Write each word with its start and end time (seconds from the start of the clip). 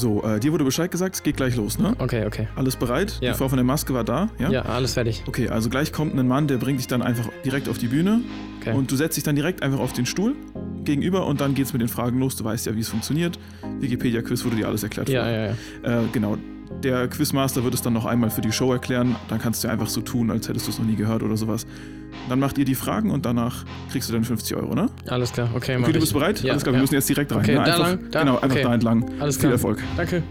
So, 0.00 0.22
äh, 0.24 0.40
dir 0.40 0.50
wurde 0.52 0.64
Bescheid 0.64 0.90
gesagt, 0.90 1.14
es 1.16 1.22
geht 1.22 1.36
gleich 1.36 1.56
los, 1.56 1.78
ne? 1.78 1.94
Okay, 1.98 2.24
okay. 2.26 2.48
Alles 2.56 2.74
bereit? 2.76 3.18
Ja. 3.20 3.32
Die 3.32 3.38
Frau 3.38 3.48
von 3.50 3.58
der 3.58 3.64
Maske 3.64 3.92
war 3.92 4.02
da, 4.02 4.30
ja? 4.38 4.48
Ja, 4.50 4.62
alles 4.62 4.94
fertig. 4.94 5.22
Okay, 5.26 5.48
also 5.50 5.68
gleich 5.68 5.92
kommt 5.92 6.18
ein 6.18 6.26
Mann, 6.26 6.48
der 6.48 6.56
bringt 6.56 6.78
dich 6.78 6.86
dann 6.86 7.02
einfach 7.02 7.28
direkt 7.44 7.68
auf 7.68 7.76
die 7.76 7.88
Bühne 7.88 8.22
Okay. 8.62 8.74
und 8.74 8.90
du 8.90 8.96
setzt 8.96 9.16
dich 9.18 9.24
dann 9.24 9.36
direkt 9.36 9.62
einfach 9.62 9.78
auf 9.78 9.92
den 9.92 10.06
Stuhl 10.06 10.34
gegenüber 10.84 11.26
und 11.26 11.40
dann 11.42 11.54
geht's 11.54 11.74
mit 11.74 11.82
den 11.82 11.88
Fragen 11.88 12.18
los. 12.18 12.34
Du 12.36 12.44
weißt 12.44 12.64
ja, 12.66 12.74
wie 12.76 12.80
es 12.80 12.88
funktioniert. 12.88 13.38
Wikipedia-Quiz 13.80 14.42
wurde 14.44 14.56
dir 14.56 14.68
alles 14.68 14.82
erklärt. 14.82 15.08
ja, 15.10 15.22
vorher. 15.22 15.56
ja, 15.82 15.90
ja. 15.90 16.00
Äh, 16.00 16.04
genau. 16.12 16.38
Der 16.82 17.08
Quizmaster 17.08 17.62
wird 17.64 17.74
es 17.74 17.82
dann 17.82 17.92
noch 17.92 18.06
einmal 18.06 18.30
für 18.30 18.40
die 18.40 18.52
Show 18.52 18.72
erklären. 18.72 19.16
Dann 19.28 19.38
kannst 19.38 19.64
du 19.64 19.68
einfach 19.68 19.88
so 19.88 20.00
tun, 20.00 20.30
als 20.30 20.48
hättest 20.48 20.66
du 20.66 20.70
es 20.70 20.78
noch 20.78 20.86
nie 20.86 20.96
gehört 20.96 21.22
oder 21.22 21.36
sowas. 21.36 21.66
Dann 22.28 22.38
macht 22.38 22.58
ihr 22.58 22.64
die 22.64 22.74
Fragen 22.74 23.10
und 23.10 23.26
danach 23.26 23.64
kriegst 23.90 24.08
du 24.08 24.12
dann 24.12 24.24
50 24.24 24.56
Euro, 24.56 24.74
ne? 24.74 24.86
Alles 25.08 25.32
klar. 25.32 25.48
Okay, 25.54 25.76
Okay, 25.76 25.92
du 25.92 26.00
bist 26.00 26.12
bereit? 26.12 26.42
Ja, 26.42 26.52
Alles 26.52 26.62
klar, 26.62 26.72
wir 26.72 26.78
ja. 26.78 26.82
müssen 26.82 26.94
jetzt 26.94 27.08
direkt 27.08 27.32
rein. 27.32 27.40
Okay, 27.40 27.52
ne? 27.52 27.64
da 27.64 27.64
einfach, 27.64 27.78
lang, 27.88 28.10
da, 28.10 28.20
genau, 28.20 28.34
einfach 28.36 28.50
okay. 28.50 28.62
da 28.62 28.74
entlang. 28.74 29.10
Alles 29.20 29.36
Viel 29.36 29.40
klar. 29.42 29.52
Erfolg. 29.52 29.82
Danke. 29.96 30.22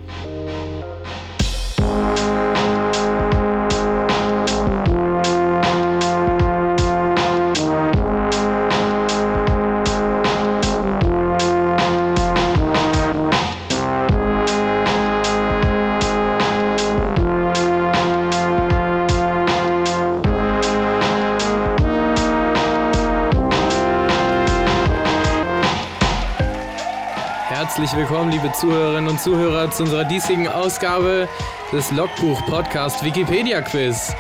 Willkommen, 28.30 28.32
liebe 28.32 28.52
Zuhörerinnen 28.54 29.10
und 29.10 29.20
Zuhörer, 29.20 29.72
zu 29.72 29.84
unserer 29.84 30.04
diesjährigen 30.04 30.48
Ausgabe 30.48 31.28
des 31.72 31.92
Logbuch-Podcast 31.92 33.04
Wikipedia 33.04 33.62
Quiz. 33.62 34.14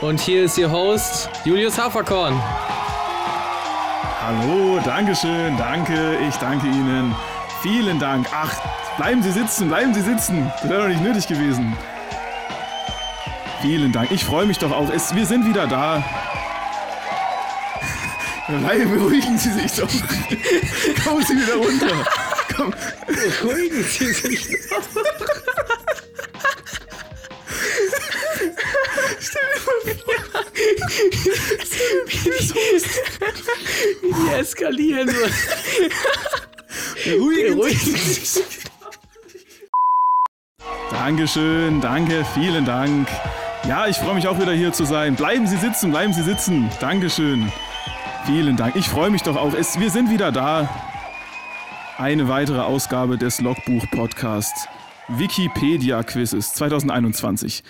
Und 0.00 0.20
hier 0.20 0.44
ist 0.44 0.58
Ihr 0.58 0.70
Host 0.70 1.28
Julius 1.44 1.78
Haferkorn. 1.78 2.40
Hallo, 4.20 4.80
Dankeschön, 4.84 5.56
danke, 5.56 6.18
ich 6.28 6.34
danke 6.36 6.66
Ihnen. 6.66 7.14
Vielen 7.62 7.98
Dank. 7.98 8.26
Ach, 8.32 8.52
bleiben 8.96 9.22
Sie 9.22 9.30
sitzen, 9.30 9.68
bleiben 9.68 9.94
Sie 9.94 10.02
sitzen. 10.02 10.50
Das 10.60 10.68
wäre 10.68 10.82
doch 10.82 10.88
nicht 10.88 11.02
nötig 11.02 11.28
gewesen. 11.28 11.76
Vielen 13.60 13.92
Dank. 13.92 14.10
Ich 14.10 14.24
freue 14.24 14.46
mich 14.46 14.58
doch 14.58 14.72
auch. 14.72 14.90
Es, 14.90 15.14
wir 15.14 15.26
sind 15.26 15.46
wieder 15.46 15.66
da. 15.68 16.02
Nein, 18.48 18.90
beruhigen 18.90 19.38
Sie 19.38 19.52
sich 19.52 19.72
doch. 19.76 19.88
Kommen 21.04 21.24
Sie 21.24 21.36
wieder 21.36 21.54
runter. 21.54 22.04
Komm. 22.62 22.74
Beruhigen 23.06 23.82
Sie 23.82 24.12
sich. 24.12 24.46
Die 34.02 34.34
eskalieren 34.34 35.08
so. 35.08 35.14
Beruhigen 37.04 37.56
Beruhigen 37.56 37.78
Sie 37.78 37.96
sich. 37.96 38.44
Dankeschön, 40.90 41.80
danke, 41.80 42.24
vielen 42.34 42.64
Dank. 42.64 43.08
Ja, 43.66 43.86
ich 43.88 43.96
freue 43.96 44.14
mich 44.14 44.28
auch 44.28 44.38
wieder 44.38 44.52
hier 44.52 44.72
zu 44.72 44.84
sein. 44.84 45.16
Bleiben 45.16 45.48
Sie 45.48 45.56
sitzen, 45.56 45.90
bleiben 45.90 46.12
Sie 46.12 46.22
sitzen. 46.22 46.70
Dankeschön. 46.80 47.50
Vielen 48.26 48.56
Dank. 48.56 48.76
Ich 48.76 48.88
freue 48.88 49.10
mich 49.10 49.22
doch 49.22 49.36
auch. 49.36 49.52
Es, 49.54 49.80
wir 49.80 49.90
sind 49.90 50.10
wieder 50.10 50.30
da. 50.30 50.91
Eine 52.02 52.26
weitere 52.26 52.58
Ausgabe 52.58 53.16
des 53.16 53.40
Logbuch-Podcasts 53.40 54.66
Wikipedia 55.06 56.02
Quizzes 56.02 56.52
2021. 56.54 57.62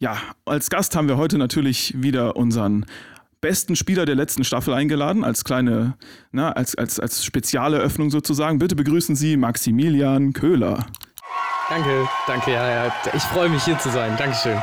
Ja, 0.00 0.16
als 0.44 0.68
Gast 0.68 0.96
haben 0.96 1.06
wir 1.06 1.16
heute 1.16 1.38
natürlich 1.38 1.94
wieder 1.96 2.34
unseren 2.34 2.86
besten 3.40 3.76
Spieler 3.76 4.04
der 4.04 4.16
letzten 4.16 4.42
Staffel 4.42 4.74
eingeladen, 4.74 5.22
als 5.22 5.44
kleine, 5.44 5.96
na, 6.32 6.50
als, 6.50 6.74
als, 6.74 6.98
als 6.98 7.24
spezielle 7.24 7.78
Öffnung 7.78 8.10
sozusagen. 8.10 8.58
Bitte 8.58 8.74
begrüßen 8.74 9.14
Sie 9.14 9.36
Maximilian 9.36 10.32
Köhler. 10.32 10.84
Danke, 11.68 12.08
danke, 12.26 12.50
ja, 12.50 12.86
ja. 12.86 12.92
Ich 13.14 13.22
freue 13.22 13.48
mich 13.48 13.62
hier 13.62 13.78
zu 13.78 13.90
sein. 13.92 14.16
Dankeschön. 14.18 14.60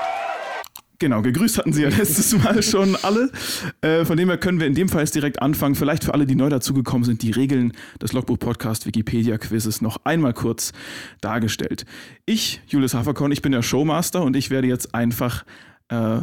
Genau, 1.00 1.22
gegrüßt 1.22 1.58
hatten 1.58 1.72
Sie 1.72 1.84
ja 1.84 1.90
letztes 1.90 2.38
Mal 2.38 2.62
schon 2.64 2.98
alle. 2.98 3.32
Äh, 3.80 4.04
von 4.04 4.18
dem 4.18 4.28
her 4.28 4.38
können 4.38 4.60
wir 4.60 4.68
in 4.68 4.76
dem 4.76 4.90
Fall 4.90 5.02
jetzt 5.02 5.16
direkt 5.16 5.42
anfangen. 5.42 5.76
Vielleicht 5.76 6.04
für 6.04 6.14
alle, 6.14 6.26
die 6.26 6.36
neu 6.36 6.50
dazugekommen 6.50 7.06
sind, 7.06 7.22
die 7.22 7.32
Regeln 7.32 7.72
des 8.02 8.12
Logbuch-Podcast 8.12 8.86
Wikipedia-Quizzes 8.86 9.82
noch 9.82 10.02
einmal 10.04 10.34
kurz 10.34 10.74
dargestellt. 11.22 11.86
Ich, 12.26 12.62
Julius 12.68 12.94
Haferkorn, 12.96 13.32
ich 13.32 13.42
bin 13.42 13.54
der 13.54 13.62
Showmaster 13.62 14.22
und 14.22 14.36
ich 14.36 14.50
werde 14.50 14.68
jetzt 14.68 14.94
einfach 14.94 15.46
äh, 15.88 16.20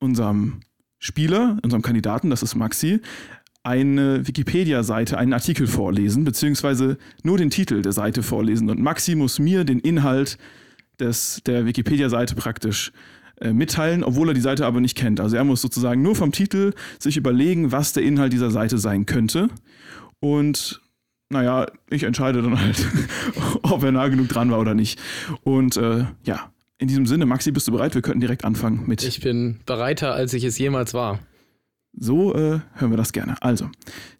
unserem 0.00 0.62
Spieler, 0.98 1.56
unserem 1.62 1.82
Kandidaten, 1.82 2.28
das 2.28 2.42
ist 2.42 2.56
Maxi, 2.56 3.00
eine 3.62 4.26
Wikipedia-Seite, 4.26 5.16
einen 5.16 5.32
Artikel 5.32 5.68
vorlesen, 5.68 6.24
beziehungsweise 6.24 6.98
nur 7.22 7.38
den 7.38 7.50
Titel 7.50 7.82
der 7.82 7.92
Seite 7.92 8.24
vorlesen. 8.24 8.68
Und 8.68 8.80
Maxi 8.80 9.14
muss 9.14 9.38
mir 9.38 9.62
den 9.62 9.78
Inhalt 9.78 10.38
des, 10.98 11.40
der 11.46 11.66
Wikipedia-Seite 11.66 12.34
praktisch 12.34 12.88
äh, 12.88 13.17
mitteilen, 13.52 14.04
obwohl 14.04 14.28
er 14.28 14.34
die 14.34 14.40
Seite 14.40 14.66
aber 14.66 14.80
nicht 14.80 14.96
kennt. 14.96 15.20
Also 15.20 15.36
er 15.36 15.44
muss 15.44 15.60
sozusagen 15.60 16.02
nur 16.02 16.16
vom 16.16 16.32
Titel 16.32 16.72
sich 16.98 17.16
überlegen, 17.16 17.72
was 17.72 17.92
der 17.92 18.02
Inhalt 18.02 18.32
dieser 18.32 18.50
Seite 18.50 18.78
sein 18.78 19.06
könnte. 19.06 19.48
Und 20.20 20.80
naja, 21.30 21.66
ich 21.90 22.04
entscheide 22.04 22.42
dann 22.42 22.60
halt, 22.60 22.84
ob 23.62 23.82
er 23.82 23.92
nah 23.92 24.08
genug 24.08 24.28
dran 24.28 24.50
war 24.50 24.58
oder 24.58 24.74
nicht. 24.74 24.98
Und 25.42 25.76
äh, 25.76 26.06
ja, 26.24 26.50
in 26.78 26.88
diesem 26.88 27.06
Sinne, 27.06 27.26
Maxi, 27.26 27.50
bist 27.50 27.68
du 27.68 27.72
bereit? 27.72 27.94
Wir 27.94 28.02
könnten 28.02 28.20
direkt 28.20 28.44
anfangen 28.44 28.84
mit. 28.86 29.02
Ich 29.02 29.20
bin 29.20 29.60
bereiter, 29.66 30.14
als 30.14 30.32
ich 30.32 30.44
es 30.44 30.58
jemals 30.58 30.94
war. 30.94 31.18
So 31.92 32.34
äh, 32.34 32.60
hören 32.74 32.90
wir 32.90 32.96
das 32.96 33.12
gerne. 33.12 33.40
Also, 33.42 33.68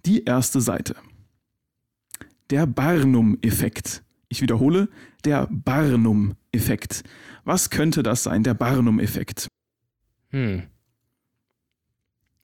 die 0.05 0.25
erste 0.25 0.61
Seite. 0.61 0.97
Der 2.51 2.67
Barnum-Effekt. 2.67 4.03
Ich 4.29 4.43
wiederhole, 4.43 4.89
der 5.25 5.49
Barnum-Effekt. 5.51 7.05
Was 7.49 7.71
könnte 7.71 8.03
das 8.03 8.25
sein, 8.25 8.43
der 8.43 8.53
Barnum-Effekt? 8.53 9.49
Hm. 10.33 10.65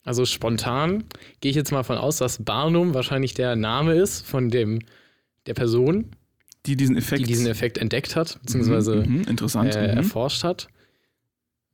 Also 0.02 0.24
spontan 0.24 1.04
gehe 1.40 1.50
ich 1.50 1.56
jetzt 1.56 1.72
mal 1.72 1.82
von 1.82 1.98
aus, 1.98 2.16
dass 2.16 2.42
Barnum 2.42 2.94
wahrscheinlich 2.94 3.34
der 3.34 3.54
Name 3.54 3.92
ist 3.92 4.26
von 4.26 4.48
dem 4.48 4.78
der 5.46 5.52
Person, 5.52 6.06
Die 6.64 6.74
diesen 6.74 6.96
Effekt. 6.96 7.20
die 7.20 7.26
diesen 7.26 7.46
Effekt 7.46 7.76
entdeckt 7.76 8.16
hat, 8.16 8.38
beziehungsweise 8.40 8.96
Mhm, 9.06 9.16
mhm, 9.18 9.22
interessant. 9.24 9.74
äh, 9.76 9.88
mhm. 9.92 9.98
erforscht 9.98 10.42
hat. 10.42 10.68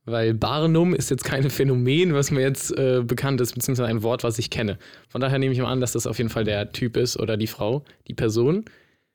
Weil 0.03 0.33
Barnum 0.33 0.93
ist 0.93 1.09
jetzt 1.09 1.23
kein 1.23 1.49
Phänomen, 1.49 2.13
was 2.13 2.31
mir 2.31 2.41
jetzt 2.41 2.77
äh, 2.77 3.01
bekannt 3.01 3.39
ist, 3.39 3.53
beziehungsweise 3.53 3.87
ein 3.87 4.03
Wort, 4.03 4.25
was 4.25 4.39
ich 4.39 4.49
kenne. 4.49 4.77
Von 5.07 5.21
daher 5.21 5.39
nehme 5.39 5.53
ich 5.53 5.59
mal 5.61 5.71
an, 5.71 5.79
dass 5.79 5.93
das 5.93 6.05
auf 6.05 6.17
jeden 6.17 6.29
Fall 6.29 6.43
der 6.43 6.73
Typ 6.73 6.97
ist 6.97 7.17
oder 7.17 7.37
die 7.37 7.47
Frau, 7.47 7.85
die 8.09 8.13
Person. 8.13 8.65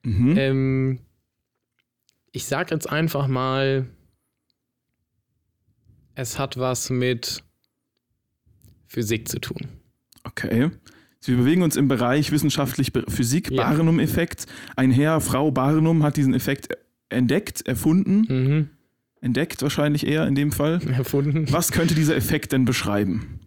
Mhm. 0.01 0.37
Ähm, 0.37 0.99
ich 2.31 2.45
sag 2.45 2.71
jetzt 2.71 2.89
einfach 2.89 3.27
mal, 3.27 3.85
es 6.17 6.39
hat 6.39 6.57
was 6.57 6.89
mit 6.89 7.43
Physik 8.87 9.27
zu 9.29 9.39
tun. 9.39 9.67
Okay. 10.23 10.71
Wir 11.23 11.35
bewegen 11.37 11.61
uns 11.61 11.75
im 11.75 11.87
Bereich 11.87 12.31
wissenschaftlich 12.31 12.91
Physik, 13.09 13.51
Ja. 13.51 13.63
Barnum-Effekt. 13.63 14.45
Ein 14.75 14.91
Herr, 14.91 15.19
Frau 15.19 15.51
Barnum 15.51 16.03
hat 16.03 16.15
diesen 16.17 16.33
Effekt 16.33 16.69
entdeckt, 17.09 17.67
erfunden. 17.67 18.21
Mhm. 18.29 18.69
Entdeckt 19.19 19.61
wahrscheinlich 19.61 20.07
eher 20.07 20.25
in 20.27 20.35
dem 20.35 20.51
Fall. 20.51 20.79
Erfunden. 20.91 21.51
Was 21.51 21.71
könnte 21.71 21.95
dieser 21.95 22.15
Effekt 22.15 22.51
denn 22.53 22.65
beschreiben? 22.65 23.39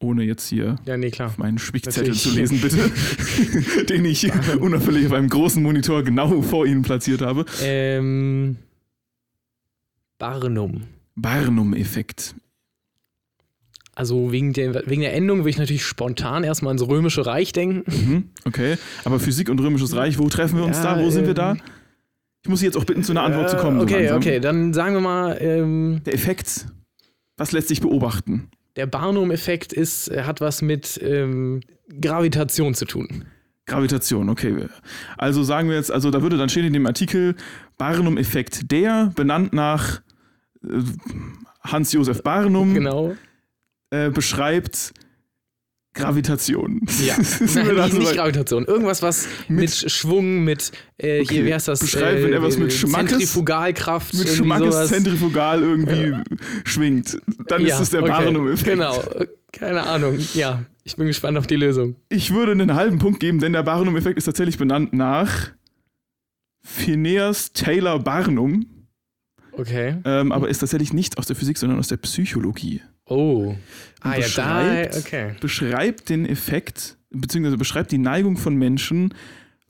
Ohne 0.00 0.22
jetzt 0.24 0.48
hier 0.48 0.76
Ja, 0.84 0.96
nee, 0.96 1.10
meinen 1.38 1.58
Spickzettel 1.58 2.14
zu 2.14 2.30
lesen, 2.30 2.60
bitte. 2.60 2.90
Den 3.88 4.04
ich 4.04 4.30
unauffällig 4.60 5.06
auf 5.06 5.12
einem 5.12 5.28
großen 5.28 5.62
Monitor 5.62 6.02
genau 6.04 6.42
vor 6.42 6.66
Ihnen 6.66 6.82
platziert 6.82 7.20
habe. 7.22 7.46
Ähm, 7.62 8.56
Barnum. 10.18 10.82
Barnum-Effekt. 11.16 12.34
Also 13.94 14.30
wegen 14.30 14.52
der, 14.52 14.86
wegen 14.88 15.00
der 15.02 15.14
Endung 15.14 15.42
will 15.44 15.50
ich 15.50 15.58
natürlich 15.58 15.84
spontan 15.84 16.44
erstmal 16.44 16.70
ans 16.70 16.86
Römische 16.86 17.26
Reich 17.26 17.52
denken. 17.52 17.82
Mhm, 17.90 18.30
okay. 18.44 18.76
Aber 19.04 19.18
Physik 19.18 19.48
und 19.48 19.60
Römisches 19.60 19.96
Reich, 19.96 20.18
wo 20.18 20.28
treffen 20.28 20.56
wir 20.58 20.64
uns 20.64 20.76
Ja, 20.78 20.94
da? 20.96 21.02
Wo 21.04 21.10
sind 21.10 21.26
wir 21.26 21.34
da? 21.34 21.52
ähm, 21.52 21.60
Ich 22.44 22.48
muss 22.48 22.60
Sie 22.60 22.66
jetzt 22.66 22.76
auch 22.76 22.84
bitten, 22.84 23.02
zu 23.02 23.10
einer 23.12 23.22
Antwort 23.24 23.50
zu 23.50 23.56
kommen. 23.56 23.78
so 23.78 23.82
Okay, 23.84 23.98
langsam. 24.06 24.16
okay, 24.18 24.38
dann 24.40 24.72
sagen 24.72 24.94
wir 24.94 25.00
mal, 25.00 25.36
ähm, 25.40 26.00
Der 26.06 26.14
Effekt, 26.14 26.66
was 27.36 27.50
lässt 27.52 27.68
sich 27.68 27.80
beobachten? 27.80 28.48
der 28.76 28.86
Barnum-Effekt 28.86 29.72
ist, 29.72 30.06
er 30.06 30.24
hat 30.24 30.40
was 30.40 30.62
mit 30.62 31.00
ähm, 31.02 31.62
Gravitation 32.00 32.74
zu 32.74 32.84
tun. 32.84 33.24
Gravitation, 33.66 34.28
okay. 34.28 34.66
Also 35.16 35.42
sagen 35.42 35.68
wir 35.68 35.74
jetzt, 35.74 35.90
also 35.90 36.12
da 36.12 36.22
würde 36.22 36.36
dann 36.36 36.48
stehen 36.48 36.64
in 36.64 36.72
dem 36.72 36.86
Artikel 36.86 37.34
Barnum-Effekt 37.76 38.70
der, 38.70 39.10
benannt 39.16 39.52
nach 39.52 39.96
äh, 39.98 40.00
Hans-Josef 41.62 42.22
Barnum, 42.22 42.74
Genau. 42.74 43.14
äh, 43.90 44.10
beschreibt 44.10 44.92
Gravitation. 45.94 46.82
Ja, 47.04 47.16
Nein, 47.54 47.76
nicht, 47.76 47.98
nicht? 47.98 48.14
Gravitation. 48.14 48.64
Irgendwas, 48.66 49.02
was 49.02 49.26
mit, 49.48 49.70
Schwung, 49.90 50.44
mit, 50.44 50.70
äh, 50.98 51.22
Okay, 51.22 51.34
hier, 51.34 51.44
wie 51.46 51.54
heißt 51.54 51.66
das? 51.68 51.80
beschreib, 51.80 52.22
wenn 52.22 52.32
er 52.32 52.42
was 52.42 52.56
mit 52.56 52.72
Schmackes- 52.72 53.10
Zentrifugalkraft. 53.10 54.14
mit 54.14 54.28
Schmackes 54.28 54.74
sowas. 54.74 54.88
zentrifugal 54.90 55.62
irgendwie 55.62 56.14
schwingt. 56.64 57.18
Dann 57.48 57.66
Ja, 57.66 57.74
ist 57.76 57.80
es 57.82 57.90
der 57.90 58.02
okay, 58.02 58.10
Barnum-Effekt. 58.12 58.70
Genau, 58.70 59.02
keine 59.52 59.82
Ahnung. 59.84 60.18
Ja, 60.34 60.64
ich 60.84 60.94
bin 60.96 61.06
gespannt 61.08 61.36
auf 61.36 61.46
die 61.48 61.56
Lösung. 61.56 61.96
Ich 62.10 62.32
würde 62.32 62.52
einen 62.52 62.74
halben 62.74 62.98
Punkt 62.98 63.18
geben, 63.18 63.40
denn 63.40 63.52
der 63.52 63.62
Barnum-Effekt 63.64 64.18
ist 64.18 64.24
tatsächlich 64.26 64.58
benannt 64.58 64.92
nach 64.92 65.50
Phineas 66.62 67.52
Taylor 67.52 67.98
Barnum, 67.98 68.66
Okay. 69.58 69.96
ähm, 70.04 70.32
aber 70.32 70.48
ist 70.48 70.58
tatsächlich 70.60 70.92
nicht 70.92 71.18
aus 71.18 71.26
der 71.26 71.36
Physik, 71.36 71.58
sondern 71.58 71.78
aus 71.78 71.88
der 71.88 71.96
Psychologie. 71.98 72.80
Oh. 73.06 73.54
Ah 74.00 74.10
ja, 74.16 74.26
da, 74.36 74.62
beschreibt- 74.62 74.96
okay. 74.98 75.30
Beschreibt 75.40 76.08
den 76.08 76.26
Effekt, 76.26 76.96
beziehungsweise 77.10 77.56
beschreibt 77.58 77.90
die 77.92 77.98
Neigung 77.98 78.36
von 78.36 78.54
Menschen, 78.54 79.12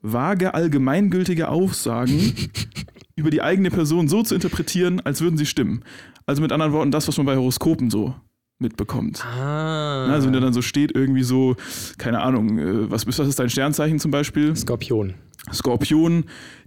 vage 0.03 0.55
allgemeingültige 0.55 1.49
Aussagen 1.49 2.33
über 3.17 3.31
die 3.31 3.43
eigene 3.43 3.71
Person 3.71 4.09
so 4.09 4.23
zu 4.23 4.35
interpretieren, 4.35 5.01
als 5.01 5.21
würden 5.21 5.37
sie 5.39 5.47
stimmen. 5.47 5.83
Also 6.27 6.43
mit 6.43 6.53
anderen 6.53 6.73
Worten, 6.73 6.91
das, 6.91 7.09
was 7.09 7.17
man 7.17 7.27
bei 7.27 7.37
Horoskopen 7.37 7.91
so 7.91 8.15
mitbekommt. 8.59 9.25
Ah. 9.25 10.07
Na, 10.09 10.13
Also 10.15 10.27
wenn 10.27 10.35
da 10.35 10.41
dann 10.41 10.53
so 10.53 10.63
steht, 10.63 10.93
irgendwie 10.95 11.23
so, 11.23 11.57
keine 11.97 12.21
Ahnung, 12.21 12.59
äh, 12.59 12.91
was, 12.91 13.07
was 13.07 13.19
ist 13.21 13.39
dein 13.39 13.49
Sternzeichen 13.51 13.99
zum 14.01 14.11
Beispiel? 14.11 14.55
Skorpion. 14.57 15.15
Skorpion, 15.53 16.25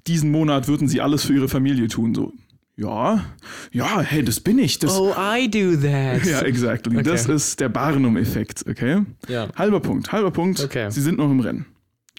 diesen 0.07 0.31
Monat 0.31 0.67
würden 0.67 0.87
sie 0.87 1.01
alles 1.01 1.23
für 1.25 1.33
ihre 1.33 1.49
Familie 1.49 1.87
tun. 1.87 2.15
So, 2.15 2.33
ja, 2.75 3.25
ja, 3.71 3.99
hey, 4.01 4.23
das 4.23 4.39
bin 4.39 4.57
ich. 4.59 4.79
Das, 4.79 4.97
Oh, 4.97 5.13
I 5.17 5.49
do 5.49 5.75
that. 5.81 6.25
Ja, 6.25 6.41
exactly. 6.41 6.95
Okay. 6.95 7.03
Das 7.03 7.27
ist 7.27 7.59
der 7.59 7.69
Barnum-Effekt, 7.69 8.65
okay? 8.67 9.03
Ja. 9.27 9.49
Halber 9.55 9.79
Punkt, 9.79 10.11
halber 10.11 10.31
Punkt. 10.31 10.59
Okay. 10.61 10.89
Sie 10.89 11.01
sind 11.01 11.17
noch 11.17 11.29
im 11.29 11.39
Rennen. 11.39 11.65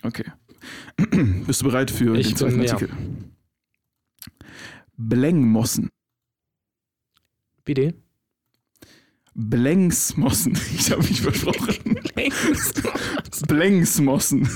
Okay. 0.02 0.25
Bist 1.46 1.60
du 1.62 1.66
bereit 1.66 1.90
für 1.90 2.16
Ich 2.16 2.28
den 2.28 2.37
zweiten 2.37 2.56
bin- 2.58 2.66
ja. 2.66 2.72
Artikel? 2.75 2.94
Blengmossen. 4.96 5.90
Bitte? 7.64 7.94
Blengsmossen. 9.34 10.58
Ich 10.78 10.90
habe 10.90 11.02
mich 11.02 11.20
versprochen. 11.22 11.98
Blengsmossen. 13.48 14.48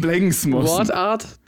Blengsmossen. 0.00 0.68
Wortart? 0.88 1.38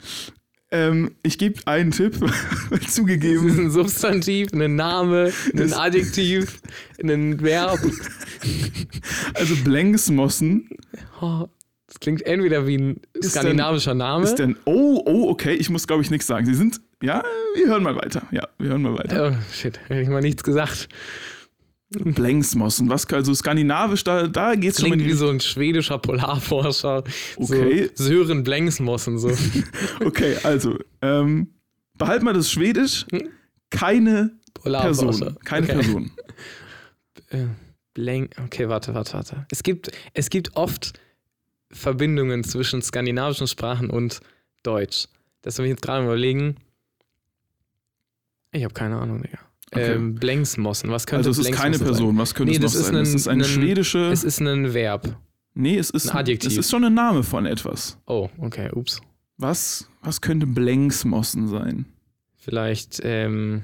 Ähm, 0.72 1.12
ich 1.22 1.36
gebe 1.38 1.60
einen 1.66 1.90
Tipp, 1.90 2.18
Das 2.70 2.80
ist 2.80 2.94
zugegeben. 2.94 3.66
ein 3.66 3.70
Substantiv, 3.70 4.48
ein 4.54 4.74
Name, 4.74 5.30
ein 5.54 5.72
Adjektiv, 5.72 6.60
ein 7.02 7.40
Verb. 7.42 7.78
Also 9.34 9.54
Blengsmossen 9.64 10.68
Oh, 11.20 11.46
das 11.86 12.00
klingt 12.00 12.22
entweder 12.26 12.66
wie 12.66 12.76
ein 12.78 13.00
Ist 13.12 13.32
skandinavischer 13.32 13.94
Name. 13.94 14.24
ist 14.24 14.36
denn. 14.36 14.56
Oh, 14.64 15.00
oh, 15.06 15.28
okay, 15.30 15.54
ich 15.54 15.70
muss 15.70 15.86
glaube 15.86 16.02
ich 16.02 16.10
nichts 16.10 16.26
sagen. 16.26 16.46
Sie 16.46 16.54
sind. 16.54 16.80
Ja, 17.02 17.22
wir 17.54 17.66
hören 17.66 17.82
mal 17.82 17.94
weiter. 17.96 18.22
Ja, 18.30 18.48
wir 18.58 18.70
hören 18.70 18.82
mal 18.82 18.96
weiter. 18.96 19.32
Oh, 19.36 19.52
shit, 19.54 19.78
hätte 19.88 20.00
ich 20.00 20.08
mal 20.08 20.22
nichts 20.22 20.42
gesagt. 20.42 20.88
Blengsmossen, 22.04 22.88
was 22.88 23.06
also 23.06 23.34
skandinavisch, 23.34 24.04
da, 24.04 24.26
da 24.26 24.54
geht's 24.54 24.80
schon 24.80 24.90
Klingt 24.90 25.02
in 25.02 25.08
wie 25.08 25.12
die, 25.12 25.16
so 25.16 25.28
ein 25.28 25.40
schwedischer 25.40 25.98
Polarforscher. 25.98 27.04
Okay. 27.36 27.90
So 27.94 28.04
Sören 28.04 28.42
Blengsmossen. 28.42 29.18
So. 29.18 29.30
Okay, 30.04 30.36
also, 30.42 30.78
ähm, 31.00 31.48
behalt 31.98 32.22
mal 32.22 32.32
das 32.32 32.50
Schwedisch. 32.50 33.06
Keine 33.70 34.32
Polarforscher. 34.54 35.06
Person. 35.06 35.38
Keine 35.44 35.66
okay. 35.66 35.74
Person. 35.74 36.10
Äh, 37.28 37.46
Bleng. 37.94 38.28
Okay, 38.44 38.68
warte, 38.68 38.94
warte, 38.94 39.14
warte. 39.14 39.46
Es 39.50 39.62
gibt, 39.62 39.90
es 40.12 40.28
gibt 40.28 40.54
oft 40.54 41.00
Verbindungen 41.70 42.44
zwischen 42.44 42.82
skandinavischen 42.82 43.46
Sprachen 43.46 43.88
und 43.88 44.20
Deutsch. 44.62 45.08
Das 45.40 45.56
will 45.56 45.64
ich 45.66 45.70
jetzt 45.70 45.82
gerade 45.82 46.04
überlegen. 46.04 46.56
Ich 48.52 48.64
habe 48.64 48.74
keine 48.74 48.98
Ahnung, 48.98 49.22
Digga. 49.22 49.38
Okay. 49.74 49.94
Ähm, 49.94 50.14
Blengsmossen. 50.16 50.90
Was 50.90 51.06
könnte 51.06 51.28
Also 51.28 51.40
es 51.40 51.46
ist 51.48 51.54
keine 51.54 51.78
Person. 51.78 52.16
Was 52.18 52.34
könnte 52.34 52.50
Nee, 52.52 52.58
es 52.58 52.62
noch 52.62 52.80
sein? 52.80 52.94
es 52.96 53.10
ein- 53.10 53.16
ist 53.16 53.28
eine 53.28 53.42
ein- 53.44 53.48
schwedische. 53.48 54.00
sein? 54.04 54.12
Es 54.12 54.24
ist 54.24 54.40
ein 54.40 54.74
Verb. 54.74 55.16
nee, 55.54 55.76
es 55.78 55.90
ist 55.90 56.10
ein 56.10 56.16
Adjektiv. 56.18 56.52
Es 56.52 56.58
ist 56.58 56.70
schon 56.70 56.84
ein 56.84 56.94
Name 56.94 57.22
von 57.22 57.46
etwas. 57.46 57.98
Oh, 58.06 58.28
okay, 58.38 58.70
ups. 58.74 59.00
Was, 59.38 59.88
was 60.02 60.20
könnte 60.20 60.46
Blengsmossen 60.46 61.48
sein? 61.48 61.86
Vielleicht 62.36 63.00
ähm, 63.02 63.62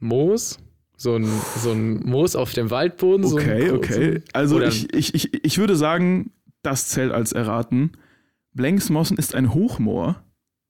Moos. 0.00 0.58
So 0.98 1.16
ein, 1.16 1.26
so 1.58 1.72
ein 1.72 2.00
Moos 2.06 2.36
auf 2.36 2.52
dem 2.54 2.70
Waldboden. 2.70 3.26
so 3.26 3.36
ein 3.36 3.42
Okay, 3.44 3.70
okay. 3.70 4.22
Also 4.32 4.60
ich, 4.62 4.92
ich, 4.94 5.14
ich, 5.14 5.44
ich 5.44 5.58
würde 5.58 5.76
sagen, 5.76 6.30
das 6.62 6.88
zählt 6.88 7.12
als 7.12 7.32
erraten. 7.32 7.92
Blengsmossen 8.54 9.16
ist 9.18 9.34
ein 9.34 9.52
Hochmoor. 9.54 10.22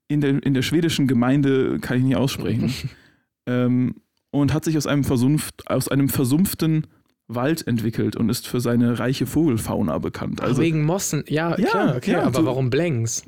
In 0.09 0.21
der, 0.21 0.43
in 0.45 0.55
der 0.55 0.63
schwedischen 0.63 1.07
Gemeinde 1.09 1.79
kann 1.81 1.99
ich 1.99 2.05
nicht 2.05 2.17
aussprechen. 2.17 2.73
ähm, 3.47 3.95
und 4.41 4.53
hat 4.55 4.65
sich 4.65 4.77
aus 4.77 4.87
einem, 4.87 5.05
versumpft, 5.05 5.69
aus 5.71 5.88
einem 5.88 6.09
versumpften 6.09 6.87
Wald 7.29 7.67
entwickelt 7.67 8.17
und 8.17 8.29
ist 8.29 8.47
für 8.47 8.61
seine 8.61 8.99
reiche 8.99 9.27
Vogelfauna 9.27 9.99
bekannt. 9.99 10.41
Ach, 10.43 10.47
Also, 10.49 10.62
wegen 10.62 10.85
Mossen. 10.85 11.25
Ja, 11.29 11.56
Ja, 11.59 11.69
klar, 11.69 11.97
okay. 11.97 12.12
ja, 12.12 12.23
aber 12.23 12.41
so- 12.41 12.47
warum 12.47 12.71
Blenks? 12.71 13.25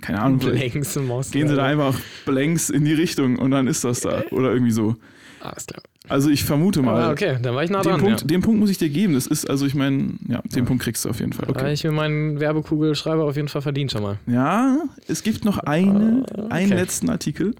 keine 0.00 0.20
Ahnung, 0.20 0.38
Blenks 0.38 0.96
und 0.96 1.06
Mossen. 1.06 1.32
gehen 1.32 1.48
sie 1.48 1.56
da 1.56 1.64
einfach 1.64 1.94
Blanks 2.26 2.68
in 2.70 2.84
die 2.84 2.92
Richtung 2.92 3.36
und 3.38 3.50
dann 3.52 3.66
ist 3.66 3.84
das 3.84 4.00
da. 4.00 4.22
Oder 4.32 4.52
irgendwie 4.52 4.70
so. 4.72 4.96
Alles 5.40 5.66
klar. 5.66 5.82
Also 6.08 6.30
ich 6.30 6.42
vermute 6.44 6.82
mal. 6.82 7.00
Ah, 7.04 7.10
okay, 7.12 7.38
dann 7.40 7.54
war 7.54 7.62
ich 7.62 7.70
nah 7.70 7.82
Den 7.82 7.90
dran. 7.92 8.00
Punkt, 8.00 8.20
ja. 8.22 8.26
den 8.26 8.40
Punkt 8.40 8.58
muss 8.60 8.70
ich 8.70 8.78
dir 8.78 8.88
geben. 8.88 9.14
Das 9.14 9.26
ist, 9.26 9.48
also 9.48 9.66
ich 9.66 9.74
meine, 9.74 10.14
ja, 10.26 10.40
den 10.54 10.64
Punkt 10.64 10.82
kriegst 10.82 11.04
du 11.04 11.10
auf 11.10 11.20
jeden 11.20 11.32
Fall. 11.32 11.46
Da 11.46 11.54
habe 11.54 11.60
Okay. 11.64 11.72
ich 11.74 11.84
mir 11.84 11.92
meinen 11.92 12.40
Werbekugelschreiber 12.40 13.24
auf 13.24 13.36
jeden 13.36 13.48
Fall 13.48 13.62
verdient 13.62 13.92
schon 13.92 14.02
mal. 14.02 14.18
Ja, 14.26 14.78
es 15.06 15.22
gibt 15.22 15.44
noch 15.44 15.58
eine, 15.58 16.24
Ah, 16.36 16.46
einen 16.48 16.72
okay. 16.72 16.80
letzten 16.80 17.08
Artikel. 17.08 17.54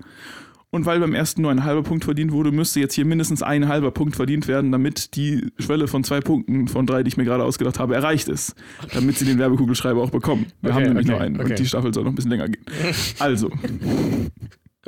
Und 0.70 0.84
weil 0.84 1.00
beim 1.00 1.14
ersten 1.14 1.40
nur 1.40 1.50
ein 1.50 1.64
halber 1.64 1.82
Punkt 1.82 2.04
verdient 2.04 2.30
wurde, 2.30 2.52
müsste 2.52 2.78
jetzt 2.78 2.92
hier 2.92 3.06
mindestens 3.06 3.42
ein 3.42 3.68
halber 3.68 3.90
Punkt 3.90 4.16
verdient 4.16 4.48
werden, 4.48 4.70
damit 4.70 5.16
die 5.16 5.50
Schwelle 5.58 5.88
von 5.88 6.04
zwei 6.04 6.20
Punkten 6.20 6.68
von 6.68 6.86
drei, 6.86 7.02
die 7.02 7.08
ich 7.08 7.16
mir 7.16 7.24
gerade 7.24 7.42
ausgedacht 7.42 7.78
habe, 7.78 7.94
erreicht 7.94 8.28
ist. 8.28 8.54
Damit 8.92 9.16
sie 9.16 9.24
den 9.24 9.38
Werbekugelschreiber 9.38 10.02
auch 10.02 10.10
bekommen. 10.10 10.46
Wir 10.60 10.70
Okay, 10.70 10.76
haben 10.76 10.82
nämlich 10.88 11.06
okay, 11.06 11.12
nur 11.12 11.20
einen 11.22 11.40
okay. 11.40 11.50
und 11.52 11.58
die 11.58 11.66
Staffel 11.66 11.94
soll 11.94 12.04
noch 12.04 12.12
ein 12.12 12.16
bisschen 12.16 12.30
länger 12.30 12.48
gehen. 12.48 12.64
Also, 13.18 13.50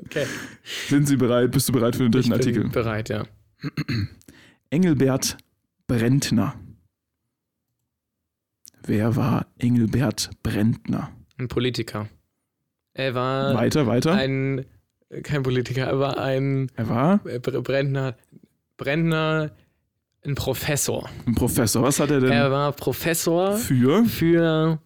Okay. 0.03 0.27
sind 0.89 1.09
Sie 1.09 1.17
bereit? 1.17 1.51
Bist 1.51 1.69
du 1.69 1.73
bereit 1.73 1.97
für 1.97 2.03
den 2.09 2.09
Ich 2.21 2.29
dritten 2.29 2.31
bin 2.31 2.39
Artikel? 2.39 2.69
bereit, 2.69 3.09
ja. 3.09 3.25
Engelbert 4.71 5.37
Brentner. 5.87 6.55
Wer 8.87 9.17
war 9.17 9.47
Engelbert 9.59 10.31
Brentner? 10.43 11.11
Ein 11.39 11.49
Politiker. 11.49 12.09
Er 12.95 13.15
war 13.15 13.55
Weiter, 13.55 13.87
weiter. 13.87 14.15
ein, 14.15 14.65
kein 15.23 15.43
Politiker, 15.43 15.83
er 15.87 15.99
war 15.99 16.19
ein 16.19 16.71
er 16.77 16.89
war 16.89 17.27
äh, 17.27 17.39
Br- 17.39 17.61
Brentner, 17.63 18.17
Brentner, 18.77 19.51
ein 20.25 20.35
Professor. 20.35 21.09
ein 21.27 21.35
Professor. 21.35 21.83
Was 21.83 21.99
hat 22.01 22.11
er 22.11 22.21
denn 22.21 22.31
Er 22.31 22.51
war 22.51 22.73
Professor 22.73 23.57
für? 23.57 24.05
für 24.05 24.79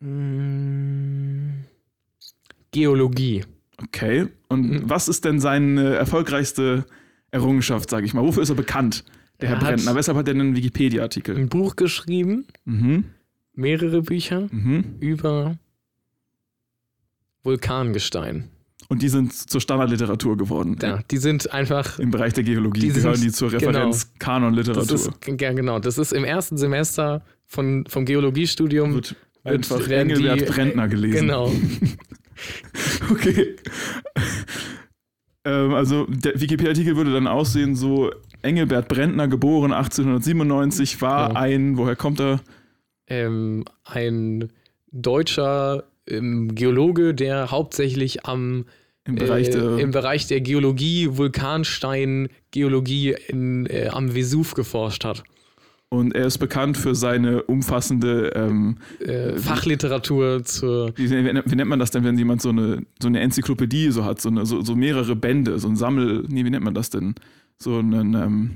mm, 0.00 1.64
Geologie. 2.70 3.44
Okay. 3.82 4.28
Und 4.48 4.70
Mhm. 4.70 4.82
was 4.90 5.08
ist 5.08 5.24
denn 5.24 5.40
seine 5.40 5.94
erfolgreichste 5.96 6.84
Errungenschaft, 7.30 7.90
sage 7.90 8.06
ich 8.06 8.14
mal? 8.14 8.22
Wofür 8.22 8.42
ist 8.42 8.50
er 8.50 8.54
bekannt, 8.54 9.04
der 9.40 9.48
Er 9.50 9.54
Herr 9.60 9.66
Brentner? 9.68 9.94
Weshalb 9.94 10.16
hat 10.18 10.28
er 10.28 10.34
einen 10.34 10.54
Wikipedia-Artikel? 10.54 11.36
Ein 11.36 11.48
Buch 11.48 11.74
geschrieben, 11.76 12.46
Mhm. 12.64 13.04
mehrere 13.54 14.02
Bücher 14.02 14.48
Mhm. 14.50 14.96
über 15.00 15.56
Vulkangestein. 17.42 18.48
Und 18.92 19.00
die 19.00 19.08
sind 19.08 19.32
zur 19.32 19.62
Standardliteratur 19.62 20.36
geworden. 20.36 20.76
Ja, 20.82 21.00
die 21.10 21.16
sind 21.16 21.50
einfach. 21.50 21.98
Im 21.98 22.10
Bereich 22.10 22.34
der 22.34 22.44
Geologie 22.44 22.80
Die 22.80 22.90
sind- 22.90 23.02
gehören 23.04 23.20
die 23.22 23.32
zur 23.32 23.48
genau. 23.48 23.68
Referenz 23.70 24.00
Das 24.10 24.18
Kanon-Literatur. 24.18 24.94
ist, 24.96 25.10
ja, 25.40 25.52
genau. 25.54 25.78
Das 25.78 25.96
ist 25.96 26.12
im 26.12 26.24
ersten 26.24 26.58
Semester 26.58 27.22
von, 27.46 27.84
vom 27.88 28.04
Geologiestudium. 28.04 28.92
Wird 28.92 29.16
einfach 29.44 29.88
Engelbert 29.88 30.40
die- 30.42 30.44
Brentner 30.44 30.88
gelesen. 30.88 31.20
Genau. 31.20 31.50
Okay. 33.10 33.56
ähm, 35.44 35.74
also 35.74 36.06
der 36.06 36.40
Wikipedia-Artikel 36.40 36.96
würde 36.96 37.12
dann 37.12 37.26
aussehen 37.26 37.74
so, 37.76 38.10
Engelbert 38.42 38.88
Brentner, 38.88 39.28
geboren 39.28 39.72
1897, 39.72 41.00
war 41.00 41.30
Ja. 41.30 41.36
ein, 41.40 41.76
woher 41.78 41.96
kommt 41.96 42.20
er? 42.20 42.40
Ähm, 43.06 43.64
ein 43.84 44.48
deutscher 44.90 45.84
ähm, 46.08 46.54
Geologe, 46.54 47.14
der 47.14 47.50
hauptsächlich 47.52 48.26
am 48.26 48.64
Im 49.04 49.16
Bereich 49.16 49.48
äh, 49.48 49.52
der... 49.52 49.78
im 49.78 49.90
Bereich 49.90 50.26
der 50.26 50.40
Geologie, 50.40 51.08
Vulkanstein, 51.10 52.28
Geologie 52.50 53.14
in, 53.28 53.66
äh, 53.66 53.88
am 53.90 54.14
Vesuv 54.14 54.54
geforscht 54.54 55.04
hat. 55.04 55.24
und 55.88 56.14
er 56.14 56.26
ist 56.26 56.38
bekannt 56.38 56.76
für 56.78 56.94
seine 56.94 57.42
umfassende, 57.42 58.32
ähm, 58.34 58.78
Äh, 59.00 59.36
Fachliteratur 59.36 60.44
zur. 60.44 60.92
wie, 60.96 61.10
wie, 61.10 61.24
wie 61.24 61.54
nennt 61.56 61.68
man 61.68 61.78
das 61.78 61.90
denn, 61.90 62.04
wenn 62.04 62.16
jemand 62.16 62.40
so 62.42 62.48
eine, 62.50 62.82
so 63.00 63.08
eine 63.08 63.20
Enzyklopädie 63.20 63.90
so 63.90 64.04
hat, 64.04 64.20
so, 64.20 64.28
eine, 64.30 64.46
so, 64.46 64.62
so 64.62 64.74
mehrere 64.76 65.16
Bände, 65.16 65.58
so 65.58 65.68
ein 65.68 65.76
Sammel, 65.76 66.24
nee, 66.28 66.44
wie 66.44 66.50
nennt 66.50 66.64
man 66.64 66.74
das 66.74 66.88
denn? 66.90 67.14
So 67.62 67.78
einen 67.78 68.14
ähm, 68.14 68.50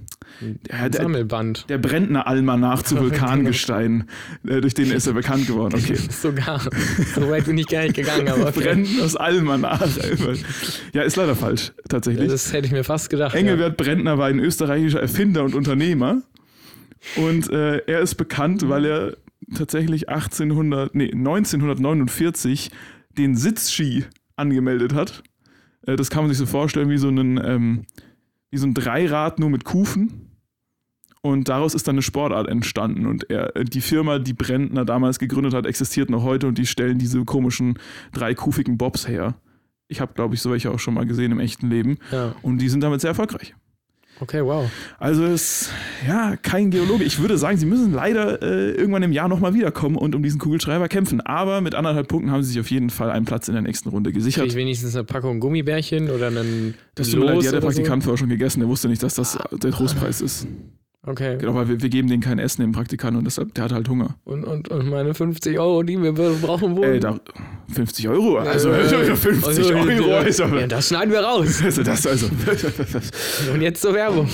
Ein 0.71 0.93
Sammelband. 0.93 1.67
der 1.69 1.79
Brentner 1.79 2.27
Almanach 2.27 2.83
zu 2.83 2.97
Vulkangestein, 3.01 4.05
äh, 4.47 4.61
durch 4.61 4.75
den 4.75 4.91
ist 4.91 5.07
er 5.07 5.13
bekannt 5.13 5.47
geworden. 5.47 5.75
Okay. 5.77 5.97
Sogar. 6.11 6.61
So 7.15 7.29
weit 7.31 7.47
bin 7.47 7.59
ich 7.59 7.67
gar 7.69 7.83
nicht 7.83 7.95
gegangen, 7.95 8.29
aber 8.29 8.49
okay. 8.49 8.61
Brentners 8.61 9.17
Almanach. 9.17 9.87
ja, 10.93 11.03
ist 11.03 11.17
leider 11.17 11.37
falsch, 11.37 11.73
tatsächlich. 11.89 12.29
Das 12.29 12.53
hätte 12.53 12.67
ich 12.67 12.73
mir 12.73 12.85
fast 12.85 13.11
gedacht. 13.11 13.35
ja. 13.35 13.41
Engelbert 13.41 13.77
Brentner 13.77 14.19
war 14.19 14.27
ein 14.27 14.41
österreichischer 14.41 15.01
Erfinder 15.01 15.45
und 15.45 15.55
Unternehmer. 15.55 16.23
Und 17.17 17.51
äh, 17.51 17.79
er 17.87 18.01
ist 18.01 18.17
bekannt, 18.17 18.69
weil 18.69 18.85
er 18.85 19.17
tatsächlich 19.55 20.09
1800, 20.09 20.95
nee, 20.95 21.13
1949 21.13 22.71
den 23.17 23.37
Sitzski 23.37 24.05
angemeldet 24.35 24.95
hat. 24.95 25.23
Äh, 25.87 25.97
das 25.97 26.11
kann 26.11 26.25
man 26.25 26.31
sich 26.31 26.39
so 26.39 26.47
vorstellen 26.47 26.91
wie 26.91 26.99
so, 26.99 27.09
einen, 27.09 27.39
ähm, 27.43 27.87
wie 28.51 28.59
so 28.59 28.67
ein 28.67 28.75
Dreirad 28.75 29.39
nur 29.39 29.51
mit 29.51 29.65
Kufen. 29.65 30.23
Und 31.23 31.49
daraus 31.49 31.75
ist 31.75 31.89
dann 31.89 31.97
eine 31.97 32.03
Sportart 32.03 32.49
entstanden. 32.49 33.07
Und 33.07 33.29
er, 33.31 33.53
die 33.65 33.81
Firma, 33.81 34.21
die 34.21 34.33
Brentner 34.33 34.85
damals 34.85 35.19
gegründet 35.19 35.55
hat, 35.55 35.67
existiert 35.67 36.09
noch 36.09 36.23
heute 36.23 36.47
und 36.47 36.57
die 36.57 36.67
stellen 36.67 36.99
diese 36.99 37.25
komischen 37.25 37.79
dreikufigen 38.13 38.79
Bobs 38.79 39.09
her. 39.09 39.35
Ich 39.89 40.01
habe, 40.01 40.15
glaube 40.15 40.35
ich, 40.35 40.41
so 40.41 40.51
welche 40.51 40.71
auch 40.71 40.79
schon 40.79 40.95
mal 40.95 41.07
gesehen 41.07 41.33
im 41.33 41.41
echten 41.41 41.69
Leben. 41.69 41.99
Ja. 42.13 42.35
Und 42.43 42.59
die 42.59 42.69
sind 42.69 42.83
damit 42.83 43.01
sehr 43.01 43.11
erfolgreich. 43.11 43.55
Okay, 44.21 44.43
wow. 44.45 44.71
Also 44.99 45.25
ist 45.27 45.71
ja 46.07 46.37
kein 46.37 46.71
Geologe. 46.71 47.05
Ich 47.05 47.19
würde 47.21 47.37
sagen, 47.37 47.59
sie 47.59 47.67
müssen 47.67 47.93
leider 47.93 48.43
äh, 48.43 48.71
irgendwann 48.71 49.03
im 49.03 49.13
Jahr 49.13 49.29
nochmal 49.29 49.53
wiederkommen 49.53 49.97
und 49.97 50.15
um 50.15 50.23
diesen 50.23 50.41
Kugelschreiber 50.41 50.89
kämpfen. 50.89 51.21
Aber 51.21 51.61
mit 51.61 51.75
anderthalb 51.75 52.09
Punkten 52.09 52.31
haben 52.31 52.43
sie 52.43 52.53
sich 52.53 52.61
auf 52.61 52.71
jeden 52.71 52.91
Fall 52.91 53.11
einen 53.11 53.27
Platz 53.27 53.49
in 53.49 53.55
der 53.55 53.63
nächsten 53.63 53.91
Runde 53.91 54.11
Krieg 54.11 54.17
gesichert. 54.17 54.47
ich 54.47 54.55
wenigstens 54.55 54.95
eine 54.95 55.05
Packung 55.05 55.41
Gummibärchen 55.41 56.11
oder 56.11 56.29
einen 56.29 56.75
Das 56.95 57.11
tut 57.11 57.21
mir 57.21 57.27
leid, 57.27 57.43
die 57.43 57.47
hat 57.49 57.53
der 57.55 57.59
oder 57.59 57.61
so? 57.61 57.67
Praktikant 57.67 58.05
vorher 58.05 58.19
schon 58.19 58.29
gegessen. 58.29 58.61
Der 58.61 58.69
wusste 58.69 58.89
nicht, 58.89 59.03
dass 59.03 59.15
das 59.15 59.39
der 59.53 59.71
Trostpreis 59.71 60.21
ist. 60.21 60.47
Okay. 61.07 61.37
Genau, 61.39 61.55
weil 61.55 61.69
wir, 61.69 61.81
wir 61.81 61.89
geben 61.89 62.09
denen 62.09 62.21
kein 62.21 62.41
Essen, 62.41 62.63
dem 62.63 62.73
Praktikanten, 62.73 63.19
und 63.19 63.25
deshalb, 63.25 63.55
der 63.55 63.65
hat 63.65 63.73
halt 63.73 63.89
Hunger. 63.89 64.17
Und, 64.25 64.45
und, 64.45 64.69
und 64.69 64.91
meine 64.91 65.15
50 65.15 65.57
Euro, 65.59 65.85
die 65.85 66.03
wir 66.03 66.13
brauchen 66.13 66.77
wollen. 66.77 66.95
Ey, 66.95 67.01
da 67.01 67.21
50 67.73 68.09
Euro? 68.09 68.39
Also, 68.39 68.71
Äh, 68.73 69.15
50 69.17 69.47
also, 69.47 69.75
Euro. 69.75 70.15
Also, 70.17 70.45
Ja, 70.47 70.67
das 70.67 70.89
schneiden 70.89 71.13
wir 71.13 71.21
raus. 71.21 71.61
also 71.65 71.83
das 71.85 72.07
also. 72.07 72.27
Und 73.53 73.61
jetzt 73.63 73.83
zur 73.83 73.95
Werbung. 73.95 74.29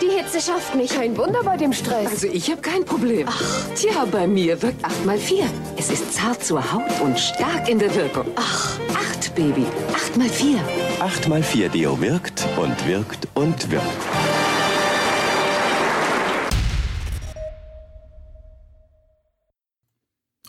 Die 0.00 0.06
Hitze 0.06 0.40
schafft 0.40 0.76
mich. 0.76 0.96
Ein 0.98 1.16
Wunder 1.16 1.40
bei 1.44 1.56
dem 1.56 1.72
Stress. 1.72 2.10
Also 2.10 2.28
ich 2.28 2.48
habe 2.48 2.60
kein 2.60 2.84
Problem. 2.84 3.26
Ach, 3.28 3.42
tja, 3.74 4.06
bei 4.10 4.28
mir 4.28 4.60
wirkt 4.62 4.84
8 4.84 5.04
mal 5.04 5.18
4. 5.18 5.44
Es 5.84 5.90
ist 5.90 6.14
zart 6.14 6.44
zur 6.44 6.72
Haut 6.72 7.00
und 7.00 7.18
stark 7.18 7.68
in 7.68 7.76
der 7.76 7.92
Wirkung. 7.92 8.24
Ach, 8.36 8.78
8, 8.94 9.34
Baby. 9.34 9.66
8 9.92 10.16
mal 10.16 10.28
4. 10.28 10.60
8 11.00 11.28
mal 11.28 11.42
4 11.42 11.70
Deo 11.70 12.00
wirkt 12.00 12.46
und 12.56 12.86
wirkt 12.86 13.26
und 13.34 13.68
wirkt. 13.68 13.84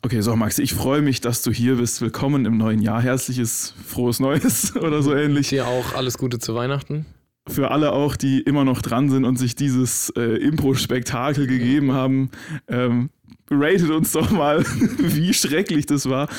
Okay, 0.04 0.22
so 0.22 0.36
Maxi, 0.36 0.62
ich 0.62 0.76
freue 0.76 1.02
mich, 1.02 1.20
dass 1.20 1.42
du 1.42 1.50
hier 1.50 1.78
bist. 1.78 2.00
Willkommen 2.02 2.46
im 2.46 2.58
neuen 2.58 2.80
Jahr. 2.80 3.02
Herzliches, 3.02 3.74
frohes 3.88 4.20
Neues 4.20 4.76
oder 4.80 5.02
so 5.02 5.16
ähnlich. 5.16 5.50
Dir 5.50 5.66
auch 5.66 5.96
alles 5.96 6.20
Gute 6.20 6.38
zu 6.38 6.54
Weihnachten. 6.54 7.08
Für 7.48 7.72
alle 7.72 7.92
auch, 7.94 8.16
die 8.16 8.40
immer 8.40 8.66
noch 8.66 8.84
dran 8.84 9.10
sind 9.10 9.26
und 9.26 9.38
sich 9.38 9.56
dieses 9.56 10.12
äh, 10.16 10.22
Impro-Spektakel 10.22 11.48
gegeben 11.48 11.92
haben. 11.92 12.30
Ähm, 12.68 13.10
ratet 13.50 13.90
uns 13.90 14.12
doch 14.12 14.32
mal, 14.32 14.64
wie 14.98 15.34
schrecklich 15.34 15.86
das 15.86 16.10
war. 16.10 16.30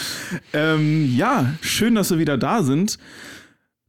Ähm, 0.53 1.15
ja, 1.17 1.55
schön, 1.61 1.95
dass 1.95 2.11
wir 2.11 2.19
wieder 2.19 2.39
da 2.39 2.63
sind. 2.63 2.99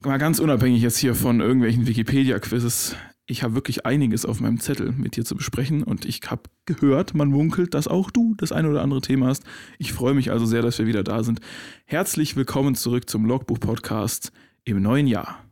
Mal 0.01 0.17
ganz 0.17 0.39
unabhängig 0.39 0.81
jetzt 0.81 0.97
hier 0.97 1.15
von 1.15 1.41
irgendwelchen 1.41 1.87
Wikipedia-Quizzes. 1.87 2.95
Ich 3.27 3.41
habe 3.41 3.55
wirklich 3.55 3.87
einiges 3.87 4.23
auf 4.23 4.39
meinem 4.39 4.59
Zettel 4.59 4.91
mit 4.91 5.15
dir 5.15 5.25
zu 5.25 5.35
besprechen 5.35 5.81
und 5.81 6.05
ich 6.05 6.21
habe 6.27 6.43
gehört, 6.65 7.15
man 7.15 7.29
munkelt, 7.29 7.73
dass 7.73 7.87
auch 7.87 8.11
du 8.11 8.35
das 8.37 8.51
eine 8.51 8.69
oder 8.69 8.83
andere 8.83 9.01
Thema 9.01 9.27
hast. 9.27 9.43
Ich 9.79 9.93
freue 9.93 10.13
mich 10.13 10.29
also 10.29 10.45
sehr, 10.45 10.61
dass 10.61 10.77
wir 10.77 10.85
wieder 10.85 11.03
da 11.03 11.23
sind. 11.23 11.39
Herzlich 11.85 12.35
willkommen 12.35 12.75
zurück 12.75 13.09
zum 13.09 13.25
Logbuch-Podcast 13.25 14.31
im 14.63 14.79
neuen 14.79 15.07
Jahr. 15.07 15.43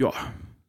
Ja, 0.00 0.12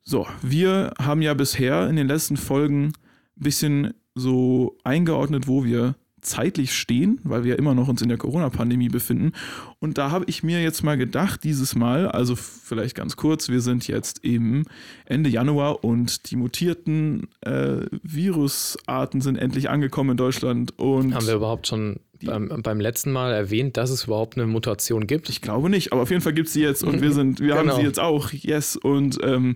so, 0.04 0.28
wir 0.44 0.94
haben 1.00 1.24
ja 1.24 1.34
bisher 1.34 1.90
in 1.90 1.96
den 1.96 2.08
letzten 2.08 2.38
Folgen 2.38 2.94
ein 3.38 3.44
bisschen 3.44 3.96
so 4.16 4.78
eingeordnet, 4.84 5.48
wo 5.48 5.64
wir 5.66 5.96
zeitlich 6.22 6.74
stehen, 6.74 7.20
weil 7.24 7.44
wir 7.44 7.52
ja 7.52 7.58
immer 7.58 7.76
noch 7.76 7.88
uns 7.88 8.02
in 8.02 8.10
der 8.10 8.18
Corona-Pandemie 8.18 8.90
befinden. 8.90 9.34
Und 9.78 10.00
da 10.00 10.10
habe 10.10 10.26
ich 10.28 10.42
mir 10.42 10.60
jetzt 10.64 10.82
mal 10.84 10.98
gedacht, 10.98 11.44
dieses 11.44 11.76
Mal, 11.76 12.08
also 12.08 12.36
vielleicht 12.36 12.96
ganz 12.96 13.16
kurz, 13.16 13.48
wir 13.50 13.62
sind 13.62 13.88
jetzt 13.88 14.24
im 14.24 14.66
Ende 15.06 15.30
Januar 15.30 15.84
und 15.84 16.32
die 16.32 16.36
mutierten 16.36 17.28
äh, 17.42 17.86
Virusarten 18.02 19.22
sind 19.22 19.36
endlich 19.36 19.70
angekommen 19.70 20.12
in 20.12 20.18
Deutschland. 20.18 20.74
Und 20.80 21.14
Haben 21.14 21.28
wir 21.28 21.36
überhaupt 21.36 21.68
schon 21.68 21.98
beim, 22.24 22.50
beim 22.64 22.80
letzten 22.80 23.12
Mal 23.12 23.32
erwähnt, 23.32 23.78
dass 23.78 23.92
es 23.92 24.06
überhaupt 24.06 24.36
eine 24.36 24.48
Mutation 24.48 25.06
gibt? 25.06 25.30
ich 25.30 25.42
glaube 25.42 25.70
nicht, 25.70 25.92
aber 25.94 26.02
auf 26.02 26.10
jeden 26.10 26.22
Fall 26.24 26.34
gibt 26.34 26.48
es 26.48 26.54
sie 26.54 26.62
jetzt 26.64 26.84
und 26.84 27.02
wir 27.02 27.12
sind, 27.14 27.40
wir 27.40 27.54
haben 27.54 27.66
Genau. 27.68 27.76
sie 27.78 27.84
jetzt 27.84 28.00
auch, 28.00 28.32
yes. 28.32 28.76
Und 28.78 29.20
ähm, 29.22 29.54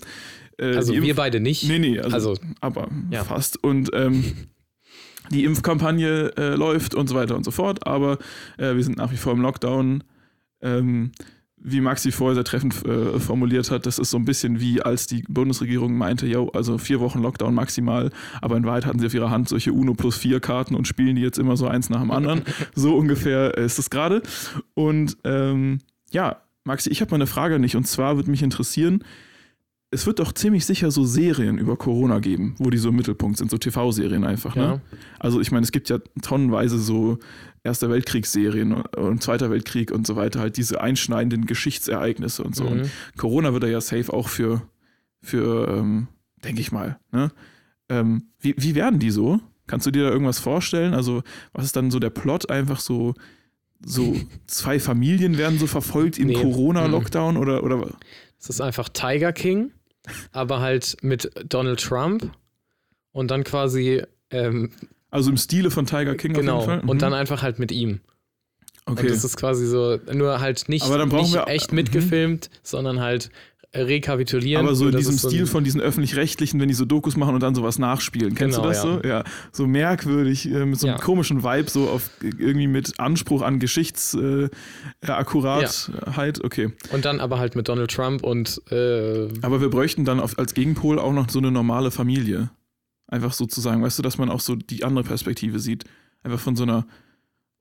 äh, 0.60 0.76
Also 0.76 0.94
wir 0.94 1.16
beide 1.16 1.40
nicht. 1.40 1.68
Nee, 1.68 1.80
nee, 1.80 2.00
also, 2.00 2.14
Also, 2.14 2.38
aber 2.62 2.90
ja. 3.12 3.24
fast. 3.24 3.64
Und 3.64 3.90
ähm, 3.94 4.24
die 5.32 5.44
Impfkampagne 5.44 6.34
äh, 6.38 6.56
läuft 6.56 6.96
und 6.96 7.08
so 7.08 7.16
weiter 7.16 7.36
und 7.36 7.44
so 7.44 7.52
fort, 7.52 7.86
aber 7.86 8.18
äh, 8.58 8.76
wir 8.76 8.84
sind 8.84 8.98
nach 8.98 9.12
wie 9.12 9.18
vor 9.18 9.34
im 9.34 9.42
Lockdown. 9.42 10.04
Ähm, 10.62 11.12
wie 11.62 11.82
Maxi 11.82 12.12
vorher 12.12 12.36
sehr 12.36 12.44
treffend 12.44 12.86
äh, 12.86 13.20
formuliert 13.20 13.70
hat, 13.70 13.86
das 13.86 14.00
ist 14.00 14.12
so 14.12 14.18
ein 14.18 14.26
bisschen 14.26 14.62
wie 14.62 14.82
als 14.82 15.08
die 15.08 15.24
Bundesregierung 15.28 15.98
meinte, 15.98 16.26
yo, 16.26 16.50
also 16.50 16.78
vier 16.78 17.00
Wochen 17.00 17.22
Lockdown 17.22 17.54
maximal, 17.54 18.12
aber 18.42 18.56
in 18.58 18.66
Wahrheit 18.66 18.86
hatten 18.86 19.00
sie 19.00 19.08
auf 19.08 19.14
ihrer 19.14 19.30
Hand 19.30 19.50
solche 19.50 19.74
Uno 19.74 19.94
plus 19.94 20.18
vier 20.18 20.40
Karten 20.40 20.76
und 20.76 20.88
spielen 20.88 21.16
die 21.16 21.22
jetzt 21.22 21.38
immer 21.38 21.58
so 21.58 21.68
eins 21.68 21.90
nach 21.90 22.00
dem 22.00 22.12
anderen. 22.12 22.44
so 22.76 22.96
ungefähr 22.96 23.58
ist 23.58 23.78
es 23.78 23.90
gerade. 23.90 24.22
Und 24.74 25.18
ähm, 25.26 25.80
ja, 26.12 26.38
Maxi, 26.64 26.90
ich 26.90 27.02
habe 27.02 27.12
mal 27.12 27.16
eine 27.16 27.28
Frage 27.28 27.56
an 27.56 27.62
dich 27.62 27.76
und 27.76 27.86
zwar 27.86 28.16
würde 28.16 28.32
mich 28.32 28.42
interessieren, 28.42 29.04
es 29.92 30.06
wird 30.06 30.20
doch 30.20 30.32
ziemlich 30.34 30.66
sicher 30.66 30.92
so 30.92 31.04
Serien 31.04 31.58
über 31.58 31.76
Corona 31.76 32.20
geben, 32.20 32.56
wo 32.60 32.70
die 32.70 32.78
so 32.78 32.90
im 32.90 32.96
Mittelpunkt 32.96 33.38
sind, 33.38 33.50
so 33.50 33.58
TV-Serien 33.58 34.24
einfach. 34.24 34.56
Ja. 34.56 34.76
Ne? 34.76 34.82
Also 35.18 35.42
ich 35.42 35.52
meine, 35.52 35.64
es 35.64 35.72
gibt 35.72 35.90
ja 35.90 36.00
tonnenweise 36.22 36.78
so 36.78 37.18
Erster 37.64 37.90
Weltkriegsserien 37.90 38.72
und, 38.72 38.96
und 38.96 39.24
Zweiter 39.24 39.50
Weltkrieg 39.50 39.92
und 39.92 40.08
so 40.08 40.16
weiter, 40.16 40.40
halt 40.40 40.58
diese 40.58 40.80
einschneidenden 40.80 41.46
Geschichtsereignisse 41.46 42.44
und 42.44 42.56
so. 42.56 42.64
Mhm. 42.64 42.72
Und 42.72 42.92
Corona 43.18 43.52
wird 43.52 43.64
da 43.64 43.68
ja 43.68 43.82
safe 43.82 44.14
auch 44.14 44.30
für, 44.30 44.62
für 45.22 45.68
ähm, 45.68 46.08
denke 46.44 46.62
ich 46.62 46.72
mal. 46.72 47.00
Ne? 47.12 47.32
Ähm, 47.90 48.30
wie, 48.40 48.56
wie 48.58 48.76
werden 48.76 49.00
die 49.00 49.12
so? 49.12 49.40
Kannst 49.68 49.86
du 49.86 49.92
dir 49.92 50.04
da 50.04 50.10
irgendwas 50.10 50.40
vorstellen? 50.40 50.94
Also 50.94 51.22
was 51.52 51.66
ist 51.66 51.76
dann 51.76 51.92
so 51.92 52.00
der 52.00 52.12
Plot? 52.12 52.50
Einfach 52.50 52.80
so, 52.80 53.14
so 53.84 54.16
zwei 54.48 54.80
Familien 54.80 55.38
werden 55.38 55.60
so 55.60 55.68
verfolgt 55.68 56.18
im 56.18 56.28
Nee. 56.28 56.34
Corona-Lockdown 56.34 57.38
oder, 57.38 57.64
oder 57.64 57.90
es 58.40 58.50
ist 58.50 58.62
einfach 58.62 58.88
Tiger 58.90 59.34
King, 59.34 59.72
aber 60.32 60.60
halt 60.60 60.98
mit 61.02 61.32
Donald 61.48 61.80
Trump 61.82 62.32
und 63.12 63.30
dann 63.32 63.44
quasi, 63.44 64.04
ähm, 64.32 64.72
Also 65.10 65.30
im 65.32 65.38
Stile 65.38 65.72
von 65.72 65.86
Tiger 65.86 66.16
King 66.16 66.34
genau, 66.34 66.58
auf 66.58 66.68
jeden 66.68 66.82
Fall. 66.82 66.90
und 66.90 66.98
Mhm. 66.98 67.00
dann 67.00 67.14
einfach 67.14 67.42
halt 67.42 67.60
mit 67.60 67.72
ihm. 67.72 68.00
okay. 68.86 69.02
Und 69.02 69.10
das 69.12 69.24
ist 69.24 69.38
quasi 69.38 69.68
so, 69.68 70.00
nur 70.14 70.40
halt 70.40 70.68
nicht, 70.70 70.88
nicht 70.88 71.34
wir- 71.34 71.48
echt 71.48 71.72
mhm. 71.72 71.76
mitgefilmt, 71.78 72.50
sondern 72.64 73.00
halt 73.00 73.30
rekapitulieren. 73.76 74.66
Aber 74.66 74.76
so 74.76 74.88
in 74.88 74.96
diesem 74.98 75.16
so 75.16 75.30
Stil 75.30 75.42
ein- 75.42 75.48
von 75.48 75.64
diesen 75.64 75.80
öffentlich-rechtlichen, 75.80 76.60
wenn 76.60 76.68
die 76.70 76.74
so 76.74 76.86
Dokus 76.86 77.16
machen 77.18 77.36
und 77.36 77.44
dann 77.44 77.54
sowas 77.54 77.78
nachspielen. 77.80 78.34
Kennst 78.36 78.56
Genau, 78.58 78.68
du 78.68 78.74
das 78.74 78.84
ja. 78.84 79.02
so? 79.02 79.08
Ja. 79.08 79.24
So 79.52 79.68
merkwürdig, 79.68 80.50
äh, 80.52 80.66
mit 80.66 80.80
so 80.80 80.88
einem 80.88 80.98
Ja. 80.98 81.04
komischen 81.04 81.44
Vibe, 81.44 81.70
so 81.70 81.88
auf 81.90 82.10
irgendwie 82.22 82.68
mit 82.68 83.00
Anspruch 83.00 83.42
an 83.44 83.60
Geschichtsakkuratheit. 83.60 84.50
Äh, 85.02 85.12
Akkuratheit. 85.12 86.44
Okay. 86.44 86.72
Und 86.92 87.06
dann 87.06 87.20
aber 87.20 87.40
halt 87.40 87.56
mit 87.56 87.68
Donald 87.70 87.92
Trump 87.92 88.24
und 88.24 88.62
äh, 88.72 89.28
Aber 89.42 89.62
wir 89.62 89.70
bräuchten 89.70 90.06
dann 90.06 90.20
auf, 90.20 90.38
als 90.40 90.54
Gegenpol 90.54 91.00
auch 91.00 91.14
noch 91.14 91.30
so 91.30 91.40
eine 91.40 91.52
normale 91.52 91.92
Familie. 91.92 92.50
Einfach 93.08 93.34
sozusagen, 93.34 93.82
weißt 93.82 93.98
du, 94.00 94.04
dass 94.04 94.18
man 94.18 94.30
auch 94.30 94.40
so 94.40 94.56
die 94.56 94.84
andere 94.84 95.04
Perspektive 95.04 95.60
sieht. 95.60 95.86
Einfach 96.24 96.40
von 96.40 96.56
so 96.56 96.64
einer. 96.64 96.86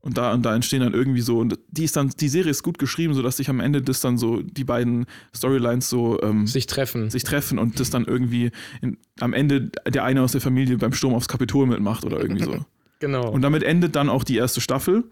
Und 0.01 0.17
da, 0.17 0.33
und 0.33 0.43
da 0.43 0.55
entstehen 0.55 0.81
dann 0.81 0.95
irgendwie 0.95 1.21
so, 1.21 1.39
und 1.39 1.59
die 1.69 1.85
ist 1.85 1.97
dann, 1.97 2.11
die 2.11 2.29
Serie 2.29 2.51
ist 2.51 2.63
gut 2.63 2.79
geschrieben, 2.79 3.15
sodass 3.15 3.37
sich 3.37 3.51
am 3.51 3.59
Ende 3.59 3.83
das 3.83 4.01
dann 4.01 4.17
so, 4.17 4.43
die 4.43 4.63
beiden 4.65 5.07
Storylines 5.35 5.89
so 5.89 6.23
ähm, 6.23 6.47
sich 6.47 6.67
treffen. 6.67 7.11
sich 7.11 7.25
treffen 7.25 7.59
und 7.59 7.81
das 7.81 7.91
dann 7.91 8.05
irgendwie 8.05 8.53
in, 8.81 8.97
am 9.19 9.33
Ende 9.33 9.73
der 9.87 10.05
eine 10.05 10.23
aus 10.23 10.33
der 10.33 10.41
Familie 10.41 10.79
beim 10.79 10.93
Sturm 10.93 11.15
aufs 11.15 11.27
Kapitol 11.27 11.67
mitmacht 11.67 12.05
oder 12.05 12.21
irgendwie 12.21 12.45
so. 12.45 12.65
genau. 13.01 13.29
Und 13.29 13.43
damit 13.43 13.65
endet 13.65 13.97
dann 13.97 14.09
auch 14.09 14.23
die 14.23 14.37
erste 14.37 14.61
Staffel. 14.61 15.05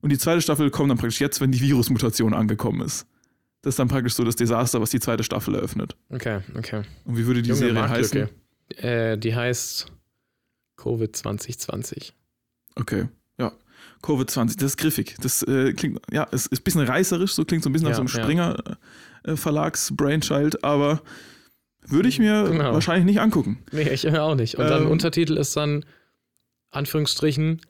Und 0.00 0.10
die 0.10 0.18
zweite 0.18 0.40
Staffel 0.40 0.70
kommt 0.70 0.90
dann 0.90 0.96
praktisch 0.96 1.20
jetzt, 1.20 1.42
wenn 1.42 1.52
die 1.52 1.60
Virusmutation 1.60 2.32
angekommen 2.32 2.80
ist. 2.80 3.06
Das 3.60 3.72
ist 3.72 3.78
dann 3.78 3.88
praktisch 3.88 4.14
so 4.14 4.24
das 4.24 4.36
Desaster, 4.36 4.80
was 4.80 4.88
die 4.88 5.00
zweite 5.00 5.22
Staffel 5.22 5.54
eröffnet. 5.54 5.96
okay, 6.08 6.40
okay. 6.56 6.82
Und 7.04 7.18
wie 7.18 7.26
würde 7.26 7.42
die 7.42 7.50
Junge 7.50 7.60
Serie 7.60 7.88
heißen? 7.88 8.28
Äh, 8.78 9.18
die 9.18 9.34
heißt 9.34 9.92
Covid 10.76 11.14
2020. 11.14 12.14
Okay, 12.76 13.08
ja. 14.02 14.08
Covid-20. 14.08 14.54
Das 14.56 14.62
ist 14.72 14.76
griffig. 14.76 15.16
Das 15.20 15.42
äh, 15.42 15.72
klingt, 15.72 16.00
ja, 16.12 16.26
es 16.32 16.46
ist 16.46 16.60
ein 16.60 16.64
bisschen 16.64 16.80
reißerisch, 16.82 17.32
so 17.32 17.44
klingt 17.44 17.62
so 17.64 17.70
ein 17.70 17.72
bisschen 17.72 17.88
Ja, 17.88 17.90
nach 17.90 17.96
so 17.96 18.02
einem 18.02 18.08
ja. 18.08 18.22
Springer 18.22 18.78
äh, 19.24 19.36
Verlags 19.36 19.92
Brainchild, 19.94 20.64
aber 20.64 21.02
würde 21.86 22.08
ich 22.08 22.18
mir 22.18 22.44
Genau. 22.44 22.72
wahrscheinlich 22.72 23.04
nicht 23.04 23.20
angucken. 23.20 23.58
Nee, 23.72 23.88
ich 23.88 24.08
auch 24.18 24.34
nicht. 24.34 24.56
Und 24.58 24.68
dann 24.68 24.82
Ähm, 24.84 24.90
Untertitel 24.90 25.36
ist 25.36 25.56
dann, 25.56 25.84
Anführungsstrichen, 26.70 27.60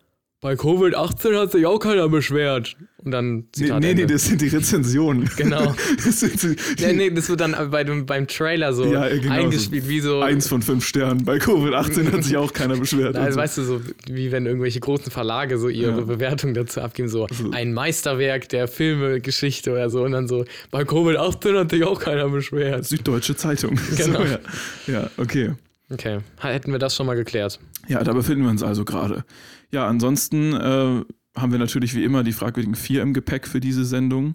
bei 0.42 0.54
Covid-18 0.54 1.38
hat 1.38 1.52
sich 1.52 1.66
auch 1.66 1.78
keiner 1.78 2.08
beschwert. 2.08 2.74
Und 3.04 3.12
dann 3.12 3.36
Nee, 3.36 3.44
Zitat 3.52 3.80
nee, 3.80 3.94
nee, 3.94 4.02
Ende. 4.02 4.14
das 4.14 4.24
sind 4.26 4.40
die 4.40 4.48
Rezensionen. 4.48 5.28
Genau. 5.36 5.74
das 6.04 6.20
sind 6.20 6.42
die, 6.42 6.56
Nee, 6.84 6.92
nee, 6.92 7.10
das 7.10 7.28
wird 7.28 7.40
dann 7.40 7.54
bei 7.70 7.84
dem, 7.84 8.04
beim 8.06 8.26
Trailer 8.26 8.72
so 8.72 8.84
Ja, 8.84 9.08
genau 9.08 9.32
eingespielt, 9.34 9.88
wie 9.88 10.00
so. 10.00 10.20
Eins 10.20 10.48
von 10.48 10.60
fünf 10.62 10.84
Sternen. 10.86 11.24
Bei 11.24 11.36
Covid-18 11.36 12.12
hat 12.12 12.24
sich 12.24 12.36
auch 12.36 12.52
keiner 12.52 12.76
beschwert. 12.76 13.16
Also, 13.16 13.32
so. 13.32 13.40
weißt 13.40 13.58
du, 13.58 13.62
so 13.62 13.80
wie 14.06 14.32
wenn 14.32 14.44
irgendwelche 14.46 14.80
großen 14.80 15.10
Verlage 15.10 15.58
so 15.58 15.68
ihre 15.68 15.98
Ja. 15.98 16.04
Bewertung 16.04 16.52
dazu 16.54 16.80
abgeben, 16.80 17.08
so 17.08 17.24
Also- 17.26 17.50
ein 17.52 17.72
Meisterwerk 17.72 18.48
der 18.50 18.68
Filmegeschichte 18.68 19.70
oder 19.72 19.88
so 19.90 20.02
und 20.04 20.12
dann 20.12 20.28
so, 20.28 20.44
bei 20.70 20.82
Covid-18 20.82 21.58
hat 21.58 21.70
sich 21.70 21.84
auch 21.84 22.00
keiner 22.00 22.28
beschwert. 22.28 22.84
Süddeutsche 22.86 23.36
Zeitung. 23.36 23.78
Genau. 23.96 24.20
So, 24.20 24.92
ja. 24.92 25.00
ja, 25.02 25.10
okay. 25.16 25.52
Okay, 25.92 26.18
hätten 26.38 26.70
wir 26.70 26.78
das 26.78 26.94
schon 26.94 27.06
mal 27.06 27.16
geklärt. 27.16 27.58
Ja, 27.88 28.04
da 28.04 28.12
befinden 28.12 28.44
wir 28.44 28.50
uns 28.50 28.62
also 28.62 28.84
gerade. 28.84 29.24
Ja, 29.72 29.86
ansonsten 29.86 30.52
äh, 30.54 31.04
haben 31.36 31.52
wir 31.52 31.58
natürlich 31.58 31.94
wie 31.94 32.04
immer 32.04 32.22
die 32.24 32.32
fragwürdigen 32.32 32.74
vier 32.74 33.02
im 33.02 33.14
Gepäck 33.14 33.46
für 33.46 33.60
diese 33.60 33.84
Sendung. 33.84 34.34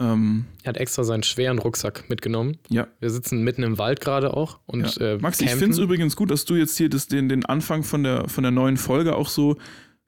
Ähm, 0.00 0.46
Er 0.62 0.70
hat 0.70 0.76
extra 0.78 1.04
seinen 1.04 1.22
schweren 1.22 1.58
Rucksack 1.58 2.08
mitgenommen. 2.08 2.56
ja. 2.70 2.86
Wir 3.00 3.10
sitzen 3.10 3.42
mitten 3.44 3.62
im 3.62 3.76
Wald 3.78 4.00
gerade 4.00 4.34
auch 4.34 4.58
und 4.66 4.96
ja. 4.96 5.14
äh, 5.14 5.18
Max, 5.18 5.40
ich 5.40 5.46
campen. 5.48 5.58
finde 5.60 5.74
es 5.74 5.78
übrigens 5.78 6.16
gut, 6.16 6.30
dass 6.30 6.44
du 6.46 6.54
jetzt 6.56 6.76
hier 6.78 6.88
das, 6.88 7.06
den, 7.08 7.28
den 7.28 7.44
Anfang 7.44 7.82
von 7.82 8.02
der, 8.02 8.28
von 8.28 8.42
der 8.42 8.50
neuen 8.50 8.78
Folge 8.78 9.14
auch 9.14 9.28
so 9.28 9.56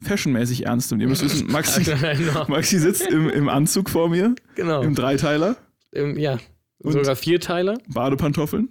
fashionmäßig 0.00 0.64
ernst 0.66 0.90
nimmst. 0.90 1.02
Ihr 1.02 1.08
müsst 1.08 1.22
wissen, 1.24 1.46
Maxi, 1.52 1.84
genau. 1.84 2.46
Maxi 2.48 2.78
sitzt 2.78 3.06
im, 3.08 3.28
im 3.28 3.48
Anzug 3.50 3.90
vor 3.90 4.08
mir, 4.08 4.34
genau. 4.54 4.82
im 4.82 4.94
Dreiteiler, 4.94 5.56
Ähm, 5.92 6.18
ja, 6.18 6.38
sogar 6.80 7.14
vier 7.16 7.38
Teile. 7.40 7.78
Badepantoffeln. 7.88 8.70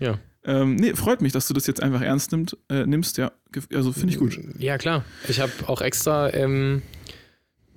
Ja. 0.00 0.18
Ähm, 0.48 0.76
nee, 0.76 0.94
freut 0.94 1.20
mich, 1.20 1.32
dass 1.32 1.46
du 1.46 1.52
das 1.52 1.66
jetzt 1.66 1.82
einfach 1.82 2.00
ernst 2.00 2.32
nimmt, 2.32 2.56
äh, 2.70 2.86
nimmst. 2.86 3.18
Ja, 3.18 3.32
also 3.74 3.92
finde 3.92 4.14
ich 4.14 4.18
gut. 4.18 4.40
Ja, 4.58 4.78
klar. 4.78 5.04
Ich 5.28 5.40
habe 5.40 5.52
auch 5.66 5.82
extra 5.82 6.32
ähm, 6.32 6.80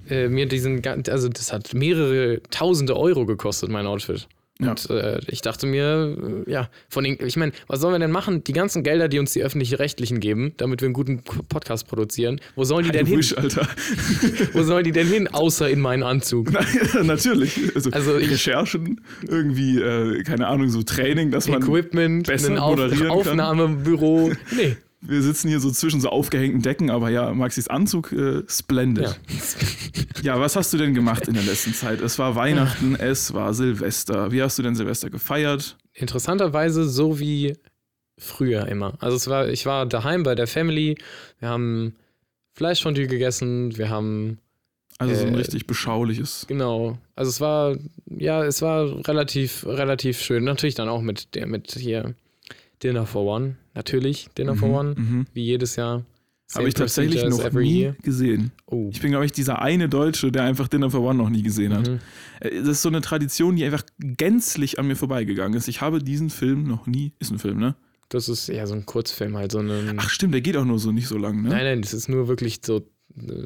äh, 0.10 0.30
mir 0.30 0.48
diesen, 0.48 0.82
also 0.86 1.28
das 1.28 1.52
hat 1.52 1.74
mehrere 1.74 2.42
tausende 2.50 2.96
Euro 2.96 3.26
gekostet, 3.26 3.70
mein 3.70 3.86
Outfit. 3.86 4.30
Ja. 4.62 4.72
Und 4.72 4.90
äh, 4.90 5.20
ich 5.28 5.42
dachte 5.42 5.66
mir, 5.66 6.44
äh, 6.48 6.52
ja, 6.52 6.70
von 6.88 7.04
den, 7.04 7.18
ich 7.26 7.36
meine, 7.36 7.52
was 7.68 7.82
sollen 7.82 7.94
wir 7.96 8.00
denn 8.00 8.12
machen? 8.12 8.44
Die 8.44 8.54
ganzen 8.54 8.84
Gelder, 8.84 9.08
die 9.08 9.20
uns 9.20 9.34
die 9.34 9.42
öffentlich-rechtlichen 9.44 10.20
geben, 10.20 10.54
damit 10.58 10.82
wir 10.82 10.86
einen 10.86 10.94
guten 10.94 11.22
Podcast 11.50 11.88
produzieren, 11.88 12.40
wo 12.56 12.64
sollen 12.64 12.86
die 12.86 12.92
denn 12.92 13.08
I 13.08 13.10
hin? 13.10 13.38
Alter. 13.38 13.68
Wo 14.54 14.64
sollen 14.64 14.84
die 14.84 14.92
denn 14.92 15.08
hin, 15.08 15.28
außer 15.28 15.70
in 15.70 15.80
meinen 15.80 16.04
Anzug? 16.04 16.52
Nein, 16.54 16.66
natürlich. 17.04 17.60
Also, 17.76 17.90
Also 17.92 18.18
ich- 18.18 18.30
Recherchen, 18.32 19.02
irgendwie, 19.28 19.80
äh, 19.80 20.24
keine 20.24 20.48
Ahnung, 20.48 20.70
so 20.70 20.84
Training, 20.84 21.32
dass 21.32 21.48
man. 21.48 21.62
Equipment, 21.62 22.28
besser 22.28 22.52
ein 22.52 22.58
Auf. 22.60 22.80
Aufnahmebüro. 23.10 24.32
Nee. 24.56 24.78
Wir 25.04 25.22
sitzen 25.24 25.48
hier 25.50 25.60
so 25.60 25.72
zwischen 25.72 26.00
so 26.00 26.10
aufgehängten 26.10 26.62
Decken, 26.62 26.92
aber 26.92 27.10
ja, 27.10 27.34
Maxis 27.34 27.68
Anzug, 27.68 28.12
äh, 28.12 28.44
splendid. 28.48 29.06
Ja. 29.06 29.16
Ja. 30.24 30.40
was 30.40 30.56
hast 30.56 30.72
du 30.72 30.78
denn 30.78 30.94
gemacht 30.94 31.28
in 31.28 31.34
der 31.34 31.42
letzten 31.44 31.74
Zeit? 31.74 32.00
Es 32.02 32.20
war 32.20 32.36
Weihnachten, 32.36 32.96
es 33.00 33.34
war 33.34 33.56
Silvester. 33.56 34.32
Wie 34.32 34.44
hast 34.44 34.60
du 34.60 34.62
denn 34.64 34.76
Silvester 34.76 35.10
gefeiert? 35.10 35.78
Interessanterweise 35.94 36.88
so 36.88 37.20
wie 37.20 37.58
früher 38.20 38.68
immer. 38.68 38.94
Also 39.00 39.18
es 39.18 39.28
war, 39.28 39.48
ich 39.50 39.66
war 39.66 39.88
daheim 39.88 40.22
bei 40.22 40.36
der 40.36 40.46
Family, 40.46 40.96
wir 41.40 41.50
haben 41.50 41.96
Fleischfondue 42.54 43.08
gegessen, 43.08 43.76
wir 43.80 43.90
haben, 43.90 44.38
Also 45.00 45.16
so 45.16 45.26
ein 45.26 45.34
Äh, 45.34 45.38
richtig 45.38 45.66
beschauliches. 45.66 46.46
genau, 46.48 47.00
also 47.16 47.30
es 47.30 47.42
war, 47.42 47.76
ja, 48.06 48.44
es 48.44 48.62
war 48.62 49.08
relativ, 49.08 49.66
relativ 49.66 50.22
schön. 50.22 50.44
Natürlich 50.44 50.76
dann 50.76 50.90
auch 50.90 51.02
mit 51.02 51.34
der, 51.34 51.48
mit 51.48 51.72
hier 51.72 52.14
Dinner 52.84 53.08
for 53.08 53.26
One, 53.26 53.56
natürlich 53.74 54.30
Dinner 54.38 54.56
for 54.56 54.70
One, 54.70 54.96
Mhm. 54.98 55.28
wie 55.34 55.44
jedes 55.44 55.76
Jahr. 55.76 56.04
Habe 56.54 56.68
ich 56.68 56.74
tatsächlich 56.74 57.24
noch 57.24 57.52
nie 57.54 57.80
year. 57.84 57.96
gesehen. 58.04 58.52
Oh. 58.66 58.90
Ich 58.92 59.00
bin, 59.00 59.12
glaube 59.12 59.26
ich, 59.26 59.32
dieser 59.32 59.62
eine 59.62 59.88
Deutsche, 59.88 60.34
der 60.34 60.44
einfach 60.44 60.68
Dinner 60.68 60.90
for 60.90 61.00
One 61.02 61.18
noch 61.18 61.30
nie 61.30 61.44
gesehen 61.44 61.74
hat. 61.74 61.88
Mhm. 61.90 62.00
Äh, 62.42 62.60
Das 62.60 62.68
ist 62.68 62.82
so 62.82 62.90
eine 62.90 63.00
Tradition, 63.00 63.56
die 63.56 63.64
einfach 63.64 63.84
gänzlich 64.00 64.78
an 64.78 64.88
mir 64.88 64.98
vorbeigegangen 64.98 65.58
ist. 65.58 65.70
Ich 65.70 65.80
habe 65.80 66.00
diesen 66.04 66.30
Film 66.30 66.64
noch 66.68 66.88
nie. 66.88 67.14
Ist 67.20 67.32
ein 67.32 67.40
Film, 67.40 67.58
ne? 67.60 67.76
Das 68.10 68.28
ist 68.28 68.48
ja 68.50 68.68
so 68.68 68.74
ein 68.74 68.86
Kurzfilm, 68.86 69.38
halt 69.38 69.54
so 69.54 69.60
ein. 69.60 69.94
Ach, 69.98 70.10
stimmt, 70.10 70.34
der 70.34 70.42
geht 70.42 70.58
auch 70.58 70.66
nur 70.66 70.78
so 70.80 70.92
nicht 70.92 71.08
so 71.08 71.18
lang, 71.18 71.42
ne? 71.42 71.50
nein, 71.50 71.64
nein, 71.64 71.82
das 71.82 71.94
ist 71.94 72.10
nur 72.10 72.28
wirklich 72.28 72.60
so 72.66 72.86
äh, 73.18 73.46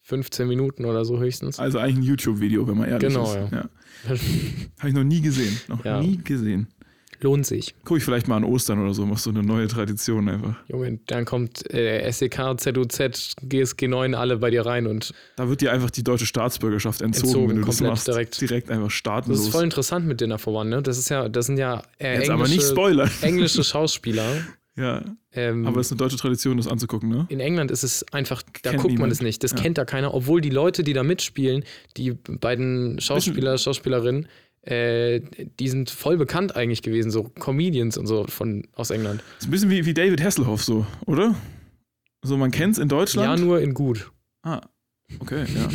15 0.00 0.48
Minuten 0.48 0.86
oder 0.86 1.04
so 1.04 1.18
höchstens. 1.20 1.58
Also 1.58 1.78
eigentlich 1.78 1.98
ein 1.98 2.02
YouTube-Video, 2.04 2.66
wenn 2.66 2.78
man 2.78 2.88
ehrlich 2.88 3.08
Genau, 3.12 3.24
ist. 3.30 3.52
ja. 3.52 3.68
Habe 4.06 4.88
ich 4.88 4.94
noch 4.94 5.04
nie 5.04 5.20
gesehen. 5.20 5.54
Noch 5.68 5.84
Ja. 5.84 6.00
nie 6.00 6.16
gesehen. 6.16 6.68
Lohnt 7.20 7.46
sich. 7.46 7.74
Guck 7.84 7.98
ich 7.98 8.04
vielleicht 8.04 8.28
mal 8.28 8.36
an 8.36 8.44
Ostern 8.44 8.78
oder 8.80 8.94
so, 8.94 9.04
mach 9.04 9.18
so 9.18 9.30
eine 9.30 9.42
neue 9.42 9.66
Tradition 9.66 10.28
einfach. 10.28 10.54
Junge, 10.68 11.00
dann 11.08 11.24
kommt 11.24 11.68
äh, 11.74 12.08
SEK, 12.12 12.54
ZUZ, 12.58 13.34
GSG 13.42 13.88
9 13.88 14.14
alle 14.14 14.36
bei 14.36 14.50
dir 14.50 14.64
rein 14.64 14.86
und 14.86 15.12
Da 15.36 15.48
wird 15.48 15.60
dir 15.60 15.72
einfach 15.72 15.90
die 15.90 16.04
deutsche 16.04 16.26
Staatsbürgerschaft 16.26 17.02
entzogen, 17.02 17.26
Entzogen, 17.28 17.48
wenn 17.50 17.56
du 17.56 17.62
das 17.62 17.78
komplett 17.78 17.90
machst. 17.90 18.06
direkt. 18.08 18.40
direkt 18.40 18.70
einfach 18.70 18.90
starten 18.90 19.30
das 19.30 19.40
ist 19.40 19.48
voll 19.48 19.64
interessant 19.64 20.06
mit 20.06 20.20
Dinner 20.20 20.38
for 20.38 20.52
One, 20.54 20.70
ne? 20.70 20.80
Das 20.82 20.96
ist 20.98 21.08
ja, 21.08 21.28
das 21.28 21.46
sind 21.46 21.58
ja 21.58 21.82
äh, 21.98 22.18
Jetzt 22.18 22.30
aber 22.30 22.44
nicht 22.44 22.52
englische, 22.52 22.70
Spoiler. 22.72 23.10
englische 23.22 23.64
Schauspieler. 23.64 24.24
Ja, 24.76 25.02
Ähm, 25.32 25.66
aber 25.66 25.80
es 25.80 25.88
ist 25.88 25.92
eine 25.94 25.98
deutsche 25.98 26.18
Tradition, 26.18 26.56
das 26.56 26.68
anzugucken, 26.68 27.08
ne? 27.08 27.26
in 27.30 27.40
England 27.40 27.72
ist 27.72 27.82
es 27.82 28.04
einfach, 28.12 28.44
da 28.62 28.70
Kennt 28.70 28.82
guckt 28.82 28.92
man 28.92 29.08
niemand. 29.08 29.12
es 29.14 29.22
nicht. 29.22 29.42
Das 29.42 29.50
Ja. 29.50 29.56
kennt 29.56 29.76
da 29.76 29.84
keiner, 29.84 30.14
obwohl 30.14 30.40
die 30.40 30.50
Leute, 30.50 30.84
die 30.84 30.92
da 30.92 31.02
mitspielen, 31.02 31.64
die 31.96 32.12
beiden 32.12 33.00
Schauspieler, 33.00 33.58
Schauspielerinnen, 33.58 34.28
äh, 34.70 35.20
die 35.58 35.68
sind 35.68 35.90
voll 35.90 36.16
bekannt 36.16 36.56
eigentlich 36.56 36.82
gewesen, 36.82 37.10
so 37.10 37.24
Comedians 37.24 37.96
und 37.96 38.06
so 38.06 38.24
von 38.26 38.66
aus 38.74 38.90
England. 38.90 39.22
Ist 39.38 39.46
ein 39.46 39.50
bisschen 39.50 39.70
wie, 39.70 39.86
wie 39.86 39.94
David 39.94 40.22
Hasselhoff 40.22 40.62
so, 40.62 40.86
oder? 41.06 41.34
So, 42.22 42.36
man 42.36 42.50
kennt 42.50 42.72
es 42.72 42.78
in 42.78 42.88
Ja, 42.88 42.96
Deutschland. 42.96 43.42
nur 43.44 43.60
in 43.60 43.74
gut. 43.74 44.10
ah, 44.42 44.60
okay, 45.20 45.44
ja. 45.54 45.68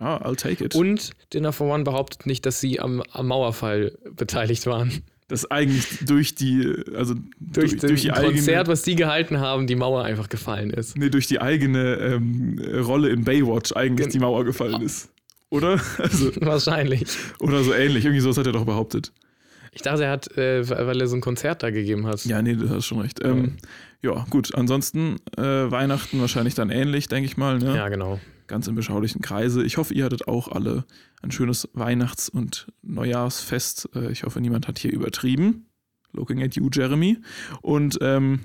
Ja, 0.00 0.22
I'll 0.26 0.36
take 0.36 0.62
it. 0.64 0.74
Und 0.74 1.12
Dinner 1.32 1.52
for 1.52 1.72
One 1.72 1.84
behauptet 1.84 2.26
nicht, 2.26 2.44
dass 2.46 2.60
sie 2.60 2.80
am, 2.80 3.02
am 3.12 3.28
Mauerfall 3.28 3.96
beteiligt 4.16 4.66
waren. 4.66 5.02
das 5.28 5.48
eigentlich 5.50 6.00
durch 6.04 6.34
die, 6.34 6.66
also 6.94 7.14
Durch, 7.14 7.70
durch, 7.70 7.72
das 7.76 7.80
durch 7.88 8.02
die 8.02 8.08
Konzert, 8.08 8.48
eigene, 8.48 8.66
was 8.66 8.82
die 8.82 8.96
gehalten 8.96 9.38
haben, 9.38 9.66
die 9.66 9.76
Mauer 9.76 10.02
einfach 10.04 10.28
gefallen 10.28 10.70
ist. 10.70 10.98
nee, 10.98 11.08
durch 11.10 11.26
die 11.28 11.40
eigene 11.40 11.94
ähm, 11.96 12.58
Rolle 12.82 13.08
in 13.10 13.24
Baywatch 13.24 13.72
eigentlich 13.72 14.08
Gen- 14.08 14.12
die 14.12 14.18
Mauer 14.18 14.44
gefallen 14.44 14.82
ist. 14.82 15.10
Oder? 15.54 15.80
Also, 15.98 16.32
Wahrscheinlich. 16.40 17.06
oder 17.38 17.62
so 17.62 17.72
ähnlich. 17.72 18.04
Irgendwie 18.04 18.20
sowas 18.20 18.36
hat 18.38 18.46
er 18.46 18.52
doch 18.52 18.64
behauptet. 18.64 19.12
Ich 19.70 19.82
dachte, 19.82 20.04
er 20.04 20.10
hat, 20.10 20.36
äh, 20.36 20.68
weil 20.68 21.00
er 21.00 21.06
so 21.06 21.16
ein 21.16 21.20
Konzert 21.20 21.62
da 21.62 21.70
gegeben 21.70 22.08
hat. 22.08 22.24
Ja, 22.24 22.42
nee, 22.42 22.54
du 22.54 22.68
hast 22.68 22.86
schon 22.86 23.00
recht. 23.00 23.24
Ähm, 23.24 23.56
ja, 24.02 24.24
gut. 24.30 24.52
Ansonsten 24.56 25.16
äh, 25.36 25.42
Weihnachten 25.42 26.20
wahrscheinlich 26.20 26.54
dann 26.56 26.70
ähnlich, 26.70 27.06
denke 27.06 27.26
ich 27.26 27.36
mal. 27.36 27.58
Ne? 27.58 27.76
Ja, 27.76 27.88
genau. 27.88 28.18
Ganz 28.48 28.66
im 28.66 28.74
beschaulichen 28.74 29.22
Kreise. 29.22 29.62
Ich 29.64 29.76
hoffe, 29.76 29.94
ihr 29.94 30.04
hattet 30.04 30.26
auch 30.26 30.48
alle 30.48 30.84
ein 31.22 31.30
schönes 31.30 31.68
Weihnachts- 31.72 32.28
und 32.28 32.66
Neujahrsfest. 32.82 33.90
Äh, 33.94 34.10
ich 34.10 34.24
hoffe, 34.24 34.40
niemand 34.40 34.66
hat 34.66 34.80
hier 34.80 34.92
übertrieben. 34.92 35.66
Looking 36.12 36.42
at 36.42 36.56
you, 36.56 36.68
Jeremy. 36.72 37.18
Und 37.62 37.98
ähm, 38.00 38.40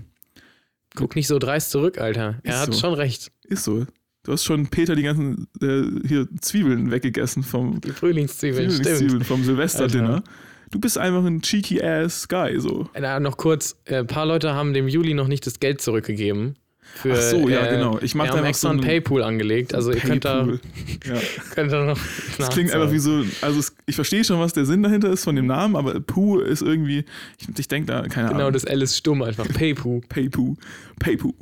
Guck 0.96 1.16
nicht 1.16 1.28
so 1.28 1.40
dreist 1.40 1.72
zurück, 1.72 2.00
Alter. 2.00 2.40
Er 2.44 2.60
hat 2.60 2.74
so. 2.74 2.80
schon 2.80 2.94
recht. 2.94 3.32
ist 3.44 3.64
so. 3.64 3.86
Du 4.30 4.34
hast 4.34 4.44
schon 4.44 4.68
Peter 4.68 4.96
die 4.96 5.02
ganzen 5.02 5.48
äh, 5.60 6.08
hier 6.08 6.28
Zwiebeln 6.40 6.92
weggegessen 6.92 7.42
vom 7.42 7.82
Die 7.82 7.90
Frühlingszwiebeln. 7.90 8.70
Frühlingszwiebeln 8.70 9.24
vom 9.24 9.44
Silvesterdinner. 9.44 10.24
Du 10.70 10.80
bist 10.80 11.00
einfach 11.00 11.26
ein 11.26 11.42
cheeky 11.42 11.82
ass 11.82 12.28
Guy 12.28 12.60
so. 12.60 12.88
Na, 13.00 13.20
noch 13.20 13.38
kurz, 13.38 13.76
äh, 13.86 13.96
ein 13.98 14.06
paar 14.06 14.28
Leute 14.28 14.54
haben 14.54 14.76
dem 14.76 14.88
Juli 14.88 15.16
noch 15.16 15.28
nicht 15.28 15.48
das 15.48 15.60
Geld 15.60 15.82
zurückgegeben. 15.82 16.58
Für, 16.94 17.14
Ach 17.14 17.22
so, 17.22 17.50
ja, 17.50 17.66
äh, 17.66 17.76
genau. 17.76 18.00
Ich 18.02 18.14
mach 18.14 18.26
wir 18.26 18.42
da 18.42 18.48
extra 18.48 18.68
so 18.68 18.72
einen 18.74 18.82
Paypool 18.82 19.24
angelegt. 19.24 19.74
Also 19.74 19.92
ihr 19.92 20.00
könnt 20.00 20.26
da. 20.26 20.46
Ja. 20.46 21.16
könnt 21.56 21.72
da 21.72 21.86
noch 21.86 22.00
Das 22.38 22.50
klingt 22.50 22.72
einfach 22.72 22.92
wie 22.92 23.00
so, 23.00 23.24
also 23.42 23.60
es, 23.60 23.76
ich 23.88 23.96
verstehe 23.96 24.24
schon, 24.24 24.40
was 24.40 24.54
der 24.54 24.66
Sinn 24.66 24.84
dahinter 24.84 25.10
ist 25.10 25.24
von 25.24 25.36
dem 25.36 25.48
Namen, 25.48 25.76
aber 25.76 26.00
Pooh 26.02 26.40
ist 26.40 26.62
irgendwie, 26.62 27.06
ich, 27.40 27.48
ich 27.58 27.68
denke 27.68 27.88
da, 27.88 28.02
keine 28.08 28.28
Genau, 28.30 28.42
Ahnung. 28.42 28.54
das 28.54 28.64
L 28.64 28.82
ist 28.82 28.98
stumm 28.98 29.22
einfach. 29.24 29.48
Paypoo. 29.48 30.02
Paypoo. 30.10 30.56
Paypoo. 31.00 31.34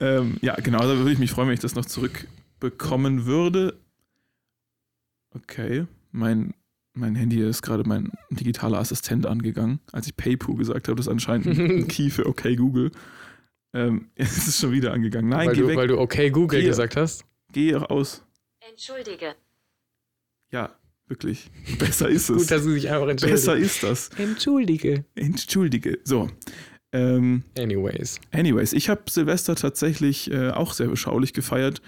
Ähm, 0.00 0.38
ja, 0.40 0.54
genau, 0.56 0.80
da 0.80 0.96
würde 0.96 1.12
ich 1.12 1.18
mich 1.18 1.30
freuen, 1.30 1.48
wenn 1.48 1.54
ich 1.54 1.60
das 1.60 1.74
noch 1.74 1.84
zurückbekommen 1.84 3.26
würde. 3.26 3.78
Okay, 5.34 5.86
mein, 6.10 6.54
mein 6.94 7.14
Handy 7.14 7.40
ist 7.40 7.62
gerade 7.62 7.84
mein 7.84 8.10
digitaler 8.30 8.78
Assistent 8.78 9.26
angegangen, 9.26 9.80
als 9.92 10.06
ich 10.06 10.16
Paypoo 10.16 10.56
gesagt 10.56 10.88
habe. 10.88 10.96
Das 10.96 11.06
ist 11.06 11.12
anscheinend 11.12 11.46
ein 11.46 11.88
Key 11.88 12.10
für 12.10 12.26
Okay 12.26 12.56
Google. 12.56 12.90
Ähm, 13.72 14.10
jetzt 14.16 14.36
ist 14.38 14.48
es 14.48 14.58
schon 14.58 14.72
wieder 14.72 14.92
angegangen. 14.92 15.28
Nein, 15.28 15.48
weil, 15.48 15.54
geh 15.54 15.60
du, 15.60 15.68
weg. 15.68 15.76
weil 15.76 15.88
du 15.88 15.98
okay 15.98 16.30
Google 16.30 16.60
Geh. 16.60 16.66
gesagt 16.66 16.96
hast. 16.96 17.24
Geh 17.52 17.74
raus. 17.74 18.24
Entschuldige. 18.68 19.34
Ja, 20.50 20.74
wirklich. 21.06 21.50
Besser 21.78 22.08
ist 22.08 22.28
es. 22.30 22.38
Gut, 22.38 22.50
dass 22.50 22.64
sie 22.64 22.72
sich 22.72 22.90
einfach 22.90 23.08
entschuldigen. 23.08 23.36
Besser 23.36 23.56
ist 23.56 23.82
das. 23.82 24.08
Entschuldige. 24.18 25.04
Entschuldige. 25.14 25.98
So. 26.04 26.28
Ähm, 26.92 27.44
Anyways. 27.56 28.20
anyways, 28.32 28.72
ich 28.72 28.88
habe 28.88 29.02
Silvester 29.08 29.54
tatsächlich 29.54 30.30
äh, 30.30 30.50
auch 30.50 30.72
sehr 30.72 30.88
beschaulich 30.88 31.32
gefeiert. 31.32 31.80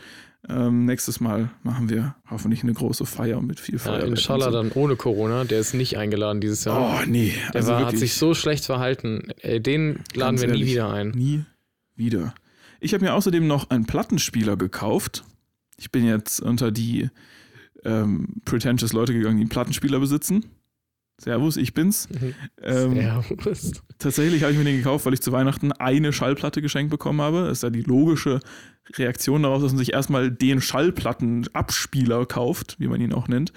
Ähm, 0.49 0.87
nächstes 0.87 1.21
Mal 1.21 1.51
machen 1.63 1.89
wir 1.89 2.17
hoffentlich 2.29 2.63
eine 2.65 2.73
große 2.73 3.07
Feier 3.07 3.41
mit 3.43 3.61
viel 3.61 3.77
Ja, 3.77 3.81
Feuerwerk. 3.81 4.09
inshallah 4.09 4.47
und 4.47 4.53
so. 4.53 4.63
dann 4.63 4.73
ohne 4.73 4.97
Corona. 4.97 5.45
Der 5.45 5.61
ist 5.61 5.73
nicht 5.75 5.99
eingeladen 5.99 6.41
dieses 6.41 6.65
Jahr. 6.65 7.01
Oh, 7.01 7.07
nee. 7.07 7.33
der 7.53 7.57
also 7.61 7.69
war, 7.73 7.77
hat 7.79 7.87
wirklich. 7.93 8.01
sich 8.13 8.15
so 8.15 8.35
schlecht 8.35 8.65
verhalten. 8.65 9.29
Ey, 9.41 9.61
den 9.61 10.01
laden 10.15 10.37
Ganz 10.37 10.41
wir 10.43 10.49
nie 10.49 10.55
ehrlich, 10.55 10.71
wieder 10.73 10.93
ein. 10.93 11.11
Nie 11.11 11.45
wieder. 11.95 12.35
Ich 12.81 12.93
habe 12.95 13.05
mir 13.05 13.15
außerdem 13.15 13.47
noch 13.47 13.71
einen 13.71 13.87
Plattenspieler 13.87 14.57
gekauft. 14.57 15.25
Ich 15.79 15.93
bin 15.93 16.05
jetzt 16.05 16.41
unter 16.41 16.73
die 16.73 17.09
ähm, 17.85 18.41
pretentious 18.45 18.93
Leute 18.93 19.13
gegangen, 19.13 19.37
die 19.37 19.43
einen 19.43 19.49
Plattenspieler 19.49 20.01
besitzen. 20.01 20.45
Servus, 21.23 21.57
ich 21.57 21.73
bin's. 21.75 22.09
Mhm. 22.11 22.35
Ähm, 22.63 22.95
Servus. 22.95 23.73
Tatsächlich 23.99 24.43
habe 24.43 24.53
ich 24.53 24.59
mir 24.59 24.65
den 24.65 24.79
gekauft, 24.79 25.07
weil 25.07 25.15
ich 25.15 25.21
zu 25.21 25.31
Weihnachten 25.33 25.71
eine 25.73 26.13
Schallplatte 26.13 26.61
geschenkt 26.63 26.91
bekommen 26.91 27.21
habe. 27.21 27.43
Das 27.45 27.59
ist 27.59 27.63
ja 27.63 27.71
die 27.71 27.83
logische 27.83 28.41
Reaktion 28.97 29.45
darauf, 29.45 29.63
dass 29.63 29.73
man 29.73 29.79
sich 29.79 29.93
erstmal 29.93 30.31
den 30.31 30.61
Schallplattenabspieler 30.61 32.27
kauft, 32.27 32.77
wie 32.81 32.89
man 32.89 33.01
ihn 33.01 33.13
auch 33.13 33.29
nennt. 33.29 33.53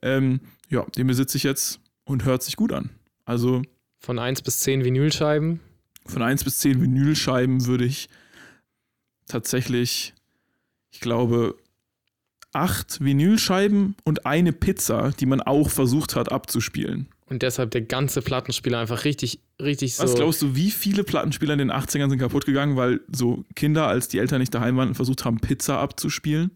Ähm, 0.00 0.40
ja, 0.70 0.84
den 0.96 1.06
besitze 1.06 1.36
ich 1.36 1.42
jetzt 1.42 1.80
und 2.04 2.24
hört 2.24 2.42
sich 2.42 2.56
gut 2.56 2.72
an. 2.72 2.90
Also 3.24 3.62
Von 3.98 4.18
1 4.18 4.42
bis 4.42 4.60
10 4.60 4.84
Vinylscheiben. 4.84 5.60
von 6.06 6.22
1 6.22 6.44
bis 6.44 6.58
10 6.60 6.80
Vinylscheiben 6.80 7.66
würde 7.66 7.84
ich 7.84 8.08
tatsächlich, 9.26 10.14
ich 10.90 11.00
glaube, 11.00 11.56
acht 12.52 13.02
Vinylscheiben 13.02 13.96
und 14.04 14.26
eine 14.26 14.52
Pizza, 14.52 15.12
die 15.18 15.26
man 15.26 15.40
auch 15.40 15.70
versucht 15.70 16.16
hat 16.16 16.30
abzuspielen. 16.30 17.08
Und 17.26 17.42
deshalb 17.42 17.70
der 17.70 17.80
ganze 17.82 18.20
Plattenspieler 18.20 18.78
einfach 18.78 19.04
richtig, 19.04 19.40
richtig 19.60 19.94
so. 19.94 20.02
Was 20.04 20.14
glaubst 20.14 20.42
du, 20.42 20.54
wie 20.54 20.70
viele 20.70 21.02
Plattenspieler 21.02 21.54
in 21.54 21.58
den 21.60 21.72
80ern 21.72 22.10
sind 22.10 22.18
kaputt 22.18 22.44
gegangen, 22.44 22.76
weil 22.76 23.00
so 23.10 23.44
Kinder, 23.54 23.86
als 23.86 24.08
die 24.08 24.18
Eltern 24.18 24.40
nicht 24.40 24.52
daheim 24.54 24.76
waren, 24.76 24.94
versucht 24.94 25.24
haben, 25.24 25.38
Pizza 25.40 25.78
abzuspielen? 25.78 26.50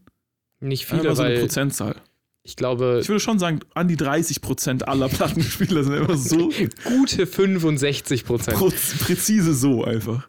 Nicht 0.61 0.85
Viele, 0.87 1.01
viele, 1.03 1.17
so 1.17 1.23
eine 1.23 1.39
Prozentzahl. 1.41 1.97
ich 2.43 2.57
glaube, 2.57 2.99
Ich 3.03 3.09
würde 3.09 3.21
schon 3.21 3.39
sagen, 3.39 3.61
an 3.75 3.89
die 3.89 3.97
30 3.97 4.43
Prozent 4.43 4.87
aller 4.87 5.09
Plattenspieler 5.09 5.83
sind 5.85 5.95
immer 5.95 6.17
so 6.17 6.51
gute 6.85 7.27
65 7.27 8.25
Prozent. 8.27 8.57
Pro- 8.59 8.71
präzise 9.01 9.55
so 9.55 9.83
einfach. 9.85 10.29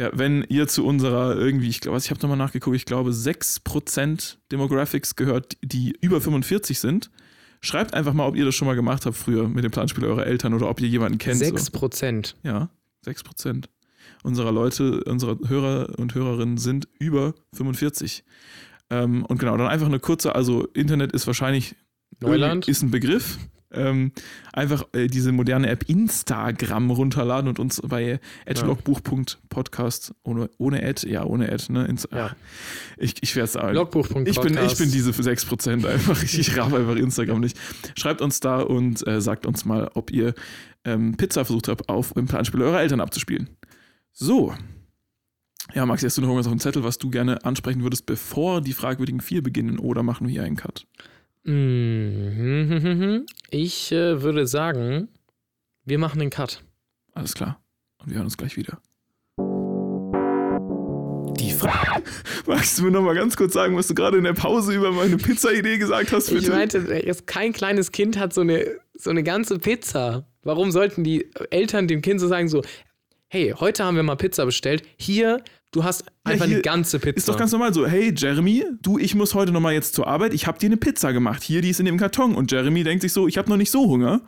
Ja, 0.00 0.10
wenn 0.14 0.46
ihr 0.48 0.66
zu 0.66 0.86
unserer 0.86 1.36
irgendwie, 1.36 1.68
ich 1.68 1.80
glaube, 1.80 1.98
ich 1.98 2.08
habe 2.10 2.20
nochmal 2.22 2.38
nachgeguckt, 2.38 2.74
ich 2.74 2.86
glaube 2.86 3.10
6% 3.10 4.36
Demographics 4.50 5.14
gehört, 5.14 5.58
die 5.62 5.94
über 6.00 6.22
45 6.22 6.78
sind. 6.78 7.10
Schreibt 7.60 7.92
einfach 7.92 8.14
mal, 8.14 8.26
ob 8.26 8.34
ihr 8.34 8.46
das 8.46 8.54
schon 8.54 8.66
mal 8.66 8.74
gemacht 8.76 9.04
habt 9.04 9.14
früher 9.16 9.46
mit 9.46 9.62
dem 9.62 9.70
Planspieler 9.70 10.08
eurer 10.08 10.26
Eltern 10.26 10.54
oder 10.54 10.70
ob 10.70 10.80
ihr 10.80 10.88
jemanden 10.88 11.18
kennt. 11.18 11.36
6 11.36 11.66
So. 11.66 11.72
Prozent. 11.72 12.36
Ja, 12.42 12.70
6% 13.04 13.66
unserer 14.22 14.52
Leute, 14.52 15.04
unserer 15.04 15.36
Hörer 15.46 15.98
und 15.98 16.14
Hörerinnen 16.14 16.56
sind 16.56 16.88
über 16.98 17.34
45. 17.52 18.24
Ähm, 18.88 19.24
und 19.26 19.38
genau, 19.38 19.56
dann 19.58 19.66
einfach 19.66 19.86
eine 19.86 20.00
kurze, 20.00 20.34
also 20.34 20.66
Internet 20.74 21.12
ist 21.12 21.26
wahrscheinlich 21.26 21.76
Neuland. 22.20 22.68
ist 22.68 22.82
ein 22.82 22.90
Begriff. 22.90 23.38
Ähm, 23.72 24.12
einfach 24.52 24.84
äh, 24.92 25.06
diese 25.06 25.32
moderne 25.32 25.68
App 25.68 25.88
Instagram 25.88 26.90
runterladen 26.90 27.48
und 27.48 27.58
uns 27.58 27.80
bei 27.82 28.18
adlogbuch.podcast 28.46 30.12
ohne, 30.24 30.50
ohne 30.58 30.82
Ad, 30.82 31.08
ja, 31.08 31.24
ohne 31.24 31.52
Ad, 31.52 31.72
ne? 31.72 31.86
Inst 31.86 32.08
Ja. 32.12 32.34
Ich, 32.96 33.14
ich 33.22 33.36
werde 33.36 33.48
sagen. 33.48 33.74
Logbuch.podcast. 33.74 34.28
Ich 34.28 34.40
bin, 34.40 34.58
ich 34.64 34.76
bin 34.76 34.90
diese 34.90 35.10
6% 35.10 35.86
einfach. 35.86 36.22
Ich, 36.22 36.38
ich 36.38 36.56
raff 36.56 36.72
einfach 36.72 36.96
Instagram 36.96 37.40
nicht. 37.40 37.58
Schreibt 37.96 38.20
uns 38.20 38.40
da 38.40 38.60
und 38.60 39.06
äh, 39.06 39.20
sagt 39.20 39.46
uns 39.46 39.64
mal, 39.64 39.90
ob 39.94 40.10
ihr 40.10 40.34
ähm, 40.84 41.16
Pizza 41.16 41.44
versucht 41.44 41.68
habt, 41.68 41.88
auf 41.88 42.12
dem 42.14 42.26
Planspieler 42.26 42.66
eurer 42.66 42.80
Eltern 42.80 43.00
abzuspielen. 43.00 43.48
So. 44.12 44.54
Ja, 45.74 45.86
Maxi, 45.86 46.06
hast 46.06 46.16
du 46.16 46.22
noch 46.22 46.28
irgendwas 46.28 46.46
auf 46.46 46.52
dem 46.52 46.58
Zettel, 46.58 46.82
was 46.82 46.98
du 46.98 47.10
gerne 47.10 47.44
ansprechen 47.44 47.82
würdest, 47.82 48.06
bevor 48.06 48.60
die 48.60 48.72
fragwürdigen 48.72 49.20
vier 49.20 49.42
beginnen? 49.42 49.78
Oder 49.78 50.02
machen 50.02 50.26
wir 50.26 50.32
hier 50.32 50.42
einen 50.42 50.56
Cut? 50.56 50.86
Mhm. 51.44 53.26
Ich 53.50 53.92
äh, 53.92 54.22
würde 54.22 54.46
sagen, 54.46 55.08
wir 55.84 55.98
machen 55.98 56.20
den 56.20 56.30
Cut. 56.30 56.62
Alles 57.14 57.34
klar. 57.34 57.60
Und 57.98 58.10
wir 58.10 58.16
hören 58.16 58.26
uns 58.26 58.36
gleich 58.36 58.56
wieder. 58.56 58.80
Die 61.38 61.52
Frage. 61.52 62.02
Magst 62.46 62.78
du 62.78 62.84
mir 62.84 62.90
noch 62.90 63.02
mal 63.02 63.14
ganz 63.14 63.36
kurz 63.36 63.54
sagen, 63.54 63.76
was 63.76 63.88
du 63.88 63.94
gerade 63.94 64.18
in 64.18 64.24
der 64.24 64.34
Pause 64.34 64.74
über 64.74 64.92
meine 64.92 65.16
Pizza-Idee 65.16 65.78
gesagt 65.78 66.12
hast, 66.12 66.28
bitte? 66.28 66.42
Ich 66.42 66.48
meinte, 66.48 66.78
jetzt 67.04 67.26
kein 67.26 67.52
kleines 67.52 67.92
Kind 67.92 68.18
hat 68.18 68.34
so 68.34 68.42
eine, 68.42 68.78
so 68.94 69.10
eine 69.10 69.22
ganze 69.22 69.58
Pizza. 69.58 70.26
Warum 70.42 70.70
sollten 70.70 71.04
die 71.04 71.30
Eltern 71.50 71.88
dem 71.88 72.02
Kind 72.02 72.20
so 72.20 72.28
sagen, 72.28 72.48
so, 72.48 72.62
hey, 73.28 73.54
heute 73.58 73.84
haben 73.84 73.96
wir 73.96 74.02
mal 74.02 74.16
Pizza 74.16 74.44
bestellt. 74.44 74.82
Hier, 74.96 75.42
du 75.72 75.84
hast 75.84 76.04
einfach 76.24 76.46
hier 76.46 76.56
eine 76.56 76.62
ganze 76.62 76.98
Pizza. 76.98 77.16
ist 77.16 77.28
doch 77.28 77.36
ganz 77.36 77.52
normal 77.52 77.72
so, 77.74 77.86
hey 77.86 78.12
Jeremy, 78.16 78.64
du, 78.82 78.98
ich 78.98 79.14
muss 79.14 79.34
heute 79.34 79.52
noch 79.52 79.60
mal 79.60 79.72
jetzt 79.72 79.94
zur 79.94 80.06
Arbeit, 80.06 80.34
ich 80.34 80.46
habe 80.46 80.58
dir 80.58 80.66
eine 80.66 80.76
Pizza 80.76 81.12
gemacht. 81.12 81.42
Hier, 81.42 81.60
die 81.62 81.70
ist 81.70 81.80
in 81.80 81.86
dem 81.86 81.96
Karton. 81.98 82.34
Und 82.34 82.50
Jeremy 82.52 82.82
denkt 82.84 83.02
sich 83.02 83.12
so, 83.12 83.28
ich 83.28 83.38
habe 83.38 83.48
noch 83.48 83.56
nicht 83.56 83.70
so 83.70 83.86
Hunger. 83.88 84.20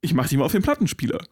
Ich 0.00 0.14
mach 0.14 0.28
die 0.28 0.36
mal 0.36 0.44
auf 0.44 0.52
den 0.52 0.62
Plattenspieler. 0.62 1.24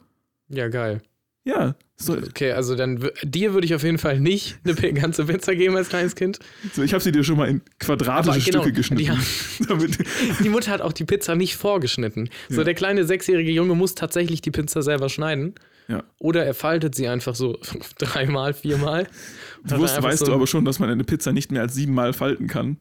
ja, 0.48 0.68
geil. 0.68 1.02
Ja, 1.44 1.74
so, 1.96 2.12
Okay, 2.16 2.52
also 2.52 2.76
dann 2.76 3.10
dir 3.24 3.52
würde 3.52 3.64
ich 3.64 3.74
auf 3.74 3.82
jeden 3.82 3.98
Fall 3.98 4.20
nicht 4.20 4.60
eine 4.64 4.92
ganze 4.92 5.24
Pizza 5.24 5.56
geben 5.56 5.76
als 5.76 5.88
kleines 5.88 6.14
Kind. 6.14 6.38
so 6.72 6.82
ich 6.84 6.92
habe 6.94 7.02
sie 7.02 7.10
dir 7.10 7.24
schon 7.24 7.36
mal 7.36 7.48
in 7.48 7.62
quadratische 7.80 8.48
genau, 8.48 8.62
Stücke 8.62 8.76
geschnitten. 8.76 9.02
die 9.02 9.10
haben- 9.10 9.96
Die 10.44 10.48
Mutter 10.48 10.70
hat 10.70 10.80
auch 10.80 10.92
die 10.92 11.04
Pizza 11.04 11.34
nicht 11.34 11.56
vorgeschnitten. 11.56 12.28
So, 12.48 12.62
der 12.62 12.74
kleine 12.74 13.04
sechsjährige 13.04 13.50
Junge 13.50 13.74
muss 13.74 13.96
tatsächlich 13.96 14.40
die 14.40 14.52
Pizza 14.52 14.82
selber 14.82 15.08
schneiden. 15.08 15.54
Ja. 15.92 16.02
Oder 16.18 16.44
er 16.44 16.54
faltet 16.54 16.94
sie 16.94 17.06
einfach 17.06 17.34
so 17.34 17.58
dreimal, 17.98 18.54
viermal. 18.54 19.06
Du 19.64 19.78
wusst, 19.78 20.02
weißt 20.02 20.26
du 20.26 20.32
aber 20.32 20.48
schon, 20.48 20.64
dass 20.64 20.80
man 20.80 20.90
eine 20.90 21.04
Pizza 21.04 21.32
nicht 21.32 21.52
mehr 21.52 21.62
als 21.62 21.72
siebenmal 21.74 22.12
falten 22.12 22.48
kann. 22.48 22.78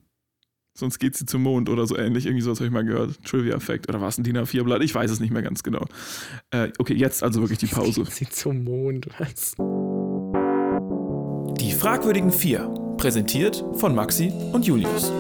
Sonst 0.76 0.98
geht 0.98 1.16
sie 1.16 1.28
zum 1.28 1.44
Mond 1.44 1.70
oder 1.70 1.86
so 1.86 1.96
ähnlich. 1.96 2.26
Irgendwie 2.26 2.42
sowas 2.42 2.60
habe 2.60 2.66
ich 2.66 2.72
mal 2.72 2.84
gehört. 2.84 3.24
Trivia-Fact. 3.24 3.88
Oder 3.88 4.02
war 4.02 4.08
es 4.08 4.18
ein 4.18 4.24
DIN 4.24 4.36
A4-Blatt? 4.36 4.82
Ich 4.82 4.96
weiß 4.96 5.12
es 5.12 5.20
nicht 5.20 5.32
mehr 5.32 5.44
ganz 5.44 5.62
genau. 5.62 5.86
Äh, 6.50 6.70
okay, 6.80 6.96
jetzt 6.96 7.22
also 7.22 7.42
wirklich 7.42 7.60
die 7.60 7.66
Pause. 7.76 8.04
Sie 8.10 8.28
zum 8.28 8.64
Mond, 8.64 9.08
was? 9.20 9.54
Die 11.60 11.72
fragwürdigen 11.72 12.32
vier. 12.32 12.74
Präsentiert 12.98 13.64
von 13.74 13.94
Maxi 13.94 14.34
und 14.54 14.66
Julius. 14.66 15.12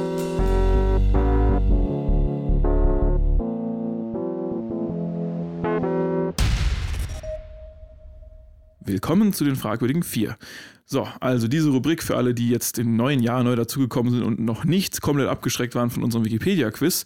Willkommen 8.91 9.31
zu 9.31 9.45
den 9.45 9.55
fragwürdigen 9.55 10.03
vier. 10.03 10.35
So, 10.85 11.07
also 11.21 11.47
diese 11.47 11.69
Rubrik 11.69 12.03
für 12.03 12.17
alle, 12.17 12.33
die 12.33 12.49
jetzt 12.49 12.77
im 12.77 12.97
neuen 12.97 13.21
Jahr 13.21 13.41
neu 13.41 13.55
dazugekommen 13.55 14.11
sind 14.11 14.23
und 14.23 14.41
noch 14.41 14.65
nicht 14.65 15.01
komplett 15.01 15.29
abgeschreckt 15.29 15.75
waren 15.75 15.89
von 15.89 16.03
unserem 16.03 16.25
Wikipedia-Quiz. 16.25 17.05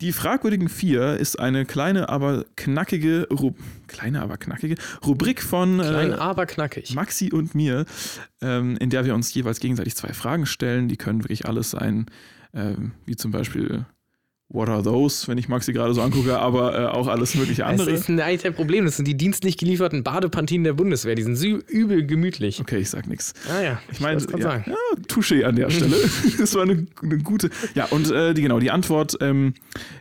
Die 0.00 0.12
fragwürdigen 0.12 0.70
vier 0.70 1.18
ist 1.18 1.38
eine 1.38 1.66
kleine, 1.66 2.08
aber 2.08 2.46
knackige, 2.56 3.28
Ru 3.30 3.52
kleine, 3.88 4.22
aber 4.22 4.38
knackige 4.38 4.76
Rubrik 5.04 5.42
von 5.42 5.80
Klein, 5.80 6.12
äh, 6.12 6.14
aber 6.14 6.46
knackig. 6.46 6.94
Maxi 6.94 7.30
und 7.30 7.54
mir, 7.54 7.84
ähm, 8.40 8.78
in 8.78 8.88
der 8.88 9.04
wir 9.04 9.14
uns 9.14 9.34
jeweils 9.34 9.60
gegenseitig 9.60 9.96
zwei 9.96 10.14
Fragen 10.14 10.46
stellen. 10.46 10.88
Die 10.88 10.96
können 10.96 11.24
wirklich 11.24 11.44
alles 11.44 11.72
sein, 11.72 12.06
ähm, 12.54 12.92
wie 13.04 13.16
zum 13.16 13.32
Beispiel 13.32 13.84
What 14.50 14.70
are 14.70 14.82
those, 14.82 15.28
wenn 15.28 15.36
ich 15.36 15.48
Maxi 15.48 15.74
gerade 15.74 15.92
so 15.92 16.00
angucke, 16.00 16.38
aber 16.38 16.78
äh, 16.78 16.86
auch 16.86 17.06
alles 17.06 17.34
mögliche 17.34 17.60
Das 17.62 17.70
andere. 17.70 17.90
ist 17.90 18.08
ein, 18.08 18.18
eigentlich 18.18 18.46
ein 18.46 18.54
Problem. 18.54 18.86
Das 18.86 18.96
sind 18.96 19.06
die 19.06 19.14
dienstlich 19.14 19.58
gelieferten 19.58 20.02
Badepantinen 20.02 20.64
der 20.64 20.72
Bundeswehr. 20.72 21.14
Die 21.14 21.22
sind 21.22 21.42
übel 21.68 22.06
gemütlich. 22.06 22.58
Okay, 22.58 22.78
ich 22.78 22.88
sag 22.88 23.06
nichts. 23.08 23.34
Ah 23.50 23.60
ja, 23.62 23.82
Ich 23.92 24.00
meine, 24.00 24.22
ja, 24.22 24.40
sagen. 24.40 24.64
ja, 24.66 25.02
Touché 25.06 25.44
an 25.44 25.54
der 25.56 25.68
Stelle. 25.68 25.96
das 26.38 26.54
war 26.54 26.62
eine, 26.62 26.86
eine 27.02 27.18
gute. 27.18 27.50
Ja, 27.74 27.84
und 27.90 28.10
äh, 28.10 28.32
die, 28.32 28.40
genau, 28.40 28.58
die 28.58 28.70
Antwort 28.70 29.18
ähm, 29.20 29.52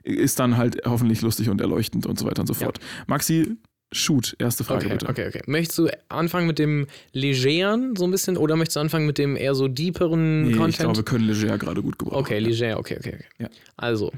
ist 0.03 0.39
dann 0.39 0.55
halt 0.55 0.77
hoffentlich 0.85 1.21
lustig 1.21 1.49
und 1.49 1.59
erleuchtend 1.59 2.05
und 2.05 2.17
so 2.17 2.25
weiter 2.25 2.39
und 2.39 2.47
so 2.47 2.53
fort. 2.53 2.79
Maxi, 3.05 3.57
shoot, 3.91 4.33
erste 4.39 4.63
Frage 4.63 4.85
Okay, 4.85 4.93
bitte. 4.93 5.09
okay, 5.09 5.27
okay. 5.27 5.41
Möchtest 5.47 5.77
du 5.77 5.89
anfangen 6.07 6.47
mit 6.47 6.57
dem 6.57 6.87
Legeren 7.11 7.97
so 7.97 8.05
ein 8.05 8.11
bisschen 8.11 8.37
oder 8.37 8.55
möchtest 8.55 8.77
du 8.77 8.79
anfangen 8.79 9.05
mit 9.07 9.17
dem 9.17 9.35
eher 9.35 9.55
so 9.55 9.67
deeperen 9.67 10.43
Nee, 10.43 10.51
Content? 10.53 10.69
ich 10.69 10.77
glaube, 10.79 10.95
wir 10.97 11.03
können 11.03 11.25
leger 11.27 11.57
gerade 11.57 11.81
gut 11.81 11.99
gebrauchen. 11.99 12.19
okay, 12.21 12.39
leger, 12.39 12.79
okay, 12.79 12.95
okay, 12.97 13.13
okay. 13.15 13.25
Ja. 13.39 13.49
Also, 13.75 14.13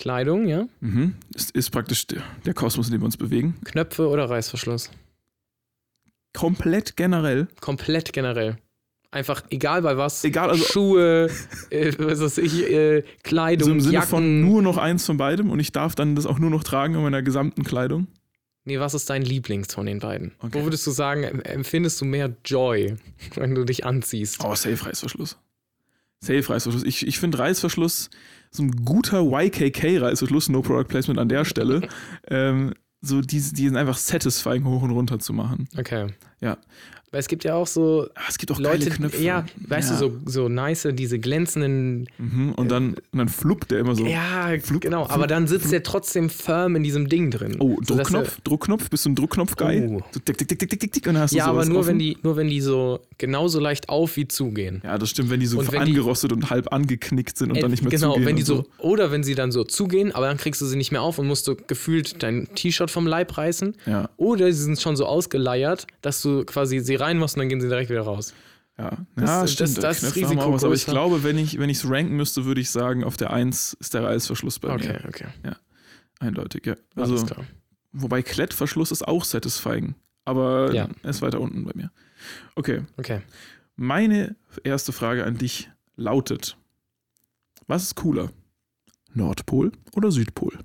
Kleidung, 0.00 0.48
ja? 0.48 0.66
Mhm. 0.80 1.14
Das 1.32 1.50
ist 1.50 1.70
praktisch 1.70 2.06
der, 2.08 2.54
Kosmos, 2.54 2.86
in 2.88 2.92
dem 2.92 3.02
wir 3.02 3.04
uns 3.04 3.16
bewegen. 3.16 3.54
Knöpfe 3.64 4.08
oder 4.08 4.28
Reißverschluss? 4.28 4.90
Komplett 6.32 6.96
generell. 6.96 7.48
Komplett 7.60 8.12
generell. 8.12 8.56
Einfach 9.10 9.42
egal 9.50 9.82
bei 9.82 9.96
was. 9.96 10.22
Egal, 10.24 10.50
also- 10.50 10.64
Schuhe, 10.64 11.28
äh, 11.70 11.92
was 11.98 12.20
weiß 12.20 12.38
ich, 12.38 12.62
äh, 12.70 13.02
Kleidung, 13.24 13.66
So 13.66 13.72
im 13.72 13.80
Sinne 13.80 13.94
Jacken. 13.94 14.08
von 14.08 14.40
nur 14.40 14.62
noch 14.62 14.76
eins 14.78 15.04
von 15.04 15.16
beidem 15.16 15.50
und 15.50 15.58
ich 15.60 15.72
darf 15.72 15.94
dann 15.96 16.14
das 16.14 16.26
auch 16.26 16.38
nur 16.38 16.50
noch 16.50 16.62
tragen 16.62 16.94
in 16.94 17.02
meiner 17.02 17.22
gesamten 17.22 17.64
Kleidung. 17.64 18.06
Nee, 18.64 18.78
was 18.78 18.94
ist 18.94 19.10
dein 19.10 19.22
Lieblings 19.22 19.74
von 19.74 19.86
den 19.86 19.98
beiden? 19.98 20.32
Okay. 20.38 20.50
Wo 20.52 20.62
würdest 20.64 20.86
du 20.86 20.92
sagen, 20.92 21.24
em- 21.24 21.40
empfindest 21.40 22.00
du 22.00 22.04
mehr 22.04 22.36
Joy, 22.44 22.96
wenn 23.34 23.54
du 23.54 23.64
dich 23.64 23.84
anziehst? 23.84 24.44
Oh, 24.44 24.54
Safe 24.54 24.86
Reißverschluss. 24.86 25.36
Safe 26.20 26.48
Reißverschluss. 26.48 26.84
Ich, 26.84 27.04
ich 27.06 27.18
finde 27.18 27.38
Reißverschluss 27.38 28.10
so 28.50 28.62
ein 28.62 28.70
guter 28.84 29.20
YKK-Reißverschluss, 29.20 30.50
No 30.50 30.62
Product 30.62 30.88
Placement 30.88 31.20
an 31.20 31.28
der 31.28 31.44
Stelle. 31.44 31.82
ähm, 32.28 32.74
so 33.00 33.20
die, 33.20 33.40
die 33.40 33.68
sind 33.68 33.76
einfach 33.76 33.96
satisfying 33.96 34.64
hoch 34.64 34.82
und 34.82 34.90
runter 34.90 35.18
zu 35.18 35.32
machen. 35.32 35.68
Okay. 35.78 36.08
Ja. 36.40 36.58
Weil 37.12 37.20
es 37.20 37.26
gibt 37.28 37.42
ja 37.44 37.54
auch 37.54 37.66
so 37.66 38.06
Ah, 38.14 38.20
es 38.28 38.38
gibt 38.38 38.52
auch 38.52 38.58
Leute, 38.60 38.78
geile 38.84 38.90
Knöpfe. 38.90 39.22
ja, 39.22 39.44
weißt 39.66 39.90
Ja. 39.90 39.98
du, 39.98 40.20
so, 40.24 40.30
so 40.42 40.48
nice, 40.48 40.86
diese 40.92 41.18
glänzenden, 41.18 42.06
Mhm. 42.18 42.52
Und 42.52 42.68
dann, 42.70 42.94
und 42.94 43.18
dann 43.18 43.28
fluppt 43.28 43.70
der 43.72 43.80
immer 43.80 43.94
so. 43.94 44.04
ja, 44.06 44.52
Flup, 44.62 44.80
genau, 44.82 45.04
flup, 45.04 45.14
aber 45.16 45.26
dann 45.26 45.46
sitzt 45.46 45.72
der 45.72 45.82
trotzdem 45.82 46.30
firm 46.30 46.76
in 46.76 46.82
diesem 46.82 47.08
Ding 47.08 47.30
drin. 47.30 47.56
Oh, 47.58 47.78
Druckknopf, 47.84 48.40
Druckknopf, 48.44 48.90
bist 48.90 49.04
du 49.06 49.10
ein 49.10 49.14
Druckknopf-Guy? 49.16 49.88
Oh. 49.88 50.00
So 50.12 50.20
tick, 50.20 50.38
tick, 50.38 50.48
tick, 50.48 50.58
tick, 50.60 50.70
tick, 50.80 50.92
tick, 50.92 51.06
und 51.08 51.14
dann 51.14 51.22
hast 51.24 51.32
Er, 51.32 51.38
ja, 51.38 51.44
du 51.46 51.50
aber 51.50 51.64
nur 51.64 51.78
offen. 51.80 51.88
wenn, 51.88 51.98
die, 51.98 52.16
nur 52.22 52.36
wenn 52.36 52.48
die 52.48 52.60
so 52.60 53.00
genauso 53.18 53.58
leicht 53.60 53.88
auf 53.88 54.16
wie 54.16 54.28
zugehen. 54.28 54.80
Ja, 54.84 54.96
das 54.98 55.10
stimmt, 55.10 55.30
wenn 55.30 55.40
die 55.40 55.46
so 55.46 55.58
Und 55.58 55.72
wenn 55.72 55.84
die- 55.84 55.90
angerostet 55.92 56.32
und 56.32 56.50
halb 56.50 56.72
angeknickt 56.72 57.36
sind 57.36 57.50
und 57.50 57.56
Äh, 57.56 57.60
dann 57.62 57.70
nicht 57.70 57.82
mehr 57.82 57.90
genau, 57.90 58.12
zugehen. 58.12 58.26
wenn 58.26 58.36
die 58.36 58.42
und 58.42 58.46
so, 58.46 58.66
oder 58.78 59.10
wenn 59.10 59.24
sie 59.24 59.34
dann 59.34 59.50
so 59.50 59.64
zugehen, 59.64 60.12
aber 60.14 60.26
dann 60.26 60.36
kriegst 60.36 60.60
du 60.60 60.66
sie 60.66 60.76
nicht 60.76 60.92
mehr 60.92 61.02
auf 61.02 61.18
und 61.18 61.26
musst 61.26 61.48
du 61.48 61.56
gefühlt 61.56 62.22
dein 62.22 62.48
T-Shirt 62.54 62.90
vom 62.90 63.06
Leib 63.06 63.36
reißen. 63.36 63.74
Ja. 63.86 64.08
Oder 64.16 64.46
sie 64.52 64.62
sind 64.62 64.80
schon 64.80 64.96
so 64.96 65.06
ausgeleiert, 65.06 65.86
dass 66.02 66.22
du 66.22 66.44
quasi 66.44 66.78
sie 66.80 66.99
reinmachst 67.00 67.36
und 67.36 67.40
dann 67.40 67.48
gehen 67.48 67.60
sie 67.60 67.68
direkt 67.68 67.90
wieder 67.90 68.02
raus. 68.02 68.34
Ja, 68.78 68.90
Das- 69.16 69.28
ja 69.28 69.40
das- 69.42 69.52
stimmt. 69.52 69.82
das 69.82 70.00
Knöpfe 70.00 70.16
Risiko 70.20 70.52
was, 70.52 70.64
aber 70.64 70.74
ich 70.74 70.86
glaube, 70.86 71.22
wenn 71.22 71.36
ich 71.38 71.54
es 71.58 71.88
ranken 71.88 72.16
müsste, 72.16 72.44
würde 72.44 72.60
ich 72.60 72.70
sagen, 72.70 73.04
auf 73.04 73.16
der 73.16 73.30
1 73.32 73.74
ist 73.80 73.92
der 73.94 74.04
Reißverschluss 74.04 74.58
bei 74.58 74.72
Okay, 74.74 74.88
mir. 75.02 75.04
okay. 75.08 75.26
Eindeutig, 76.18 76.66
ja. 76.66 76.74
Alles 76.96 77.10
Also, 77.12 77.26
klar. 77.26 77.46
wobei 77.92 78.22
Klettverschluss 78.22 78.90
ist 78.90 79.06
auch 79.06 79.24
satisfying. 79.24 79.94
Aber 80.24 80.72
Ja. 80.74 80.88
er 81.02 81.10
ist 81.10 81.22
weiter 81.22 81.40
unten 81.40 81.64
bei 81.64 81.72
mir. 81.74 81.90
Okay. 82.54 82.82
Okay. 82.98 83.22
Meine 83.76 84.36
erste 84.64 84.92
Frage 84.92 85.24
an 85.24 85.38
dich 85.38 85.70
lautet: 85.96 86.56
Was 87.66 87.82
ist 87.84 87.94
cooler? 87.96 88.30
Nordpol 89.14 89.72
oder 89.96 90.10
Südpol? 90.12 90.58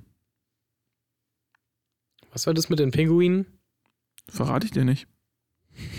Was 2.31 2.45
war 2.47 2.53
das 2.53 2.69
mit 2.69 2.79
den 2.79 2.91
Pinguinen? 2.91 3.45
Verrate 4.29 4.65
ich 4.65 4.71
dir 4.71 4.83
nicht. 4.85 5.07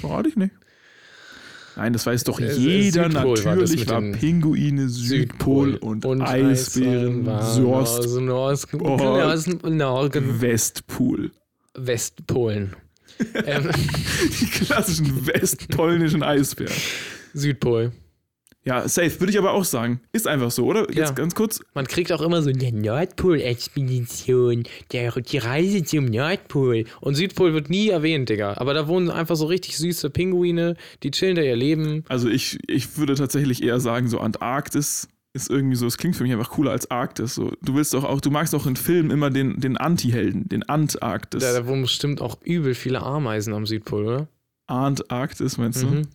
Verrate 0.00 0.28
ich 0.28 0.36
nicht. 0.36 0.52
Nein, 1.76 1.92
das 1.92 2.06
weiß 2.06 2.24
doch 2.24 2.40
Äh, 2.40 2.52
jeder. 2.54 3.04
Südpol 3.10 3.44
war 3.44 3.56
Natürlich 3.56 3.88
war, 3.88 4.00
den 4.00 4.12
Pinguine 4.12 4.88
Südpol, 4.88 5.74
und, 5.76 6.06
Eisbären 6.22 7.24
Sorst, 7.42 8.08
Nord, 8.18 8.66
Oh. 8.80 8.96
Nord, 9.70 10.40
Westpol. 10.40 11.32
Westpolen. 11.74 12.74
ähm, 13.46 13.70
Die 14.40 14.46
klassischen 14.46 15.26
westpolnischen 15.26 16.22
Eisbären. 16.22 16.72
Südpol. 17.34 17.92
Ja, 18.66 18.88
safe, 18.88 19.20
würde 19.20 19.30
ich 19.30 19.38
aber 19.38 19.52
auch 19.52 19.64
sagen. 19.64 20.00
Ist 20.12 20.26
einfach 20.26 20.50
so, 20.50 20.64
oder? 20.66 20.80
Jetzt 20.88 20.96
Ja. 20.98 21.10
ganz 21.12 21.34
kurz. 21.36 21.60
Man 21.74 21.86
kriegt 21.86 22.10
auch 22.12 22.20
immer 22.20 22.42
so 22.42 22.50
eine 22.50 22.72
Nordpol-Expedition, 22.72 24.64
der, 24.92 25.12
die 25.12 25.38
Reise 25.38 25.84
zum 25.84 26.06
Nordpol. 26.06 26.84
Und 27.00 27.14
Südpol 27.14 27.54
wird 27.54 27.70
nie 27.70 27.88
erwähnt, 27.90 28.28
Digga. 28.28 28.54
Aber 28.56 28.74
da 28.74 28.88
wohnen 28.88 29.10
einfach 29.10 29.36
so 29.36 29.46
richtig 29.46 29.76
süße 29.76 30.10
Pinguine, 30.10 30.76
die 31.02 31.10
chillen 31.12 31.36
da 31.36 31.42
ihr 31.42 31.56
Leben. 31.56 32.04
Also 32.08 32.28
ich, 32.28 32.58
ich 32.66 32.98
würde 32.98 33.14
tatsächlich 33.14 33.62
eher 33.62 33.78
sagen, 33.80 34.08
so 34.08 34.18
Antarktis 34.18 35.08
ist 35.32 35.50
irgendwie 35.50 35.76
so, 35.76 35.86
es 35.86 35.98
klingt 35.98 36.16
für 36.16 36.22
mich 36.22 36.32
einfach 36.32 36.50
cooler 36.50 36.70
als 36.72 36.90
Arktis. 36.90 37.34
So, 37.34 37.52
du 37.62 37.74
willst 37.74 37.92
doch 37.94 38.04
auch, 38.04 38.20
du 38.22 38.30
magst 38.30 38.54
auch 38.54 38.66
in 38.66 38.74
Filmen 38.74 39.10
immer 39.10 39.30
den, 39.30 39.60
den 39.60 39.76
Anti-Helden, 39.76 40.48
den 40.48 40.62
Antarktis. 40.62 41.42
Da, 41.42 41.52
da 41.52 41.66
wohnen 41.66 41.82
bestimmt 41.82 42.22
auch 42.22 42.38
übel 42.42 42.74
viele 42.74 43.02
Ameisen 43.02 43.52
am 43.52 43.66
Südpol, 43.66 44.06
oder? 44.06 44.28
Antarktis, 44.66 45.58
meinst 45.58 45.82
du? 45.82 45.86
Mhm. 45.86 46.08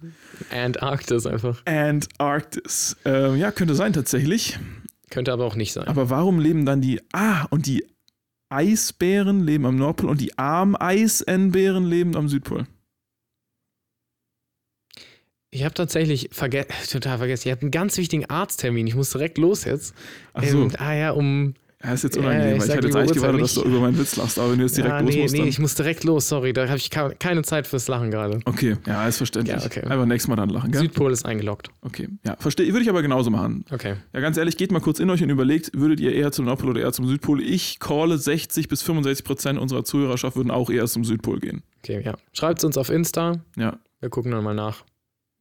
Antarktis 0.52 1.26
einfach. 1.26 1.66
Antarktis. 1.66 2.98
Ähm, 3.06 3.38
ja, 3.38 3.52
könnte 3.52 3.76
sein 3.76 3.94
tatsächlich. 3.94 4.60
Könnte 5.10 5.32
aber 5.32 5.46
auch 5.46 5.56
nicht 5.56 5.74
sein. 5.74 5.88
Aber 5.88 6.10
warum 6.10 6.40
leben 6.40 6.66
dann 6.66 6.82
die, 6.82 7.02
ah, 7.14 7.46
und 7.50 7.66
die 7.66 7.86
Eisbären 8.50 9.46
leben 9.46 9.66
am 9.66 9.78
Nordpol 9.78 10.10
und 10.10 10.20
die 10.20 10.38
Armeisenbären 10.38 11.86
leben 11.86 12.16
am 12.16 12.28
Südpol? 12.28 12.68
Ich 15.54 15.66
habe 15.66 15.74
tatsächlich 15.74 16.30
verge 16.32 16.66
total 16.90 17.18
vergessen. 17.18 17.48
Ich 17.48 17.52
hatte 17.52 17.64
einen 17.64 17.72
ganz 17.72 17.98
wichtigen 17.98 18.26
Arzttermin. 18.30 18.88
Ich 18.88 18.96
muss 18.96 19.12
direkt 19.12 19.38
los 19.38 19.66
jetzt. 19.66 19.94
Ach 20.34 20.44
so, 20.44 20.64
Ähm, 20.64 20.72
ah 20.78 20.94
ja, 20.94 21.12
um. 21.12 21.54
Ja, 21.84 21.94
ist 21.94 22.04
jetzt 22.04 22.16
ja, 22.16 22.22
unangenehm, 22.22 22.48
ich 22.48 22.52
weil 22.52 22.58
ich 22.58 22.66
sag 22.66 22.78
hatte 22.78 22.88
jetzt 22.88 22.96
eigentlich 22.96 23.14
gewartet, 23.18 23.42
dass 23.42 23.54
du 23.56 23.62
über 23.64 23.80
meinen 23.80 23.98
Witz 23.98 24.16
lachst, 24.16 24.40
aber 24.40 24.52
wenn 24.52 24.58
du 24.60 24.66
jetzt 24.66 24.78
direkt 24.78 24.94
ja, 24.94 25.00
los 25.00 25.14
nee, 25.14 25.22
musst, 25.22 25.34
nee, 25.34 25.40
dann... 25.40 25.48
ich 25.48 25.60
muss 25.60 25.76
direkt 25.76 26.04
los. 26.04 26.30
Sorry, 26.30 26.54
da 26.54 26.68
habe 26.68 26.78
ich 26.78 26.90
keine 26.90 27.42
Zeit 27.44 27.68
fürs 27.68 27.88
Lachen 27.88 28.12
gerade. 28.12 28.40
Okay, 28.46 28.78
ja, 28.86 29.08
ist 29.08 29.18
verständlich. 29.18 29.58
Ja, 29.60 29.66
okay. 29.66 29.82
Einfach 29.82 30.06
nächstes 30.06 30.28
Mal 30.28 30.36
dann 30.36 30.50
lachen, 30.50 30.72
gell? 30.72 30.82
Südpol 30.82 31.12
ist 31.12 31.26
eingeloggt. 31.26 31.70
Okay, 31.82 32.08
ja, 32.26 32.36
verstehe. 32.38 32.68
Würde 32.68 32.84
ich 32.84 32.90
aber 32.90 33.02
genauso 33.02 33.30
machen. 33.32 33.66
Okay. 33.72 33.96
Ja, 34.14 34.20
ganz 34.20 34.38
ehrlich, 34.38 34.58
geht 34.58 34.72
mal 34.72 34.80
kurz 34.82 35.00
in 35.00 35.10
euch 35.10 35.24
und 35.24 35.30
überlegt, 35.30 35.72
würdet 35.74 36.00
ihr 36.00 36.14
eher 36.14 36.32
zum 36.32 36.46
Nordpol 36.46 36.70
oder 36.70 36.82
eher 36.82 36.94
zum 36.94 37.08
Südpol? 37.08 37.42
Ich 37.42 37.80
calle 37.80 38.18
60 38.18 38.68
bis 38.68 38.82
65 38.82 39.26
Prozent 39.26 39.60
unserer 39.60 39.84
Zuhörerschaft 39.84 40.36
würden 40.38 40.52
auch 40.52 40.70
eher 40.70 40.86
zum 40.86 41.04
Südpol 41.04 41.40
gehen. 41.40 41.64
Okay, 41.84 42.02
ja. 42.04 42.16
Schreibt 42.34 42.60
es 42.60 42.64
uns 42.66 42.78
auf 42.78 42.90
Insta. 42.90 43.42
Ja, 43.58 43.78
Wir 44.00 44.10
gucken 44.10 44.32
dann 44.32 44.44
mal 44.44 44.54
nach. 44.54 44.84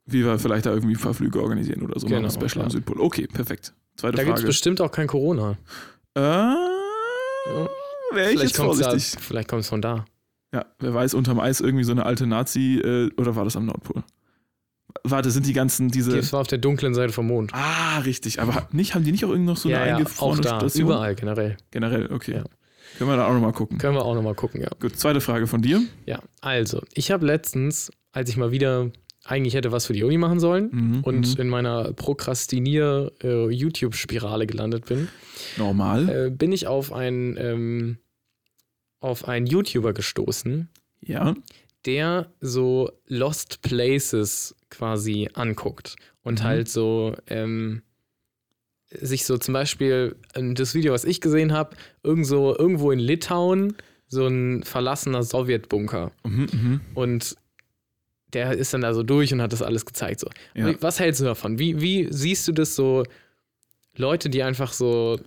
wie 0.07 0.24
wir 0.24 0.38
vielleicht 0.38 0.66
da 0.66 0.72
irgendwie 0.72 0.94
ein 0.94 1.00
paar 1.00 1.14
Flüge 1.14 1.40
organisieren 1.42 1.83
oder 1.83 2.00
so. 2.00 2.07
Genau, 2.07 2.22
machen 2.22 2.33
Special 2.33 2.48
klar. 2.48 2.64
am 2.64 2.70
Südpol. 2.70 3.00
Okay, 3.00 3.26
perfekt. 3.26 3.74
Zweite 3.96 4.16
Da 4.16 4.24
gibt 4.24 4.37
es 4.37 4.40
Frage. 4.40 4.46
bestimmt 4.48 4.81
auch 4.81 4.90
kein 4.90 5.07
Corona. 5.07 5.57
Äh, 6.14 6.20
Wäre 6.20 7.68
ich 8.33 8.40
jetzt 8.40 8.57
kommt's 8.57 8.79
da, 8.79 8.90
vorsichtig. 8.90 9.23
vielleicht 9.23 9.49
kommt 9.49 9.62
es 9.62 9.68
von 9.68 9.81
da. 9.81 10.05
Ja, 10.53 10.66
wer 10.81 10.92
weiß, 10.92 11.14
unterm 11.14 11.38
Eis 11.38 11.61
irgendwie 11.61 11.85
so 11.85 11.92
eine 11.92 12.05
alte 12.05 12.27
Nazi, 12.27 12.79
äh, 12.79 13.11
oder 13.16 13.37
war 13.37 13.44
das 13.44 13.57
am 13.57 13.66
Nordpol? 13.66 14.03
Warte, 15.05 15.31
sind 15.31 15.46
die 15.46 15.53
ganzen, 15.53 15.88
diese. 15.88 16.16
Das 16.16 16.33
war 16.33 16.40
auf 16.40 16.49
der 16.49 16.59
dunklen 16.59 16.94
Seite 16.94 17.12
vom 17.12 17.29
Mond. 17.29 17.53
Ah, 17.55 18.01
richtig. 18.01 18.40
Aber 18.40 18.68
nicht, 18.73 18.94
haben 18.94 19.05
die 19.05 19.12
nicht 19.12 19.25
auch 19.25 19.29
irgendwie 19.29 19.51
noch 19.51 19.57
so 19.57 19.68
ja, 19.68 19.79
eine 19.79 19.87
ja, 19.87 19.94
auch 19.94 19.99
eingefrorene 19.99 20.42
da. 20.42 20.61
Station? 20.61 20.88
Überall 20.88 21.14
generell. 21.14 21.57
Generell, 21.70 22.12
okay. 22.12 22.37
Ja. 22.37 22.44
Können 22.99 23.11
wir 23.11 23.16
da 23.16 23.29
auch 23.29 23.33
nochmal 23.33 23.53
gucken. 23.53 23.79
Können 23.79 23.94
wir 23.94 24.05
auch 24.05 24.14
nochmal 24.14 24.35
gucken, 24.35 24.61
ja. 24.61 24.68
Gut, 24.81 24.99
zweite 24.99 25.20
Frage 25.20 25.46
von 25.46 25.62
dir. 25.62 25.81
Ja, 26.07 26.18
also, 26.40 26.83
ich 26.92 27.12
habe 27.12 27.25
letztens, 27.25 27.92
als 28.12 28.29
ich 28.31 28.37
mal 28.37 28.51
wieder 28.51 28.90
eigentlich 29.24 29.54
hätte 29.54 29.72
was 29.72 29.87
für 29.87 29.92
die 29.92 30.04
Uni 30.04 30.18
machen 30.18 30.40
sollen 30.40 30.70
Mhm, 30.72 31.00
und 31.04 31.38
in 31.38 31.48
meiner 31.48 31.92
Prokrastinier-YouTube-Spirale 31.92 34.46
gelandet 34.46 34.87
bin, 34.87 35.09
Normal. 35.56 36.09
äh, 36.09 36.30
bin 36.30 36.52
ich 36.52 36.66
auf 36.66 36.92
einen, 36.92 37.37
ähm, 37.37 37.98
auf 39.00 39.26
einen 39.28 39.46
YouTuber 39.46 39.92
gestoßen, 39.92 40.68
ja. 41.00 41.35
der 41.87 42.30
so 42.40 42.90
Lost 43.06 43.62
Places 43.62 44.54
quasi 44.68 45.28
anguckt 45.35 45.96
und 46.22 46.40
Mhm. 46.40 46.44
halt 46.44 46.68
so 46.68 47.14
ähm, 47.26 47.83
sich 48.92 49.24
so 49.24 49.38
zum 49.38 49.54
Beispiel 49.54 50.16
ähm, 50.35 50.54
das 50.54 50.74
Video, 50.74 50.92
was 50.92 51.04
ich 51.04 51.20
gesehen 51.20 51.52
habe, 51.52 51.76
irgend 52.02 52.26
so, 52.26 52.56
irgendwo 52.56 52.90
in 52.90 52.98
Litauen 52.98 53.76
so 54.09 54.26
ein 54.26 54.64
verlassener 54.64 55.22
Sowjetbunker 55.22 56.11
Mhm, 56.24 56.46
mhm. 56.52 56.80
und 56.94 57.37
der 58.32 58.52
ist 58.52 58.72
dann 58.74 58.80
da 58.82 58.94
so 58.94 59.02
durch 59.02 59.32
und 59.32 59.42
hat 59.42 59.52
das 59.52 59.62
alles 59.62 59.86
gezeigt. 59.86 60.20
So. 60.20 60.28
Ja. 60.54 60.74
Was 60.80 61.00
hältst 61.00 61.20
du 61.20 61.24
davon? 61.24 61.58
Wie, 61.58 61.80
wie 61.80 62.08
siehst 62.10 62.46
du 62.48 62.52
das 62.52 62.74
so? 62.74 63.04
Leute, 63.96 64.30
die 64.30 64.42
einfach 64.42 64.72
so 64.72 65.18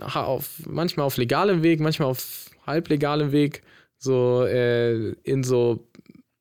auf, 0.00 0.50
manchmal 0.66 1.06
auf 1.06 1.16
legalem 1.16 1.62
Weg, 1.62 1.80
manchmal 1.80 2.08
auf 2.08 2.46
halblegalem 2.66 3.30
Weg 3.32 3.62
so 3.98 4.44
äh, 4.44 5.12
in 5.22 5.44
so 5.44 5.86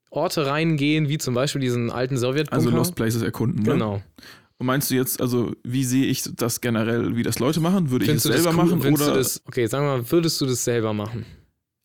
Orte 0.10 0.46
reingehen, 0.46 1.10
wie 1.10 1.18
zum 1.18 1.34
Beispiel 1.34 1.62
diesen 1.62 1.92
alten 1.92 2.18
Sowjetbunker. 2.18 2.66
Also 2.66 2.70
Lost 2.70 2.96
Places 2.96 3.22
erkunden. 3.22 3.64
Ne? 3.64 3.74
Genau. 3.74 4.02
Und 4.58 4.68
meinst 4.68 4.90
du 4.90 4.96
jetzt, 4.96 5.20
also 5.20 5.54
wie 5.64 5.84
sehe 5.84 6.06
ich 6.06 6.24
das 6.36 6.62
generell, 6.62 7.16
wie 7.18 7.24
das 7.24 7.40
Leute 7.40 7.60
machen? 7.60 7.92
Würde 7.92 8.06
ich 8.06 8.10
Findest 8.10 8.26
es 8.26 8.32
du 8.32 8.36
das 8.36 8.44
selber 8.44 8.58
cool? 8.58 8.70
machen 8.70 8.82
Findest 8.82 9.08
oder? 9.08 9.18
das, 9.18 9.42
okay, 9.46 9.66
sagen 9.68 9.86
wir 9.86 9.98
mal, 9.98 10.12
würdest 10.12 10.40
du 10.40 10.46
das 10.46 10.64
selber 10.64 10.94
machen? 10.94 11.26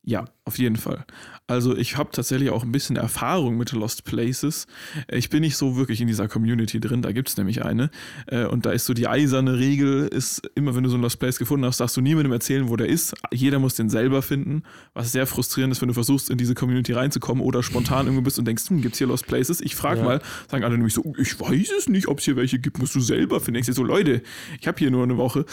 Ja, 0.03 0.25
auf 0.45 0.57
jeden 0.57 0.77
Fall. 0.77 1.05
Also 1.51 1.75
ich 1.75 1.97
habe 1.97 2.11
tatsächlich 2.13 2.49
auch 2.49 2.63
ein 2.63 2.71
bisschen 2.71 2.95
Erfahrung 2.95 3.57
mit 3.57 3.73
Lost 3.73 4.05
Places. 4.05 4.67
Ich 5.11 5.29
bin 5.29 5.41
nicht 5.41 5.57
so 5.57 5.75
wirklich 5.75 5.99
in 5.99 6.07
dieser 6.07 6.29
Community 6.29 6.79
drin, 6.79 7.01
da 7.01 7.11
gibt 7.11 7.27
es 7.27 7.35
nämlich 7.35 7.65
eine. 7.65 7.91
Äh, 8.27 8.45
Und 8.45 8.65
da 8.65 8.71
ist 8.71 8.85
so 8.85 8.93
die 8.93 9.05
eiserne 9.07 9.59
Regel, 9.59 10.07
ist 10.07 10.49
immer, 10.55 10.75
wenn 10.75 10.83
du 10.83 10.89
so 10.89 10.95
einen 10.95 11.03
Lost 11.03 11.19
Place 11.19 11.37
gefunden 11.39 11.65
hast, 11.65 11.81
darfst 11.81 11.97
du 11.97 12.01
niemandem 12.01 12.31
erzählen, 12.31 12.69
wo 12.69 12.77
der 12.77 12.87
ist. 12.87 13.13
Jeder 13.33 13.59
muss 13.59 13.75
den 13.75 13.89
selber 13.89 14.21
finden, 14.21 14.63
was 14.93 15.11
sehr 15.11 15.27
frustrierend 15.27 15.73
ist, 15.73 15.81
wenn 15.81 15.89
du 15.89 15.93
versuchst, 15.93 16.29
in 16.29 16.37
diese 16.37 16.55
Community 16.55 16.93
reinzukommen 16.93 17.43
oder 17.43 17.63
spontan 17.63 18.05
irgendwo 18.05 18.23
bist 18.23 18.39
und 18.39 18.45
denkst, 18.45 18.69
hm, 18.69 18.81
gibt 18.81 18.95
es 18.95 18.99
hier 18.99 19.07
Lost 19.07 19.27
Places? 19.27 19.59
Ich 19.59 19.75
frage 19.75 19.99
Ja. 19.99 20.05
mal, 20.05 20.21
sagen 20.49 20.63
alle 20.63 20.77
nämlich 20.77 20.93
so, 20.93 21.13
ich 21.17 21.37
weiß 21.37 21.69
es 21.77 21.89
nicht, 21.89 22.07
ob 22.07 22.19
es 22.19 22.25
hier 22.25 22.37
welche 22.37 22.59
gibt, 22.59 22.79
musst 22.79 22.95
du 22.95 23.01
selber 23.01 23.41
finden. 23.41 23.59
Ich 23.59 23.65
so, 23.65 23.83
Leute, 23.83 24.21
ich 24.61 24.67
habe 24.69 24.79
hier 24.79 24.89
nur 24.89 25.03
eine 25.03 25.17
Woche. 25.17 25.43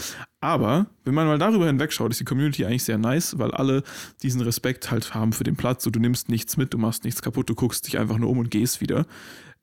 Aber 0.40 0.86
wenn 1.04 1.14
man 1.14 1.26
mal 1.26 1.38
darüber 1.38 1.66
hinwegschaut, 1.66 2.12
ist 2.12 2.20
die 2.20 2.24
Community 2.24 2.64
eigentlich 2.64 2.84
sehr 2.84 2.98
nice, 2.98 3.36
weil 3.38 3.50
alle 3.50 3.82
diesen 4.22 4.40
Respekt 4.42 4.92
halt 4.92 5.12
haben 5.12 5.32
für 5.32 5.42
den 5.42 5.56
Platz. 5.56 5.87
So, 5.88 5.90
du 5.90 6.00
nimmst 6.00 6.28
nichts 6.28 6.58
mit, 6.58 6.74
du 6.74 6.78
machst 6.78 7.04
nichts 7.04 7.22
kaputt, 7.22 7.48
du 7.48 7.54
guckst 7.54 7.86
dich 7.86 7.98
einfach 7.98 8.18
nur 8.18 8.28
um 8.28 8.36
und 8.36 8.50
gehst 8.50 8.82
wieder. 8.82 9.06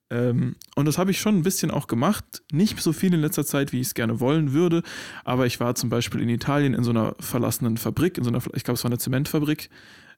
Ähm, 0.10 0.56
und 0.76 0.86
das 0.86 0.98
habe 0.98 1.12
ich 1.12 1.20
schon 1.20 1.36
ein 1.38 1.44
bisschen 1.44 1.70
auch 1.70 1.86
gemacht. 1.86 2.42
Nicht 2.52 2.82
so 2.82 2.94
viel 2.94 3.14
in 3.14 3.22
letzter 3.22 3.46
Zeit, 3.46 3.72
wie 3.72 3.80
ich 3.80 3.88
es 3.88 3.94
gerne 3.94 4.20
wollen 4.20 4.52
würde. 4.52 4.82
Aber 5.24 5.46
ich 5.46 5.60
war 5.60 5.76
zum 5.76 5.92
Beispiel 5.92 6.22
in 6.22 6.30
Italien 6.30 6.74
in 6.74 6.84
so 6.84 6.90
einer 6.90 7.14
verlassenen 7.20 7.78
Fabrik, 7.78 8.18
in 8.18 8.24
so 8.24 8.32
einer, 8.32 8.42
ich 8.56 8.64
glaube, 8.64 8.74
es 8.74 8.84
war 8.84 8.90
eine 8.90 8.98
Zementfabrik. 8.98 9.70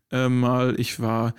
Äh, 0.10 0.30
mal, 0.30 0.80
ich 0.80 1.02
war 1.02 1.34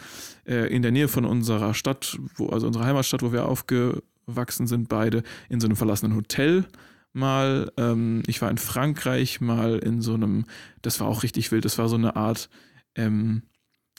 äh, 0.47 0.71
in 0.71 0.83
der 0.83 0.93
Nähe 0.93 1.09
von 1.09 1.25
unserer 1.25 1.73
Stadt, 1.73 2.19
wo, 2.37 2.51
also 2.51 2.67
unserer 2.67 2.85
Heimatstadt, 2.85 3.23
wo 3.23 3.33
wir 3.33 3.47
aufgewachsen 3.47 4.67
sind, 4.67 4.91
beide, 4.91 5.23
in 5.49 5.61
so 5.61 5.67
einem 5.67 5.77
verlassenen 5.77 6.15
Hotel 6.15 6.67
mal. 7.15 7.73
Ähm, 7.79 8.23
ich 8.27 8.43
war 8.43 8.51
in 8.51 8.59
Frankreich 8.59 9.41
mal 9.41 9.79
in 9.79 10.03
so 10.03 10.13
einem, 10.13 10.45
das 10.83 11.01
war 11.01 11.07
auch 11.09 11.23
richtig 11.23 11.53
wild, 11.53 11.65
das 11.65 11.79
war 11.79 11.89
so 11.89 11.97
eine 11.97 12.17
Art, 12.17 12.51
ähm, 12.97 13.45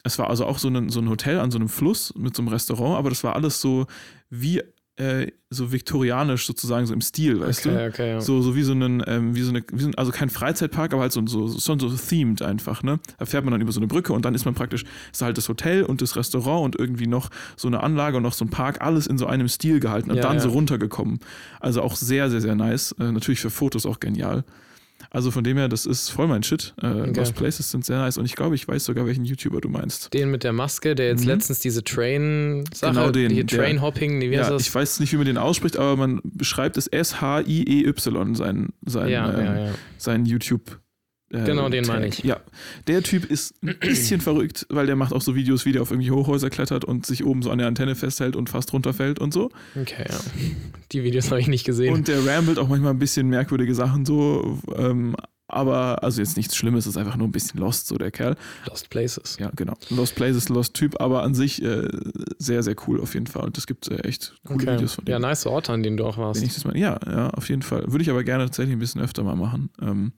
es 0.03 0.17
war 0.19 0.29
also 0.29 0.45
auch 0.45 0.57
so 0.59 0.67
ein, 0.69 0.89
so 0.89 0.99
ein 0.99 1.09
Hotel 1.09 1.39
an 1.39 1.51
so 1.51 1.57
einem 1.57 1.69
Fluss 1.69 2.13
mit 2.15 2.35
so 2.35 2.41
einem 2.41 2.49
Restaurant, 2.49 2.97
aber 2.97 3.09
das 3.09 3.23
war 3.23 3.35
alles 3.35 3.62
so 3.62 3.85
wie 4.29 4.62
äh, 4.97 5.31
so 5.49 5.71
viktorianisch 5.71 6.45
sozusagen, 6.45 6.85
so 6.85 6.93
im 6.93 6.99
Stil, 6.99 7.39
weißt 7.39 7.65
Okay, 7.65 7.75
du? 7.75 7.88
okay, 7.88 8.09
ja. 8.12 8.21
So, 8.21 8.41
so 8.41 8.53
wie 8.57 8.63
so 8.63 8.73
einen, 8.73 9.01
ähm, 9.07 9.33
wie 9.33 9.41
so 9.43 9.49
eine, 9.49 9.63
wie 9.71 9.81
so 9.81 9.88
ein, 9.88 9.95
also 9.95 10.12
kein 10.12 10.29
Freizeitpark, 10.29 10.91
aber 10.91 11.03
halt 11.03 11.13
so, 11.13 11.25
so, 11.25 11.57
schon 11.57 11.79
so 11.79 11.89
themed 11.89 12.41
einfach, 12.41 12.83
ne? 12.83 12.99
Da 13.17 13.25
fährt 13.25 13.45
man 13.45 13.53
dann 13.53 13.62
über 13.62 13.71
so 13.71 13.79
eine 13.79 13.88
Brücke 13.88 14.12
und 14.12 14.25
dann 14.25 14.35
ist 14.35 14.43
man 14.43 14.55
praktisch, 14.55 14.83
ist 15.13 15.21
halt 15.21 15.38
das 15.38 15.47
Hotel 15.47 15.83
und 15.83 16.01
das 16.01 16.17
Restaurant 16.17 16.65
und 16.65 16.75
irgendwie 16.77 17.07
noch 17.07 17.29
so 17.55 17.69
eine 17.69 17.81
Anlage 17.81 18.17
und 18.17 18.23
noch 18.23 18.33
so 18.33 18.43
ein 18.43 18.49
Park, 18.49 18.81
alles 18.81 19.07
in 19.07 19.17
so 19.17 19.25
einem 19.25 19.47
Stil 19.47 19.79
gehalten 19.79 20.12
und 20.12 20.17
Ja, 20.17 20.23
dann 20.23 20.33
ja. 20.35 20.41
so 20.41 20.49
runtergekommen. 20.49 21.21
Also 21.62 21.81
auch 21.81 21.95
sehr, 21.95 22.29
sehr, 22.29 22.41
sehr 22.41 22.55
nice. 22.55 22.93
Äh, 22.99 23.13
natürlich 23.13 23.39
für 23.39 23.49
Fotos 23.49 23.85
auch 23.85 24.01
genial. 24.01 24.43
Also 25.11 25.31
von 25.31 25.43
dem 25.43 25.57
her, 25.57 25.67
das 25.69 25.85
ist 25.87 26.09
voll 26.09 26.27
mein 26.27 26.43
Shit. 26.43 26.73
Äh, 26.81 26.87
Okay. 26.87 27.13
Lost 27.19 27.35
Places 27.35 27.71
sind 27.71 27.83
sehr 27.83 27.97
nice 27.97 28.17
und 28.19 28.25
ich 28.25 28.35
glaube, 28.35 28.53
ich 28.55 28.67
weiß 28.67 28.85
sogar, 28.85 29.05
welchen 29.07 29.25
YouTuber 29.25 29.59
du 29.59 29.67
meinst. 29.69 30.13
Den 30.13 30.29
mit 30.29 30.43
der 30.43 30.53
Maske, 30.53 30.93
der 30.93 31.07
jetzt 31.07 31.21
Mhm. 31.21 31.27
letztens 31.29 31.59
diese 31.59 31.83
Train-Sache, 31.83 32.93
Genau 32.93 33.09
den, 33.11 33.29
die 33.29 33.43
der- 33.43 33.59
Train-Hopping, 33.59 34.21
wie 34.21 34.37
heißt 34.37 34.49
Ja, 34.49 34.53
das? 34.55 34.61
ich 34.67 34.75
weiß 34.75 34.99
nicht, 34.99 35.11
wie 35.13 35.17
man 35.17 35.25
den 35.25 35.37
ausspricht, 35.37 35.77
aber 35.77 35.95
man 35.95 36.19
beschreibt 36.23 36.77
es 36.77 36.85
S-H-I-E-Y, 36.87 38.35
sein, 38.35 38.69
sein, 38.85 39.09
ja, 39.09 39.33
ähm, 39.33 39.45
ja, 39.45 39.65
ja. 39.67 39.71
sein 39.97 40.25
YouTube. 40.25 40.79
Äh, 41.31 41.43
Genau, 41.45 41.69
den 41.69 41.83
Tag. 41.83 41.95
meine 41.95 42.07
ich. 42.07 42.19
Ja, 42.23 42.39
der 42.87 43.03
Typ 43.03 43.25
ist 43.29 43.53
ein 43.63 43.77
bisschen 43.79 44.21
verrückt, 44.21 44.65
weil 44.69 44.85
der 44.85 44.95
macht 44.95 45.13
auch 45.13 45.21
so 45.21 45.35
Videos, 45.35 45.65
wie 45.65 45.71
der 45.71 45.81
auf 45.81 45.91
irgendwie 45.91 46.11
Hochhäuser 46.11 46.49
klettert 46.49 46.85
und 46.85 47.05
sich 47.05 47.23
oben 47.25 47.41
so 47.41 47.51
an 47.51 47.57
der 47.57 47.67
Antenne 47.67 47.95
festhält 47.95 48.35
und 48.35 48.49
fast 48.49 48.73
runterfällt 48.73 49.19
und 49.19 49.33
so. 49.33 49.49
Okay, 49.79 50.05
ja. 50.09 50.19
Die 50.91 51.03
Videos 51.03 51.29
habe 51.31 51.39
ich 51.41 51.47
nicht 51.47 51.65
gesehen. 51.65 51.93
Und 51.93 52.07
der 52.07 52.25
rambelt 52.25 52.57
auch 52.59 52.67
manchmal 52.67 52.91
ein 52.93 52.99
bisschen 52.99 53.27
merkwürdige 53.29 53.75
Sachen 53.75 54.05
so. 54.05 54.59
Ähm, 54.75 55.15
aber, 55.51 56.03
also 56.03 56.21
jetzt 56.21 56.37
nichts 56.37 56.55
Schlimmes, 56.55 56.85
ist 56.85 56.95
einfach 56.95 57.17
nur 57.17 57.27
ein 57.27 57.31
bisschen 57.31 57.59
lost, 57.59 57.87
so 57.87 57.97
der 57.97 58.11
Kerl. 58.11 58.35
Lost 58.67 58.91
Places. 58.91 59.37
Ja, 59.39 59.51
genau. 59.55 59.73
Lost 59.89 60.13
Places, 60.13 60.47
Lost 60.49 60.75
Typ, 60.75 61.01
aber 61.01 61.23
an 61.23 61.33
sich 61.33 61.63
äh, 61.63 61.87
sehr, 62.37 62.61
sehr 62.61 62.75
cool 62.87 63.01
auf 63.01 63.15
jeden 63.15 63.25
Fall. 63.25 63.45
Und 63.45 63.57
es 63.57 63.65
gibt 63.65 63.87
äh, 63.87 63.95
echt 64.01 64.35
coole 64.45 64.61
Okay. 64.63 64.73
Videos 64.75 64.93
von 64.93 65.05
dem. 65.05 65.11
Ja, 65.13 65.17
nice 65.17 65.47
Orte, 65.47 65.73
an 65.73 65.81
denen 65.81 65.97
du 65.97 66.05
auch 66.05 66.17
warst. 66.19 66.39
Wenn 66.39 66.47
ich 66.47 66.53
das 66.53 66.65
mal, 66.65 66.77
ja, 66.77 66.99
ja, 67.07 67.29
auf 67.31 67.49
jeden 67.49 67.63
Fall. 67.63 67.83
Würde 67.91 68.03
ich 68.03 68.11
aber 68.11 68.23
gerne 68.23 68.45
tatsächlich 68.45 68.75
ein 68.75 68.79
bisschen 68.79 69.01
öfter 69.01 69.23
mal 69.23 69.35
machen. 69.35 69.71
Ähm, 69.81 70.11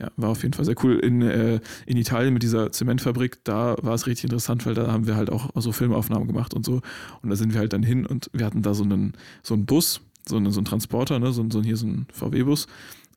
ja, 0.00 0.10
war 0.16 0.30
auf 0.30 0.42
jeden 0.42 0.54
Fall 0.54 0.64
sehr 0.64 0.76
cool. 0.84 0.98
In, 0.98 1.22
äh, 1.22 1.60
in 1.86 1.96
Italien 1.96 2.32
mit 2.32 2.42
dieser 2.42 2.70
Zementfabrik, 2.70 3.38
da 3.44 3.76
war 3.82 3.94
es 3.94 4.06
richtig 4.06 4.24
interessant, 4.24 4.64
weil 4.64 4.74
da 4.74 4.92
haben 4.92 5.06
wir 5.06 5.16
halt 5.16 5.30
auch 5.30 5.50
so 5.56 5.72
Filmaufnahmen 5.72 6.28
gemacht 6.28 6.54
und 6.54 6.64
so. 6.64 6.80
Und 7.22 7.30
da 7.30 7.36
sind 7.36 7.52
wir 7.52 7.60
halt 7.60 7.72
dann 7.72 7.82
hin 7.82 8.06
und 8.06 8.30
wir 8.32 8.46
hatten 8.46 8.62
da 8.62 8.74
so 8.74 8.84
einen, 8.84 9.14
so 9.42 9.54
einen 9.54 9.66
Bus, 9.66 10.00
so 10.28 10.36
einen, 10.36 10.52
so 10.52 10.60
einen 10.60 10.66
Transporter, 10.66 11.18
ne, 11.18 11.32
so, 11.32 11.44
so 11.50 11.62
hier 11.62 11.76
so 11.76 11.86
ein 11.86 12.06
VW-Bus. 12.12 12.68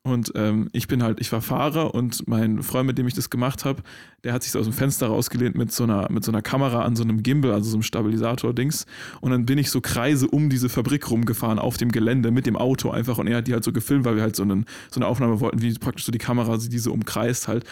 Und 0.04 0.32
ähm, 0.34 0.68
ich 0.72 0.88
bin 0.88 1.04
halt, 1.04 1.22
ich 1.22 1.32
war 1.32 1.42
Fahrer 1.42 1.94
und 1.94 2.28
mein 2.28 2.64
Freund, 2.64 2.88
mit 2.88 2.98
dem 2.98 3.06
ich 3.06 3.14
das 3.14 3.30
gemacht 3.30 3.66
habe, 3.66 3.84
der 4.24 4.34
hat 4.34 4.42
sich 4.42 4.52
so 4.52 4.58
aus 4.58 4.66
dem 4.66 4.74
Fenster 4.74 5.06
rausgelehnt 5.06 5.56
mit 5.56 5.72
so 5.72 5.84
einer, 5.84 6.12
mit 6.12 6.24
so 6.24 6.32
einer 6.32 6.42
Kamera 6.42 6.82
an 6.82 6.96
so 6.96 7.04
einem 7.04 7.22
Gimbal, 7.22 7.52
also 7.52 7.70
so 7.70 7.76
einem 7.76 7.84
Stabilisator-Dings. 7.84 8.88
Und 9.20 9.30
dann 9.30 9.46
bin 9.46 9.60
ich 9.60 9.70
so 9.70 9.80
Kreise 9.80 10.28
um 10.28 10.50
diese 10.50 10.70
Fabrik 10.70 11.12
rumgefahren 11.12 11.60
auf 11.60 11.78
dem 11.78 11.92
Gelände 11.92 12.32
mit 12.32 12.48
dem 12.48 12.58
Auto 12.58 12.90
einfach. 12.90 13.20
Und 13.20 13.28
er 13.28 13.38
hat 13.38 13.48
die 13.48 13.54
halt 13.54 13.64
so 13.64 13.72
gefilmt, 13.72 14.04
weil 14.04 14.16
wir 14.16 14.24
halt 14.24 14.36
so, 14.36 14.42
einen, 14.42 14.66
so 14.90 15.00
eine 15.00 15.06
Aufnahme 15.06 15.40
wollten, 15.40 15.62
wie 15.62 15.72
praktisch 15.76 16.06
so 16.06 16.12
die 16.12 16.18
Kamera 16.18 16.58
sie 16.58 16.70
diese 16.70 16.90
umkreist 16.90 17.48
halt. 17.48 17.64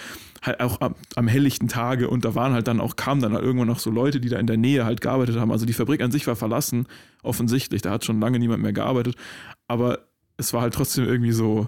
Halt 0.43 0.59
auch 0.59 0.81
am, 0.81 0.93
am 1.15 1.27
helllichten 1.27 1.67
Tage. 1.67 2.11
Und 2.11 2.25
da 2.25 2.35
waren 2.35 2.53
halt 2.53 2.67
dann 2.67 2.79
auch, 2.79 2.95
kamen 2.95 3.21
dann 3.23 3.33
halt 3.33 3.43
irgendwann 3.43 3.67
noch 3.67 3.79
so 3.79 3.89
Leute, 3.89 4.19
die 4.19 4.29
da 4.29 4.37
in 4.37 4.45
der 4.45 4.57
Nähe 4.57 4.85
halt 4.85 5.01
gearbeitet 5.01 5.37
haben. 5.37 5.51
Also 5.51 5.65
die 5.65 5.73
Fabrik 5.73 6.01
an 6.01 6.11
sich 6.11 6.27
war 6.27 6.35
verlassen, 6.35 6.85
offensichtlich. 7.23 7.81
Da 7.81 7.89
hat 7.89 8.05
schon 8.05 8.19
lange 8.19 8.37
niemand 8.37 8.61
mehr 8.61 8.71
gearbeitet. 8.73 9.15
Aber 9.67 10.05
es 10.37 10.53
war 10.53 10.61
halt 10.61 10.75
trotzdem 10.75 11.05
irgendwie 11.05 11.33
so, 11.33 11.67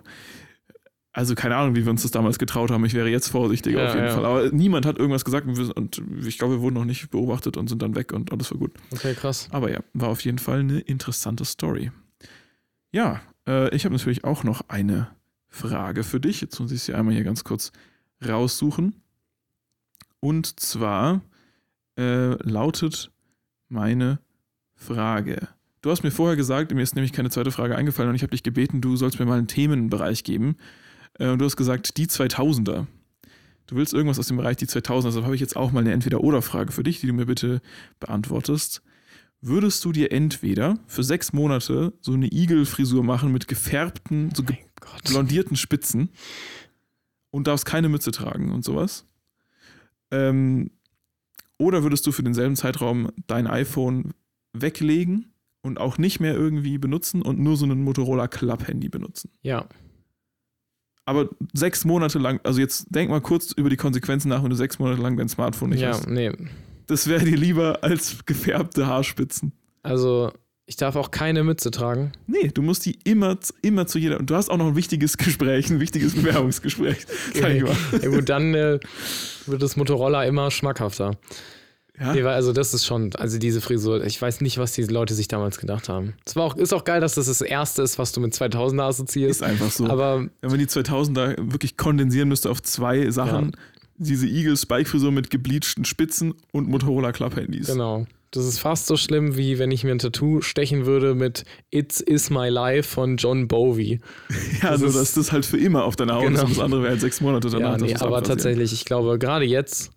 also 1.13 1.35
keine 1.35 1.57
Ahnung, 1.57 1.75
wie 1.75 1.83
wir 1.83 1.91
uns 1.91 2.03
das 2.03 2.11
damals 2.11 2.39
getraut 2.39 2.71
haben. 2.71 2.85
Ich 2.85 2.93
wäre 2.93 3.09
jetzt 3.09 3.27
vorsichtiger 3.27 3.83
Ja, 3.83 3.87
auf 3.89 3.95
jeden 3.95 4.07
ja. 4.07 4.13
Fall. 4.13 4.25
Aber 4.25 4.49
niemand 4.51 4.85
hat 4.85 4.97
irgendwas 4.97 5.25
gesagt 5.25 5.45
und, 5.47 6.01
ich 6.25 6.37
glaube, 6.37 6.55
wir 6.55 6.61
wurden 6.61 6.75
noch 6.75 6.85
nicht 6.85 7.09
beobachtet 7.09 7.57
und 7.57 7.67
sind 7.67 7.81
dann 7.81 7.95
weg 7.95 8.13
und 8.13 8.31
alles 8.31 8.51
war 8.51 8.57
gut. 8.57 8.71
Okay, 8.91 9.13
krass. 9.13 9.49
Aber 9.51 9.71
ja, 9.71 9.81
war 9.93 10.09
auf 10.09 10.21
jeden 10.21 10.39
Fall 10.39 10.59
eine 10.59 10.79
interessante 10.79 11.43
Story. 11.43 11.91
Ja, 12.91 13.21
äh, 13.47 13.75
ich 13.75 13.83
habe 13.85 13.93
natürlich 13.93 14.23
auch 14.23 14.43
noch 14.43 14.69
eine 14.69 15.09
Frage 15.49 16.03
für 16.03 16.19
dich. 16.19 16.39
Jetzt 16.39 16.59
muss 16.59 16.71
ich 16.71 16.83
sie 16.83 16.93
einmal 16.93 17.13
hier 17.13 17.23
ganz 17.23 17.43
kurz 17.43 17.71
raussuchen. 18.25 18.95
Und 20.21 20.59
zwar 20.59 21.21
äh, 21.97 22.35
lautet 22.49 23.11
meine 23.67 24.19
Frage. 24.75 25.49
Du 25.81 25.89
hast 25.89 26.03
mir 26.03 26.11
vorher 26.11 26.37
gesagt, 26.37 26.73
mir 26.73 26.81
ist 26.81 26.95
nämlich 26.95 27.11
keine 27.11 27.31
zweite 27.31 27.51
Frage 27.51 27.75
eingefallen 27.75 28.09
und 28.09 28.15
ich 28.15 28.21
habe 28.21 28.31
dich 28.31 28.43
gebeten, 28.43 28.81
du 28.81 28.95
sollst 28.95 29.19
mir 29.19 29.25
mal 29.25 29.39
einen 29.39 29.47
Themenbereich 29.47 30.23
geben. 30.23 30.55
Äh, 31.19 31.37
du 31.37 31.45
hast 31.45 31.57
gesagt, 31.57 31.97
die 31.97 32.07
2000er. 32.07 32.87
Du 33.67 33.75
willst 33.75 33.93
irgendwas 33.93 34.19
aus 34.19 34.27
dem 34.27 34.37
Bereich 34.37 34.57
die 34.57 34.65
2000er, 34.65 35.05
deshalb 35.05 35.25
habe 35.25 35.35
ich 35.35 35.41
jetzt 35.41 35.55
auch 35.55 35.71
mal 35.71 35.79
eine 35.79 35.93
Entweder-Oder-Frage 35.93 36.71
für 36.71 36.83
dich, 36.83 36.99
die 36.99 37.07
du 37.07 37.13
mir 37.13 37.25
bitte 37.25 37.61
beantwortest. 37.99 38.81
Würdest 39.39 39.83
du 39.85 39.91
dir 39.91 40.11
entweder 40.11 40.77
für 40.87 41.03
sechs 41.03 41.33
Monate 41.33 41.93
so 42.01 42.13
eine 42.13 42.27
Igelfrisur 42.31 43.03
machen 43.03 43.31
mit 43.31 43.47
gefärbten, 43.47 44.31
so 44.35 44.43
ge 44.43 44.57
Gott. 44.79 45.03
blondierten 45.05 45.55
Spitzen 45.55 46.09
und 47.31 47.47
darfst 47.47 47.65
keine 47.65 47.89
Mütze 47.89 48.11
tragen 48.11 48.51
und 48.51 48.63
sowas? 48.63 49.05
Ähm, 50.11 50.71
oder 51.57 51.83
würdest 51.83 52.05
du 52.05 52.11
für 52.11 52.23
denselben 52.23 52.55
Zeitraum 52.55 53.09
dein 53.27 53.47
iPhone 53.47 54.13
weglegen 54.53 55.33
und 55.61 55.79
auch 55.79 55.97
nicht 55.97 56.19
mehr 56.19 56.35
irgendwie 56.35 56.77
benutzen 56.77 57.21
und 57.21 57.39
nur 57.39 57.55
so 57.57 57.65
ein 57.65 57.83
Motorola 57.83 58.27
Club-Handy 58.27 58.89
benutzen? 58.89 59.31
Ja. 59.41 59.67
Aber 61.11 61.27
sechs 61.51 61.83
Monate 61.83 62.19
lang, 62.19 62.39
also 62.43 62.61
jetzt 62.61 62.85
denk 62.89 63.09
mal 63.09 63.19
kurz 63.19 63.51
über 63.51 63.69
die 63.69 63.75
Konsequenzen 63.75 64.29
nach, 64.29 64.43
wenn 64.43 64.49
du 64.49 64.55
sechs 64.55 64.79
Monate 64.79 65.01
lang 65.01 65.17
dein 65.17 65.27
Smartphone 65.27 65.71
nicht 65.71 65.81
ja, 65.81 65.89
hast. 65.89 66.07
nee. 66.07 66.31
Das 66.87 67.07
wäre 67.07 67.25
dir 67.25 67.35
lieber 67.35 67.79
als 67.81 68.25
gefärbte 68.25 68.87
Haarspitzen. 68.87 69.51
Also, 69.83 70.31
ich 70.65 70.77
darf 70.77 70.95
auch 70.95 71.11
keine 71.11 71.43
Mütze 71.43 71.69
tragen. 71.69 72.13
Nee, 72.27 72.49
du 72.53 72.61
musst 72.61 72.85
die 72.85 72.97
immer, 73.03 73.37
immer 73.61 73.87
zu 73.87 73.99
jeder. 73.99 74.19
Und 74.19 74.29
du 74.29 74.35
hast 74.35 74.49
auch 74.49 74.55
noch 74.55 74.67
ein 74.67 74.77
wichtiges 74.77 75.17
Gespräch, 75.17 75.69
ein 75.69 75.81
wichtiges 75.81 76.15
Bewerbungsgespräch. 76.15 77.05
Sag 77.33 77.51
ich 77.51 77.63
mal. 77.63 77.75
Ja 78.01 78.09
gut, 78.09 78.29
dann 78.29 78.53
äh, 78.53 78.79
wird 79.47 79.61
das 79.61 79.75
Motorola 79.75 80.23
immer 80.23 80.49
schmackhafter. 80.49 81.17
Ja? 82.01 82.13
Nee, 82.13 82.23
also 82.23 82.51
das 82.51 82.73
ist 82.73 82.85
schon, 82.85 83.15
also 83.15 83.37
diese 83.37 83.61
Frisur, 83.61 84.03
ich 84.03 84.19
weiß 84.21 84.41
nicht, 84.41 84.57
was 84.57 84.73
die 84.73 84.83
Leute 84.83 85.13
sich 85.13 85.27
damals 85.27 85.59
gedacht 85.59 85.87
haben. 85.87 86.13
Es 86.25 86.35
war 86.35 86.43
auch, 86.45 86.55
ist 86.57 86.73
auch 86.73 86.83
geil, 86.83 86.99
dass 86.99 87.15
das 87.15 87.27
das 87.27 87.41
erste 87.41 87.83
ist, 87.83 87.99
was 87.99 88.11
du 88.11 88.19
mit 88.21 88.33
2000er 88.33 88.81
assoziierst. 88.83 89.41
Ist 89.41 89.43
einfach 89.47 89.69
so. 89.71 89.85
Aber 89.87 90.25
Wenn 90.41 90.49
man 90.49 90.59
die 90.59 90.65
2000er 90.65 91.35
wirklich 91.51 91.77
kondensieren 91.77 92.27
müsste 92.29 92.49
auf 92.49 92.61
zwei 92.63 93.09
Sachen, 93.11 93.51
diese 93.97 94.25
Eagle-Spike-Frisur 94.27 95.11
mit 95.11 95.29
gebleachten 95.29 95.85
Spitzen 95.85 96.33
und 96.51 96.67
Motorola 96.67 97.11
Club-Handys. 97.11 97.67
genau. 97.67 98.07
Das 98.33 98.45
ist 98.45 98.59
fast 98.59 98.87
so 98.87 98.95
schlimm, 98.95 99.35
wie 99.35 99.59
wenn 99.59 99.71
ich 99.71 99.83
mir 99.83 99.91
ein 99.91 99.99
Tattoo 99.99 100.39
stechen 100.39 100.85
würde 100.85 101.15
mit 101.15 101.43
It's 101.69 101.99
Is 101.99 102.29
My 102.29 102.47
Life 102.47 102.89
von 102.89 103.17
John 103.17 103.49
Bowie. 103.49 103.99
Ja, 104.63 104.71
Das 104.71 104.79
nur 104.79 104.89
ist- 104.89 104.95
dass 104.95 105.13
das 105.15 105.31
halt 105.33 105.45
für 105.45 105.57
immer 105.57 105.83
auf 105.83 105.97
deiner 105.97 106.15
Haut 106.15 106.23
Genau. 106.27 106.43
das 106.45 106.57
andere 106.59 106.81
wäre 106.81 106.91
halt 106.91 107.01
sechs 107.01 107.19
Monate 107.19 107.49
danach. 107.49 107.77
Ja, 107.79 107.85
nee, 107.85 107.93
aber 107.95 108.23
tatsächlich, 108.23 108.71
ich 108.71 108.85
glaube, 108.85 109.19
gerade 109.19 109.43
jetzt 109.45 109.91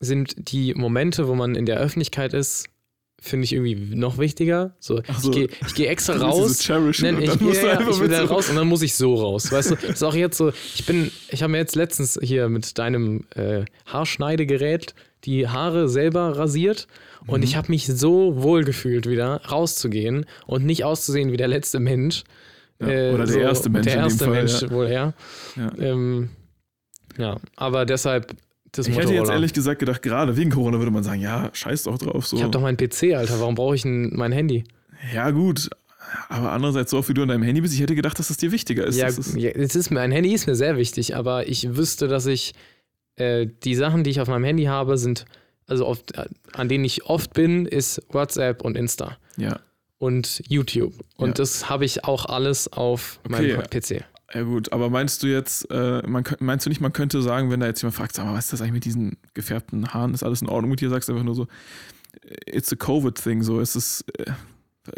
sind 0.00 0.50
die 0.50 0.74
Momente, 0.74 1.28
wo 1.28 1.34
man 1.34 1.54
in 1.54 1.66
der 1.66 1.78
Öffentlichkeit 1.78 2.32
ist, 2.34 2.66
finde 3.22 3.44
ich 3.44 3.52
irgendwie 3.52 3.94
noch 3.94 4.16
wichtiger. 4.16 4.74
So, 4.80 5.02
so. 5.18 5.30
ich 5.30 5.36
gehe 5.36 5.48
ich 5.66 5.74
geh 5.74 5.86
extra 5.86 6.14
raus. 6.16 6.66
Nein, 6.68 7.20
ich, 7.22 7.30
du 7.32 7.52
ja, 7.52 7.66
ja, 7.74 7.80
ich 7.90 8.00
will 8.00 8.08
da 8.08 8.26
so- 8.26 8.32
raus 8.32 8.48
und 8.48 8.56
dann 8.56 8.66
muss 8.66 8.80
ich 8.80 8.94
so 8.94 9.14
raus. 9.14 9.52
Weißt 9.52 9.72
du, 9.72 9.74
das 9.74 9.84
ist 9.90 10.02
auch 10.02 10.14
jetzt 10.14 10.38
so, 10.38 10.48
ich 10.74 10.86
bin, 10.86 11.10
ich 11.28 11.42
habe 11.42 11.52
mir 11.52 11.58
jetzt 11.58 11.76
letztens 11.76 12.18
hier 12.22 12.48
mit 12.48 12.78
deinem 12.78 13.24
äh, 13.34 13.64
Haarschneidegerät 13.86 14.94
die 15.24 15.48
Haare 15.48 15.88
selber 15.88 16.36
rasiert 16.38 16.86
Mhm. 17.22 17.28
und 17.34 17.42
ich 17.42 17.54
habe 17.56 17.68
mich 17.70 17.86
so 17.86 18.42
wohl 18.42 18.64
gefühlt 18.64 19.06
wieder 19.06 19.42
rauszugehen 19.44 20.24
und 20.46 20.64
nicht 20.64 20.84
auszusehen 20.84 21.30
wie 21.32 21.36
der 21.36 21.48
letzte 21.48 21.78
Mensch. 21.78 22.24
Äh, 22.80 23.08
Ja, 23.08 23.14
oder 23.14 23.26
der 23.26 23.42
erste 23.42 23.68
Mensch 23.68 23.84
Der 23.84 23.96
erste 23.96 24.24
Fall, 24.24 24.32
Mensch 24.32 24.62
ja. 24.62 24.70
wohl 24.70 24.86
eher. 24.86 25.12
Ja. 25.56 25.72
Ähm, 25.78 26.30
ja, 27.18 27.36
aber 27.56 27.84
deshalb 27.84 28.34
das 28.72 28.86
Ich 28.88 28.96
hätte 28.96 29.12
jetzt 29.14 29.30
ehrlich 29.30 29.52
gesagt 29.52 29.78
gedacht, 29.80 30.02
gerade 30.02 30.36
wegen 30.36 30.50
Corona 30.50 30.78
würde 30.78 30.90
man 30.90 31.02
sagen, 31.02 31.20
ja, 31.20 31.50
scheiß 31.52 31.84
doch 31.84 31.98
drauf. 31.98 32.26
So. 32.26 32.36
Ich 32.36 32.42
habe 32.42 32.50
doch 32.52 32.60
meinen 32.60 32.76
PC, 32.76 33.14
Alter. 33.14 33.40
Warum 33.40 33.54
brauche 33.54 33.74
ich 33.74 33.82
denn 33.82 34.12
mein 34.14 34.32
Handy? 34.32 34.64
Ja, 35.14 35.30
gut. 35.30 35.70
Aber 36.28 36.52
andererseits, 36.52 36.90
so 36.90 36.98
oft 36.98 37.08
wie 37.08 37.14
du 37.14 37.22
an 37.22 37.28
deinem 37.28 37.42
Handy 37.42 37.60
bist, 37.60 37.74
ich 37.74 37.80
hätte 37.80 37.94
gedacht, 37.94 38.18
dass 38.18 38.28
das 38.28 38.36
dir 38.36 38.50
wichtiger 38.52 38.84
ist. 38.86 38.96
ja, 38.96 39.06
Das 39.06 39.18
ist 39.18 39.36
ja, 39.36 39.50
es 39.50 39.76
ist 39.76 39.90
mir, 39.90 40.00
ein 40.00 40.10
Handy 40.12 40.32
ist 40.34 40.46
mir 40.46 40.56
sehr 40.56 40.76
wichtig, 40.76 41.14
aber 41.16 41.48
ich 41.48 41.76
wüsste, 41.76 42.08
dass 42.08 42.26
ich 42.26 42.52
äh, 43.16 43.46
die 43.64 43.74
Sachen, 43.74 44.02
die 44.04 44.10
ich 44.10 44.20
auf 44.20 44.28
meinem 44.28 44.44
Handy 44.44 44.64
habe, 44.64 44.98
sind, 44.98 45.24
also 45.66 45.86
oft, 45.86 46.16
äh, 46.16 46.24
an 46.52 46.68
denen 46.68 46.84
ich 46.84 47.04
oft 47.06 47.32
bin, 47.32 47.64
ist 47.66 48.02
WhatsApp 48.10 48.62
und 48.62 48.76
Insta 48.76 49.18
ja. 49.36 49.60
und 49.98 50.42
YouTube. 50.48 50.94
Und 51.16 51.28
Ja. 51.28 51.34
das 51.34 51.68
habe 51.70 51.84
ich 51.84 52.04
auch 52.04 52.26
alles 52.26 52.72
auf 52.72 53.20
Okay. 53.24 53.54
meinem 53.56 53.62
PC. 53.70 54.04
Ja, 54.34 54.42
gut. 54.42 54.72
Aber 54.72 54.90
meinst 54.90 55.22
du 55.22 55.26
jetzt, 55.26 55.70
äh, 55.70 56.02
man, 56.06 56.24
meinst 56.40 56.66
du 56.66 56.70
nicht, 56.70 56.80
man 56.80 56.92
könnte 56.92 57.20
sagen, 57.22 57.50
wenn 57.50 57.60
da 57.60 57.66
jetzt 57.66 57.82
jemand 57.82 57.96
fragt, 57.96 58.14
sag 58.14 58.26
mal, 58.26 58.34
was 58.34 58.44
ist 58.46 58.52
das 58.54 58.60
eigentlich 58.62 58.72
mit 58.74 58.84
diesen 58.84 59.16
gefärbten 59.34 59.92
Haaren? 59.92 60.14
Ist 60.14 60.22
alles 60.22 60.42
in 60.42 60.48
Ordnung 60.48 60.70
mit 60.70 60.80
dir? 60.80 60.88
Sagst 60.90 61.08
du 61.08 61.12
einfach 61.12 61.24
nur 61.24 61.34
so, 61.34 61.46
it's 62.46 62.72
a 62.72 62.76
Covid-Thing. 62.76 63.42
So, 63.42 63.60
es 63.60 63.76
ist, 63.76 64.04
äh, 64.18 64.32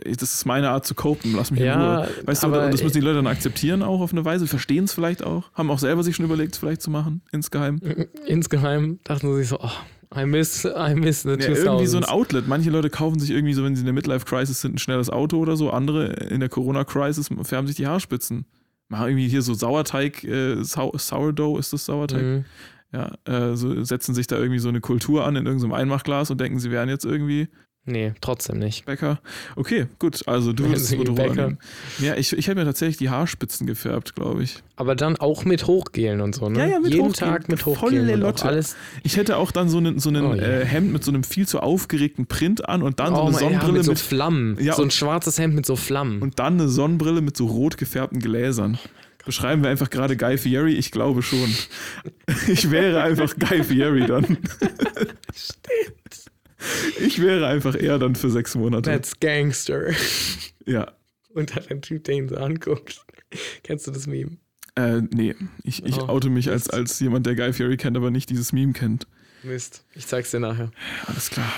das 0.04 0.34
ist 0.34 0.44
meine 0.46 0.70
Art 0.70 0.86
zu 0.86 0.94
copen. 0.94 1.34
Lass 1.34 1.50
mich 1.50 1.60
Ja, 1.60 1.74
in 2.04 2.04
Ruhe. 2.10 2.26
Weißt 2.26 2.42
du, 2.42 2.46
aber- 2.48 2.64
und 2.66 2.72
das 2.74 2.82
müssen 2.82 2.94
die 2.94 3.00
Leute 3.00 3.16
dann 3.16 3.26
akzeptieren 3.26 3.82
auch 3.82 4.00
auf 4.00 4.12
eine 4.12 4.24
Weise, 4.24 4.46
verstehen 4.46 4.84
es 4.84 4.92
vielleicht 4.92 5.22
auch, 5.24 5.50
haben 5.54 5.70
auch 5.70 5.78
selber 5.78 6.02
sich 6.02 6.16
schon 6.16 6.24
überlegt, 6.24 6.54
es 6.54 6.58
vielleicht 6.58 6.82
zu 6.82 6.90
machen, 6.90 7.22
insgeheim. 7.32 7.80
Insgeheim 8.26 9.00
dachten 9.04 9.28
sie 9.32 9.38
sich 9.40 9.48
so, 9.48 9.58
oh, 9.60 9.70
I 10.16 10.26
miss, 10.26 10.64
I 10.66 10.94
miss 10.94 11.22
the 11.22 11.30
Ja, 11.30 11.34
2000s. 11.36 11.64
irgendwie 11.64 11.86
so 11.86 11.96
ein 11.96 12.04
Outlet. 12.04 12.46
Manche 12.46 12.70
Leute 12.70 12.90
kaufen 12.90 13.18
sich 13.18 13.30
irgendwie 13.30 13.54
so, 13.54 13.64
wenn 13.64 13.74
sie 13.74 13.80
in 13.80 13.86
der 13.86 13.94
Midlife-Crisis 13.94 14.60
sind, 14.60 14.74
ein 14.74 14.78
schnelles 14.78 15.08
Auto 15.10 15.38
oder 15.38 15.56
so. 15.56 15.70
Andere 15.70 16.06
in 16.12 16.40
der 16.40 16.50
Corona-Crisis 16.50 17.30
färben 17.42 17.66
sich 17.66 17.76
die 17.76 17.86
Haarspitzen. 17.86 18.44
Machen 18.92 19.08
irgendwie 19.08 19.28
hier 19.28 19.40
so 19.40 19.54
Sauerteig, 19.54 20.22
äh, 20.22 20.62
Sau 20.62 20.92
Sourdough 20.94 21.58
ist 21.58 21.72
das 21.72 21.86
Sauerteig? 21.86 22.22
Mhm. 22.22 22.44
Ja, 22.92 23.10
äh, 23.24 23.56
so 23.56 23.82
setzen 23.84 24.14
sich 24.14 24.26
da 24.26 24.36
irgendwie 24.36 24.58
so 24.58 24.68
eine 24.68 24.82
Kultur 24.82 25.24
an 25.24 25.34
in 25.34 25.46
irgendeinem 25.46 25.72
Einmachglas 25.72 26.30
und 26.30 26.38
denken, 26.38 26.58
sie 26.58 26.70
wären 26.70 26.90
jetzt 26.90 27.06
irgendwie 27.06 27.48
Nee, 27.84 28.12
trotzdem 28.20 28.60
nicht. 28.60 28.84
Bäcker. 28.84 29.20
Okay, 29.56 29.86
gut. 29.98 30.28
Also 30.28 30.52
du 30.52 30.64
würdest 30.66 30.90
Bäcker? 31.16 31.34
nehmen. 31.48 31.58
Ja, 31.98 32.14
ich, 32.14 32.32
ich 32.32 32.46
hätte 32.46 32.60
mir 32.60 32.64
tatsächlich 32.64 32.96
die 32.96 33.10
Haarspitzen 33.10 33.66
gefärbt, 33.66 34.14
glaube 34.14 34.44
ich. 34.44 34.62
Aber 34.76 34.94
dann 34.94 35.16
auch 35.16 35.44
mit 35.44 35.66
Hochgelen 35.66 36.20
und 36.20 36.32
so, 36.34 36.48
ne? 36.48 36.60
Ja, 36.60 36.66
ja, 36.66 36.78
mit 36.80 36.92
Jeden 36.92 37.08
Hochgelen. 37.08 37.32
Tag 37.32 37.48
mit 37.48 37.60
Volle 37.60 37.76
Hochgelen. 37.80 38.22
auch 38.22 38.26
Lotte. 38.28 38.44
alles. 38.44 38.76
Ich 39.02 39.16
hätte 39.16 39.36
auch 39.36 39.50
dann 39.50 39.68
so 39.68 39.78
einen 39.78 39.98
so 39.98 40.10
einen, 40.10 40.24
Oh 40.24 40.34
äh, 40.34 40.64
Hemd 40.64 40.92
mit 40.92 41.02
so 41.02 41.10
einem 41.10 41.24
viel 41.24 41.48
zu 41.48 41.58
aufgeregten 41.58 42.26
Print 42.26 42.68
an 42.68 42.82
und 42.82 43.00
dann 43.00 43.16
so 43.16 43.20
oh, 43.20 43.26
eine 43.26 43.32
Mann, 43.32 43.42
ja, 43.42 43.48
Sonnenbrille 43.48 43.78
mit 43.78 43.84
so 43.84 43.92
mit, 43.92 44.00
Flammen. 44.00 44.56
Ja, 44.60 44.74
so 44.74 44.82
ein 44.84 44.90
schwarzes 44.92 45.38
Hemd 45.40 45.56
mit 45.56 45.66
so 45.66 45.74
Flammen. 45.74 46.22
und 46.22 46.38
dann 46.38 46.54
eine 46.60 46.68
Sonnenbrille 46.68 47.20
mit 47.20 47.36
so 47.36 47.46
rot 47.46 47.78
gefärbten 47.78 48.20
Gläsern. 48.20 48.78
Beschreiben 49.24 49.62
wir 49.62 49.70
einfach 49.70 49.90
gerade 49.90 50.16
Guy 50.16 50.38
Fieri? 50.38 50.74
Ich 50.74 50.92
glaube 50.92 51.22
schon. 51.22 51.48
Ich 52.48 52.70
wäre 52.70 53.02
einfach 53.02 53.34
Guy 53.38 53.62
Fieri 53.62 54.06
dann. 54.06 54.38
Ich 57.00 57.20
wäre 57.20 57.46
einfach 57.46 57.74
er 57.74 57.98
dann 57.98 58.14
für 58.14 58.30
sechs 58.30 58.54
Monate. 58.54 58.90
That's 58.90 59.18
Gangster. 59.20 59.92
Ja. 60.66 60.92
Und 61.34 61.56
dann 61.56 61.64
ein 61.68 61.82
Typ, 61.82 62.04
der 62.04 62.14
ihn 62.14 62.28
so 62.28 62.36
anguckt. 62.36 63.04
Kennst 63.62 63.86
du 63.86 63.90
das 63.90 64.06
Meme? 64.06 64.36
Äh, 64.74 65.02
nee, 65.10 65.34
ich, 65.64 65.84
ich 65.84 65.98
Oh, 65.98 66.08
oute 66.08 66.30
mich 66.30 66.50
als, 66.50 66.70
als 66.70 66.98
jemand, 67.00 67.26
der 67.26 67.34
Guy 67.34 67.52
Fieri 67.52 67.76
kennt, 67.76 67.96
aber 67.96 68.10
nicht 68.10 68.30
dieses 68.30 68.52
Meme 68.52 68.72
kennt. 68.72 69.06
Mist. 69.42 69.84
Ich 69.94 70.06
zeig's 70.06 70.30
dir 70.30 70.40
nachher. 70.40 70.70
Alles 71.06 71.30
klar. 71.30 71.52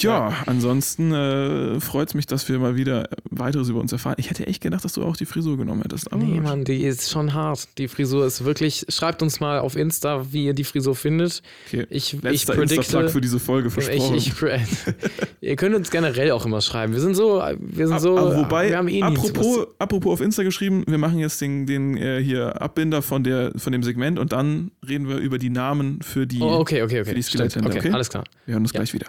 Ja, 0.00 0.32
ansonsten 0.46 1.12
äh, 1.12 1.80
freut 1.80 2.08
es 2.08 2.14
mich, 2.14 2.26
dass 2.26 2.48
wir 2.48 2.58
mal 2.58 2.76
wieder 2.76 3.08
weiteres 3.30 3.68
über 3.68 3.80
uns 3.80 3.92
erfahren. 3.92 4.16
Ich 4.18 4.30
hätte 4.30 4.46
echt 4.46 4.62
gedacht, 4.62 4.84
dass 4.84 4.92
du 4.94 5.02
auch 5.04 5.16
die 5.16 5.26
Frisur 5.26 5.56
genommen 5.56 5.82
hättest. 5.82 6.12
Aber 6.12 6.22
Nee, 6.22 6.40
Mann, 6.40 6.64
die 6.64 6.82
ist 6.84 7.10
schon 7.10 7.34
hart. 7.34 7.68
Die 7.78 7.88
Frisur 7.88 8.26
ist 8.26 8.44
wirklich. 8.44 8.86
Schreibt 8.88 9.22
uns 9.22 9.40
mal 9.40 9.58
auf 9.60 9.76
Insta, 9.76 10.32
wie 10.32 10.46
ihr 10.46 10.54
die 10.54 10.64
Frisur 10.64 10.94
findet. 10.96 11.42
okay. 11.68 11.86
Ich, 11.90 12.14
ich 12.14 12.22
Letzter 12.22 12.54
predikte. 12.54 12.76
Insta-Plug 12.76 13.10
für 13.10 13.20
diese 13.20 13.38
Folge 13.38 13.68
Ich, 13.68 13.74
versprochen. 13.74 14.16
ich, 14.16 14.34
pre- 14.34 14.60
ihr 15.40 15.56
könnt 15.56 15.74
uns 15.74 15.90
generell 15.90 16.30
auch 16.32 16.46
immer 16.46 16.60
schreiben. 16.60 16.92
Wir 16.92 17.00
sind 17.00 17.14
so, 17.14 17.42
wir 17.58 17.88
sind 17.88 18.00
so, 18.00 18.16
aber 18.18 18.36
wobei, 18.36 18.70
wir 18.70 18.78
haben 18.78 18.88
eh 18.88 19.02
apropos, 19.02 19.66
apropos 19.78 20.12
auf 20.14 20.20
Insta 20.20 20.42
geschrieben, 20.42 20.84
wir 20.86 20.98
machen 20.98 21.18
jetzt 21.18 21.40
den, 21.40 21.66
den 21.66 21.96
äh, 21.96 22.22
hier 22.22 22.60
Abbinder 22.60 23.02
von, 23.02 23.24
der, 23.24 23.52
von 23.56 23.72
dem 23.72 23.82
Segment 23.82 24.18
und 24.18 24.32
dann 24.32 24.70
reden 24.86 25.08
wir 25.08 25.16
über 25.18 25.38
die 25.38 25.50
Namen 25.50 26.00
für 26.02 26.26
die. 26.26 26.40
Oh, 26.40 26.46
okay, 26.58 26.82
okay, 26.82 27.00
okay. 27.00 27.04
für 27.10 27.14
die 27.14 27.22
Stimmt. 27.22 27.50
Skeletthände, 27.52 27.68
okay, 27.70 27.78
okay? 27.80 27.90
alles 27.92 28.08
klar. 28.08 28.24
Wir 28.44 28.54
hören 28.54 28.62
uns 28.64 28.72
Ja. 28.72 28.78
gleich 28.80 28.92
wieder. 28.94 29.06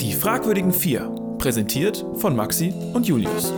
Die 0.00 0.12
fragwürdigen 0.12 0.72
vier, 0.72 1.10
präsentiert 1.38 2.06
von 2.14 2.36
Maxi 2.36 2.72
und 2.94 3.08
Julius. 3.08 3.52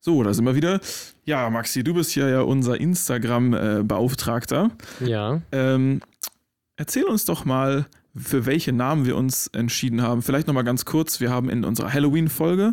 So, 0.00 0.22
da 0.22 0.32
sind 0.32 0.46
wir 0.46 0.54
wieder. 0.54 0.80
Ja, 1.24 1.50
Maxi, 1.50 1.84
du 1.84 1.92
bist 1.92 2.16
ja, 2.16 2.26
ja 2.26 2.40
unser 2.40 2.80
Instagram-Beauftragter. 2.80 4.70
Ja. 5.00 5.42
Ähm, 5.52 6.00
erzähl 6.76 7.04
uns 7.04 7.26
doch 7.26 7.44
mal, 7.44 7.84
für 8.16 8.46
welche 8.46 8.72
Namen 8.72 9.04
wir 9.04 9.16
uns 9.16 9.48
entschieden 9.48 10.02
haben. 10.02 10.22
Vielleicht 10.22 10.46
nochmal 10.46 10.64
ganz 10.64 10.84
kurz. 10.84 11.20
Wir 11.20 11.30
haben 11.30 11.50
in 11.50 11.64
unserer 11.64 11.92
Halloween-Folge 11.92 12.72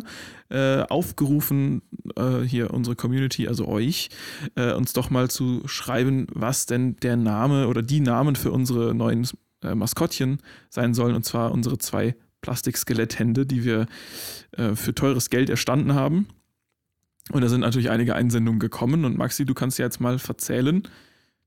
äh, 0.50 0.80
aufgerufen, 0.82 1.82
äh, 2.16 2.40
hier 2.40 2.72
unsere 2.72 2.96
Community, 2.96 3.46
also 3.46 3.68
euch, 3.68 4.08
äh, 4.54 4.72
uns 4.72 4.92
doch 4.92 5.10
mal 5.10 5.30
zu 5.30 5.62
schreiben, 5.66 6.26
was 6.32 6.66
denn 6.66 6.96
der 6.96 7.16
Name 7.16 7.68
oder 7.68 7.82
die 7.82 8.00
Namen 8.00 8.36
für 8.36 8.52
unsere 8.52 8.94
neuen 8.94 9.26
äh, 9.62 9.74
Maskottchen 9.74 10.38
sein 10.70 10.94
sollen. 10.94 11.14
Und 11.14 11.24
zwar 11.24 11.52
unsere 11.52 11.78
zwei 11.78 12.16
Plastik-Skeletthände, 12.40 13.46
die 13.46 13.64
wir 13.64 13.86
äh, 14.52 14.74
für 14.74 14.94
teures 14.94 15.30
Geld 15.30 15.50
erstanden 15.50 15.94
haben. 15.94 16.28
Und 17.32 17.40
da 17.42 17.48
sind 17.48 17.60
natürlich 17.60 17.90
einige 17.90 18.14
Einsendungen 18.14 18.60
gekommen. 18.60 19.04
Und 19.04 19.16
Maxi, 19.16 19.44
du 19.44 19.54
kannst 19.54 19.78
ja 19.78 19.86
jetzt 19.86 20.00
mal 20.00 20.18
verzählen, 20.18 20.82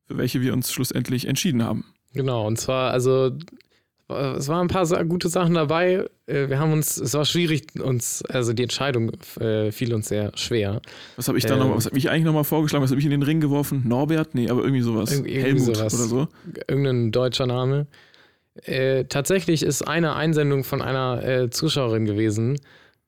für 0.06 0.18
welche 0.18 0.42
wir 0.42 0.54
uns 0.54 0.72
schlussendlich 0.72 1.28
entschieden 1.28 1.64
haben. 1.64 1.86
Genau, 2.14 2.48
und 2.48 2.58
zwar, 2.58 2.92
also, 2.92 3.32
es 4.10 4.48
waren 4.48 4.62
ein 4.62 4.68
paar 4.70 4.86
gute 5.06 5.28
Sachen 5.30 5.54
dabei. 5.56 6.06
Äh, 6.28 6.48
Wir 6.50 6.60
haben 6.60 6.72
uns, 6.72 6.98
es 6.98 7.14
war 7.14 7.26
schwierig, 7.26 7.68
uns, 7.82 8.24
also 8.30 8.54
die 8.54 8.64
Entscheidung 8.64 9.12
äh, 9.40 9.72
fiel 9.72 9.94
uns 9.94 10.08
sehr 10.08 10.32
schwer. 10.36 10.82
Was 11.18 11.28
habe 11.28 11.38
ich 11.38 11.46
da 11.46 11.56
Ähm. 11.56 11.60
noch, 11.60 11.76
was 11.76 11.86
habe 11.88 11.98
ich 11.98 12.10
eigentlich 12.10 12.24
nochmal 12.24 12.44
vorgeschlagen? 12.46 12.84
Was 12.84 12.92
habe 12.92 13.00
ich 13.00 13.06
in 13.06 13.12
den 13.12 13.24
Ring 13.24 13.42
geworfen? 13.42 13.84
Norbert? 13.86 14.34
Nee, 14.34 14.50
aber 14.50 14.62
irgendwie 14.62 14.82
sowas. 14.82 15.12
Irgendwie- 15.12 15.32
irgendwie 15.36 15.60
Helmut 15.60 15.76
sowas. 15.76 15.94
oder 15.96 16.04
so. 16.04 16.28
Irgendein 16.68 17.12
deutscher 17.12 17.48
Name. 17.48 17.88
Äh, 18.64 19.06
tatsächlich 19.06 19.62
ist 19.64 19.88
eine 19.88 20.16
Einsendung 20.16 20.64
von 20.64 20.82
einer 20.82 21.24
äh, 21.24 21.50
Zuschauerin 21.50 22.06
gewesen. 22.06 22.58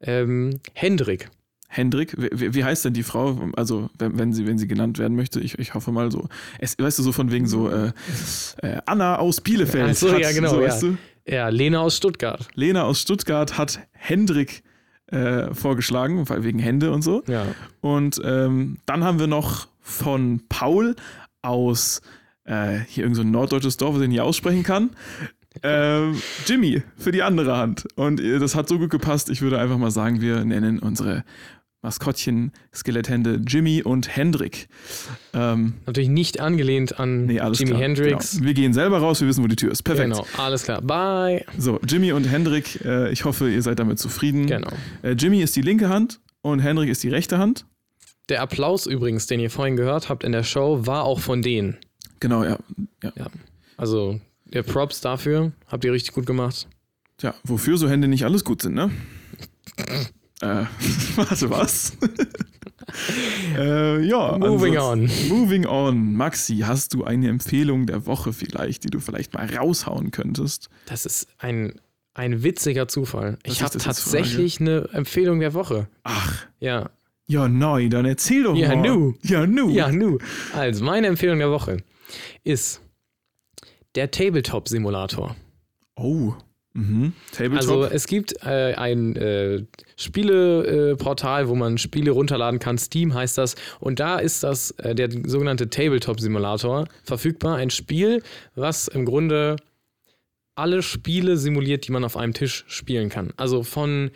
Ähm, 0.01 0.59
Hendrik. 0.73 1.29
Hendrik, 1.71 2.15
wie, 2.17 2.55
wie 2.55 2.63
heißt 2.63 2.83
denn 2.83 2.93
die 2.93 3.03
Frau? 3.03 3.49
Also, 3.55 3.91
wenn, 3.99 4.17
wenn, 4.17 4.33
sie, 4.33 4.47
wenn 4.47 4.57
sie 4.57 4.67
genannt 4.67 4.97
werden 4.97 5.15
möchte, 5.15 5.39
ich, 5.39 5.59
ich 5.59 5.75
hoffe 5.75 5.91
mal 5.91 6.11
so. 6.11 6.27
Es, 6.57 6.75
weißt 6.79 6.97
du, 6.97 7.03
so 7.03 7.11
von 7.11 7.31
wegen 7.31 7.45
so 7.45 7.69
äh, 7.69 7.91
äh, 8.63 8.79
Anna 8.87 9.17
aus 9.17 9.39
Bielefeld. 9.39 9.91
Ach 9.91 9.95
so, 9.95 10.11
hat, 10.11 10.19
ja, 10.19 10.31
genau, 10.31 10.49
So, 10.49 10.61
ja. 10.61 10.67
weißt 10.67 10.83
du? 10.83 10.97
Ja, 11.27 11.49
Lena 11.49 11.81
aus 11.81 11.95
Stuttgart. 11.95 12.47
Lena 12.55 12.83
aus 12.83 13.01
Stuttgart 13.01 13.59
hat 13.59 13.81
Hendrik 13.91 14.63
äh, 15.11 15.53
vorgeschlagen, 15.53 16.27
weil 16.27 16.43
wegen 16.43 16.57
Hände 16.57 16.91
und 16.91 17.03
so. 17.03 17.23
Ja. 17.27 17.45
Und 17.81 18.19
ähm, 18.23 18.79
dann 18.87 19.03
haben 19.03 19.19
wir 19.19 19.27
noch 19.27 19.67
von 19.79 20.41
Paul 20.49 20.95
aus 21.43 22.01
äh, 22.45 22.79
hier 22.87 23.03
irgend 23.03 23.15
so 23.15 23.21
ein 23.21 23.29
norddeutsches 23.29 23.77
Dorf, 23.77 23.93
das 23.93 24.03
ich 24.03 24.09
nicht 24.09 24.21
aussprechen 24.21 24.63
kann. 24.63 24.89
Ähm, 25.63 26.21
Jimmy 26.45 26.83
für 26.97 27.11
die 27.11 27.23
andere 27.23 27.57
Hand. 27.57 27.87
Und 27.95 28.19
äh, 28.19 28.39
das 28.39 28.55
hat 28.55 28.67
so 28.69 28.79
gut 28.79 28.89
gepasst, 28.89 29.29
ich 29.29 29.41
würde 29.41 29.59
einfach 29.59 29.77
mal 29.77 29.91
sagen, 29.91 30.21
wir 30.21 30.43
nennen 30.45 30.79
unsere 30.79 31.23
Maskottchen, 31.81 32.51
Skeletthände 32.73 33.41
Jimmy 33.47 33.81
und 33.81 34.13
Hendrik. 34.13 34.67
Ähm, 35.33 35.75
Natürlich 35.85 36.09
nicht 36.09 36.39
angelehnt 36.41 36.99
an 36.99 37.25
nee, 37.25 37.39
alles 37.39 37.59
Jimi 37.59 37.71
klar. 37.71 37.81
Hendrix. 37.81 38.31
Genau. 38.33 38.45
Wir 38.45 38.53
gehen 38.53 38.73
selber 38.73 38.99
raus, 38.99 39.21
wir 39.21 39.27
wissen, 39.27 39.43
wo 39.43 39.47
die 39.47 39.55
Tür 39.55 39.71
ist. 39.71 39.83
Perfekt. 39.83 40.11
Genau, 40.11 40.25
alles 40.37 40.63
klar. 40.63 40.81
Bye. 40.81 41.45
So, 41.57 41.79
Jimmy 41.87 42.11
und 42.11 42.25
Hendrik, 42.25 42.83
äh, 42.83 43.11
ich 43.11 43.23
hoffe, 43.23 43.49
ihr 43.49 43.61
seid 43.61 43.79
damit 43.79 43.97
zufrieden. 43.97 44.47
Genau. 44.47 44.71
Äh, 45.03 45.11
Jimmy 45.11 45.41
ist 45.41 45.55
die 45.55 45.61
linke 45.61 45.87
Hand 45.87 46.19
und 46.41 46.59
Hendrik 46.59 46.89
ist 46.89 47.01
die 47.03 47.09
rechte 47.09 47.37
Hand. 47.37 47.65
Der 48.27 48.41
Applaus 48.41 48.85
übrigens, 48.85 49.27
den 49.27 49.39
ihr 49.39 49.49
vorhin 49.49 49.75
gehört 49.75 50.09
habt 50.09 50.23
in 50.23 50.33
der 50.33 50.43
Show, 50.43 50.85
war 50.85 51.03
auch 51.03 51.19
von 51.19 51.41
denen. 51.41 51.77
Genau, 52.19 52.43
ja. 52.43 52.57
ja. 53.01 53.11
Ja. 53.15 53.27
Also, 53.77 54.19
der 54.43 54.63
Props 54.63 54.99
dafür. 54.99 55.53
Habt 55.67 55.85
ihr 55.85 55.93
richtig 55.93 56.13
gut 56.13 56.25
gemacht. 56.25 56.67
Tja, 57.17 57.33
wofür 57.43 57.77
so 57.77 57.89
Hände 57.89 58.07
nicht 58.07 58.25
alles 58.25 58.43
gut 58.43 58.61
sind, 58.61 58.75
ne? 58.75 58.91
äh, 60.41 60.65
warte, 61.15 61.49
was? 61.49 61.93
äh, 63.57 64.01
ja. 64.05 64.37
Moving 64.37 64.77
ansonsten- 64.77 65.27
Moving 65.29 65.65
on. 65.65 66.13
Maxi, 66.13 66.57
hast 66.65 66.93
du 66.93 67.03
eine 67.03 67.27
Empfehlung 67.29 67.85
der 67.85 68.05
Woche 68.05 68.33
vielleicht, 68.33 68.83
die 68.83 68.89
du 68.89 68.99
vielleicht 68.99 69.33
mal 69.33 69.45
raushauen 69.55 70.11
könntest? 70.11 70.69
Das 70.85 71.05
ist 71.05 71.27
ein, 71.37 71.79
ein 72.13 72.43
witziger 72.43 72.87
Zufall. 72.87 73.37
Was 73.45 73.53
ich 73.53 73.61
habe 73.63 73.77
tatsächlich 73.77 74.59
eine 74.59 74.89
Empfehlung 74.93 75.39
der 75.39 75.53
Woche. 75.53 75.87
Ach, 76.03 76.45
Ja. 76.59 76.89
ja, 77.27 77.47
nein, 77.47 77.89
dann 77.89 78.05
erzähl 78.05 78.43
doch 78.43 78.55
Ja, 78.55 78.75
mal. 78.75 78.87
nu. 78.87 79.13
Ja, 79.23 79.45
nu. 79.45 79.69
Ja, 79.69 79.91
nu. 79.91 80.17
Also, 80.53 80.83
meine 80.83 81.07
Empfehlung 81.07 81.39
der 81.39 81.51
Woche 81.51 81.77
ist 82.43 82.81
der 83.95 84.09
Tabletop-Simulator. 84.11 85.35
Oh. 85.95 86.33
Mhm. 86.73 87.13
Also 87.55 87.83
es 87.85 88.05
gibt 88.07 88.43
äh, 88.45 88.73
ein 88.75 89.15
äh, 89.15 89.63
Spieleportal, 89.95 91.43
äh, 91.43 91.47
wo 91.47 91.55
man 91.55 91.77
Spiele 91.77 92.11
runterladen 92.11 92.59
kann. 92.59 92.77
Steam 92.77 93.13
heißt 93.13 93.37
das. 93.37 93.55
Und 93.79 93.99
da 93.99 94.19
ist 94.19 94.43
das 94.43 94.71
äh, 94.71 94.93
der 94.95 95.09
sogenannte 95.25 95.69
Tabletop-Simulator 95.69 96.87
verfügbar. 97.03 97.55
Ein 97.57 97.69
Spiel, 97.69 98.21
was 98.55 98.87
im 98.87 99.05
Grunde 99.05 99.55
alle 100.55 100.81
Spiele 100.83 101.37
simuliert, 101.37 101.87
die 101.87 101.91
man 101.91 102.03
auf 102.03 102.17
einem 102.17 102.33
Tisch 102.33 102.65
spielen 102.67 103.09
kann. 103.09 103.33
Also 103.37 103.63
von 103.63 104.11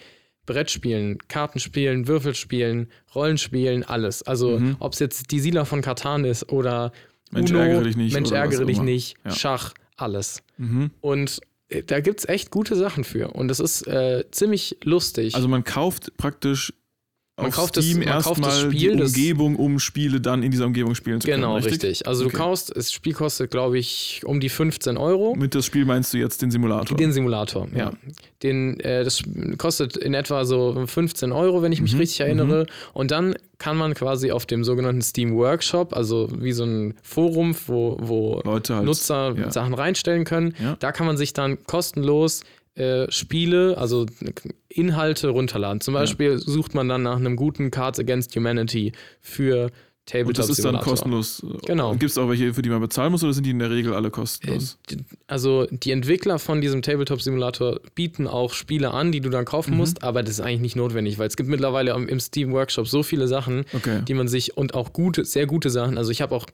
Brettspielen, 0.45 1.20
Kartenspielen, 1.30 2.08
Würfelspielen, 2.08 2.89
Rollenspielen, 3.16 3.84
alles. 3.84 4.24
Also 4.24 4.62
ob 4.80 4.91
es 4.93 4.99
jetzt 4.99 5.32
die 5.32 5.39
Siedler 5.39 5.66
von 5.66 5.82
Katan 5.82 6.26
ist 6.26 6.51
oder 6.51 6.91
Mhm. 7.32 7.38
Mensch, 7.39 7.51
Uno, 7.51 7.60
ärgere 7.62 7.84
dich 7.84 7.97
nicht 7.97 8.14
Mensch, 8.14 8.32
ärgere 8.32 8.66
dich 8.66 8.76
immer. 8.78 8.86
nicht, 8.86 9.16
Ja. 9.26 9.32
Schach, 9.32 9.74
alles. 9.97 10.43
mhm. 10.58 10.91
Und 11.01 11.39
da 11.82 11.99
gibt 11.99 12.19
es 12.19 12.30
echt 12.30 12.51
gute 12.51 12.76
Sachen 12.76 13.03
für. 13.03 13.30
Und 13.30 13.49
es 13.49 13.59
ist 13.59 13.88
äh, 13.88 14.26
ziemlich 14.32 14.78
lustig. 14.84 15.36
also 15.36 15.47
man 15.47 15.63
kauft 15.63 16.15
praktisch 16.17 16.74
Man 17.43 17.49
auf 17.51 17.55
kauft 17.55 17.77
das- 17.77 17.85
Steam 17.85 17.99
man 17.99 18.21
kauft 18.21 18.39
das 18.39 18.47
erstmal 18.55 18.71
Spiel, 18.71 18.91
die 18.93 18.97
das- 18.97 19.09
Umgebung, 19.09 19.55
um 19.55 19.79
Spiele 19.79 20.19
dann 20.19 20.43
in 20.43 20.51
dieser 20.51 20.65
Umgebung 20.65 20.95
spielen 20.95 21.21
zu 21.21 21.27
können. 21.27 21.41
Genau, 21.41 21.57
richtig. 21.57 22.07
Also 22.07 22.25
Okay. 22.25 22.31
du 22.31 22.37
kaufst, 22.37 22.75
das 22.75 22.91
Spiel 22.91 23.13
kostet, 23.13 23.51
glaube 23.51 23.77
ich, 23.77 24.21
um 24.25 24.39
die 24.39 24.49
15 24.49 24.97
Euro. 24.97 25.35
Mit 25.35 25.55
das 25.55 25.65
Spiel 25.65 25.85
meinst 25.85 26.13
du 26.13 26.17
jetzt 26.17 26.41
den 26.41 26.51
Simulator? 26.51 26.97
Den 26.97 27.11
Simulator, 27.13 27.67
ja. 27.71 27.77
Ja. 27.83 27.91
Den, 28.41 28.79
äh, 28.81 29.03
das 29.03 29.21
kostet 29.57 29.95
in 29.97 30.13
etwa 30.13 30.45
so 30.45 30.83
15 30.87 31.31
Euro, 31.31 31.61
wenn 31.61 31.71
ich 31.71 31.79
Mhm. 31.79 31.83
mich 31.83 31.97
richtig 31.99 32.19
erinnere. 32.21 32.65
Und 32.93 33.11
dann 33.11 33.35
kann 33.57 33.77
man 33.77 33.93
quasi 33.93 34.31
auf 34.31 34.45
dem 34.45 34.63
sogenannten 34.65 35.01
Steam 35.01 35.35
Workshop, 35.35 35.95
also 35.95 36.27
wie 36.37 36.51
so 36.51 36.65
ein 36.65 36.95
Forum, 37.03 37.55
wo, 37.67 37.97
wo 38.01 38.41
Leute 38.43 38.75
halt, 38.75 38.85
Nutzer 38.85 39.35
ja. 39.37 39.51
Sachen 39.51 39.73
reinstellen 39.73 40.25
können, 40.25 40.53
Ja. 40.61 40.75
da 40.79 40.91
kann 40.91 41.05
man 41.07 41.15
sich 41.17 41.31
dann 41.33 41.63
kostenlos 41.65 42.41
äh, 42.76 43.09
Spiele, 43.11 43.78
also 43.78 44.05
Inhalte 44.69 45.30
runterladen. 45.30 45.82
Zum 45.82 45.93
Beispiel 45.93 46.38
sucht 46.39 46.74
man 46.74 46.89
dann 46.89 47.03
nach 47.03 47.17
einem 47.17 47.36
guten 47.36 47.71
Cards 47.71 47.99
Against 47.99 48.36
Humanity 48.36 48.91
für 49.21 49.69
Tabletop 50.05 50.28
Und 50.28 50.38
das 50.39 50.49
ist 50.49 50.65
dann 50.65 50.78
kostenlos. 50.80 51.45
Genau. 51.65 51.91
Gibt 51.91 52.11
es 52.11 52.17
auch 52.17 52.28
welche, 52.28 52.53
für 52.53 52.61
die 52.61 52.69
man 52.69 52.82
bezahlen 52.82 53.11
muss, 53.13 53.24
oder 53.24 53.32
sind 53.32 53.45
die 53.45 53.51
in 53.51 53.59
der 53.59 53.69
Regel 53.69 53.93
alle 53.93 54.09
kostenlos? 54.09 54.78
Äh, 54.91 54.97
Also 55.28 55.65
die 55.71 55.91
Entwickler 55.91 56.39
von 56.39 56.59
diesem 56.59 56.82
Tabletop-Simulator 56.82 57.80
bieten 57.95 58.28
auch 58.28 58.51
Spiele 58.53 58.91
an, 58.91 59.13
die 59.13 59.21
du 59.21 59.30
dann 59.30 59.43
Mhm. 59.43 59.45
kaufen 59.45 59.78
musst, 59.78 60.03
aber 60.03 60.21
das 60.21 60.32
ist 60.34 60.39
eigentlich 60.41 60.59
nicht 60.59 60.76
notwendig, 60.76 61.19
weil 61.19 61.28
es 61.28 61.38
gibt 61.38 61.47
mittlerweile 61.47 61.91
im 61.93 62.09
im 62.09 62.19
Steam 62.19 62.51
Workshop 62.51 62.88
so 62.89 63.01
viele 63.01 63.30
Sachen, 63.30 63.63
Okay. 63.71 64.01
die 64.05 64.13
man 64.13 64.28
sich 64.28 64.57
und 64.57 64.74
auch 64.74 64.91
gute, 64.91 65.24
sehr 65.24 65.45
gute 65.45 65.69
Sachen. 65.69 65.97
Also 65.97 66.11
ich 66.11 66.21
habe 66.21 66.36
auch 66.36 66.47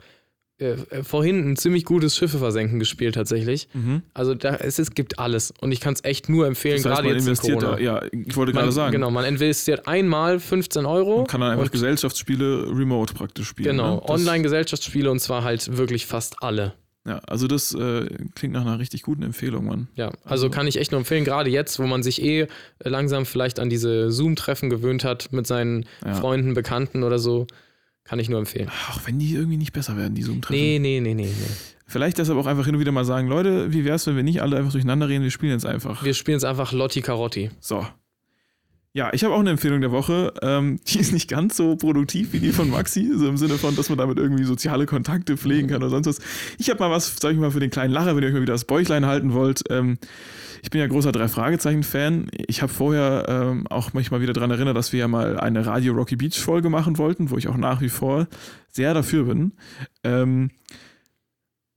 äh, 0.60 0.72
äh, 0.89 1.03
vorhin 1.03 1.49
ein 1.51 1.55
ziemlich 1.55 1.86
gutes 1.86 2.16
Schiffe 2.18 2.38
versenken 2.38 2.80
gespielt 2.80 3.16
tatsächlich. 3.16 3.68
Also 4.14 4.34
da 4.36 4.55
es, 4.55 4.78
es 4.80 4.91
gibt 4.93 5.20
alles 5.20 5.53
und 5.62 5.72
ich 5.72 5.80
kann 5.80 5.93
es 5.93 6.03
echt 6.03 6.30
nur 6.30 6.45
empfehlen, 6.47 6.80
Mhm. 6.80 6.84
das 6.84 6.91
heißt, 6.91 7.01
gerade 7.01 7.14
jetzt 7.16 7.24
in 7.24 7.28
investiert 7.30 7.60
Corona. 7.60 7.78
da. 7.78 7.82
Ja, 7.84 8.01
ich 8.12 8.36
wollte 8.36 8.51
gerade 8.51 8.72
sagen. 8.72 8.91
Genau, 8.91 9.10
man 9.12 9.26
investiert 9.26 9.88
einmal 9.88 10.39
15 10.39 10.86
Euro. 10.86 11.18
Man 11.18 11.28
kann 11.28 11.41
dann 11.41 11.51
einfach 11.51 11.66
und, 11.66 11.72
Gesellschaftsspiele 11.72 12.68
remote 12.70 13.14
praktisch 13.14 13.47
spielen. 13.47 13.78
Genau, 13.78 13.95
ne? 13.95 14.10
Online-Gesellschaftsspiele 14.10 15.10
und 15.10 15.20
zwar 15.20 15.43
halt 15.43 15.78
wirklich 15.78 16.05
fast 16.05 16.41
alle. 16.43 16.74
Ja, 17.07 17.20
also 17.28 17.47
das 17.47 17.74
äh, 17.74 18.07
klingt 18.36 18.53
nach 18.53 18.62
einer 18.62 18.78
richtig 18.78 19.03
guten 19.03 19.24
Empfehlung, 19.24 19.66
Mann. 19.66 19.88
Ja, 19.95 20.12
also 20.26 20.49
kann 20.49 20.68
ich 20.68 20.78
echt 20.78 20.91
nur 20.91 20.99
empfehlen, 20.99 21.24
gerade 21.24 21.49
jetzt, 21.49 21.80
wo 21.80 21.84
man 21.88 22.03
sich 22.03 22.22
eh 22.22 22.47
langsam 22.84 23.26
vielleicht 23.26 23.60
an 23.60 23.70
diese 23.70 24.12
Zoom-Treffen 24.12 24.70
gewöhnt 24.70 25.03
hat 25.05 25.32
mit 25.32 25.47
seinen 25.47 25.86
Ja. 26.05 26.14
Freunden, 26.16 26.53
Bekannten 26.53 27.03
oder 27.03 27.18
so, 27.18 27.47
kann 28.10 28.18
ich 28.18 28.28
nur 28.28 28.39
empfehlen. 28.39 28.70
Auch 28.89 29.01
wenn 29.05 29.20
die 29.20 29.36
irgendwie 29.36 29.57
nicht 29.57 29.72
besser 29.72 29.95
werden, 29.95 30.16
die 30.16 30.24
Zoom-Treffen. 30.24 30.60
Nee, 30.60 30.80
nee, 30.80 30.99
nee, 30.99 31.14
nee, 31.14 31.26
nee. 31.26 31.55
Vielleicht 31.86 32.18
deshalb 32.18 32.39
auch 32.39 32.47
einfach 32.47 32.66
hin 32.66 32.74
und 32.74 32.82
wieder 32.82 32.91
mal 32.91 33.05
sagen, 33.05 33.28
Leute, 33.28 33.72
wie 33.72 33.86
wär's, 33.86 34.07
wenn 34.07 34.16
wir 34.16 34.24
nicht 34.24 34.41
alle 34.41 34.57
einfach 34.57 34.72
durcheinander 34.72 35.07
reden, 35.07 35.24
wir 35.24 35.30
spielen 35.30 35.51
jetzt 35.51 35.66
einfach. 35.68 36.03
Wir 36.03 36.16
spielen 36.16 36.38
jetzt 36.38 36.43
einfach 36.43 36.72
Lotti 36.72 37.01
Carotti. 37.01 37.51
So. 37.60 37.86
Ja, 38.93 39.13
ich 39.13 39.23
habe 39.23 39.35
auch 39.35 39.39
eine 39.39 39.51
Empfehlung 39.51 39.81
der 39.81 39.91
Woche. 39.91 40.33
Ähm, 40.41 40.79
die 40.87 40.99
ist 40.99 41.13
nicht 41.13 41.29
ganz 41.29 41.55
so 41.55 41.75
produktiv 41.75 42.33
wie 42.33 42.39
die 42.39 42.51
von 42.51 42.69
Maxi, 42.71 43.11
so 43.15 43.27
im 43.27 43.37
Sinne 43.37 43.59
von, 43.59 43.75
dass 43.75 43.89
man 43.89 43.99
damit 43.99 44.17
irgendwie 44.17 44.45
soziale 44.45 44.87
Kontakte 44.87 45.37
pflegen 45.37 45.67
kann 45.67 45.77
oder 45.77 45.89
sonst 45.89 46.07
was. 46.07 46.19
Ich 46.57 46.69
habe 46.71 46.79
mal 46.79 46.89
was, 46.89 47.15
sag 47.21 47.33
ich 47.33 47.37
mal, 47.37 47.51
für 47.51 47.59
den 47.59 47.69
kleinen 47.69 47.93
Lacher, 47.93 48.15
wenn 48.15 48.23
ihr 48.23 48.29
euch 48.29 48.33
mal 48.33 48.41
wieder 48.41 48.53
das 48.53 48.65
Bäuchlein 48.65 49.05
halten 49.05 49.33
wollt. 49.33 49.63
Ähm, 49.69 49.99
ich 50.63 50.71
bin 50.71 50.81
ja 50.81 50.87
großer 50.87 51.11
Drei-Fragezeichen-Fan. 51.11 52.31
Ich 52.47 52.63
habe 52.63 52.73
vorher 52.73 53.25
ähm, 53.29 53.67
auch 53.67 53.93
mich 53.93 54.09
mal 54.09 54.21
wieder 54.21 54.33
daran 54.33 54.51
erinnert, 54.51 54.75
dass 54.75 54.91
wir 54.91 55.01
ja 55.01 55.07
mal 55.07 55.39
eine 55.39 55.65
Radio 55.65 55.93
Rocky 55.93 56.15
Beach-Folge 56.15 56.69
machen 56.69 56.97
wollten, 56.97 57.29
wo 57.29 57.37
ich 57.37 57.47
auch 57.47 57.57
nach 57.57 57.81
wie 57.81 57.89
vor 57.89 58.27
sehr 58.69 58.95
dafür 58.95 59.25
bin. 59.25 59.53
Ähm, 60.03 60.49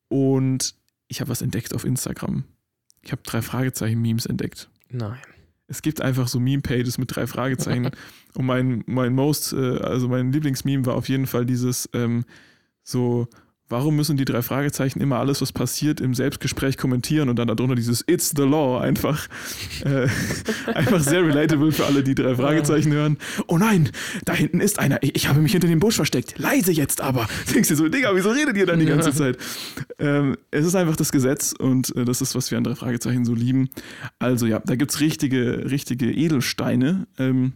und 0.09 0.75
ich 1.09 1.21
habe 1.21 1.31
was 1.31 1.43
entdeckt 1.43 1.75
auf 1.75 1.85
Instagram. 1.85 2.45
Ich 3.03 3.13
habe 3.13 3.23
drei 3.23 3.43
Fragezeichen-Memes 3.43 4.27
entdeckt. 4.27 4.71
Nein. 4.89 5.19
Es 5.73 5.81
gibt 5.81 6.03
einfach 6.03 6.29
so 6.29 6.39
Meme-Pages 6.39 6.99
mit 6.99 7.17
drei 7.17 7.27
Fragezeichen. 7.27 7.91
Und 8.35 8.45
mein, 8.45 8.85
mein 8.87 9.15
most, 9.15 9.55
äh, 9.55 9.79
also 9.79 10.07
mein 10.07 10.31
Lieblingsmeme 10.31 10.85
war 10.85 10.95
auf 10.95 11.09
jeden 11.09 11.27
Fall 11.27 11.47
dieses 11.47 11.89
ähm, 11.95 12.25
so, 12.83 13.27
warum 13.73 13.97
müssen 13.97 14.17
die 14.17 14.25
drei 14.25 14.43
Fragezeichen 14.43 15.01
immer 15.01 15.19
alles, 15.19 15.41
was 15.41 15.51
passiert, 15.51 16.01
im 16.01 16.15
Selbstgespräch 16.15 16.77
kommentieren 16.77 17.29
und 17.29 17.37
dann 17.37 17.49
darunter 17.49 17.75
dieses 17.75 18.05
It's 18.07 18.33
the 18.37 18.43
Law 18.43 18.81
einfach. 18.81 19.29
Äh, 19.85 20.07
einfach 20.75 21.01
sehr 21.01 21.25
relatable 21.25 21.73
für 21.73 21.87
alle, 21.87 22.03
die 22.03 22.15
drei 22.15 22.37
Fragezeichen 22.37 22.93
hören. 22.93 23.17
Oh 23.49 23.59
nein, 23.59 23.91
da 24.25 24.35
hinten 24.35 24.61
ist 24.61 24.79
einer. 24.79 25.03
Ich, 25.03 25.27
habe 25.27 25.41
mich 25.41 25.53
hinter 25.53 25.69
dem 25.69 25.81
Busch 25.81 25.97
versteckt. 25.97 26.39
Leise 26.39 26.71
jetzt 26.71 27.01
aber. 27.01 27.27
Denkst 27.55 27.71
du 27.71 27.77
so, 27.77 27.89
Digga, 27.89 28.15
wieso 28.15 28.31
redet 28.31 28.57
ihr 28.57 28.67
dann 28.67 28.79
die 28.79 28.87
ganze 28.87 29.13
Zeit? 29.13 29.39
Ähm, 29.99 30.37
es 30.51 30.67
ist 30.67 30.75
einfach 30.75 30.97
das 30.97 31.11
Gesetz 31.11 31.53
und 31.59 31.97
äh, 31.97 32.05
das 32.05 32.21
ist, 32.21 32.35
was 32.35 32.51
wir 32.51 32.59
an 32.59 32.65
drei 32.65 32.75
Fragezeichen 32.75 33.25
so 33.25 33.35
lieben. 33.35 33.71
Also 34.19 34.47
ja, 34.47 34.61
da 34.61 34.77
gibt 34.77 34.91
es 34.91 35.01
richtige, 35.01 35.71
richtige 35.71 36.13
Edelsteine. 36.13 37.07
Ähm, 37.19 37.55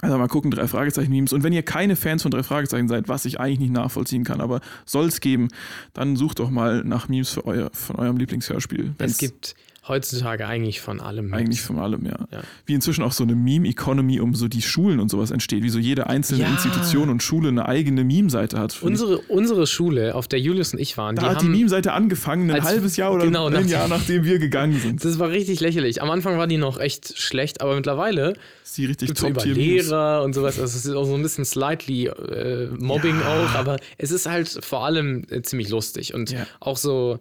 also 0.00 0.16
mal 0.16 0.28
gucken, 0.28 0.50
drei 0.50 0.68
Fragezeichen-Memes. 0.68 1.32
Und 1.32 1.42
wenn 1.42 1.52
ihr 1.52 1.62
keine 1.62 1.96
Fans 1.96 2.22
von 2.22 2.30
drei 2.30 2.42
Fragezeichen 2.42 2.88
seid, 2.88 3.08
was 3.08 3.24
ich 3.24 3.40
eigentlich 3.40 3.58
nicht 3.58 3.72
nachvollziehen 3.72 4.24
kann, 4.24 4.40
aber 4.40 4.60
soll 4.84 5.06
es 5.06 5.20
geben, 5.20 5.48
dann 5.92 6.14
sucht 6.16 6.38
doch 6.38 6.50
mal 6.50 6.84
nach 6.84 7.08
Memes 7.08 7.30
für 7.30 7.44
euer, 7.44 7.70
von 7.72 7.96
eurem 7.96 8.16
Lieblingshörspiel. 8.16 8.94
Wenn's 8.98 9.12
Es 9.12 9.18
gibt 9.18 9.56
heutzutage 9.88 10.46
eigentlich 10.46 10.80
von 10.80 11.00
allem. 11.00 11.32
eigentlich 11.32 11.60
von 11.62 11.78
allem, 11.78 12.04
ja. 12.04 12.18
Ja. 12.30 12.40
Wie 12.66 12.74
inzwischen 12.74 13.02
auch 13.02 13.12
so 13.12 13.24
eine 13.24 13.34
Meme-Economy 13.34 14.20
um 14.20 14.34
so 14.34 14.48
die 14.48 14.62
Schulen 14.62 15.00
und 15.00 15.10
sowas 15.10 15.30
entsteht, 15.30 15.62
wie 15.62 15.68
so 15.70 15.78
jede 15.78 16.06
einzelne 16.08 16.42
Ja. 16.42 16.50
Institution 16.50 17.08
und 17.08 17.22
Schule 17.22 17.48
eine 17.48 17.66
eigene 17.66 18.04
Meme-Seite 18.04 18.58
hat. 18.58 18.76
Unsere, 18.82 19.18
unsere 19.18 19.66
Schule, 19.66 20.14
auf 20.14 20.28
der 20.28 20.40
Julius 20.40 20.72
und 20.74 20.78
ich 20.80 20.96
waren, 20.98 21.16
da 21.16 21.22
die 21.22 21.28
hat 21.28 21.42
die 21.42 21.46
Meme-Seite 21.48 21.92
angefangen, 21.92 22.50
ein 22.50 22.56
als- 22.56 22.64
halbes 22.66 22.96
Jahr 22.96 23.12
oder 23.12 23.24
genau, 23.24 23.46
ein 23.46 23.52
nach- 23.54 23.64
Jahr, 23.66 23.88
nachdem 23.88 24.24
wir 24.24 24.38
gegangen 24.38 24.78
sind. 24.78 25.04
Das 25.04 25.18
war 25.18 25.30
richtig 25.30 25.60
lächerlich. 25.60 26.02
Am 26.02 26.10
Anfang 26.10 26.38
war 26.38 26.46
die 26.46 26.58
noch 26.58 26.78
echt 26.78 27.18
schlecht, 27.18 27.60
aber 27.60 27.74
mittlerweile 27.76 28.34
ist 28.64 28.76
die 28.76 28.86
richtig 28.86 29.10
es 29.10 29.22
über. 29.22 29.44
Lehrer 29.46 30.22
und 30.24 30.34
sowas. 30.34 30.58
Also 30.58 30.76
es 30.78 30.84
ist 30.84 30.94
auch 30.94 31.04
so 31.04 31.14
ein 31.14 31.22
bisschen 31.22 31.44
slightly 31.44 32.06
äh, 32.06 32.68
Mobbing 32.78 33.16
auch, 33.22 33.54
aber 33.54 33.78
es 33.96 34.10
ist 34.10 34.28
halt 34.28 34.48
vor 34.62 34.84
allem 34.84 35.24
äh, 35.30 35.42
ziemlich 35.42 35.68
lustig 35.70 36.14
und 36.14 36.30
Ja. 36.30 36.46
auch 36.60 36.76
so. 36.76 37.18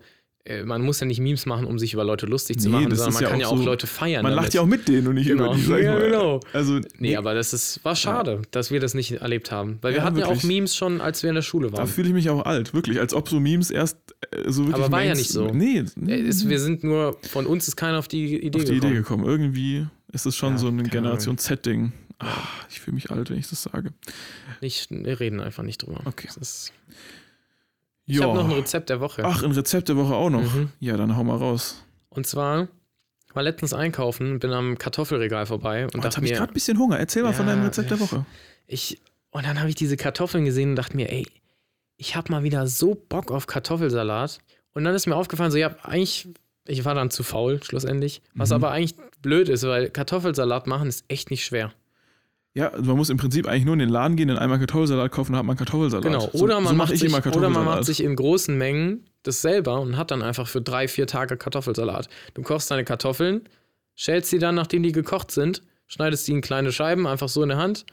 Äh, 0.48 0.64
Man 0.64 0.82
muss 0.82 1.00
ja 1.00 1.06
nicht 1.08 1.20
Memes 1.20 1.46
machen, 1.46 1.66
um 1.66 1.78
sich 1.80 1.94
über 1.94 2.04
Leute 2.04 2.26
lustig 2.26 2.60
zu 2.60 2.70
Nee, 2.70 2.76
machen, 2.76 2.96
sondern 2.96 3.14
man 3.14 3.24
ja 3.24 3.30
kann 3.30 3.40
ja 3.40 3.48
auch 3.48 3.58
so- 3.58 3.64
Leute 3.66 3.88
feiern. 3.88 4.24
Man 4.24 4.32
damit. 4.32 4.46
lacht 4.46 4.54
ja 4.54 4.62
auch 4.62 4.66
mit 4.66 4.88
denen 4.88 5.08
und 5.08 5.16
nicht 5.16 5.28
Genau. 5.28 5.48
über 5.48 5.56
die, 5.56 5.62
sag 5.62 5.82
Ja, 5.84 6.00
genau. 6.00 6.40
Also, 6.54 6.80
Nee, 7.00 7.16
aber 7.16 7.34
das 7.34 7.54
ist, 7.54 7.84
war 7.84 7.96
schade, 7.96 8.42
dass 8.52 8.72
wir 8.72 8.80
das 8.80 8.94
nicht 8.94 9.12
erlebt 9.14 9.52
haben. 9.52 9.78
Weil 9.82 9.94
wir 9.94 10.00
Ja, 10.00 10.06
hatten 10.06 10.18
ja 10.18 10.26
auch 10.26 10.30
wirklich. 10.32 10.46
Memes 10.46 10.76
schon, 10.76 11.02
als 11.02 11.24
wir 11.24 11.30
in 11.30 11.36
der 11.36 11.42
Schule 11.42 11.70
da 11.72 11.78
waren. 11.78 11.88
fühle 11.88 12.08
ich 12.08 12.14
mich 12.14 12.30
auch 12.30 12.46
alt, 12.46 12.74
wirklich. 12.74 13.00
Als 13.00 13.14
ob 13.14 13.30
so 13.30 13.40
Memes 13.40 13.72
erst 13.72 13.98
äh, 14.32 14.50
so 14.52 14.66
wirklich. 14.68 14.76
Aber 14.84 14.92
war 14.92 15.04
ja 15.04 15.16
nicht 15.16 15.30
so. 15.30 15.48
Nee, 15.54 15.84
Äh, 16.08 16.20
ist, 16.22 16.48
wir 16.50 16.60
sind 16.60 16.84
nur, 16.84 17.18
von 17.30 17.46
uns 17.46 17.68
ist 17.68 17.76
keiner 17.76 18.00
auf 18.00 18.08
die 18.08 18.36
Idee 18.42 18.60
auf 18.60 18.66
die 18.66 18.74
gekommen. 18.74 18.92
Idee 18.92 18.98
gekommen. 19.00 19.26
Irgendwie 19.26 19.86
ist 20.14 20.26
es 20.26 20.36
schon 20.36 20.54
Ja, 20.54 20.58
so 20.58 20.68
ein 20.70 20.84
Generation 20.84 21.38
Z-Ding. 21.38 21.92
Ah, 22.20 22.26
ich 22.70 22.80
fühle 22.80 22.96
mich 22.96 23.12
alt, 23.12 23.30
wenn 23.30 23.38
ich 23.38 23.48
das 23.48 23.62
sage. 23.64 23.92
Nicht, 24.62 24.90
wir 24.90 25.20
reden 25.20 25.40
einfach 25.40 25.62
nicht 25.64 25.84
drüber. 25.84 26.02
Okay. 26.06 26.26
Das 26.28 26.38
ist, 26.38 26.74
ich 28.08 28.20
habe 28.22 28.36
Ja. 28.36 28.44
noch 28.44 28.50
ein 28.50 28.56
Rezept 28.56 28.90
der 28.90 29.00
Woche. 29.00 29.24
Ach, 29.24 29.44
ein 29.44 29.52
Rezept 29.52 29.90
der 29.90 29.96
Woche 29.98 30.16
auch 30.16 30.30
noch. 30.32 30.42
Mhm. 30.42 30.70
Ja, 30.80 30.98
dann 30.98 31.16
hau 31.16 31.24
mal 31.24 31.38
raus. 31.38 31.84
Und 32.10 32.26
zwar 32.26 32.68
ich 33.30 33.36
war 33.36 33.44
letztens 33.44 33.74
einkaufen, 33.74 34.40
bin 34.40 34.52
am 34.52 34.78
Kartoffelregal 34.80 35.46
vorbei 35.46 35.84
und 35.86 35.96
Oh, 35.96 36.00
dachte 36.00 36.16
habe 36.18 36.26
ich 36.26 36.32
mir, 36.32 36.38
gerade 36.40 36.52
ein 36.52 36.56
bisschen 36.56 36.80
Hunger. 36.80 36.98
Erzähl 36.98 37.22
mal 37.22 37.34
von 37.34 37.46
Ja, 37.46 37.54
deinem 37.54 37.66
Rezept 37.66 37.92
der 37.92 37.98
ich- 37.98 38.02
Woche. 38.04 38.26
ich 38.66 39.00
und 39.30 39.46
dann 39.46 39.60
habe 39.60 39.70
ich 39.70 39.76
diese 39.76 39.96
Kartoffeln 39.98 40.46
gesehen 40.46 40.72
und 40.72 40.76
dachte 40.78 40.96
mir, 40.96 41.12
ey, 41.12 41.28
ich 41.98 42.16
habe 42.16 42.32
mal 42.32 42.42
wieder 42.44 42.66
so 42.66 42.96
Bock 42.96 43.30
auf 43.32 43.46
Kartoffelsalat. 43.46 44.40
Und 44.74 44.84
dann 44.86 44.96
ist 44.96 45.06
mir 45.06 45.16
aufgefallen, 45.16 45.52
so 45.52 45.58
ja, 45.58 45.76
eigentlich 45.84 46.30
ich 46.66 46.84
war 46.86 46.96
dann 46.96 47.12
zu 47.12 47.24
faul 47.24 47.62
schlussendlich, 47.64 48.22
was 48.34 48.50
Mhm. 48.50 48.56
aber 48.56 48.72
eigentlich 48.72 48.96
blöd 49.22 49.50
ist, 49.50 49.64
weil 49.64 49.90
Kartoffelsalat 49.90 50.68
machen 50.68 50.88
ist 50.90 51.06
echt 51.08 51.30
nicht 51.32 51.46
schwer. 51.46 51.74
Ja, 52.58 52.70
also 52.70 52.84
man 52.86 52.98
muss 52.98 53.10
im 53.10 53.18
Prinzip 53.18 53.48
eigentlich 53.48 53.66
nur 53.66 53.74
in 53.74 53.80
den 53.80 53.90
Laden 53.90 54.16
gehen, 54.18 54.30
in 54.30 54.38
einmal 54.38 54.58
Kartoffelsalat 54.58 55.12
kaufen, 55.12 55.34
dann 55.34 55.40
hat 55.40 55.46
man 55.46 55.58
Kartoffelsalat. 55.58 56.04
Genau. 56.04 56.20
So- 56.22 56.40
Oder 56.44 56.56
so 56.56 56.62
man, 56.62 56.76
mach 56.76 56.86
macht 56.88 56.94
ich 56.94 57.00
sich, 57.02 57.14
oder 57.36 57.50
man 57.50 57.66
macht 57.66 57.86
sich 57.86 58.04
in 58.04 58.16
großen 58.16 58.58
Mengen 58.58 59.06
das 59.24 59.42
selber 59.42 59.80
und 59.80 59.96
hat 59.98 60.10
dann 60.12 60.22
einfach 60.24 60.48
für 60.48 60.62
drei, 60.62 60.88
vier 60.88 61.06
Tage 61.08 61.38
Kartoffelsalat. 61.38 62.10
Du 62.34 62.42
kochst 62.42 62.72
deine 62.72 62.84
Kartoffeln, 62.84 63.42
schälst 63.96 64.30
sie 64.32 64.40
dann, 64.40 64.56
nachdem 64.56 64.84
die 64.84 64.92
gekocht 64.92 65.32
sind, 65.32 65.62
schneidest 65.88 66.28
die 66.28 66.32
in 66.34 66.42
kleine 66.42 66.72
Scheiben, 66.72 67.06
einfach 67.08 67.30
so 67.30 67.44
in 67.44 67.50
der 67.50 67.58
Hand, 67.58 67.86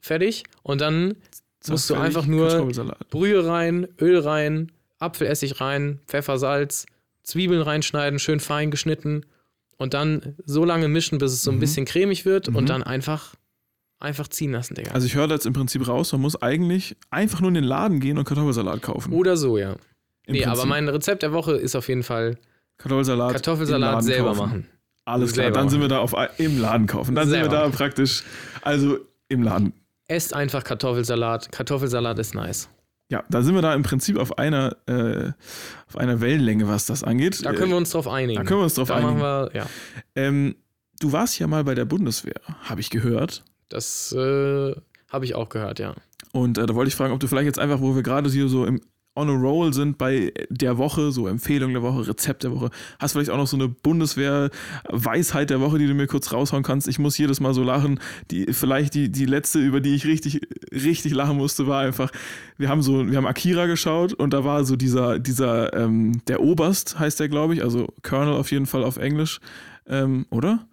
fertig. 0.00 0.44
Und 0.62 0.80
dann 0.80 1.16
Zack, 1.60 1.72
musst 1.72 1.88
du 1.90 1.94
einfach 1.94 2.26
nur. 2.26 2.68
Brühe 3.10 3.46
rein, 3.46 3.88
Öl 4.00 4.18
rein, 4.18 4.70
Apfelessig 4.98 5.60
rein, 5.60 5.98
Pfeffer, 6.06 6.38
Salz, 6.38 6.84
Zwiebeln 7.22 7.62
reinschneiden, 7.62 8.18
schön 8.18 8.40
fein 8.40 8.70
geschnitten 8.70 9.24
und 9.78 9.94
dann 9.94 10.34
so 10.44 10.64
lange 10.64 10.88
mischen, 10.88 11.18
bis 11.18 11.32
es 11.32 11.42
so 11.42 11.50
ein 11.50 11.56
Mhm. 11.56 11.60
bisschen 11.60 11.86
cremig 11.86 12.24
wird 12.26 12.48
Mhm. 12.50 12.56
und 12.56 12.68
dann 12.68 12.82
einfach, 12.82 13.34
einfach 14.00 14.28
ziehen 14.28 14.52
lassen, 14.52 14.74
Digga. 14.74 14.92
Also 14.92 15.06
ich 15.06 15.14
höre 15.14 15.28
da 15.28 15.34
jetzt 15.34 15.46
im 15.46 15.52
Prinzip 15.52 15.86
raus, 15.86 16.12
man 16.12 16.22
muss 16.22 16.40
eigentlich 16.40 16.96
einfach 17.10 17.40
nur 17.40 17.48
in 17.48 17.54
den 17.54 17.64
Laden 17.64 18.00
gehen 18.00 18.18
und 18.18 18.24
Kartoffelsalat 18.24 18.82
kaufen. 18.82 19.12
Oder 19.12 19.36
so, 19.36 19.58
ja. 19.58 19.76
Im 20.26 20.32
nee, 20.34 20.44
aber 20.44 20.52
Prinzip. 20.54 20.68
mein 20.68 20.88
Rezept 20.88 21.22
der 21.22 21.32
Woche 21.32 21.52
ist 21.52 21.76
auf 21.76 21.88
jeden 21.88 22.02
Fall 22.02 22.38
Kartoffelsalat, 22.78 23.32
Kartoffelsalat 23.32 24.02
selber 24.02 24.28
kaufen. 24.30 24.38
machen. 24.40 24.66
Alles 25.04 25.32
klar, 25.32 25.44
Selber 25.44 25.58
dann 25.58 25.68
sind 25.68 25.80
wir 25.80 25.88
machen. 25.88 26.10
da 26.12 26.18
auf, 26.24 26.38
im 26.38 26.60
Laden 26.60 26.86
kaufen. 26.86 27.14
Dann 27.14 27.28
sind 27.28 27.38
wir 27.40 27.50
Selber. 27.50 27.68
da 27.68 27.68
praktisch, 27.70 28.22
also 28.62 28.98
im 29.28 29.42
Laden. 29.42 29.72
Esst 30.08 30.34
einfach 30.34 30.64
Kartoffelsalat. 30.64 31.50
Kartoffelsalat 31.52 32.18
ist 32.18 32.34
nice. 32.34 32.68
Ja, 33.10 33.24
da 33.28 33.42
sind 33.42 33.54
wir 33.56 33.62
da 33.62 33.74
im 33.74 33.82
Prinzip 33.82 34.16
auf 34.18 34.38
einer, 34.38 34.76
äh, 34.86 35.32
auf 35.88 35.96
einer 35.96 36.20
Wellenlänge, 36.20 36.68
was 36.68 36.86
das 36.86 37.02
angeht. 37.02 37.44
Da 37.44 37.52
können 37.52 37.70
wir 37.70 37.76
uns 37.76 37.90
drauf 37.90 38.06
einigen. 38.06 38.38
da 38.38 38.44
können 38.44 38.60
wir 38.60 38.64
uns 38.64 38.74
drauf 38.74 38.88
da 38.88 38.96
einigen. 38.96 39.18
machen 39.18 39.50
wir, 39.52 39.56
ja. 39.58 39.66
Ähm, 40.14 40.54
du 41.00 41.10
warst 41.10 41.38
ja 41.40 41.48
mal 41.48 41.64
bei 41.64 41.74
der 41.74 41.86
Bundeswehr, 41.86 42.40
habe 42.62 42.80
ich 42.80 42.90
gehört. 42.90 43.42
Das 43.70 44.12
äh, 44.12 44.74
Habe 45.08 45.24
ich 45.24 45.34
auch 45.34 45.48
gehört, 45.48 45.78
ja. 45.78 45.94
Und 46.32 46.58
äh, 46.58 46.66
da 46.66 46.74
wollte 46.74 46.88
ich 46.88 46.94
fragen, 46.94 47.14
ob 47.14 47.20
du 47.20 47.26
vielleicht 47.26 47.46
jetzt 47.46 47.58
einfach, 47.58 47.80
wo 47.80 47.94
wir 47.94 48.02
gerade 48.02 48.30
hier 48.30 48.48
so 48.48 48.66
im 48.66 48.80
on 49.16 49.28
a 49.28 49.32
roll 49.32 49.74
sind 49.74 49.98
bei 49.98 50.32
der 50.50 50.78
Woche, 50.78 51.10
so 51.10 51.26
Empfehlung 51.26 51.72
der 51.72 51.82
Woche, 51.82 52.08
Rezept 52.08 52.44
der 52.44 52.52
Woche, 52.52 52.70
hast 52.98 53.12
vielleicht 53.12 53.30
auch 53.30 53.36
noch 53.36 53.48
so 53.48 53.56
eine 53.56 53.68
Bundeswehr-Weisheit 53.68 55.50
der 55.50 55.60
Woche, 55.60 55.78
die 55.78 55.86
du 55.86 55.94
mir 55.94 56.06
kurz 56.06 56.32
raushauen 56.32 56.62
kannst. 56.62 56.86
Ich 56.86 56.98
muss 56.98 57.18
jedes 57.18 57.40
Mal 57.40 57.52
so 57.52 57.64
lachen. 57.64 57.98
Die, 58.30 58.52
vielleicht 58.52 58.94
die, 58.94 59.10
die 59.10 59.26
letzte, 59.26 59.58
über 59.58 59.80
die 59.80 59.94
ich 59.94 60.06
richtig, 60.06 60.40
richtig 60.72 61.12
lachen 61.12 61.36
musste, 61.36 61.66
war 61.66 61.80
einfach, 61.80 62.12
wir 62.56 62.68
haben 62.68 62.82
so, 62.82 63.08
wir 63.10 63.16
haben 63.16 63.26
Akira 63.26 63.66
geschaut 63.66 64.12
und 64.12 64.32
da 64.32 64.44
war 64.44 64.64
so 64.64 64.76
dieser, 64.76 65.18
dieser, 65.18 65.74
ähm, 65.74 66.22
der 66.28 66.40
Oberst 66.40 66.98
heißt 66.98 67.18
der, 67.18 67.28
glaube 67.28 67.54
ich, 67.54 67.64
also 67.64 67.88
Colonel 68.02 68.34
auf 68.34 68.52
jeden 68.52 68.66
Fall 68.66 68.84
auf 68.84 68.96
Englisch, 68.96 69.40
ähm, 69.88 70.26
oder? 70.30 70.66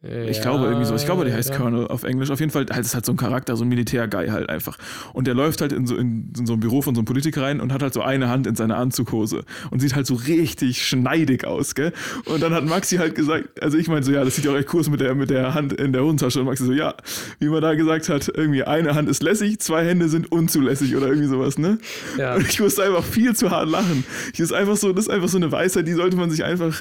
Ich 0.00 0.40
glaube 0.40 0.66
irgendwie 0.66 0.84
so. 0.84 0.94
Ich 0.94 1.04
glaube, 1.06 1.24
der 1.24 1.34
heißt 1.34 1.50
ja. 1.50 1.56
Colonel 1.56 1.88
auf 1.88 2.04
Englisch. 2.04 2.30
Auf 2.30 2.38
jeden 2.38 2.52
Fall 2.52 2.66
halt, 2.70 2.84
ist 2.84 2.94
halt 2.94 3.04
so 3.04 3.12
ein 3.12 3.16
Charakter, 3.16 3.56
so 3.56 3.64
ein 3.64 3.68
Militärguy 3.68 4.28
halt 4.28 4.48
einfach. 4.48 4.78
Und 5.12 5.26
der 5.26 5.34
läuft 5.34 5.60
halt 5.60 5.72
in 5.72 5.88
so, 5.88 5.96
in, 5.96 6.32
in 6.38 6.46
so 6.46 6.52
ein 6.52 6.60
Büro 6.60 6.82
von 6.82 6.94
so 6.94 7.00
einem 7.00 7.04
Politiker 7.04 7.42
rein 7.42 7.60
und 7.60 7.72
hat 7.72 7.82
halt 7.82 7.94
so 7.94 8.02
eine 8.02 8.28
Hand 8.28 8.46
in 8.46 8.54
seiner 8.54 8.76
Anzughose 8.76 9.42
und 9.72 9.80
sieht 9.80 9.96
halt 9.96 10.06
so 10.06 10.14
richtig 10.14 10.86
schneidig 10.86 11.44
aus, 11.44 11.74
gell? 11.74 11.92
Und 12.26 12.44
dann 12.44 12.54
hat 12.54 12.64
Maxi 12.64 12.98
halt 12.98 13.16
gesagt, 13.16 13.60
also 13.60 13.76
ich 13.76 13.88
meine 13.88 14.04
so, 14.04 14.12
ja, 14.12 14.24
das 14.24 14.36
sieht 14.36 14.44
ja 14.44 14.52
auch 14.52 14.56
echt 14.56 14.72
cool 14.72 14.80
aus 14.80 14.88
mit 14.88 15.00
der, 15.00 15.16
mit 15.16 15.30
der 15.30 15.54
Hand 15.54 15.72
in 15.72 15.92
der 15.92 16.04
Hosentasche. 16.04 16.38
Und 16.38 16.46
Maxi 16.46 16.64
so, 16.64 16.72
ja, 16.72 16.94
wie 17.40 17.48
man 17.48 17.60
da 17.60 17.74
gesagt 17.74 18.08
hat, 18.08 18.30
irgendwie 18.32 18.62
eine 18.62 18.94
Hand 18.94 19.08
ist 19.08 19.20
lässig, 19.24 19.58
zwei 19.58 19.84
Hände 19.84 20.08
sind 20.08 20.30
unzulässig 20.30 20.94
oder 20.94 21.08
irgendwie 21.08 21.28
sowas, 21.28 21.58
ne? 21.58 21.78
Ja. 22.16 22.36
Und 22.36 22.48
ich 22.48 22.60
musste 22.60 22.84
einfach 22.84 23.02
viel 23.02 23.34
zu 23.34 23.50
hart 23.50 23.68
lachen. 23.68 24.04
Ich 24.32 24.38
ist 24.38 24.52
einfach 24.52 24.76
so, 24.76 24.92
das 24.92 25.06
ist 25.06 25.10
einfach 25.10 25.28
so 25.28 25.38
eine 25.38 25.50
Weisheit, 25.50 25.88
die 25.88 25.94
sollte 25.94 26.16
man 26.16 26.30
sich 26.30 26.44
einfach 26.44 26.80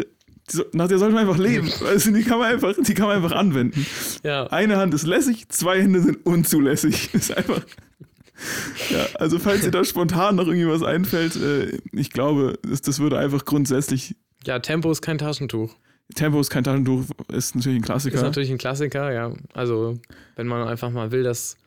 nach 0.72 0.88
der 0.88 0.98
sollte 0.98 1.14
man 1.14 1.28
einfach 1.28 1.41
leben. 1.41 1.72
Also 1.86 2.12
die 2.12 2.24
kann 2.24 2.39
man 2.39 2.54
einfach, 2.54 2.74
die 2.78 2.93
kann 2.93 3.08
man 3.08 3.18
einfach 3.18 3.36
anwenden. 3.36 3.86
Ja. 4.24 4.48
Eine 4.48 4.78
Hand 4.78 4.93
ist 4.93 5.06
lässig, 5.06 5.50
zwei 5.50 5.82
Hände 5.82 6.02
sind 6.02 6.26
unzulässig. 6.26 7.14
Ist 7.14 7.36
einfach. 7.36 7.62
Ja, 8.91 9.08
also 9.16 9.39
falls 9.39 9.62
dir 9.62 9.72
da 9.72 9.84
spontan 9.84 10.36
noch 10.36 10.48
irgendwie 10.48 10.68
was 10.68 10.84
einfällt, 10.84 11.36
äh, 11.36 11.80
ich 11.91 12.12
glaube, 12.12 12.60
das, 12.62 12.82
das 12.82 13.00
würde 13.00 13.18
einfach 13.18 13.45
grundsätzlich. 13.45 14.16
Ja, 14.45 14.60
Tempo 14.60 14.91
ist 14.91 15.02
kein 15.02 15.18
Taschentuch. 15.18 15.76
Tempo 16.14 16.39
ist 16.39 16.52
kein 16.52 16.64
Taschentuch, 16.64 17.04
ist 17.34 17.56
natürlich 17.56 17.80
ein 17.80 17.82
Klassiker. 17.82 18.16
Ist 18.16 18.22
natürlich 18.22 18.52
ein 18.52 18.60
Klassiker, 18.60 19.12
ja. 19.12 19.34
Also, 19.54 20.00
wenn 20.36 20.45
man 20.45 20.68
einfach 20.68 20.91
mal 20.91 21.12
will, 21.12 21.24
dass 21.24 21.58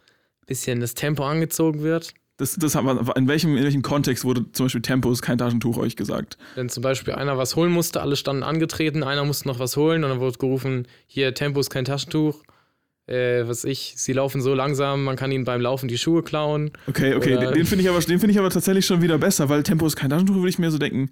ein 0.43 0.47
bisschen 0.47 0.81
das 0.81 0.95
Tempo 0.95 1.25
angezogen 1.25 1.83
wird. 1.83 2.15
Das, 2.41 2.55
das 2.57 2.75
wir, 2.75 3.17
in, 3.17 3.29
welchem, 3.29 3.55
in 3.59 3.65
welchem 3.65 3.83
Kontext 3.83 4.25
wurde 4.25 4.51
zum 4.53 4.65
Beispiel 4.67 4.81
Tempo 4.81 5.13
ist 5.13 5.21
kein 5.21 5.37
Taschentuch 5.37 5.77
euch 5.77 5.95
gesagt? 5.95 6.39
Wenn 6.55 6.71
zum 6.71 6.83
Beispiel 6.83 7.15
einer 7.15 7.37
was 7.37 7.55
holen 7.55 7.71
musste, 7.71 8.01
alle 8.01 8.17
standen 8.17 8.43
angetreten, 8.43 9.03
einer 9.03 9.25
musste 9.27 9.47
noch 9.47 9.59
was 9.59 9.77
holen 9.77 10.05
und 10.05 10.09
dann 10.11 10.21
wurde 10.21 10.39
gerufen, 10.39 10.89
hier, 11.07 11.35
Tempo 11.35 11.61
ist 11.61 11.69
kein 11.69 11.85
Taschentuch. 11.85 12.43
Äh, 13.07 13.47
was 13.47 13.65
ich, 13.65 13.93
sie 13.97 14.15
laufen 14.15 14.41
so 14.41 14.55
langsam, 14.55 15.05
man 15.05 15.17
kann 15.17 15.31
ihnen 15.33 15.45
beim 15.45 15.61
Laufen 15.61 15.87
die 15.89 15.99
Schuhe 15.99 16.23
klauen. 16.23 16.71
Okay, 16.87 17.15
okay, 17.15 17.37
den, 17.37 17.53
den 17.53 17.67
finde 17.67 17.83
ich, 17.85 17.91
aber- 17.91 18.01
den 18.01 18.19
finde 18.21 18.33
ich 18.33 18.39
aber 18.39 18.49
tatsächlich 18.51 18.87
schon 18.87 19.03
wieder 19.03 19.19
besser, 19.19 19.51
weil 19.51 19.63
Tempo 19.63 19.87
ist 19.87 19.97
kein 19.97 20.09
Taschentuch, 20.09 20.37
würde 20.37 20.49
ich 20.49 20.59
mir 20.59 20.71
so 20.71 20.79
denken. 20.79 21.11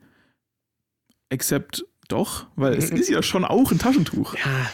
Except 1.28 1.84
doch, 2.08 2.46
weil 2.56 2.74
es 2.74 2.88
ist 2.90 3.10
ja 3.10 3.22
schon 3.22 3.44
auch 3.44 3.70
ein 3.70 3.78
Taschentuch. 3.78 4.34
Ja, 4.36 4.70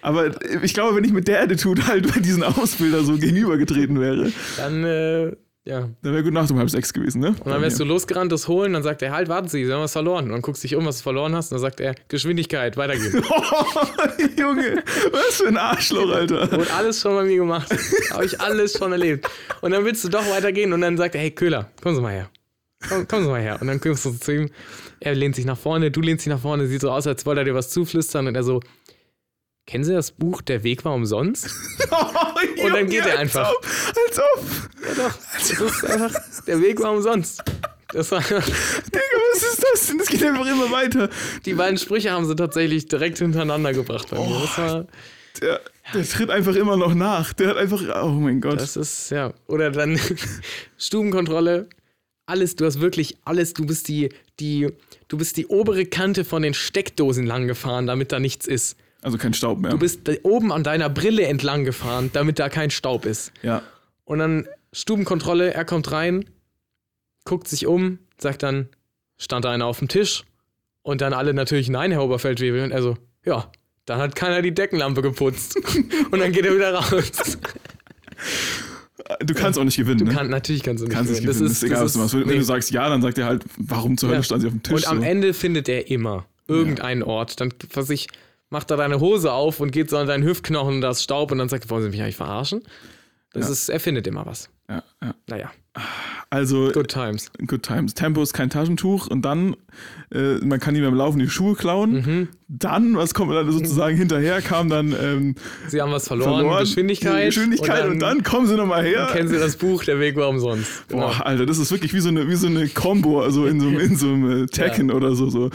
Aber 0.00 0.30
ich 0.62 0.72
glaube, 0.72 0.96
wenn 0.96 1.04
ich 1.04 1.12
mit 1.12 1.28
der 1.28 1.42
Attitude 1.42 1.86
halt 1.86 2.10
bei 2.14 2.20
diesen 2.20 2.42
Ausbilder 2.42 3.02
so 3.04 3.18
gegenübergetreten 3.18 4.00
wäre, 4.00 4.32
dann, 4.56 4.84
äh, 4.84 5.36
ja. 5.68 5.88
dann 6.02 6.12
wäre 6.12 6.22
gut 6.22 6.32
Nacht 6.32 6.50
um 6.50 6.58
halb 6.58 6.70
sechs 6.70 6.92
gewesen, 6.92 7.20
ne? 7.20 7.28
Und 7.28 7.46
dann 7.46 7.60
wärst 7.60 7.78
du 7.78 7.84
losgerannt, 7.84 8.32
das 8.32 8.48
holen, 8.48 8.72
dann 8.72 8.82
sagt 8.82 9.02
er, 9.02 9.12
halt, 9.12 9.28
warten 9.28 9.48
Sie, 9.48 9.64
Sie 9.66 9.72
haben 9.72 9.82
was 9.82 9.92
verloren. 9.92 10.24
Und 10.24 10.32
dann 10.32 10.42
guckst 10.42 10.64
du 10.64 10.68
dich 10.68 10.76
um, 10.76 10.86
was 10.86 10.98
du 10.98 11.02
verloren 11.02 11.34
hast, 11.34 11.52
und 11.52 11.56
dann 11.56 11.60
sagt 11.60 11.80
er, 11.80 11.94
Geschwindigkeit, 12.08 12.76
weitergehen. 12.78 13.12
Junge, 14.38 14.82
was 15.12 15.36
für 15.36 15.48
ein 15.48 15.58
Arschloch, 15.58 16.10
Alter. 16.10 16.50
Wurde 16.50 16.72
alles 16.72 17.00
schon 17.00 17.14
bei 17.14 17.24
mir 17.24 17.36
gemacht. 17.36 17.70
Habe 18.10 18.24
ich 18.24 18.40
alles 18.40 18.78
schon 18.78 18.92
erlebt. 18.92 19.28
Und 19.60 19.72
dann 19.72 19.84
willst 19.84 20.02
du 20.04 20.08
doch 20.08 20.28
weitergehen 20.30 20.72
und 20.72 20.80
dann 20.80 20.96
sagt 20.96 21.14
er, 21.14 21.20
hey 21.20 21.30
Köhler, 21.30 21.70
kommen 21.82 21.94
Sie 21.94 22.00
mal 22.00 22.12
her. 22.12 22.30
Komm, 22.88 23.06
kommen 23.06 23.24
Sie 23.24 23.30
mal 23.30 23.40
her. 23.42 23.58
Und 23.60 23.66
dann 23.66 23.80
kommst 23.80 24.06
du 24.06 24.12
zu 24.12 24.32
ihm. 24.32 24.50
Er 25.00 25.14
lehnt 25.14 25.36
sich 25.36 25.44
nach 25.44 25.58
vorne, 25.58 25.90
du 25.90 26.00
lehnst 26.00 26.24
dich 26.24 26.32
nach 26.32 26.40
vorne, 26.40 26.66
sieht 26.66 26.80
so 26.80 26.90
aus, 26.90 27.06
als 27.06 27.26
wollte 27.26 27.42
er 27.42 27.44
dir 27.44 27.54
was 27.54 27.70
zuflüstern. 27.70 28.26
Und 28.26 28.34
er 28.34 28.42
so, 28.42 28.60
kennen 29.68 29.84
Sie 29.84 29.92
das 29.92 30.10
Buch 30.10 30.40
Der 30.40 30.64
Weg 30.64 30.84
war 30.84 30.94
umsonst? 30.94 31.44
Und 32.64 32.72
dann 32.72 32.88
geht 32.88 33.04
er 33.04 33.18
einfach. 33.18 33.52
Als 33.52 33.58
ob, 33.58 33.66
als 34.08 34.18
ob. 34.18 34.88
Ja 34.88 35.04
doch, 35.04 35.14
das 35.34 35.50
ist 35.50 35.84
einfach, 35.84 36.44
der 36.46 36.62
Weg 36.62 36.80
war 36.80 36.92
umsonst. 36.92 37.44
Das 37.92 38.10
war, 38.10 38.20
Digga, 38.20 38.40
was 38.40 39.42
ist 39.42 39.64
das 39.72 39.86
denn? 39.86 39.98
Das 39.98 40.08
geht 40.08 40.24
einfach 40.24 40.46
immer 40.46 40.70
weiter. 40.70 41.10
die 41.44 41.54
beiden 41.54 41.78
Sprüche 41.78 42.10
haben 42.10 42.26
sie 42.26 42.34
tatsächlich 42.34 42.86
direkt 42.86 43.18
hintereinander 43.18 43.72
gebracht 43.72 44.08
bei 44.10 44.18
mir. 44.18 44.40
Das 44.40 44.58
war, 44.58 44.86
Der, 45.40 45.60
der 45.94 46.08
tritt 46.08 46.30
einfach 46.30 46.54
immer 46.54 46.76
noch 46.76 46.94
nach. 46.94 47.34
Der 47.34 47.48
hat 47.48 47.56
einfach, 47.58 47.82
oh 48.02 48.08
mein 48.08 48.40
Gott. 48.40 48.60
Das 48.60 48.76
ist, 48.76 49.10
ja. 49.10 49.32
Oder 49.46 49.70
dann 49.70 50.00
Stubenkontrolle. 50.78 51.68
Alles, 52.26 52.56
du 52.56 52.64
hast 52.64 52.80
wirklich 52.80 53.16
alles, 53.24 53.54
du 53.54 53.66
bist 53.66 53.88
die, 53.88 54.10
die, 54.40 54.70
du 55.08 55.16
bist 55.16 55.36
die 55.38 55.46
obere 55.46 55.86
Kante 55.86 56.24
von 56.24 56.42
den 56.42 56.52
Steckdosen 56.52 57.26
lang 57.26 57.46
gefahren, 57.46 57.86
damit 57.86 58.12
da 58.12 58.20
nichts 58.20 58.46
ist. 58.46 58.76
Also 59.02 59.18
kein 59.18 59.34
Staub 59.34 59.58
mehr. 59.60 59.70
Du 59.70 59.78
bist 59.78 60.00
oben 60.24 60.52
an 60.52 60.62
deiner 60.64 60.88
Brille 60.90 61.24
entlang 61.26 61.64
gefahren, 61.64 62.10
damit 62.12 62.38
da 62.38 62.48
kein 62.48 62.70
Staub 62.70 63.04
ist. 63.06 63.32
ja. 63.42 63.62
Und 64.04 64.18
dann 64.20 64.48
Stubenkontrolle, 64.72 65.52
er 65.52 65.64
kommt 65.66 65.92
rein, 65.92 66.24
guckt 67.24 67.46
sich 67.46 67.66
um, 67.66 67.98
sagt 68.18 68.42
dann, 68.42 68.68
stand 69.18 69.44
da 69.44 69.50
einer 69.50 69.66
auf 69.66 69.78
dem 69.80 69.88
Tisch. 69.88 70.24
Und 70.82 71.00
dann 71.02 71.12
alle 71.12 71.34
natürlich, 71.34 71.68
nein, 71.68 71.90
Herr 71.92 72.02
Oberfeldwebel. 72.04 72.62
Und 72.64 72.70
er 72.70 72.82
so, 72.82 72.96
ja, 73.26 73.50
dann 73.84 73.98
hat 73.98 74.14
keiner 74.16 74.40
die 74.40 74.54
Deckenlampe 74.54 75.02
geputzt. 75.02 75.56
Und 76.10 76.20
dann 76.20 76.32
geht 76.32 76.46
er 76.46 76.54
wieder 76.54 76.72
raus. 76.74 77.38
Du 79.20 79.34
kannst 79.34 79.58
auch 79.58 79.64
nicht 79.64 79.76
gewinnen, 79.76 79.98
Du 79.98 80.04
ne? 80.06 80.24
natürlich 80.28 80.62
kannst 80.62 80.82
du 80.82 80.86
nicht 80.86 80.94
kannst 80.96 81.10
nicht 81.10 81.20
gewinnen. 81.22 81.34
gewinnen. 81.38 81.48
Das 81.48 81.56
ist 81.58 81.62
egal, 81.62 81.84
was 81.84 81.92
du 81.94 81.98
machst. 82.00 82.14
Wenn, 82.14 82.26
nee. 82.26 82.36
du 82.36 82.44
sagst 82.44 82.70
ja, 82.70 82.88
dann 82.88 83.00
sagt 83.00 83.16
er 83.18 83.26
halt, 83.26 83.44
warum 83.56 83.96
zur 83.96 84.08
Hölle 84.10 84.18
Ja. 84.18 84.22
stand 84.22 84.42
sie 84.42 84.48
auf 84.48 84.52
dem 84.54 84.62
Tisch? 84.62 84.74
Und 84.74 84.88
am 84.88 84.98
so. 84.98 85.04
Ende 85.04 85.34
findet 85.34 85.68
er 85.68 85.90
immer 85.90 86.26
irgendeinen 86.46 87.02
Ort. 87.02 87.40
Dann, 87.40 87.52
was 87.72 87.90
ich, 87.90 88.08
macht 88.50 88.70
er 88.70 88.76
deine 88.76 89.00
Hose 89.00 89.32
auf 89.32 89.60
und 89.60 89.70
geht 89.70 89.90
so 89.90 89.96
an 89.98 90.06
deinen 90.06 90.24
Hüftknochen 90.24 90.76
und 90.76 90.80
das 90.80 91.02
Staub 91.02 91.30
und 91.32 91.38
dann 91.38 91.48
sagt 91.48 91.64
er, 91.66 91.70
wollen 91.70 91.82
Sie 91.84 91.90
mich 91.90 92.02
eigentlich 92.02 92.16
verarschen? 92.16 92.62
Das 93.32 93.46
Ja. 93.46 93.52
ist, 93.52 93.68
er 93.68 93.80
findet 93.80 94.06
immer 94.06 94.24
was. 94.26 94.50
Ja, 94.70 94.82
ja. 95.02 95.14
Naja, 95.28 95.50
Also, 96.30 96.70
good 96.72 96.88
times. 96.88 97.30
Good 97.46 97.62
Times. 97.62 97.94
Tempo 97.94 98.22
ist 98.22 98.34
kein 98.34 98.50
Taschentuch 98.50 99.06
und 99.06 99.22
dann, 99.22 99.56
äh, 100.12 100.34
man 100.44 100.60
kann 100.60 100.76
ihm 100.76 100.84
beim 100.84 100.92
Laufen 100.94 101.18
die 101.18 101.30
Schuhe 101.30 101.54
klauen. 101.54 101.92
Mhm. 101.92 102.28
Dann, 102.48 102.96
was 102.96 103.14
kommt 103.14 103.32
dann 103.32 103.50
sozusagen 103.50 103.96
hinterher, 103.96 104.42
kam 104.42 104.68
dann 104.68 104.94
ähm, 105.00 105.34
Sie 105.68 105.80
haben 105.80 105.90
was 105.90 106.06
verloren, 106.06 106.40
verloren. 106.40 106.60
Geschwindigkeit. 106.64 107.26
Geschwindigkeit 107.28 107.86
und 107.86 107.98
dann, 108.00 108.22
kommen 108.24 108.46
sie 108.46 108.56
nochmal 108.56 108.84
her. 108.84 109.08
kennen 109.10 109.28
Sie 109.28 109.38
das 109.38 109.56
Buch, 109.56 109.84
Der 109.84 110.00
Weg 110.00 110.16
war 110.16 110.28
umsonst. 110.28 110.86
Genau. 110.88 111.06
Boah, 111.08 111.24
Alter, 111.24 111.46
das 111.46 111.56
ist 111.56 111.70
wirklich 111.72 111.94
wie 111.94 112.00
so 112.00 112.10
eine, 112.10 112.28
wie 112.28 112.34
so 112.36 112.46
eine 112.46 112.68
Combo, 112.68 113.22
also 113.22 113.46
in 113.46 113.58
so, 113.60 113.68
einem- 113.68 113.80
in 113.80 113.96
so 113.96 114.08
einem 114.08 114.42
äh, 114.42 114.46
Tekken 114.50 114.90
oder 114.90 115.14
so, 115.14 115.30
so. 115.30 115.48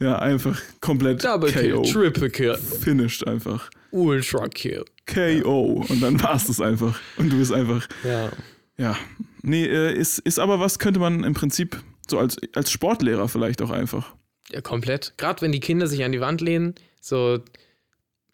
Ja, 0.00 0.18
einfach 0.18 0.58
komplett 0.80 1.22
Double 1.24 1.52
Kill, 1.52 1.72
KO. 1.74 1.82
Triple 1.82 2.30
Kill, 2.30 2.56
Finished 2.56 3.26
einfach. 3.28 3.70
Ultra 3.92 4.48
Kill. 4.48 4.84
KO. 5.06 5.84
Und 5.88 6.02
dann 6.02 6.20
war's 6.20 6.48
das 6.48 6.60
einfach. 6.60 6.98
Und 7.16 7.32
du 7.32 7.38
bist 7.38 7.52
einfach, 7.52 7.86
Ja. 8.02 8.30
ja. 8.76 8.96
Nee, 9.42 9.64
äh, 9.64 9.92
ist, 9.94 10.18
ist 10.18 10.38
aber 10.38 10.60
was, 10.60 10.78
könnte 10.78 11.00
man 11.00 11.24
im 11.24 11.34
Prinzip 11.34 11.82
so 12.08 12.18
als, 12.18 12.36
als 12.54 12.70
Sportlehrer 12.70 13.28
vielleicht 13.28 13.62
auch 13.62 13.70
einfach. 13.70 14.14
ja, 14.50 14.60
komplett. 14.60 15.14
Gerade 15.16 15.42
wenn 15.42 15.52
die 15.52 15.60
Kinder 15.60 15.86
sich 15.86 16.04
an 16.04 16.12
die 16.12 16.20
Wand 16.20 16.40
lehnen, 16.40 16.74
so 17.00 17.38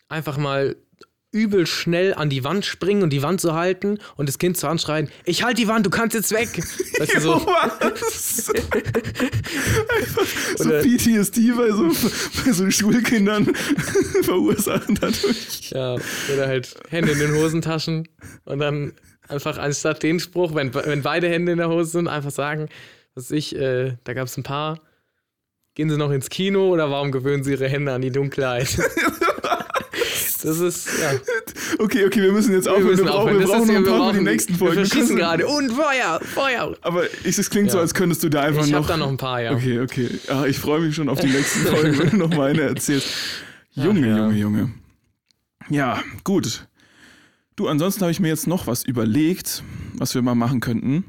einfach 0.09 0.39
mal 0.39 0.77
übel 1.33 1.67
schnell 1.67 2.15
an 2.15 2.31
die 2.31 2.45
Wand 2.45 2.65
springen 2.65 3.03
und 3.03 3.11
die 3.11 3.23
Wand 3.23 3.41
so 3.41 3.53
halten 3.53 3.99
und 4.17 4.29
das 4.29 4.39
Kind 4.39 4.57
zu 4.57 4.69
anschreien, 4.69 5.11
ich 5.25 5.43
halte 5.43 5.61
die 5.61 5.69
Wand, 5.69 5.85
du 5.85 5.91
kannst 5.91 6.15
jetzt 6.15 6.33
weg. 6.33 6.49
Weißt 6.99 7.15
du, 7.15 7.21
so, 7.21 7.47
was? 7.47 8.51
einfach 9.99 10.27
so 10.57 10.71
PTSD 10.71 11.53
bei 11.53 11.71
so, 11.71 11.89
bei 12.45 12.53
so 12.53 12.71
Schulkindern 12.71 13.55
verursachen 14.23 14.97
dadurch. 14.99 15.71
Ja, 15.71 15.97
oder 16.33 16.47
halt 16.47 16.75
Hände 16.89 17.13
in 17.13 17.19
den 17.19 17.35
Hosentaschen 17.35 18.09
und 18.45 18.59
dann 18.61 18.93
einfach 19.29 19.59
anstatt 19.59 20.03
den 20.03 20.21
Spruch, 20.21 20.55
wenn, 20.55 20.73
wenn 20.75 21.03
beide 21.03 21.29
Hände 21.29 21.53
in 21.53 21.59
der 21.59 21.69
Hose 21.69 21.91
sind, 21.91 22.09
einfach 22.09 22.31
sagen, 22.31 22.69
was 23.15 23.31
ich, 23.31 23.57
äh, 23.57 23.97
da 24.05 24.13
gab 24.15 24.27
es 24.27 24.37
ein 24.37 24.43
paar, 24.43 24.81
gehen 25.75 25.89
Sie 25.91 25.97
noch 25.97 26.11
ins 26.11 26.29
Kino 26.31 26.69
oder 26.71 26.91
warum 26.91 27.13
gewöhnen 27.13 27.45
Sie 27.45 27.53
Ihre 27.53 27.69
Hände 27.69 27.93
an 27.93 28.03
die 28.03 28.11
Dunkelheit? 28.11 28.79
Das 30.43 30.61
ist, 30.61 30.87
ja. 31.01 31.11
Okay, 31.81 32.05
okay, 32.07 32.23
wir 32.23 32.31
müssen 32.31 32.53
jetzt 32.55 32.69
aufhören. 32.69 32.97
Wir, 32.97 33.05
brauchen, 33.05 33.37
aufhören. 33.37 33.41
wir 33.41 33.47
brauchen 33.47 33.67
noch 33.67 33.75
ein 33.75 33.85
wir 33.85 33.91
paar 33.99 34.13
für 34.13 34.19
die 34.19 34.25
nächsten 34.25 34.55
Folgen. 34.55 34.77
Wir 34.83 34.89
kannst- 34.89 35.17
gerade. 35.17 35.47
Und 35.47 35.73
Feuer, 35.73 36.21
Feuer. 36.23 36.77
Aber 36.83 37.05
ich, 37.25 37.37
es 37.39 37.51
klingt 37.51 37.71
so, 37.73 37.79
Ja. 37.79 37.83
als 37.83 37.95
könntest 37.95 38.23
du 38.23 38.29
da 38.29 38.43
einfach 38.43 38.65
Ich 38.65 38.71
noch. 38.71 38.79
habe 38.81 38.87
da 38.89 38.97
noch 38.97 39.09
ein 39.09 39.17
paar, 39.17 39.43
ja. 39.43 39.53
Okay, 39.53 39.81
okay. 39.81 40.09
Ah, 40.29 40.45
ich 40.47 40.59
freue 40.59 40.81
mich 40.81 40.95
schon 40.95 41.09
auf 41.09 41.19
die 41.19 41.27
nächsten 41.29 41.61
Folgen, 41.67 41.99
wenn 41.99 42.11
du 42.11 42.17
noch 42.19 42.29
mal 42.31 42.51
eine 42.51 42.61
erzählst. 42.63 43.09
Junge, 43.73 44.07
ja. 44.09 44.17
Junge, 44.19 44.37
Junge. 44.39 44.75
Ja, 45.69 46.01
gut. 46.23 46.69
Du, 47.57 47.69
ansonsten 47.69 48.03
habe 48.03 48.13
ich 48.13 48.21
mir 48.21 48.29
jetzt 48.29 48.47
noch 48.47 48.67
was 48.67 48.85
überlegt, 48.85 49.65
was 49.95 50.15
wir 50.15 50.21
mal 50.21 50.35
machen 50.35 50.61
könnten. 50.61 51.05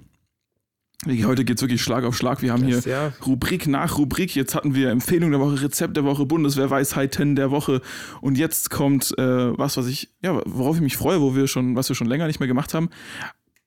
Heute 1.05 1.43
geht 1.43 1.57
es 1.57 1.61
wirklich 1.61 1.81
Schlag 1.81 2.05
auf 2.05 2.17
Schlag. 2.17 2.41
Wir 2.41 2.53
haben 2.53 2.63
hier 2.63 2.77
Das, 2.77 2.85
ja. 2.85 3.13
Rubrik 3.25 3.67
nach 3.67 3.97
Rubrik. 3.97 4.33
Jetzt 4.33 4.55
hatten 4.55 4.73
wir 4.73 4.89
Empfehlung 4.89 5.31
der 5.31 5.41
Woche, 5.41 5.61
Rezept 5.61 5.97
der 5.97 6.05
Woche, 6.05 6.25
Bundeswehrweisheiten 6.25 7.35
der 7.35 7.51
Woche. 7.51 7.81
Und 8.21 8.37
jetzt 8.37 8.69
kommt 8.69 9.13
äh, 9.17 9.57
was, 9.57 9.75
was 9.75 9.87
ich, 9.87 10.09
ja, 10.23 10.41
worauf 10.45 10.77
ich 10.77 10.81
mich 10.81 10.95
freue, 10.95 11.21
wo 11.21 11.35
wir 11.35 11.47
schon, 11.47 11.75
was 11.75 11.89
wir 11.89 11.95
schon 11.95 12.07
länger 12.07 12.27
nicht 12.27 12.39
mehr 12.39 12.47
gemacht 12.47 12.73
haben. 12.73 12.89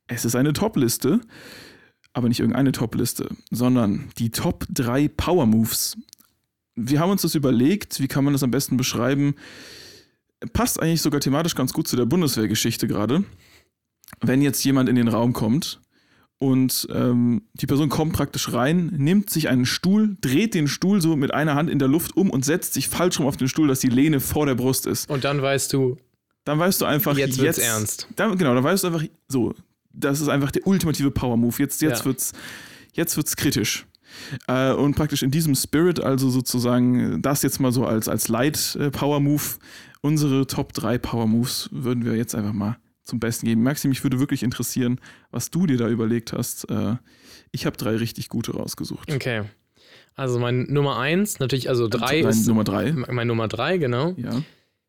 Es 0.06 0.24
ist 0.24 0.34
eine 0.34 0.54
Top-Liste, 0.54 1.20
aber 2.14 2.28
nicht 2.28 2.40
irgendeine 2.40 2.72
Top-Liste, 2.72 3.28
sondern 3.50 4.08
die 4.18 4.30
Top 4.30 4.64
3 4.70 5.08
Power 5.08 5.44
Moves. 5.44 5.98
Wir 6.74 6.98
haben 6.98 7.10
uns 7.10 7.22
das 7.22 7.34
überlegt, 7.34 8.00
wie 8.00 8.08
kann 8.08 8.24
man 8.24 8.32
das 8.32 8.42
am 8.42 8.50
besten 8.50 8.78
beschreiben? 8.78 9.34
Passt 10.52 10.80
eigentlich 10.80 11.02
sogar 11.02 11.20
thematisch 11.20 11.54
ganz 11.54 11.72
gut 11.72 11.86
zu 11.86 11.96
der 11.96 12.06
Bundeswehrgeschichte 12.06 12.86
gerade. 12.88 13.24
Wenn 14.20 14.42
jetzt 14.42 14.64
jemand 14.64 14.88
in 14.88 14.96
den 14.96 15.08
Raum 15.08 15.32
kommt 15.32 15.80
und 16.38 16.88
ähm, 16.92 17.42
die 17.54 17.66
Person 17.66 17.90
kommt 17.90 18.14
praktisch 18.14 18.52
rein, 18.52 18.86
nimmt 18.96 19.28
sich 19.30 19.48
einen 19.48 19.66
Stuhl, 19.66 20.16
dreht 20.20 20.54
den 20.54 20.66
Stuhl 20.68 21.00
so 21.02 21.14
mit 21.16 21.32
einer 21.34 21.54
Hand 21.54 21.68
in 21.70 21.78
der 21.78 21.88
Luft 21.88 22.16
um 22.16 22.30
und 22.30 22.44
setzt 22.44 22.72
sich 22.74 22.88
falsch 22.88 23.18
rum 23.18 23.26
auf 23.26 23.36
den 23.36 23.48
Stuhl, 23.48 23.68
dass 23.68 23.80
die 23.80 23.88
Lehne 23.88 24.20
vor 24.20 24.46
der 24.46 24.54
Brust 24.54 24.86
ist. 24.86 25.08
Und 25.10 25.24
dann 25.24 25.42
weißt 25.42 25.72
du, 25.74 25.96
Dann 26.44 26.58
weißt 26.58 26.80
du 26.80 26.86
einfach, 26.86 27.16
Jetzt 27.18 27.38
wird's 27.38 27.58
ernst. 27.58 28.08
Dann, 28.16 28.36
genau, 28.38 28.54
dann 28.54 28.64
weißt 28.64 28.82
du 28.84 28.88
einfach, 28.88 29.04
so, 29.28 29.54
das 29.92 30.20
ist 30.22 30.28
einfach 30.28 30.50
der 30.50 30.66
ultimative 30.66 31.10
Power-Move. 31.10 31.56
Jetzt, 31.58 31.82
jetzt, 31.82 32.00
Ja. 32.00 32.04
wird's, 32.06 32.32
jetzt 32.94 33.16
wird's 33.18 33.36
kritisch. 33.36 33.86
Äh, 34.48 34.72
und 34.72 34.96
praktisch 34.96 35.22
in 35.22 35.30
diesem 35.30 35.54
Spirit, 35.54 36.00
also 36.00 36.30
sozusagen, 36.30 37.20
das 37.22 37.42
jetzt 37.42 37.60
mal 37.60 37.70
so 37.72 37.84
als, 37.84 38.08
als 38.08 38.28
Light-Power-Move, 38.28 39.42
unsere 40.02 40.46
Top 40.46 40.72
3 40.72 40.98
Power-Moves 40.98 41.68
würden 41.72 42.04
wir 42.04 42.16
jetzt 42.16 42.34
einfach 42.34 42.52
mal 42.52 42.76
zum 43.02 43.18
Besten 43.20 43.46
geben. 43.46 43.62
Maxi, 43.62 43.88
mich 43.88 44.02
würde 44.04 44.18
wirklich 44.20 44.42
interessieren, 44.42 45.00
was 45.30 45.50
du 45.50 45.66
dir 45.66 45.76
da 45.76 45.88
überlegt 45.88 46.32
hast. 46.32 46.70
Äh, 46.70 46.96
ich 47.52 47.66
habe 47.66 47.76
drei 47.76 47.96
richtig 47.96 48.28
gute 48.28 48.52
rausgesucht. 48.52 49.12
okay. 49.12 49.42
Also 50.14 50.38
mein 50.38 50.64
Nummer 50.64 50.98
eins, 50.98 51.38
natürlich, 51.38 51.68
also 51.68 51.88
drei 51.88 52.20
Nein, 52.22 52.30
ist 52.30 52.46
Nummer 52.46 52.64
drei. 52.64 52.92
mein 52.92 53.26
Nummer 53.26 53.48
drei, 53.48 53.78
genau, 53.78 54.12
Ja. 54.16 54.42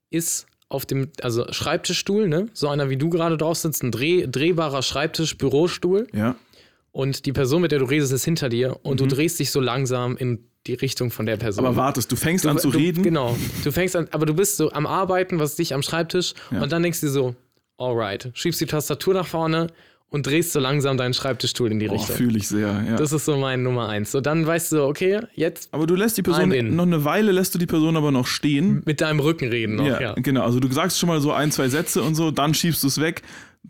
ist 0.09 0.45
auf 0.67 0.85
dem, 0.85 1.09
also 1.21 1.45
Schreibtischstuhl, 1.51 2.27
ne? 2.27 2.47
So 2.53 2.67
einer 2.69 2.89
wie 2.89 2.97
du 2.97 3.09
gerade 3.09 3.37
drauf 3.37 3.57
sitzt, 3.57 3.83
ein 3.83 3.91
dreh, 3.91 4.27
drehbarer 4.27 4.81
Schreibtisch, 4.81 5.37
Bürostuhl. 5.37 6.07
Ja. 6.13 6.35
Und 6.91 7.25
die 7.25 7.31
Person, 7.33 7.61
mit 7.61 7.71
der 7.71 7.79
du 7.79 7.85
redest, 7.85 8.11
ist 8.11 8.25
hinter 8.25 8.49
dir 8.49 8.77
und 8.83 8.99
du 8.99 9.05
drehst 9.07 9.39
dich 9.39 9.51
so 9.51 9.61
langsam 9.61 10.17
in 10.17 10.43
die 10.67 10.73
Richtung 10.75 11.09
von 11.11 11.25
der 11.25 11.37
Person. 11.37 11.65
Aber 11.65 11.75
wartest, 11.75 12.11
du 12.11 12.15
fängst 12.15 12.45
Du- 12.45 12.49
an 12.49 12.57
zu 12.59 12.69
du, 12.71 12.77
reden. 12.77 13.03
Genau. 13.03 13.35
Du 13.63 13.71
fängst 13.71 13.95
an, 13.95 14.07
aber 14.11 14.25
du 14.25 14.33
bist 14.33 14.57
so 14.57 14.71
am 14.71 14.85
Arbeiten, 14.85 15.39
was 15.39 15.55
dich 15.55 15.73
am 15.73 15.81
Schreibtisch 15.81 16.33
Ja. 16.51 16.61
und 16.61 16.71
dann 16.71 16.83
denkst 16.83 17.01
du 17.01 17.09
so, 17.09 17.35
alright, 17.77 18.29
schiebst 18.33 18.61
die 18.61 18.65
Tastatur 18.67 19.13
nach 19.15 19.25
vorne 19.27 19.67
und 20.09 20.27
drehst 20.27 20.51
so 20.51 20.59
langsam 20.59 20.97
deinen 20.97 21.13
Schreibtischstuhl 21.13 21.71
in 21.71 21.79
die 21.79 21.87
Oh, 21.89 21.93
Richtung. 21.93 22.15
fühle 22.15 22.37
ich 22.37 22.47
sehr. 22.47 22.83
Ja. 22.87 22.95
Das 22.97 23.11
ist 23.13 23.25
so 23.25 23.37
mein 23.37 23.63
Nummer 23.63 23.87
eins. 23.89 24.11
So, 24.11 24.19
dann 24.21 24.45
weißt 24.45 24.73
du, 24.73 24.83
okay, 24.83 25.21
jetzt 25.35 25.73
aber 25.73 25.87
du 25.87 25.95
lässt 25.95 26.17
die 26.17 26.21
Person, 26.21 26.49
noch 26.75 26.83
eine 26.85 27.05
Weile 27.05 27.31
lässt 27.31 27.55
du 27.55 27.59
die 27.59 27.65
Person 27.65 27.95
aber 27.97 28.11
noch 28.11 28.27
stehen. 28.27 28.83
mit 28.85 28.99
deinem 29.01 29.19
Rücken 29.21 29.47
reden 29.49 29.75
noch, 29.77 29.85
ja. 29.87 30.01
Ja, 30.01 30.13
genau. 30.15 30.43
Also 30.43 30.59
du 30.59 30.71
sagst 30.71 30.99
schon 30.99 31.07
mal 31.07 31.21
so 31.21 31.31
ein, 31.31 31.51
zwei 31.51 31.69
Sätze 31.69 32.03
und 32.03 32.15
so, 32.15 32.29
dann 32.29 32.53
schiebst 32.53 32.83
du 32.83 32.87
es 32.87 32.99
weg, 32.99 33.21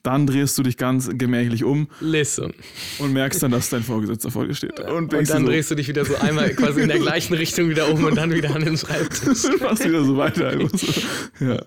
dann 0.03 0.27
drehst 0.27 0.57
du 0.57 0.63
dich 0.63 0.77
ganz 0.77 1.09
gemächlich 1.13 1.63
um 1.63 1.87
Listen. 1.99 2.53
und 2.99 3.13
merkst 3.13 3.43
dann, 3.43 3.51
dass 3.51 3.69
dein 3.69 3.83
Vorgesetzter 3.83 4.31
vor 4.31 4.47
dir 4.47 4.53
steht. 4.55 4.79
Und, 4.79 5.13
Und 5.13 5.29
dann 5.29 5.43
dir 5.45 5.49
drehst 5.51 5.71
du 5.71 5.75
dich 5.75 5.87
wieder 5.87 6.05
so 6.05 6.15
einmal 6.15 6.49
quasi 6.55 6.81
in 6.81 6.87
der 6.87 6.99
gleichen 7.07 7.33
Richtung 7.35 7.69
wieder 7.69 7.89
um 7.91 8.03
und 8.03 8.15
dann 8.15 8.33
wieder 8.33 8.55
an 8.55 8.63
den 8.65 8.77
Schreibtisch. 8.77 9.39
so, 9.39 9.51
machst 9.61 9.85
wieder 9.85 10.03
so 10.03 10.17
weiter. 10.17 10.49
Einfach 10.49 10.77
so. 10.77 11.45
Ja. 11.45 11.61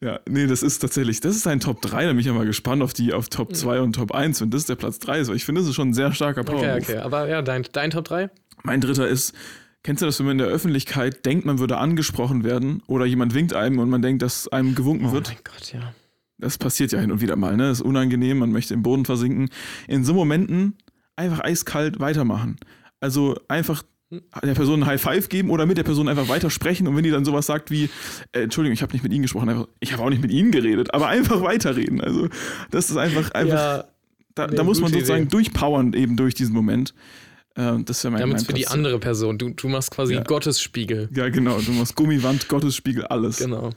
Ja, 0.00 0.20
nee, 0.28 0.46
das 0.46 0.62
ist 0.62 0.78
tatsächlich, 0.78 1.18
das 1.18 1.34
ist 1.34 1.48
ein 1.48 1.58
Top 1.58 1.82
3, 1.82 2.04
da 2.04 2.10
bin 2.10 2.20
ich 2.20 2.26
ja 2.26 2.32
mal 2.32 2.46
gespannt 2.46 2.82
auf 2.82 2.92
die 2.92 3.12
auf 3.12 3.28
Top 3.30 3.56
2 3.56 3.80
und 3.80 3.94
Top 3.94 4.12
1, 4.12 4.40
wenn 4.40 4.50
das 4.50 4.64
der 4.64 4.76
Platz 4.76 5.00
3 5.00 5.18
ist, 5.18 5.28
weil 5.28 5.34
ich 5.34 5.44
finde, 5.44 5.60
das 5.60 5.68
ist 5.68 5.74
schon 5.74 5.88
ein 5.88 5.94
sehr 5.94 6.12
starker 6.12 6.44
Power. 6.44 6.58
Okay, 6.60 6.78
okay. 6.80 6.96
Aber 6.98 7.28
ja, 7.28 7.42
dein, 7.42 7.64
dein 7.72 7.90
Top 7.90 8.04
3? 8.04 8.30
Mein 8.62 8.80
dritter 8.80 9.08
ist, 9.08 9.34
kennst 9.82 10.00
du 10.00 10.06
das, 10.06 10.20
wenn 10.20 10.26
man 10.26 10.32
in 10.34 10.38
der 10.38 10.46
Öffentlichkeit 10.46 11.26
denkt, 11.26 11.46
man 11.46 11.58
würde 11.58 11.78
angesprochen 11.78 12.44
werden 12.44 12.80
oder 12.86 13.06
jemand 13.06 13.34
winkt 13.34 13.54
einem 13.54 13.80
und 13.80 13.90
man 13.90 14.00
denkt, 14.00 14.22
dass 14.22 14.46
einem 14.46 14.76
gewunken 14.76 15.06
Oh 15.06 15.12
wird? 15.12 15.26
mein 15.28 15.38
Gott, 15.42 15.72
ja. 15.72 15.92
Das 16.38 16.56
passiert 16.58 16.92
ja 16.92 17.00
hin 17.00 17.10
und 17.10 17.20
wieder 17.20 17.36
mal, 17.36 17.56
ne? 17.56 17.68
Das 17.68 17.78
ist 17.80 17.84
unangenehm, 17.84 18.38
man 18.38 18.52
möchte 18.52 18.72
im 18.74 18.82
Boden 18.82 19.04
versinken. 19.04 19.48
In 19.88 20.04
so 20.04 20.14
Momenten 20.14 20.76
einfach 21.16 21.40
eiskalt 21.40 21.98
weitermachen. 22.00 22.56
Also 23.00 23.36
einfach 23.48 23.82
der 24.42 24.54
Person 24.54 24.82
ein 24.82 24.86
High 24.86 25.02
Five 25.02 25.28
geben 25.28 25.50
oder 25.50 25.66
mit 25.66 25.76
der 25.76 25.82
Person 25.82 26.08
einfach 26.08 26.28
weitersprechen 26.28 26.86
und 26.86 26.96
wenn 26.96 27.02
die 27.04 27.10
dann 27.10 27.24
sowas 27.26 27.44
sagt 27.46 27.70
wie, 27.70 27.90
äh, 28.32 28.42
Entschuldigung, 28.42 28.72
ich 28.72 28.80
habe 28.82 28.92
nicht 28.92 29.02
mit 29.02 29.12
Ihnen 29.12 29.22
gesprochen, 29.22 29.48
einfach, 29.50 29.68
ich 29.80 29.92
habe 29.92 30.02
auch 30.02 30.08
nicht 30.08 30.22
mit 30.22 30.30
Ihnen 30.30 30.50
geredet, 30.50 30.94
aber 30.94 31.08
einfach 31.08 31.42
weiterreden. 31.42 32.00
Also 32.00 32.28
das 32.70 32.88
ist 32.88 32.96
einfach, 32.96 33.30
einfach 33.32 33.54
ja, 33.58 33.84
da, 34.34 34.46
nee, 34.46 34.56
da 34.56 34.64
muss 34.64 34.80
man 34.80 34.92
sozusagen 34.92 35.24
Idee. 35.24 35.30
durchpowern 35.30 35.92
eben 35.92 36.16
durch 36.16 36.34
diesen 36.34 36.54
Moment. 36.54 36.94
Äh, 37.54 37.82
das 37.84 38.02
wäre 38.04 38.12
mein, 38.12 38.20
damit 38.20 38.36
mein 38.36 38.44
für 38.46 38.52
die 38.54 38.68
andere 38.68 38.98
Person. 38.98 39.36
Du, 39.36 39.50
du 39.50 39.68
machst 39.68 39.90
quasi 39.90 40.14
Ja. 40.14 40.22
Gottesspiegel. 40.22 41.10
Ja, 41.14 41.28
genau, 41.28 41.60
du 41.60 41.72
machst 41.72 41.94
Gummiwand, 41.94 42.48
Gottesspiegel, 42.48 43.04
alles. 43.06 43.38
Genau. 43.38 43.72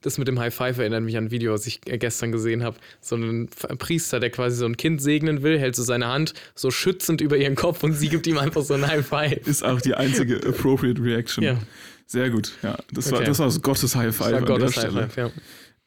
Das 0.00 0.18
mit 0.18 0.26
dem 0.26 0.40
High 0.40 0.52
Five 0.52 0.78
erinnert 0.78 1.04
mich 1.04 1.16
an 1.16 1.26
ein 1.26 1.30
Video, 1.30 1.52
was 1.52 1.66
ich 1.68 1.80
gestern 1.82 2.32
gesehen 2.32 2.64
habe. 2.64 2.78
So 3.00 3.14
ein 3.14 3.48
Priester, 3.78 4.18
der 4.18 4.30
quasi 4.30 4.56
so 4.56 4.66
ein 4.66 4.76
Kind 4.76 5.00
segnen 5.00 5.42
will, 5.42 5.56
hält 5.58 5.76
so 5.76 5.84
seine 5.84 6.08
Hand 6.08 6.34
so 6.56 6.72
schützend 6.72 7.20
über 7.20 7.36
ihren 7.36 7.54
Kopf 7.54 7.84
und 7.84 7.92
sie 7.92 8.08
gibt 8.08 8.26
ihm 8.26 8.38
einfach 8.38 8.62
so 8.62 8.74
ein 8.74 8.84
High 8.86 9.06
Five. 9.06 9.46
ist 9.46 9.62
auch 9.64 9.80
die 9.80 9.94
einzige 9.94 10.36
appropriate 10.44 11.00
Reaction. 11.00 11.44
Ja, 11.44 11.58
Sehr 12.06 12.30
gut, 12.30 12.52
ja. 12.62 12.76
Das 12.92 13.10
war, 13.12 13.18
Okay. 13.20 13.28
das 13.28 13.38
war 13.38 13.46
das 13.46 13.62
Gottes 13.62 13.94
High 13.94 14.14
Five 14.14 14.18
das 14.18 14.32
war 14.32 14.38
an 14.40 14.44
Gottes 14.46 14.74
der 14.74 14.82
High 14.82 14.90
Stelle. 14.90 15.08
Five, 15.08 15.16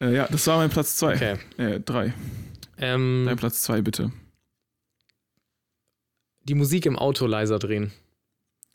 ja. 0.01 0.07
Äh, 0.07 0.15
ja, 0.15 0.27
das 0.29 0.47
war 0.47 0.57
mein 0.57 0.69
Platz 0.69 0.95
zwei. 0.95 1.15
Okay. 1.15 1.35
Äh, 1.57 1.79
drei. 1.81 2.13
Ähm, 2.77 3.23
Dein 3.25 3.37
Platz 3.37 3.61
zwei, 3.61 3.81
bitte. 3.81 4.11
die 6.43 6.55
Musik 6.55 6.85
im 6.85 6.97
Auto 6.97 7.25
leiser 7.25 7.59
drehen. 7.59 7.91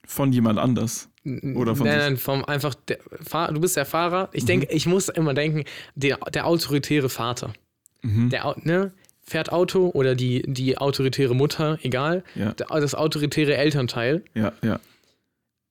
Von 0.07 0.33
jemand 0.33 0.59
anders. 0.59 1.10
Oder 1.25 1.77
von 1.77 1.87
nein, 1.87 1.99
nein, 1.99 2.17
vom 2.17 2.45
einfach, 2.45 2.75
der, 2.75 2.99
du 3.53 3.61
bist 3.61 3.77
der 3.77 3.85
Fahrer. 3.85 4.25
Mhm. 4.25 4.29
Ich 4.33 4.45
denke, 4.47 4.69
ich 4.71 4.87
muss 4.87 5.09
immer 5.09 5.35
denken, 5.35 5.65
der, 5.95 6.19
der 6.33 6.47
autoritäre 6.47 7.09
Vater. 7.09 7.53
Mhm. 8.03 8.31
Der, 8.31 8.57
ne, 8.63 8.93
fährt 9.21 9.53
Auto 9.53 9.91
oder 9.93 10.15
die, 10.15 10.43
die 10.47 10.79
autoritäre 10.79 11.35
Mutter, 11.35 11.79
egal. 11.83 12.25
Ja, 12.35 12.53
das 12.53 12.95
autoritäre 12.95 13.57
Elternteil. 13.57 14.25
ja, 14.35 14.53
ja. 14.63 14.81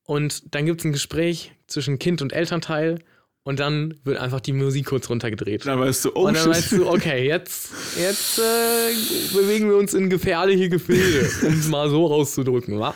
Und 0.06 0.56
dann 0.56 0.66
gibt 0.66 0.82
es 0.82 0.86
ein 0.86 0.92
Gespräch 0.92 1.52
zwischen 1.68 2.00
Kind 2.00 2.24
und 2.24 2.34
Elternteil 2.34 2.98
und 3.44 3.60
dann 3.60 3.94
wird 4.04 4.18
einfach 4.18 4.40
die 4.40 4.54
Musik 4.54 4.88
kurz 4.88 5.08
runtergedreht. 5.08 5.68
Dann 5.68 5.80
weißt 5.80 6.06
du, 6.06 6.12
oh 6.16 6.28
und 6.28 6.34
dann 6.34 6.44
shit. 6.44 6.52
weißt 6.52 6.72
du, 6.72 6.90
okay, 6.90 7.28
jetzt, 7.28 7.70
jetzt 7.96 8.40
äh, 8.40 9.34
bewegen 9.34 9.70
wir 9.70 9.78
uns 9.78 9.94
in 9.94 10.10
gefährliche 10.10 10.68
Gefilde, 10.68 11.30
um 11.44 11.54
es 11.54 11.68
mal 11.68 11.90
so 11.92 12.12
auszudrücken, 12.12 12.80
wa? 12.80 12.96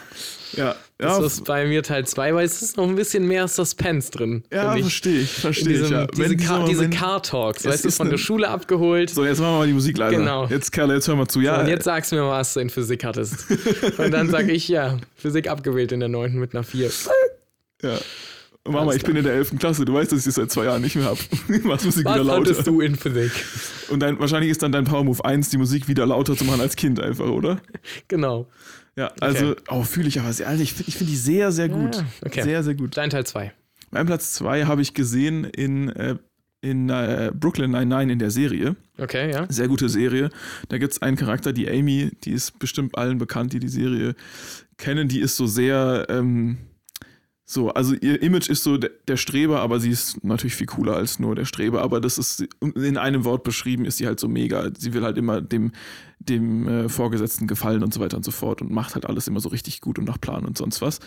ja, 0.53 0.75
Das 1.03 1.19
ja, 1.19 1.25
ist 1.25 1.45
bei 1.45 1.65
mir 1.67 1.83
Teil 1.83 2.05
2, 2.05 2.33
weil 2.33 2.45
es 2.45 2.61
ist 2.61 2.77
noch 2.77 2.87
ein 2.87 2.95
bisschen 2.95 3.27
mehr 3.27 3.47
Suspense 3.47 4.09
drin. 4.09 4.43
ja 4.51 4.71
verstehe 4.77 5.19
ich, 5.21 5.29
verstehe 5.31 5.81
ich. 5.81 5.89
Ja. 5.89 6.07
diese, 6.07 6.37
Car, 6.37 6.65
diese 6.65 6.89
Car 6.89 7.21
Talks, 7.21 7.65
weißt 7.65 7.85
du, 7.85 7.91
von 7.91 8.09
der 8.09 8.17
Schule 8.17 8.47
abgeholt. 8.47 9.09
So, 9.09 9.25
jetzt 9.25 9.39
machen 9.39 9.53
wir 9.53 9.57
mal 9.59 9.67
die 9.67 9.73
Musik 9.73 9.97
leiser. 9.97 10.17
Genau. 10.17 10.47
Jetzt, 10.47 10.71
Kerle, 10.71 10.93
jetzt 10.95 11.07
hör 11.07 11.15
mal 11.15 11.27
zu. 11.27 11.41
Ja, 11.41 11.59
und 11.59 11.67
jetzt 11.67 11.83
sagst 11.83 12.11
du 12.11 12.15
mir 12.15 12.21
mal, 12.21 12.39
was 12.39 12.53
du 12.53 12.61
in 12.61 12.69
Physik 12.69 13.03
hattest. 13.03 13.45
und 13.97 14.11
dann 14.11 14.29
sage 14.29 14.51
ich, 14.51 14.67
ja, 14.69 14.97
Physik 15.15 15.49
abgewählt 15.49 15.91
in 15.91 15.99
der 15.99 16.09
9. 16.09 16.35
mit 16.35 16.53
einer 16.53 16.63
4. 16.63 16.89
ja. 17.83 17.97
Mama, 18.65 18.93
ich 18.93 19.03
bin 19.03 19.17
in 19.17 19.25
der 19.25 19.33
11. 19.33 19.59
Klasse. 19.59 19.83
Du 19.83 19.93
weißt, 19.93 20.13
dass 20.13 20.19
ich 20.19 20.25
das 20.25 20.35
seit 20.35 20.49
zwei 20.49 20.65
Jahren 20.65 20.81
nicht 20.81 20.95
mehr 20.95 21.05
habe. 21.05 21.19
Machst 21.67 21.85
Musik 21.85 22.05
wieder 22.05 22.19
Was 22.19 22.27
lauter. 22.27 22.51
hattest 22.51 22.67
du 22.67 22.79
in 22.79 22.95
Physik? 22.95 23.31
Und 23.89 23.99
dein, 23.99 24.17
wahrscheinlich 24.19 24.51
ist 24.51 24.63
dann 24.63 24.71
dein 24.71 24.85
Power 24.85 25.03
Move 25.03 25.23
1, 25.25 25.49
die 25.49 25.57
Musik 25.57 25.89
wieder 25.89 26.05
lauter 26.05 26.37
zu 26.37 26.45
machen 26.45 26.61
als 26.61 26.77
Kind 26.77 27.01
einfach, 27.01 27.27
oder? 27.27 27.59
Genau. 28.07 28.47
Ja, 28.95 29.11
also, 29.19 29.55
oh, 29.69 29.83
fühle 29.83 30.07
ich 30.07 30.19
aber 30.19 30.31
sehr. 30.33 30.47
Also 30.47 30.61
ich 30.61 30.73
finde 30.73 30.89
ich 30.89 30.97
find 30.97 31.09
die 31.09 31.15
sehr, 31.15 31.51
sehr 31.51 31.69
gut. 31.69 31.95
Ja, 31.95 32.05
okay. 32.25 32.43
Sehr, 32.43 32.63
sehr 32.63 32.75
gut. 32.75 32.95
Dein 32.95 33.09
Teil 33.09 33.25
2. 33.25 33.51
Mein 33.91 34.05
Platz 34.05 34.33
2 34.33 34.65
habe 34.65 34.81
ich 34.81 34.93
gesehen 34.93 35.45
in, 35.45 35.89
äh, 35.89 36.17
in 36.61 36.89
äh, 36.89 37.31
Brooklyn 37.33 37.71
Nine-Nine 37.71 38.13
in 38.13 38.19
der 38.19 38.31
Serie. 38.31 38.75
Okay, 38.97 39.31
ja. 39.31 39.45
Sehr 39.49 39.67
gute 39.67 39.89
Serie. 39.89 40.29
Da 40.69 40.77
gibt 40.77 40.93
es 40.93 41.01
einen 41.01 41.17
Charakter, 41.17 41.53
die 41.53 41.69
Amy, 41.69 42.11
die 42.23 42.31
ist 42.31 42.59
bestimmt 42.59 42.97
allen 42.97 43.17
bekannt, 43.17 43.53
die 43.53 43.59
die 43.59 43.67
Serie 43.67 44.15
kennen. 44.77 45.07
Die 45.07 45.19
ist 45.19 45.35
so 45.35 45.47
sehr, 45.47 46.05
ähm, 46.09 46.57
so, 47.53 47.69
also 47.69 47.95
ihr 47.95 48.21
Image 48.21 48.49
ist 48.49 48.63
so 48.63 48.77
der, 48.77 48.91
der 49.07 49.17
Streber, 49.17 49.61
aber 49.61 49.79
sie 49.79 49.89
ist 49.89 50.23
natürlich 50.23 50.55
viel 50.55 50.67
cooler 50.67 50.95
als 50.95 51.19
nur 51.19 51.35
der 51.35 51.45
Streber. 51.45 51.81
Aber 51.81 52.01
das 52.01 52.17
ist 52.17 52.47
in 52.61 52.97
einem 52.97 53.23
Wort 53.23 53.43
beschrieben, 53.43 53.85
ist 53.85 53.97
sie 53.97 54.07
halt 54.07 54.19
so 54.19 54.27
mega. 54.27 54.69
Sie 54.77 54.93
will 54.93 55.03
halt 55.03 55.17
immer 55.17 55.41
dem, 55.41 55.71
dem 56.19 56.67
äh, 56.67 56.89
Vorgesetzten 56.89 57.47
gefallen 57.47 57.83
und 57.83 57.93
so 57.93 57.99
weiter 57.99 58.17
und 58.17 58.25
so 58.25 58.31
fort 58.31 58.61
und 58.61 58.71
macht 58.71 58.95
halt 58.95 59.05
alles 59.05 59.27
immer 59.27 59.39
so 59.39 59.49
richtig 59.49 59.81
gut 59.81 59.99
und 59.99 60.05
nach 60.05 60.19
Plan 60.19 60.45
und 60.45 60.57
sonst 60.57 60.81
was. 60.81 60.99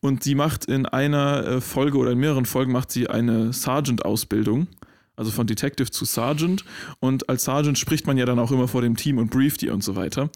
Und 0.00 0.22
sie 0.22 0.34
macht 0.34 0.64
in 0.64 0.86
einer 0.86 1.46
äh, 1.46 1.60
Folge 1.60 1.98
oder 1.98 2.12
in 2.12 2.18
mehreren 2.18 2.46
Folgen 2.46 2.72
macht 2.72 2.90
sie 2.90 3.08
eine 3.08 3.52
Sergeant-Ausbildung. 3.52 4.68
Also 5.14 5.30
von 5.30 5.46
Detective 5.46 5.90
zu 5.90 6.04
Sergeant. 6.04 6.64
Und 7.00 7.28
als 7.28 7.44
Sergeant 7.44 7.78
spricht 7.78 8.06
man 8.06 8.16
ja 8.16 8.24
dann 8.24 8.38
auch 8.38 8.50
immer 8.50 8.66
vor 8.66 8.82
dem 8.82 8.96
Team 8.96 9.18
und 9.18 9.30
brieft 9.30 9.60
die 9.60 9.68
und 9.68 9.84
so 9.84 9.94
weiter. 9.94 10.30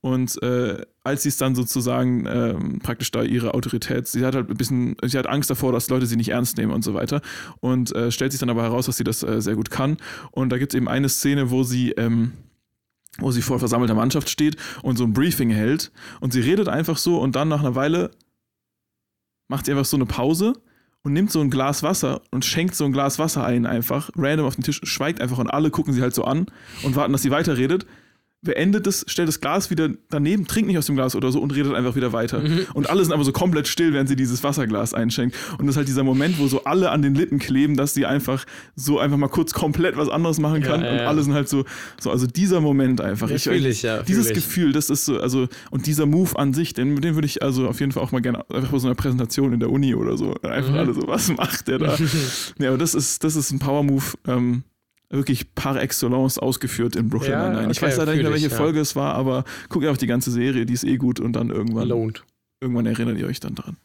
Und 0.00 0.42
äh, 0.42 0.82
als 1.04 1.24
sie 1.24 1.28
es 1.28 1.36
dann 1.36 1.54
sozusagen 1.54 2.26
ähm, 2.26 2.78
praktisch 2.78 3.10
da 3.10 3.22
ihre 3.22 3.54
Autorität, 3.54 4.08
sie 4.08 4.24
hat 4.24 4.34
halt 4.34 4.48
ein 4.48 4.56
bisschen, 4.56 4.96
sie 5.04 5.18
hat 5.18 5.26
Angst 5.26 5.50
davor, 5.50 5.72
dass 5.72 5.88
Leute 5.90 6.06
sie 6.06 6.16
nicht 6.16 6.30
ernst 6.30 6.56
nehmen 6.56 6.72
und 6.72 6.82
so 6.82 6.94
weiter. 6.94 7.20
Und 7.60 7.94
äh, 7.94 8.10
stellt 8.10 8.32
sich 8.32 8.40
dann 8.40 8.50
aber 8.50 8.62
heraus, 8.62 8.86
dass 8.86 8.96
sie 8.96 9.04
das 9.04 9.22
äh, 9.22 9.42
sehr 9.42 9.54
gut 9.54 9.70
kann. 9.70 9.98
Und 10.30 10.50
da 10.50 10.58
gibt 10.58 10.72
es 10.72 10.76
eben 10.76 10.88
eine 10.88 11.08
Szene, 11.08 11.50
wo 11.50 11.62
sie 11.62 11.90
ähm, 11.92 12.32
wo 13.18 13.30
sie 13.30 13.42
vor 13.42 13.58
versammelter 13.58 13.94
Mannschaft 13.94 14.30
steht 14.30 14.56
und 14.82 14.96
so 14.96 15.04
ein 15.04 15.12
Briefing 15.12 15.50
hält 15.50 15.92
und 16.20 16.32
sie 16.32 16.40
redet 16.40 16.68
einfach 16.68 16.96
so 16.96 17.20
und 17.20 17.36
dann 17.36 17.48
nach 17.48 17.60
einer 17.60 17.74
Weile 17.74 18.10
macht 19.48 19.66
sie 19.66 19.72
einfach 19.72 19.84
so 19.84 19.96
eine 19.96 20.06
Pause 20.06 20.54
und 21.02 21.12
nimmt 21.12 21.30
so 21.30 21.40
ein 21.40 21.50
Glas 21.50 21.82
Wasser 21.82 22.22
und 22.30 22.44
schenkt 22.44 22.74
so 22.74 22.84
ein 22.84 22.92
Glas 22.92 23.18
Wasser 23.18 23.44
ein 23.44 23.66
einfach, 23.66 24.10
random 24.16 24.46
auf 24.46 24.54
den 24.54 24.64
Tisch, 24.64 24.80
schweigt 24.84 25.20
einfach 25.20 25.38
und 25.38 25.48
alle 25.48 25.70
gucken 25.70 25.92
sie 25.92 26.02
halt 26.02 26.14
so 26.14 26.24
an 26.24 26.46
und 26.82 26.96
warten, 26.96 27.12
dass 27.12 27.22
sie 27.22 27.30
weiterredet 27.30 27.86
beendet 28.42 28.86
es, 28.88 29.04
stellt 29.08 29.28
das 29.28 29.40
Glas 29.40 29.70
wieder 29.70 29.90
daneben, 30.10 30.46
trinkt 30.46 30.66
nicht 30.68 30.76
aus 30.78 30.86
dem 30.86 30.96
Glas 30.96 31.14
oder 31.14 31.30
so 31.30 31.40
und 31.40 31.54
redet 31.54 31.74
einfach 31.74 31.94
wieder 31.94 32.12
weiter. 32.12 32.40
Mhm. 32.40 32.66
Und 32.74 32.90
alle 32.90 33.04
sind 33.04 33.12
aber 33.12 33.22
so 33.22 33.30
komplett 33.32 33.68
still, 33.68 33.92
während 33.92 34.08
sie 34.08 34.16
dieses 34.16 34.42
Wasserglas 34.42 34.94
einschenkt. 34.94 35.36
Und 35.58 35.66
das 35.66 35.74
ist 35.74 35.76
halt 35.76 35.88
dieser 35.88 36.02
Moment, 36.02 36.38
wo 36.40 36.48
so 36.48 36.64
alle 36.64 36.90
an 36.90 37.02
den 37.02 37.14
Lippen 37.14 37.38
kleben, 37.38 37.76
dass 37.76 37.94
sie 37.94 38.04
einfach 38.04 38.44
so 38.74 38.98
einfach 38.98 39.16
mal 39.16 39.28
kurz 39.28 39.52
komplett 39.54 39.96
was 39.96 40.08
anderes 40.08 40.40
machen 40.40 40.60
kann. 40.62 40.82
ja, 40.82 40.90
und 40.90 40.96
ja. 40.98 41.06
alle 41.06 41.22
sind 41.22 41.34
halt 41.34 41.48
so, 41.48 41.64
so, 42.00 42.10
also 42.10 42.26
dieser 42.26 42.60
Moment 42.60 43.00
einfach. 43.00 43.30
Ja, 43.30 43.38
fühl 43.38 43.64
ich, 43.64 43.82
ja, 43.82 44.02
Dieses 44.02 44.26
ich. 44.28 44.34
Gefühl, 44.34 44.72
das 44.72 44.90
ist 44.90 45.04
so, 45.04 45.20
also, 45.20 45.48
und 45.70 45.86
dieser 45.86 46.06
Move 46.06 46.36
an 46.36 46.52
sich, 46.52 46.74
den, 46.74 47.00
den 47.00 47.14
würde 47.14 47.26
ich 47.26 47.42
also 47.42 47.68
auf 47.68 47.78
jeden 47.78 47.92
Fall 47.92 48.02
auch 48.02 48.10
mal 48.10 48.20
gerne, 48.22 48.44
einfach 48.50 48.72
bei 48.72 48.78
so 48.78 48.88
einer 48.88 48.96
Präsentation 48.96 49.52
in 49.52 49.60
der 49.60 49.70
Uni 49.70 49.94
oder 49.94 50.16
so, 50.16 50.34
einfach 50.42 50.72
Mhm. 50.72 50.78
alle 50.78 50.94
so, 50.94 51.06
was 51.06 51.28
macht 51.28 51.68
der 51.68 51.78
da? 51.78 51.96
ja, 52.58 52.68
aber 52.68 52.78
das 52.78 52.94
ist, 52.94 53.22
das 53.22 53.36
ist 53.36 53.52
ein 53.52 53.58
Power-Move, 53.60 54.04
ähm, 54.26 54.64
wirklich 55.12 55.54
par 55.54 55.80
excellence 55.80 56.38
ausgeführt 56.38 56.96
in 56.96 57.08
Brooklyn 57.08 57.32
Ja, 57.32 57.48
Nine-Nine. 57.50 57.70
Ich 57.72 57.78
okay, 57.78 57.86
weiß 57.86 57.96
leider 57.98 58.12
nicht 58.14 58.22
mehr, 58.22 58.32
welche 58.32 58.46
ich, 58.46 58.52
ja. 58.52 58.58
Folge 58.58 58.80
es 58.80 58.96
war, 58.96 59.14
aber 59.14 59.44
guckt 59.68 59.84
einfach 59.86 59.98
die 59.98 60.06
ganze 60.06 60.30
Serie, 60.30 60.66
die 60.66 60.72
ist 60.74 60.84
eh 60.84 60.96
gut 60.96 61.20
und 61.20 61.34
dann 61.34 61.50
irgendwann, 61.50 61.88
Lohnt. 61.88 62.24
irgendwann 62.60 62.86
erinnert 62.86 63.18
ihr 63.18 63.26
euch 63.26 63.38
dann 63.40 63.54
dran. 63.54 63.76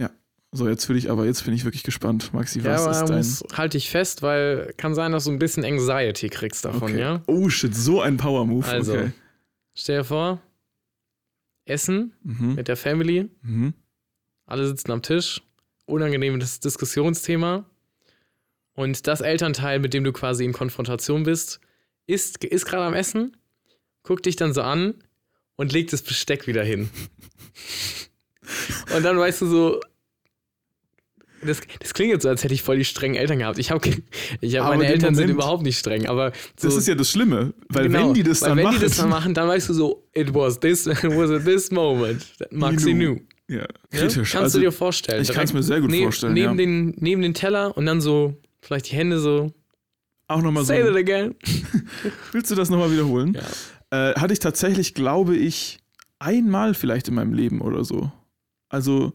Ja, 0.00 0.10
so 0.50 0.68
jetzt 0.68 0.88
will 0.88 0.96
ich, 0.96 1.10
aber 1.10 1.26
jetzt 1.26 1.44
bin 1.44 1.52
ich 1.54 1.64
wirklich 1.64 1.82
gespannt, 1.84 2.32
Maxi, 2.32 2.60
Ja, 2.60 2.72
was 2.72 2.80
ist 2.82 2.86
aber 3.02 3.08
dein... 3.08 3.16
muss, 3.18 3.44
halt 3.54 3.74
dich 3.74 3.90
fest, 3.90 4.22
weil 4.22 4.72
kann 4.78 4.94
sein, 4.94 5.12
dass 5.12 5.24
du 5.24 5.30
ein 5.30 5.38
bisschen 5.38 5.64
Anxiety 5.64 6.28
kriegst 6.30 6.64
davon, 6.64 6.92
Okay. 6.92 7.00
ja? 7.00 7.22
Oh 7.26 7.48
shit, 7.50 7.74
so 7.74 8.00
ein 8.00 8.16
Power-Move. 8.16 8.66
Also, 8.66 8.94
okay. 8.94 9.12
stell 9.74 9.98
dir 9.98 10.04
vor, 10.04 10.40
Essen 11.66 12.14
Mhm. 12.22 12.54
mit 12.54 12.68
der 12.68 12.76
Family, 12.76 13.28
Mhm. 13.42 13.74
alle 14.46 14.66
sitzen 14.66 14.90
am 14.92 15.02
Tisch, 15.02 15.42
unangenehmes 15.84 16.60
Diskussionsthema 16.60 17.66
und 18.78 19.06
das 19.06 19.20
Elternteil, 19.20 19.80
mit 19.80 19.92
dem 19.92 20.04
du 20.04 20.12
quasi 20.12 20.44
in 20.44 20.52
Konfrontation 20.52 21.24
bist, 21.24 21.60
ist, 22.06 22.44
ist 22.44 22.64
gerade 22.66 22.84
am 22.84 22.94
Essen, 22.94 23.36
guckt 24.04 24.24
dich 24.26 24.36
dann 24.36 24.54
so 24.54 24.62
an 24.62 24.94
und 25.56 25.72
legt 25.72 25.92
das 25.92 26.02
Besteck 26.02 26.46
wieder 26.46 26.62
hin. 26.64 26.88
und 28.94 29.02
dann 29.04 29.18
weißt 29.18 29.42
du 29.42 29.46
so, 29.46 29.80
das, 31.42 31.60
das 31.80 31.94
klingt 31.94 32.12
jetzt 32.12 32.22
so, 32.22 32.28
als 32.28 32.42
hätte 32.42 32.54
ich 32.54 32.62
voll 32.62 32.78
die 32.78 32.84
strengen 32.84 33.14
Eltern 33.14 33.38
gehabt. 33.38 33.58
Ich 33.58 33.70
habe, 33.70 33.88
ich 34.40 34.56
hab, 34.56 34.66
Aber 34.66 34.76
meine 34.76 34.88
Eltern 34.88 35.14
sind 35.14 35.24
Moment- 35.26 35.38
überhaupt 35.42 35.62
nicht 35.62 35.78
streng, 35.78 36.06
aber 36.06 36.32
so, 36.58 36.68
Das 36.68 36.76
ist 36.76 36.88
ja 36.88 36.94
das 36.94 37.10
Schlimme, 37.10 37.54
weil 37.68 37.84
genau, 37.88 38.08
wenn 38.08 38.14
die 38.14 38.22
das 38.24 38.42
weil 38.42 38.48
dann 38.50 38.58
wenn 38.58 38.64
machen... 38.64 38.78
die 38.80 38.84
das 38.86 38.96
dann 38.96 39.08
machen, 39.08 39.34
dann 39.34 39.48
weißt 39.48 39.68
du 39.68 39.74
so, 39.74 40.08
it 40.14 40.34
was 40.34 40.58
this, 40.58 40.86
it 40.86 41.02
was 41.04 41.30
at 41.30 41.44
this 41.44 41.70
moment 41.70 42.24
that 42.38 42.52
Maxi 42.52 42.92
Knew. 42.92 43.16
knew. 43.16 43.20
ja, 43.56 43.58
Ja? 43.60 43.66
kritisch. 43.90 44.32
Kannst 44.32 44.34
also, 44.36 44.58
du 44.58 44.64
dir 44.64 44.72
vorstellen. 44.72 45.22
ich 45.22 45.28
kann's 45.32 45.52
mir 45.52 45.62
sehr 45.62 45.80
gut 45.80 45.90
ne- 45.90 46.02
vorstellen, 46.02 46.32
Neben, 46.34 46.50
ja. 46.50 46.54
den, 46.56 46.94
neben 46.98 47.22
den 47.22 47.34
Teller 47.34 47.76
und 47.76 47.86
dann 47.86 48.00
so, 48.00 48.36
vielleicht 48.68 48.90
die 48.92 48.96
Hände 48.96 49.18
so, 49.18 49.52
auch 50.28 50.42
nochmal 50.42 50.62
so... 50.62 50.68
say 50.68 50.84
that 50.84 50.94
again. 50.94 51.34
Willst 52.32 52.50
du 52.50 52.54
das 52.54 52.68
nochmal 52.68 52.92
wiederholen? 52.92 53.36
Ja. 53.90 54.10
Äh, 54.10 54.14
hatte 54.14 54.34
ich 54.34 54.38
tatsächlich, 54.38 54.94
glaube 54.94 55.36
ich, 55.36 55.78
einmal 56.18 56.74
vielleicht 56.74 57.08
in 57.08 57.14
meinem 57.14 57.32
Leben 57.32 57.62
oder 57.62 57.84
so. 57.84 58.12
Also, 58.68 59.14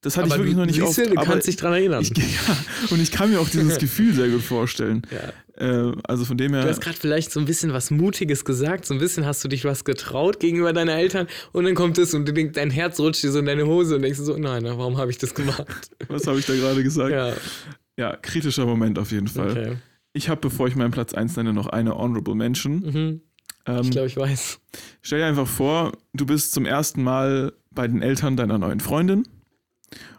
das 0.00 0.16
hatte 0.16 0.28
ich 0.28 0.34
wirklich 0.34 0.52
du, 0.52 0.60
noch 0.60 0.66
nicht 0.66 0.76
siehst 0.76 0.86
oft. 0.86 0.98
du, 0.98 1.10
du 1.10 1.16
aber 1.16 1.26
kannst 1.26 1.48
dich 1.48 1.56
dran 1.56 1.72
erinnern. 1.72 2.02
ich, 2.02 2.10
ja, 2.16 2.56
und 2.90 3.00
ich 3.00 3.10
kann 3.10 3.30
mir 3.30 3.40
auch 3.40 3.48
dieses 3.48 3.78
Gefühl 3.80 4.14
sehr 4.14 4.28
gut 4.28 4.42
vorstellen. 4.42 5.02
ja. 5.10 5.32
Äh, 5.56 5.92
also 6.04 6.24
von 6.24 6.36
dem 6.36 6.52
Du 6.52 6.58
her, 6.58 6.68
hast 6.68 6.80
gerade 6.80 6.96
vielleicht 6.96 7.32
so 7.32 7.40
ein 7.40 7.46
bisschen 7.46 7.72
was 7.72 7.90
Mutiges 7.90 8.44
gesagt, 8.44 8.86
so 8.86 8.94
ein 8.94 9.00
bisschen 9.00 9.24
hast 9.24 9.42
du 9.44 9.48
dich 9.48 9.64
was 9.64 9.84
getraut 9.84 10.40
gegenüber 10.40 10.72
deinen 10.72 10.88
Eltern 10.88 11.28
und 11.52 11.64
dann 11.64 11.76
kommt 11.76 11.96
es 11.98 12.12
und 12.12 12.26
du 12.26 12.32
denkst, 12.32 12.54
dein 12.54 12.70
Herz 12.70 12.98
rutscht 12.98 13.22
dir 13.22 13.30
so 13.30 13.38
in 13.38 13.46
deine 13.46 13.64
Hose 13.64 13.96
und 13.96 14.02
denkst 14.02 14.18
du 14.18 14.24
so, 14.24 14.36
nein, 14.36 14.64
warum 14.64 14.98
habe 14.98 15.12
ich 15.12 15.18
das 15.18 15.32
gemacht? 15.32 15.64
was 16.08 16.26
habe 16.26 16.40
ich 16.40 16.46
da 16.46 16.54
gerade 16.54 16.82
gesagt? 16.82 17.12
Ja. 17.12 17.34
Ja, 17.96 18.16
kritischer 18.16 18.66
Moment 18.66 18.98
auf 18.98 19.10
jeden 19.12 19.28
Fall. 19.28 19.50
okay. 19.50 19.76
Ich 20.12 20.28
habe, 20.28 20.40
bevor 20.40 20.68
ich 20.68 20.76
meinen 20.76 20.92
Platz 20.92 21.12
1 21.12 21.36
nenne, 21.36 21.52
noch 21.52 21.66
eine 21.66 21.96
Honorable 21.96 22.34
Mention. 22.34 22.80
Mhm. 22.80 23.20
Ähm, 23.66 23.80
Ich 23.82 23.90
glaube, 23.90 24.06
ich 24.06 24.16
weiß. 24.16 24.60
Stell 25.02 25.18
dir 25.20 25.26
einfach 25.26 25.46
vor, 25.46 25.92
du 26.12 26.24
bist 26.26 26.52
zum 26.52 26.66
ersten 26.66 27.02
Mal 27.02 27.52
bei 27.70 27.88
den 27.88 28.00
Eltern 28.02 28.36
deiner 28.36 28.58
neuen 28.58 28.80
Freundin 28.80 29.24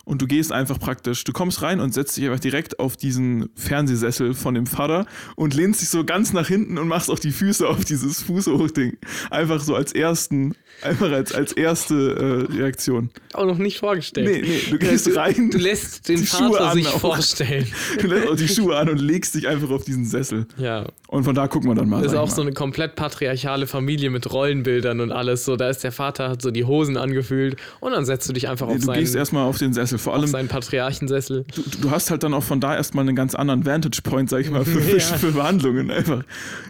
und 0.05 0.21
du 0.21 0.27
gehst 0.27 0.51
einfach 0.51 0.79
praktisch, 0.79 1.23
du 1.23 1.33
kommst 1.33 1.61
rein 1.61 1.79
und 1.79 1.93
setzt 1.93 2.15
dich 2.15 2.25
einfach 2.25 2.39
direkt 2.39 2.79
auf 2.79 2.95
diesen 2.95 3.49
Fernsehsessel 3.55 4.33
von 4.33 4.53
dem 4.53 4.67
Vater 4.67 5.05
und 5.35 5.53
lehnst 5.53 5.81
dich 5.81 5.89
so 5.89 6.05
ganz 6.05 6.31
nach 6.31 6.47
hinten 6.47 6.77
und 6.77 6.87
machst 6.87 7.09
auch 7.09 7.19
die 7.19 7.31
Füße 7.31 7.67
auf 7.67 7.83
dieses 7.83 8.21
Fußhochding. 8.23 8.97
Einfach 9.31 9.59
so 9.59 9.75
als 9.75 9.93
ersten, 9.93 10.55
einfach 10.81 11.11
als, 11.11 11.33
als 11.33 11.51
erste 11.51 12.47
äh, 12.49 12.53
Reaktion. 12.53 13.09
Auch 13.33 13.45
noch 13.45 13.57
nicht 13.57 13.79
vorgestellt. 13.79 14.27
Nee, 14.27 14.41
nee, 14.41 14.61
du 14.69 14.77
gehst 14.77 15.07
du, 15.07 15.15
rein. 15.15 15.49
Du 15.49 15.57
lässt 15.57 16.07
den 16.07 16.23
Vater 16.23 16.69
an 16.69 16.77
sich 16.77 16.87
auch. 16.87 16.99
vorstellen. 16.99 17.67
Du 17.99 18.07
lässt 18.07 18.27
auch 18.27 18.35
die 18.35 18.47
Schuhe 18.47 18.77
an 18.77 18.89
und 18.89 18.99
legst 18.99 19.35
dich 19.35 19.47
einfach 19.47 19.69
auf 19.69 19.85
diesen 19.85 20.05
Sessel. 20.05 20.45
Ja. 20.57 20.85
Und 21.07 21.23
von 21.23 21.33
da 21.33 21.47
gucken 21.47 21.69
wir 21.69 21.75
dann 21.75 21.89
mal. 21.89 22.03
Das 22.03 22.11
ist 22.11 22.17
auch 22.17 22.27
mal. 22.27 22.35
so 22.35 22.41
eine 22.41 22.51
komplett 22.51 22.95
patriarchale 22.95 23.67
Familie 23.67 24.09
mit 24.09 24.31
Rollenbildern 24.31 24.99
und 24.99 25.11
alles. 25.11 25.45
So, 25.45 25.55
da 25.55 25.69
ist 25.69 25.83
der 25.83 25.91
Vater, 25.91 26.29
hat 26.29 26.41
so 26.41 26.51
die 26.51 26.65
Hosen 26.65 26.97
angefühlt 26.97 27.57
und 27.79 27.93
dann 27.93 28.05
setzt 28.05 28.27
du 28.29 28.33
dich 28.33 28.47
einfach 28.47 28.67
Nee, 28.67 28.75
auf 28.75 28.81
du 28.81 28.91
gehst 28.91 29.13
seinen, 29.13 29.19
erstmal 29.19 29.45
auf 29.45 29.57
den 29.57 29.73
Sessel. 29.73 29.94
Vor 29.97 30.13
auf 30.13 30.19
allem, 30.19 30.27
seinen 30.29 30.47
Patriarchensessel. 30.47 31.45
du, 31.53 31.63
du 31.81 31.91
hast 31.91 32.09
halt 32.11 32.23
dann 32.23 32.33
auch 32.33 32.43
von 32.43 32.59
da 32.59 32.75
erstmal 32.75 33.03
einen 33.07 33.15
ganz 33.15 33.35
anderen 33.35 33.65
Vantage 33.65 34.01
Point, 34.03 34.29
sag 34.29 34.41
ich 34.41 34.49
mal, 34.49 34.65
für, 34.65 34.79
Ja. 34.97 34.99
für 35.17 35.31
Verhandlungen 35.33 35.91
einfach. 35.91 36.23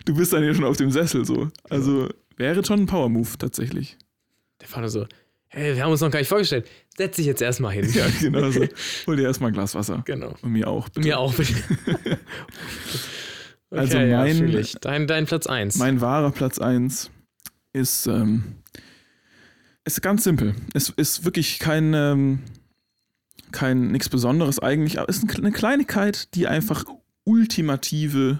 Du 0.06 0.16
bist 0.16 0.34
dann 0.34 0.44
ja 0.44 0.54
schon 0.54 0.64
auf 0.66 0.78
dem 0.78 0.92
Sessel 0.92 1.26
so. 1.26 1.50
Also 1.70 2.10
wäre 2.38 2.64
schon 2.66 2.82
ein 2.82 2.86
Power 2.86 3.10
Move 3.10 3.30
tatsächlich. 3.38 3.98
Der 4.62 4.68
Vater 4.68 4.90
so, 4.90 5.06
hey, 5.48 5.76
wir 5.76 5.84
haben 5.84 5.92
uns 5.92 6.02
noch 6.02 6.12
gar 6.12 6.20
nicht 6.20 6.28
vorgestellt. 6.30 6.68
Setz 6.98 7.16
dich 7.18 7.26
jetzt 7.26 7.42
erstmal 7.42 7.74
hin. 7.74 7.90
Ja, 7.94 8.06
genau 8.20 8.50
so. 8.52 8.66
Hol 9.08 9.16
dir 9.18 9.24
erstmal 9.24 9.52
ein 9.52 9.54
Glas 9.54 9.76
Wasser. 9.76 10.02
Genau. 10.06 10.34
Und 10.42 10.52
mir 10.52 10.68
auch. 10.68 10.88
Bitte. 10.90 11.08
Mir 11.08 11.20
auch, 11.20 11.34
bitte. 11.34 11.54
okay, 13.70 13.80
Also 13.80 13.98
ja, 14.00 14.20
mein- 14.24 14.48
ich. 14.58 14.74
Dein, 14.82 15.08
dein 15.08 15.26
Platz 15.26 15.48
1. 15.48 15.78
Mein 15.78 16.02
wahrer 16.02 16.32
Platz 16.32 16.60
1 16.60 17.10
ist, 17.74 18.08
ähm, 18.08 18.56
ist 19.84 20.02
ganz 20.02 20.24
simpel. 20.24 20.56
Es 20.74 20.90
ist 20.90 21.26
wirklich 21.26 21.60
kein, 21.60 21.94
ähm, 21.94 22.40
kein 23.56 23.88
nichts 23.88 24.10
Besonderes 24.10 24.60
eigentlich, 24.60 25.00
aber 25.00 25.10
ist 25.10 25.24
eine 25.38 25.52
Kleinigkeit, 25.52 26.34
die 26.36 26.48
einfach 26.48 26.86
ultimative 27.24 28.40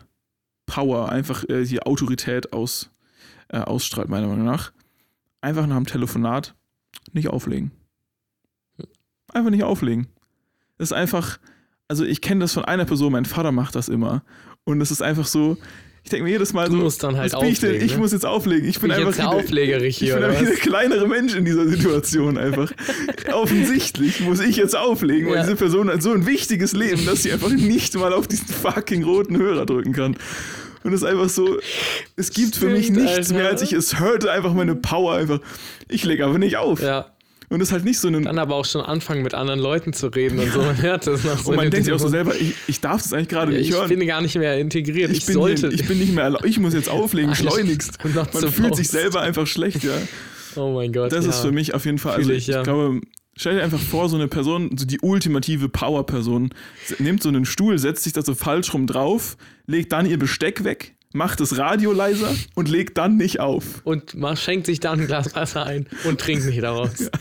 Power, 0.66 1.10
einfach 1.10 1.44
äh, 1.50 1.64
die 1.64 1.82
Autorität 1.82 2.54
aus, 2.54 2.92
äh, 3.50 3.60
ausstrahlt, 3.60 4.10
meiner 4.10 4.28
Meinung 4.28 4.46
nach. 4.46 4.72
Einfach 5.42 5.68
nach 5.68 5.78
dem 5.78 5.86
Telefonat 5.86 6.56
nicht 7.14 7.30
auflegen. 7.30 7.72
Einfach 9.34 9.52
nicht 9.52 9.64
auflegen. 9.64 10.08
Das 10.78 10.90
ist 10.90 10.94
einfach, 10.94 11.40
also 11.88 12.04
ich 12.04 12.22
kenne 12.22 12.42
das 12.42 12.54
von 12.54 12.66
einer 12.66 12.86
Person, 12.86 13.12
mein 13.12 13.26
Vater 13.26 13.52
macht 13.52 13.76
das 13.76 13.90
immer. 13.90 14.24
Und 14.64 14.82
es 14.82 14.92
ist 14.92 15.02
einfach 15.02 15.26
so, 15.26 15.58
ich 16.06 16.12
denke 16.12 16.24
mir 16.26 16.30
jedes 16.30 16.54
Mal 16.54 16.70
Du 16.70 16.78
so, 16.78 16.84
musst 16.84 17.02
dann 17.04 17.18
halt 17.18 17.34
ich, 17.34 17.36
auflegen, 17.36 17.84
ich 17.84 17.94
ne? 17.94 17.98
muss 17.98 18.12
jetzt 18.12 18.26
auflegen. 18.28 18.70
Ich 18.70 18.80
bin, 18.80 18.90
Bin 18.90 19.00
ich 19.00 19.06
einfach 19.08 19.18
jetzt 19.20 19.28
Auflegerich 19.28 19.88
ich 20.02 20.08
hier, 20.08 20.16
bin 20.16 20.24
einfach 20.26 20.46
der 20.46 20.56
kleinere 20.56 21.08
Mensch 21.08 21.34
in 21.36 21.46
dieser 21.46 21.68
Situation 21.68 22.38
einfach. 22.38 22.72
Offensichtlich 23.34 24.20
muss 24.22 24.40
ich 24.40 24.56
jetzt 24.56 24.76
auflegen, 24.78 25.28
weil 25.30 25.38
Ja. 25.38 25.42
diese 25.44 25.56
Person 25.56 25.90
hat 25.90 26.02
so 26.04 26.12
ein 26.14 26.26
wichtiges 26.26 26.74
Leben, 26.74 27.06
dass 27.06 27.24
sie 27.24 27.32
einfach 27.34 27.50
nicht 27.50 27.96
mal 27.96 28.14
auf 28.14 28.28
diesen 28.28 28.48
fucking 28.48 29.04
roten 29.04 29.38
Hörer 29.38 29.66
drücken 29.66 29.94
kann. 29.94 30.16
Und 30.84 30.94
es 30.94 31.02
ist 31.02 31.08
einfach 31.08 31.30
so, 31.30 31.58
es 32.16 32.30
gibt 32.30 32.56
für 32.56 32.68
mich 32.68 32.86
Stimmt, 32.86 33.02
nichts 33.02 33.18
Alter. 33.18 33.34
mehr, 33.34 33.50
als 33.50 33.64
ich, 33.64 33.74
es 33.74 34.00
hörte 34.00 34.32
einfach 34.32 34.54
meine 34.54 34.76
Power 34.76 35.16
einfach. 35.16 35.40
Ich 35.90 36.04
lege 36.06 36.24
aber 36.26 36.38
nicht 36.38 36.58
auf. 36.58 36.80
Ja, 36.84 37.08
Und 37.50 37.62
es 37.62 37.70
ist 37.70 37.72
halt 37.74 37.86
nicht 37.86 38.00
so 38.00 38.08
ein. 38.08 38.24
dann 38.24 38.40
aber 38.40 38.56
auch 38.56 38.66
schon 38.66 38.82
anfangen, 38.82 39.24
mit 39.24 39.34
anderen 39.34 39.60
Leuten 39.60 39.94
zu 39.94 40.08
reden 40.08 40.40
und 40.40 40.52
so. 40.52 40.62
Man 40.62 40.82
hört 40.82 41.08
das 41.08 41.24
nach 41.24 41.40
so 41.40 41.52
und 41.52 41.58
man 41.58 41.70
denkt 41.70 41.86
sich 41.86 41.94
auch 41.94 42.00
so 42.00 42.08
selber, 42.08 42.36
ich, 42.36 42.56
ich 42.68 42.82
darf 42.82 43.02
das 43.02 43.14
eigentlich 43.14 43.30
gerade 43.30 43.52
Ja, 43.52 43.60
nicht 43.60 43.70
ich 43.70 43.76
hören. 43.76 43.90
bin 43.90 44.08
gar 44.08 44.22
nicht 44.22 44.36
mehr 44.36 44.58
integriert. 44.58 45.12
Ich, 45.12 45.20
ich, 45.20 45.26
bin 45.26 45.34
sollte. 45.34 45.70
Hier, 45.70 45.80
ich 45.80 45.88
bin 45.88 46.00
nicht 46.00 46.14
mehr 46.14 46.24
erlaubt. 46.24 46.46
Ich 46.46 46.60
muss 46.60 46.74
jetzt 46.74 46.90
auflegen, 46.90 47.36
schleunigst. 47.36 48.04
Man 48.04 48.26
fühlt 48.26 48.76
sich 48.76 48.88
supposed. 48.88 48.92
selber 48.92 49.22
einfach 49.22 49.48
schlecht, 49.48 49.84
ja. 49.84 49.94
oh 50.56 50.74
mein 50.74 50.92
Gott. 50.92 51.12
Das 51.12 51.26
ja. 51.26 51.32
ist 51.32 51.40
für 51.40 51.52
mich 51.52 51.74
auf 51.74 51.86
jeden 51.86 52.00
Fall, 52.00 52.16
also 52.16 52.32
ich, 52.32 52.38
ich, 52.38 52.48
ja. 52.48 52.64
glaube, 52.64 53.02
stell 53.36 53.56
dir 53.56 53.64
einfach 53.64 53.80
vor, 53.80 54.10
so 54.10 54.16
eine 54.16 54.28
Person, 54.28 54.78
so 54.78 54.86
die 54.86 55.00
ultimative 55.02 55.70
Power-Person, 55.70 56.50
nimmt 57.00 57.22
so 57.22 57.30
einen 57.30 57.46
Stuhl, 57.46 57.78
setzt 57.78 58.04
sich 58.04 58.14
da 58.14 58.22
so 58.22 58.34
falsch 58.34 58.74
rum 58.74 58.88
drauf, 58.88 59.38
legt 59.68 59.92
dann 59.92 60.06
ihr 60.06 60.18
Besteck 60.18 60.64
weg, 60.64 60.95
macht 61.16 61.40
das 61.40 61.58
Radio 61.58 61.92
leiser 61.94 62.30
und 62.56 62.70
legt 62.70 62.98
dann 62.98 63.18
nicht 63.18 63.40
auf. 63.40 63.82
Und 63.86 64.16
man 64.16 64.36
schenkt 64.38 64.66
sich 64.68 64.80
dann 64.80 65.00
ein 65.00 65.08
Glas 65.08 65.34
Wasser 65.36 65.66
ein 65.66 65.88
und 66.04 66.20
trinkt 66.22 66.46
nicht 66.46 66.62
daraus. 66.62 67.10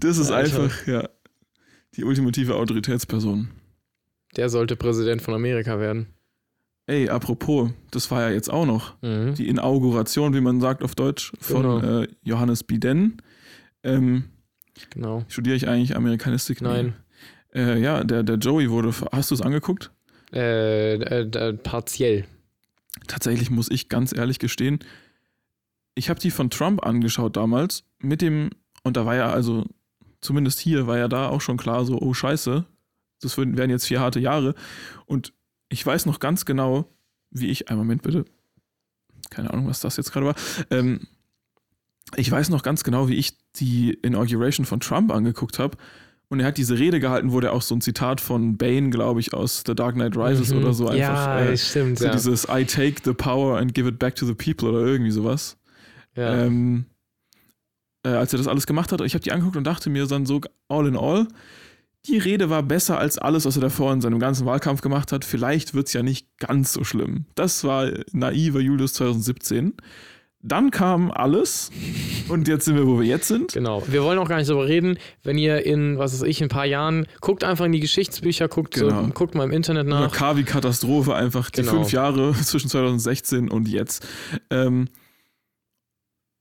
Das 0.00 0.16
ist 0.16 0.30
Alter. 0.30 0.62
einfach, 0.62 0.86
ja, 0.86 1.08
die 1.96 2.04
ultimative 2.04 2.54
Autoritätsperson. 2.54 3.48
Der 4.36 4.48
sollte 4.48 4.76
Präsident 4.76 5.22
von 5.22 5.34
Amerika 5.34 5.80
werden. 5.80 6.06
Ey, 6.86 7.08
apropos, 7.08 7.70
das 7.90 8.08
war 8.12 8.22
ja 8.22 8.30
jetzt 8.30 8.48
auch 8.48 8.64
noch 8.64 8.94
Mhm. 9.02 9.34
die 9.34 9.48
Inauguration, 9.48 10.34
wie 10.34 10.40
man 10.40 10.60
sagt 10.60 10.84
auf 10.84 10.94
Deutsch, 10.94 11.32
von 11.40 11.62
Genau. 11.80 12.02
äh, 12.02 12.08
Johannes 12.22 12.62
Biden. 12.62 13.20
Ähm, 13.82 14.24
Genau. 14.90 15.24
studiere 15.28 15.56
ich 15.56 15.66
eigentlich 15.66 15.96
Amerikanistik? 15.96 16.62
Nein. 16.62 16.94
Äh, 17.52 17.80
ja, 17.80 18.04
der, 18.04 18.22
der 18.22 18.36
Joey 18.36 18.70
wurde, 18.70 18.94
hast 19.10 19.32
du 19.32 19.34
es 19.34 19.42
angeguckt? 19.42 19.90
Äh, 20.32 20.94
äh, 20.94 21.22
äh, 21.22 21.52
partiell. 21.54 22.24
Tatsächlich 23.06 23.50
muss 23.50 23.70
ich 23.70 23.88
ganz 23.88 24.16
ehrlich 24.16 24.38
gestehen, 24.38 24.80
ich 25.94 26.10
habe 26.10 26.20
die 26.20 26.30
von 26.30 26.50
Trump 26.50 26.84
angeschaut 26.86 27.36
damals 27.36 27.84
mit 27.98 28.22
dem, 28.22 28.50
und 28.84 28.96
da 28.96 29.04
war 29.04 29.16
ja 29.16 29.30
also, 29.30 29.66
zumindest 30.20 30.60
hier 30.60 30.86
war 30.86 30.96
ja 30.98 31.08
da 31.08 31.28
auch 31.28 31.40
schon 31.40 31.56
klar 31.56 31.84
so, 31.84 32.00
oh 32.00 32.14
scheiße, 32.14 32.64
das 33.20 33.36
wären 33.36 33.70
jetzt 33.70 33.86
vier 33.86 34.00
harte 34.00 34.20
Jahre. 34.20 34.54
Und 35.06 35.32
ich 35.68 35.84
weiß 35.84 36.06
noch 36.06 36.20
ganz 36.20 36.44
genau, 36.44 36.88
wie 37.30 37.48
ich, 37.48 37.68
einen 37.68 37.78
Moment 37.78 38.02
bitte, 38.02 38.24
keine 39.30 39.52
Ahnung, 39.52 39.66
was 39.66 39.80
das 39.80 39.96
jetzt 39.96 40.12
gerade 40.12 40.26
war, 40.26 40.34
ähm, 40.70 41.08
ich 42.16 42.30
weiß 42.30 42.48
noch 42.48 42.62
ganz 42.62 42.84
genau, 42.84 43.08
wie 43.08 43.16
ich 43.16 43.36
die 43.56 43.92
Inauguration 43.92 44.64
von 44.64 44.80
Trump 44.80 45.12
angeguckt 45.12 45.58
habe. 45.58 45.76
Und 46.30 46.40
er 46.40 46.46
hat 46.46 46.58
diese 46.58 46.78
Rede 46.78 47.00
gehalten, 47.00 47.32
wo 47.32 47.40
der 47.40 47.54
auch 47.54 47.62
so 47.62 47.74
ein 47.74 47.80
Zitat 47.80 48.20
von 48.20 48.58
Bane, 48.58 48.90
glaube 48.90 49.20
ich, 49.20 49.32
aus 49.32 49.62
The 49.66 49.74
Dark 49.74 49.94
Knight 49.94 50.14
Rises 50.16 50.52
Mhm. 50.52 50.58
oder 50.58 50.74
so 50.74 50.84
einfach. 50.88 50.98
Ja, 50.98 51.40
äh, 51.40 51.56
stimmt, 51.56 51.98
so 51.98 52.04
ja. 52.04 52.12
dieses 52.12 52.46
I 52.50 52.64
take 52.66 52.96
the 53.04 53.14
power 53.14 53.58
and 53.58 53.74
give 53.74 53.88
it 53.88 53.98
back 53.98 54.14
to 54.16 54.26
the 54.26 54.34
people 54.34 54.68
oder 54.68 54.80
irgendwie 54.86 55.10
sowas. 55.10 55.56
ja. 56.14 56.44
Ähm, 56.44 56.84
äh, 58.04 58.10
als 58.10 58.32
er 58.32 58.38
das 58.38 58.46
alles 58.46 58.66
gemacht 58.66 58.92
hat, 58.92 59.00
ich 59.00 59.14
habe 59.14 59.22
die 59.24 59.32
angeguckt 59.32 59.56
und 59.56 59.64
dachte 59.64 59.88
mir 59.90 60.06
dann 60.06 60.26
so, 60.26 60.40
all 60.68 60.86
in 60.86 60.96
all, 60.96 61.26
die 62.06 62.18
Rede 62.18 62.48
war 62.50 62.62
besser 62.62 62.98
als 62.98 63.18
alles, 63.18 63.44
was 63.44 63.56
er 63.56 63.62
davor 63.62 63.92
in 63.92 64.00
seinem 64.00 64.18
ganzen 64.20 64.46
Wahlkampf 64.46 64.82
gemacht 64.82 65.10
hat. 65.12 65.24
Vielleicht 65.24 65.74
wird 65.74 65.88
es 65.88 65.92
ja 65.94 66.02
nicht 66.02 66.28
ganz 66.38 66.72
so 66.72 66.84
schlimm. 66.84 67.24
Das 67.34 67.64
war 67.64 67.90
naiver 68.12 68.60
Julius 68.60 68.92
2017. 68.94 69.74
Dann 70.40 70.70
kam 70.70 71.10
alles 71.10 71.70
und 72.28 72.46
jetzt 72.46 72.64
sind 72.66 72.76
wir, 72.76 72.86
wo 72.86 73.00
wir 73.00 73.06
jetzt 73.06 73.26
sind. 73.26 73.52
Genau. 73.54 73.82
Wir 73.88 74.04
wollen 74.04 74.20
auch 74.20 74.28
gar 74.28 74.36
nicht 74.36 74.48
darüber 74.48 74.68
reden. 74.68 74.96
Wenn 75.24 75.36
ihr 75.36 75.66
in, 75.66 75.98
was 75.98 76.12
weiß 76.12 76.22
ich, 76.28 76.40
in 76.40 76.46
ein 76.46 76.48
paar 76.48 76.64
Jahren, 76.64 77.06
guckt 77.20 77.42
einfach 77.42 77.64
in 77.64 77.72
die 77.72 77.80
Geschichtsbücher, 77.80 78.46
guckt, 78.46 78.74
Genau. 78.74 79.02
so, 79.04 79.08
guckt 79.10 79.34
mal 79.34 79.44
im 79.44 79.50
Internet 79.50 79.88
nach. 79.88 80.12
Kavi-Katastrophe 80.12 81.14
einfach 81.16 81.50
die 81.50 81.62
Genau. 81.62 81.72
fünf 81.72 81.90
Jahre 81.92 82.32
zwischen 82.44 82.70
2016 82.70 83.50
und 83.50 83.66
jetzt. 83.66 84.06
Ähm, 84.50 84.88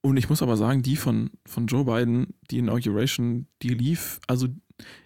und 0.02 0.18
ich 0.18 0.30
muss 0.30 0.44
aber 0.44 0.58
sagen, 0.58 0.84
die 0.84 0.96
von, 0.96 1.32
von 1.48 1.66
Joe 1.68 1.86
Biden, 1.86 2.36
die 2.52 2.60
Inauguration, 2.60 3.48
die 3.64 3.70
lief, 3.70 4.20
also 4.28 4.48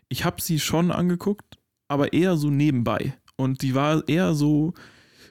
ich 0.10 0.26
habe 0.26 0.42
sie 0.42 0.60
schon 0.60 0.92
angeguckt, 0.92 1.58
aber 1.88 2.12
eher 2.12 2.36
so 2.36 2.50
nebenbei. 2.50 3.14
Und 3.38 3.62
die 3.62 3.74
war 3.74 4.08
eher 4.08 4.34
so 4.34 4.74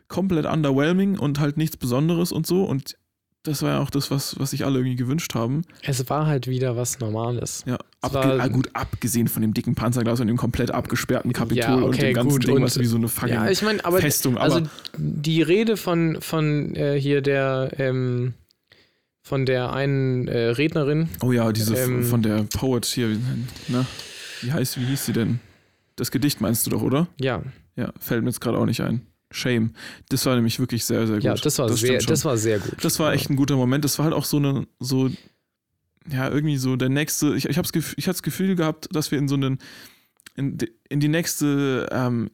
komplett 0.08 0.46
underwhelming 0.46 1.18
und 1.18 1.38
halt 1.38 1.56
nichts 1.58 1.76
Besonderes 1.76 2.32
und 2.32 2.46
so. 2.46 2.64
Und 2.64 2.96
das 3.42 3.62
war 3.62 3.70
ja 3.70 3.78
auch 3.80 3.90
das, 3.90 4.10
was, 4.10 4.38
was 4.38 4.50
sich 4.50 4.64
alle 4.64 4.78
irgendwie 4.80 4.96
gewünscht 4.96 5.34
haben. 5.34 5.62
Es 5.82 6.08
war 6.10 6.26
halt 6.26 6.46
wieder 6.46 6.76
was 6.76 6.98
Normales. 7.00 7.62
Ja, 7.66 7.78
abge 8.02 8.14
war- 8.14 8.40
ah, 8.40 8.48
gut, 8.48 8.68
abgesehen 8.74 9.28
von 9.28 9.40
dem 9.42 9.54
dicken 9.54 9.74
Panzerglas 9.74 10.20
und 10.20 10.26
dem 10.26 10.36
komplett 10.36 10.70
abgesperrten 10.70 11.32
Kapitol 11.32 11.58
Ja, 11.58 11.74
und 11.76 11.94
okay, 11.94 12.08
dem 12.08 12.14
ganzen 12.14 12.32
gut, 12.38 12.46
Ding, 12.46 12.56
und- 12.56 12.62
was 12.62 12.78
wie 12.78 12.84
so 12.86 12.96
eine 12.96 13.08
fucking 13.08 13.34
Ja, 13.34 13.48
ich 13.50 13.62
meine, 13.62 13.84
aber 13.84 13.98
Festung. 14.00 14.36
Aber 14.36 14.54
also 14.56 14.66
die 14.98 15.40
Rede 15.42 15.76
von, 15.76 16.18
von 16.20 16.74
äh, 16.76 17.00
hier 17.00 17.22
der 17.22 17.70
ähm, 17.78 18.34
von 19.22 19.46
der 19.46 19.72
einen 19.72 20.28
äh, 20.28 20.48
Rednerin, 20.48 21.08
Oh 21.22 21.32
ja, 21.32 21.52
diese 21.52 21.76
Ähm, 21.76 22.04
von 22.04 22.22
der 22.22 22.42
Poet 22.44 22.84
hier, 22.86 23.08
ne? 23.68 23.86
Wie 24.42 24.52
heißt, 24.52 24.78
wie 24.80 24.84
hieß 24.86 25.06
sie 25.06 25.12
denn? 25.12 25.40
Das 25.96 26.10
Gedicht 26.10 26.40
meinst 26.40 26.66
du 26.66 26.70
doch, 26.70 26.82
oder? 26.82 27.06
ja, 27.20 27.42
Ja, 27.76 27.92
fällt 28.00 28.22
mir 28.22 28.30
jetzt 28.30 28.40
gerade 28.40 28.56
auch 28.58 28.64
nicht 28.66 28.80
ein. 28.80 29.06
Shame. 29.32 29.72
Das 30.08 30.26
war 30.26 30.34
nämlich 30.34 30.58
wirklich 30.58 30.84
sehr, 30.84 31.06
sehr 31.06 31.16
gut. 31.16 31.24
ja, 31.24 31.34
das 31.34 31.58
war 31.58 31.68
sehr, 31.68 31.76
stimmt 31.88 32.02
schon. 32.02 32.08
das 32.10 32.24
war 32.24 32.36
sehr 32.36 32.58
gut. 32.58 32.84
Das 32.84 32.98
war 32.98 33.12
echt 33.12 33.30
ein 33.30 33.36
guter 33.36 33.56
Moment. 33.56 33.84
Das 33.84 33.98
war 33.98 34.04
halt 34.04 34.14
auch 34.14 34.24
so 34.24 34.38
eine, 34.38 34.66
so, 34.80 35.08
ja, 36.10 36.28
irgendwie 36.28 36.56
so 36.56 36.76
der 36.76 36.88
nächste. 36.88 37.34
Ich, 37.36 37.44
ich 37.48 37.56
habe 37.56 37.68
Gefühl, 37.72 37.94
ich 37.98 38.04
hatte 38.06 38.14
das 38.16 38.22
Gefühl 38.22 38.56
gehabt, 38.56 38.88
dass 38.94 39.10
wir 39.10 39.18
in 39.18 39.28
so 39.28 39.36
einen, 39.36 39.58
in, 40.34 40.58
die- 40.58 40.72
in 40.88 40.98
die 41.00 41.08
nächste, 41.08 41.88
ähm, 41.92 42.30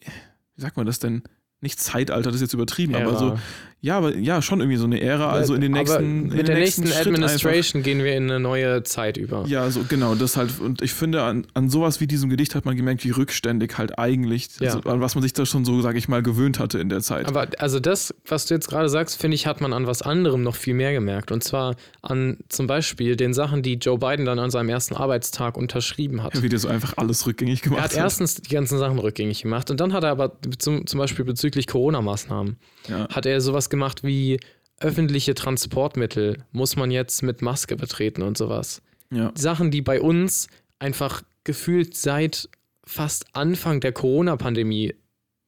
wie 0.55 0.61
sagt 0.62 0.76
man 0.76 0.86
das 0.86 0.99
denn? 0.99 1.22
Nicht 1.66 1.80
Zeitalter, 1.80 2.28
das 2.30 2.36
ist 2.36 2.42
jetzt 2.42 2.54
übertrieben, 2.54 2.94
aber 2.94 3.10
Ära. 3.10 3.18
so, 3.18 3.38
ja, 3.82 3.98
aber 3.98 4.16
ja, 4.16 4.40
schon 4.42 4.60
irgendwie 4.60 4.78
so 4.78 4.84
eine 4.86 5.00
Ära. 5.00 5.30
Also 5.30 5.54
in 5.54 5.60
den 5.60 5.72
nächsten. 5.72 5.96
aber 5.96 6.02
in 6.04 6.28
mit 6.28 6.48
der 6.48 6.56
nächsten 6.56 6.84
nächsten 6.84 6.98
Administration 7.08 7.82
gehen 7.82 8.02
wir 8.02 8.16
in 8.16 8.24
eine 8.30 8.40
neue 8.40 8.82
Zeit 8.84 9.16
über. 9.16 9.44
Ja, 9.46 9.70
so 9.70 9.84
genau, 9.88 10.14
das 10.14 10.36
halt, 10.36 10.58
und 10.60 10.80
ich 10.82 10.92
finde, 10.92 11.22
an, 11.22 11.46
an 11.54 11.68
sowas 11.68 12.00
wie 12.00 12.06
diesem 12.06 12.30
Gedicht 12.30 12.54
hat 12.54 12.64
man 12.64 12.74
gemerkt, 12.76 13.04
wie 13.04 13.10
rückständig 13.10 13.76
halt 13.78 13.98
eigentlich, 13.98 14.48
Ja. 14.60 14.74
also, 14.74 14.88
an 14.88 15.00
was 15.00 15.14
man 15.14 15.22
sich 15.22 15.34
da 15.34 15.44
schon 15.46 15.64
so, 15.64 15.80
sag 15.82 15.94
ich 15.96 16.08
mal, 16.08 16.22
gewöhnt 16.22 16.58
hatte 16.58 16.78
in 16.78 16.88
der 16.88 17.00
Zeit. 17.00 17.26
Aber 17.28 17.46
also 17.58 17.78
das, 17.80 18.14
was 18.26 18.46
du 18.46 18.54
jetzt 18.54 18.68
gerade 18.68 18.88
sagst, 18.88 19.20
finde 19.20 19.34
ich, 19.34 19.46
hat 19.46 19.60
man 19.60 19.72
an 19.72 19.86
was 19.86 20.02
anderem 20.02 20.42
noch 20.42 20.56
viel 20.56 20.74
mehr 20.74 20.92
gemerkt. 20.92 21.30
Und 21.30 21.44
zwar 21.44 21.76
an 22.02 22.38
zum 22.48 22.66
Beispiel 22.66 23.14
den 23.16 23.34
Sachen, 23.34 23.62
die 23.62 23.74
Joe 23.74 23.98
Biden 23.98 24.24
dann 24.24 24.38
an 24.38 24.50
seinem 24.50 24.68
ersten 24.68 24.94
Arbeitstag 24.96 25.56
unterschrieben 25.56 26.22
hat. 26.22 26.32
wie 26.42 26.48
der 26.48 26.58
so 26.58 26.68
einfach 26.68 26.94
alles 26.96 27.26
rückgängig 27.26 27.62
gemacht 27.62 27.78
Er 27.80 27.84
hat 27.84 27.90
hat. 27.92 27.98
erstens 27.98 28.36
die 28.36 28.52
ganzen 28.54 28.78
Sachen 28.78 28.98
rückgängig 28.98 29.42
gemacht 29.42 29.70
und 29.70 29.80
dann 29.80 29.92
hat 29.92 30.04
er 30.04 30.10
aber 30.10 30.32
zum, 30.58 30.86
zum 30.86 30.98
Beispiel 30.98 31.24
bezüglich 31.24 31.55
Corona-Maßnahmen, 31.64 32.59
Ja. 32.88 33.09
hat 33.09 33.24
er 33.26 33.40
sowas 33.40 33.70
gemacht 33.70 34.04
wie 34.04 34.38
öffentliche 34.78 35.34
Transportmittel 35.34 36.44
muss 36.52 36.76
man 36.76 36.90
jetzt 36.90 37.22
mit 37.22 37.40
Maske 37.40 37.76
betreten 37.76 38.22
und 38.22 38.36
sowas. 38.36 38.82
ja. 39.11 39.32
Sachen, 39.34 39.70
die 39.70 39.80
bei 39.82 40.00
uns 40.00 40.48
einfach 40.78 41.22
gefühlt 41.44 41.96
seit 41.96 42.48
fast 42.84 43.24
Anfang 43.32 43.80
der 43.80 43.92
Corona-Pandemie 43.92 44.94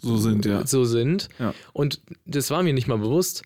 so 0.01 0.17
sind, 0.17 0.47
ja. 0.47 0.67
so 0.67 0.85
sind. 0.85 1.29
Ja. 1.39 1.53
Und 1.73 2.01
das 2.25 2.51
war 2.51 2.63
mir 2.63 2.73
nicht 2.73 2.87
mal 2.89 2.99
bewusst. 2.99 3.43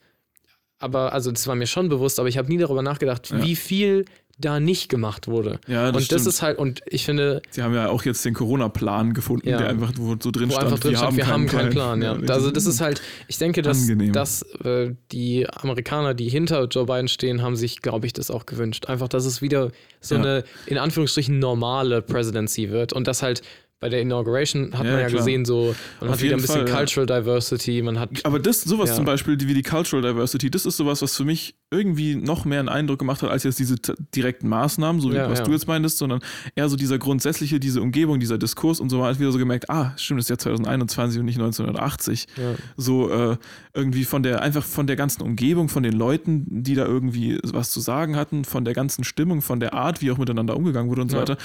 Aber, 0.78 1.12
also 1.12 1.30
das 1.32 1.46
war 1.46 1.54
mir 1.54 1.66
schon 1.66 1.88
bewusst, 1.88 2.18
aber 2.18 2.28
ich 2.28 2.36
habe 2.38 2.48
nie 2.48 2.58
darüber 2.58 2.82
nachgedacht, 2.82 3.30
Ja. 3.30 3.42
wie 3.42 3.56
viel 3.56 4.04
da 4.42 4.60
nicht 4.60 4.90
gemacht 4.90 5.26
wurde. 5.28 5.58
Ja, 5.66 5.84
das 5.86 5.88
und 5.88 5.94
das 5.96 6.04
stimmt. 6.04 6.26
ist 6.26 6.42
halt, 6.42 6.58
und 6.58 6.80
ich 6.86 7.06
finde, 7.06 7.40
Sie 7.50 7.62
haben 7.62 7.74
ja 7.74 7.88
auch 7.88 8.04
jetzt 8.04 8.22
den 8.26 8.34
Corona-Plan 8.34 9.14
gefunden, 9.14 9.48
Ja. 9.48 9.56
der 9.56 9.68
einfach, 9.70 9.92
wo 9.96 10.16
so 10.20 10.30
drin 10.30 10.50
wo 10.50 10.52
stand, 10.52 10.66
einfach 10.66 10.78
drin 10.80 10.96
stand, 10.96 11.16
wir 11.16 11.26
haben 11.26 11.46
keinen 11.46 11.70
Plan. 11.70 12.02
Ja. 12.02 12.12
richtig. 12.12 12.30
Also 12.30 12.50
das 12.50 12.66
ist 12.66 12.80
halt, 12.82 13.00
ich 13.28 13.38
denke, 13.38 13.62
dass, 13.62 13.80
Angenehm. 13.80 14.12
dass 14.12 14.42
äh, 14.64 14.90
die 15.12 15.48
Amerikaner, 15.48 16.12
die 16.12 16.28
hinter 16.28 16.64
Joe 16.66 16.84
Biden 16.84 17.08
stehen, 17.08 17.40
haben 17.40 17.56
sich, 17.56 17.80
glaube 17.80 18.06
ich, 18.06 18.12
das 18.12 18.30
auch 18.30 18.44
gewünscht. 18.44 18.86
Einfach, 18.86 19.08
dass 19.08 19.24
es 19.24 19.40
wieder 19.40 19.70
so 20.00 20.16
Ja. 20.16 20.20
eine, 20.20 20.44
in 20.66 20.76
Anführungsstrichen, 20.76 21.38
normale 21.38 22.02
Presidency 22.02 22.70
wird. 22.70 22.92
Und 22.92 23.06
das 23.08 23.22
halt 23.22 23.40
bei 23.82 23.88
der 23.88 24.00
Inauguration 24.00 24.72
hat 24.78 24.86
Ja, 24.86 24.92
man 24.92 25.00
ja 25.00 25.08
klar. 25.08 25.18
gesehen, 25.18 25.44
so, 25.44 25.74
man 26.00 26.08
Auf 26.10 26.14
hat 26.16 26.22
wieder 26.22 26.36
ein 26.36 26.40
bisschen 26.40 26.66
Fall, 26.66 26.68
ja. 26.68 26.76
Cultural 26.76 27.06
Diversity, 27.20 27.82
man 27.82 27.98
hat 27.98 28.10
Aber 28.24 28.38
das, 28.38 28.62
sowas 28.62 28.90
Ja. 28.90 28.94
zum 28.96 29.04
Beispiel, 29.04 29.36
die, 29.36 29.48
wie 29.48 29.54
die 29.54 29.62
Cultural 29.64 30.02
Diversity, 30.02 30.50
das 30.50 30.64
ist 30.64 30.76
sowas, 30.76 31.02
was 31.02 31.16
für 31.16 31.24
mich 31.24 31.56
irgendwie 31.72 32.14
noch 32.14 32.44
mehr 32.44 32.60
einen 32.60 32.68
Eindruck 32.68 33.00
gemacht 33.00 33.22
hat, 33.22 33.30
als 33.30 33.42
jetzt 33.42 33.58
diese 33.58 33.74
direkten 34.14 34.48
Maßnahmen, 34.48 35.00
so 35.00 35.10
wie 35.10 35.16
Ja, 35.16 35.28
was 35.28 35.40
ja. 35.40 35.44
du 35.44 35.50
jetzt 35.52 35.66
meintest, 35.66 35.98
sondern 35.98 36.20
eher 36.54 36.68
so 36.68 36.76
dieser 36.76 36.98
grundsätzliche, 36.98 37.58
diese 37.58 37.82
Umgebung, 37.82 38.20
dieser 38.20 38.38
Diskurs 38.38 38.78
und 38.78 38.88
so, 38.88 38.98
man 38.98 39.08
hat 39.08 39.18
wieder 39.18 39.32
so 39.32 39.38
gemerkt, 39.38 39.68
ah, 39.68 39.92
stimmt, 39.96 40.20
das 40.20 40.26
ist 40.26 40.30
ja 40.30 40.38
2021 40.38 41.18
und 41.18 41.26
nicht 41.26 41.38
1980. 41.40 42.28
Ja. 42.36 42.54
So 42.76 43.10
äh, 43.10 43.36
irgendwie 43.74 44.04
von 44.04 44.22
der, 44.22 44.42
einfach 44.42 44.64
von 44.64 44.86
der 44.86 44.94
ganzen 44.96 45.22
Umgebung, 45.22 45.68
von 45.68 45.82
den 45.82 45.94
Leuten, 45.94 46.46
die 46.62 46.74
da 46.76 46.86
irgendwie 46.86 47.38
was 47.42 47.70
zu 47.72 47.80
sagen 47.80 48.14
hatten, 48.14 48.44
von 48.44 48.64
der 48.64 48.74
ganzen 48.74 49.02
Stimmung, 49.02 49.42
von 49.42 49.58
der 49.58 49.74
Art, 49.74 50.00
wie 50.02 50.12
auch 50.12 50.18
miteinander 50.18 50.56
umgegangen 50.56 50.88
wurde 50.88 51.02
und 51.02 51.10
so 51.10 51.16
Ja. 51.16 51.22
weiter. 51.22 51.36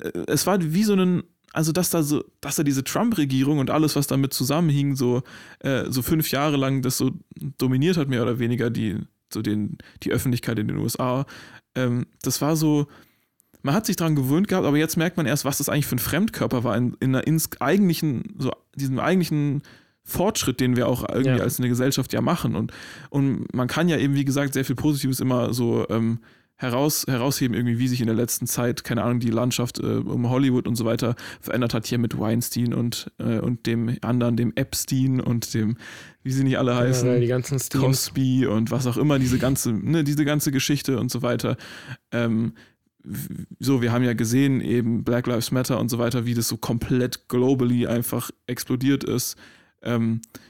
Äh, 0.00 0.10
Es 0.26 0.46
war 0.46 0.58
wie 0.60 0.84
so 0.84 0.94
ein, 0.94 1.22
also 1.54 1.72
dass 1.72 1.90
da 1.90 2.02
so, 2.02 2.24
dass 2.40 2.56
da 2.56 2.62
diese 2.64 2.84
Trump-Regierung 2.84 3.58
und 3.58 3.70
alles, 3.70 3.96
was 3.96 4.06
damit 4.06 4.34
zusammenhing, 4.34 4.96
so, 4.96 5.22
äh, 5.60 5.84
so 5.88 6.02
fünf 6.02 6.30
Jahre 6.30 6.56
lang 6.56 6.82
das 6.82 6.98
so 6.98 7.12
dominiert 7.58 7.96
hat, 7.96 8.08
mehr 8.08 8.22
oder 8.22 8.38
weniger, 8.38 8.70
die, 8.70 8.98
so 9.32 9.40
den, 9.40 9.78
die 10.02 10.10
Öffentlichkeit 10.12 10.58
in 10.58 10.68
den 10.68 10.78
USA. 10.78 11.26
Ähm, 11.74 12.06
das 12.22 12.40
war 12.40 12.56
so, 12.56 12.86
man 13.62 13.74
hat 13.74 13.86
sich 13.86 13.96
daran 13.96 14.16
gewöhnt 14.16 14.48
gehabt, 14.48 14.66
aber 14.66 14.76
jetzt 14.76 14.96
merkt 14.96 15.16
man 15.16 15.26
erst, 15.26 15.44
was 15.44 15.58
das 15.58 15.68
eigentlich 15.68 15.86
für 15.86 15.96
ein 15.96 16.00
Fremdkörper 16.00 16.64
war 16.64 16.76
in, 16.76 16.96
in 17.00 17.14
ins 17.14 17.48
eigentlichen, 17.60 18.34
so 18.38 18.50
diesem 18.74 18.98
eigentlichen 18.98 19.62
Fortschritt, 20.02 20.60
den 20.60 20.76
wir 20.76 20.86
auch 20.86 21.08
irgendwie 21.08 21.38
Ja. 21.38 21.44
als 21.44 21.58
eine 21.58 21.68
Gesellschaft 21.68 22.12
ja 22.12 22.20
machen. 22.20 22.56
Und, 22.56 22.72
und 23.10 23.52
man 23.54 23.68
kann 23.68 23.88
ja 23.88 23.96
eben, 23.96 24.14
wie 24.14 24.24
gesagt, 24.26 24.52
sehr 24.52 24.64
viel 24.64 24.76
Positives 24.76 25.20
immer 25.20 25.54
so 25.54 25.86
ähm, 25.88 26.18
heraus, 26.56 27.04
herausheben, 27.08 27.56
irgendwie, 27.56 27.78
wie 27.78 27.88
sich 27.88 28.00
in 28.00 28.06
der 28.06 28.16
letzten 28.16 28.46
Zeit, 28.46 28.84
keine 28.84 29.02
Ahnung, 29.02 29.20
die 29.20 29.30
Landschaft 29.30 29.80
äh, 29.80 29.82
um 29.82 30.28
Hollywood 30.30 30.68
und 30.68 30.76
so 30.76 30.84
weiter 30.84 31.16
verändert 31.40 31.74
hat, 31.74 31.86
hier 31.86 31.98
mit 31.98 32.18
Weinstein 32.18 32.72
und, 32.72 33.10
äh, 33.18 33.38
und 33.38 33.66
dem 33.66 33.96
anderen, 34.02 34.36
dem 34.36 34.52
Epstein 34.54 35.20
und 35.20 35.52
dem, 35.54 35.76
wie 36.22 36.32
sie 36.32 36.44
nicht 36.44 36.58
alle 36.58 36.76
heißen. 36.76 37.02
generell 37.02 37.20
die 37.20 37.26
ganzen 37.26 37.58
Steams. 37.58 37.84
Cosby 37.84 38.46
und 38.46 38.70
was 38.70 38.86
auch 38.86 38.96
immer, 38.96 39.18
diese 39.18 39.38
ganze, 39.38 39.72
ne, 39.72 40.04
diese 40.04 40.24
ganze 40.24 40.52
Geschichte 40.52 40.98
und 40.98 41.10
so 41.10 41.22
weiter. 41.22 41.56
Ähm, 42.12 42.54
so, 43.58 43.82
wir 43.82 43.92
haben 43.92 44.04
ja 44.04 44.14
gesehen, 44.14 44.60
eben 44.60 45.04
Black 45.04 45.26
Lives 45.26 45.50
Matter 45.50 45.78
und 45.78 45.90
so 45.90 45.98
weiter, 45.98 46.24
wie 46.24 46.34
das 46.34 46.48
so 46.48 46.56
komplett 46.56 47.28
globally 47.28 47.86
einfach 47.86 48.30
explodiert 48.46 49.04
ist. 49.04 49.36
Ähm, 49.82 50.22
ja, 50.32 50.44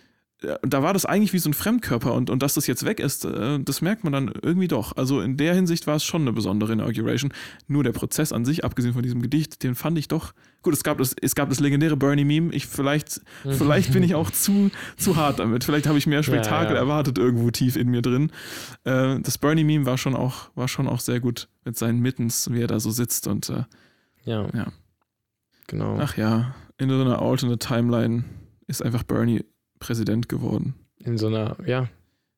da 0.62 0.82
war 0.82 0.92
das 0.92 1.07
eigentlich 1.07 1.32
wie 1.32 1.38
so 1.38 1.51
ein 1.51 1.55
Fremdkörper 1.55 2.12
und, 2.14 2.30
und 2.30 2.42
dass 2.42 2.55
das 2.55 2.66
jetzt 2.66 2.84
weg 2.84 3.01
ist, 3.01 3.24
äh, 3.24 3.59
das 3.61 3.80
merkt 3.82 4.05
man 4.05 4.12
dann 4.12 4.32
irgendwie 4.42 4.68
doch. 4.68 4.97
Also 4.97 5.20
in 5.20 5.36
der 5.36 5.55
Hinsicht 5.55 5.86
war 5.86 5.97
es 5.97 6.05
schon 6.05 6.22
eine 6.22 6.32
besondere 6.32 6.72
Inauguration. 6.72 7.32
Nur 7.66 7.84
der 7.84 7.92
Prozess 7.92 8.32
an 8.32 8.45
sich, 8.45 8.64
abgesehen 8.64 8.95
von 8.95 9.03
diesem 9.03 9.22
Gedicht, 9.22 9.62
den 9.62 9.74
fand 9.74 9.99
ich 9.99 10.09
doch. 10.09 10.32
Gut, 10.62 10.74
es 10.74 10.82
gab 10.82 10.99
das, 10.99 11.14
es 11.20 11.34
gab 11.34 11.49
das 11.49 11.61
legendäre 11.61 11.97
Bernie-Meme. 11.97 12.53
Ich 12.55 12.66
vielleicht, 12.66 13.20
vielleicht 13.45 13.92
bin 13.92 14.03
ich 14.03 14.14
auch 14.14 14.30
zu, 14.30 14.70
zu 14.97 15.16
hart 15.16 15.38
damit. 15.38 15.64
Vielleicht 15.64 15.86
habe 15.86 15.99
ich 15.99 16.07
mehr 16.07 16.22
Spektakel 16.22 16.74
ja. 16.74 16.80
erwartet 16.80 17.18
irgendwo 17.18 17.51
tief 17.51 17.76
in 17.76 17.88
mir 17.88 18.03
drin. 18.03 18.30
Äh, 18.84 19.20
das 19.20 19.38
Bernie-Meme 19.38 19.86
war 19.86 19.99
schon 19.99 20.16
auch, 20.16 20.51
war 20.55 20.68
schon 20.68 20.88
auch 20.88 21.01
sehr 21.01 21.20
gut 21.20 21.49
mit 21.64 21.76
seinen 21.76 22.01
Mittens, 22.01 22.51
wie 22.53 22.62
er 22.62 22.66
da 22.66 22.80
so 22.80 22.90
sitzt 22.90 23.26
und 23.26 23.49
äh, 23.51 23.64
Ja. 24.24 24.47
Ja. 24.55 24.72
Genau. 25.66 25.99
ach 25.99 26.18
ja, 26.18 26.55
in 26.76 26.90
so 26.90 27.01
einer 27.01 27.22
alternate 27.22 27.59
Timeline 27.59 28.24
ist 28.66 28.82
einfach 28.82 29.03
Bernie 29.03 29.45
Präsident 29.85 30.28
geworden. 30.30 30.74
In 30.99 31.18
so 31.18 31.26
einer, 31.26 31.57
ja. 31.66 31.89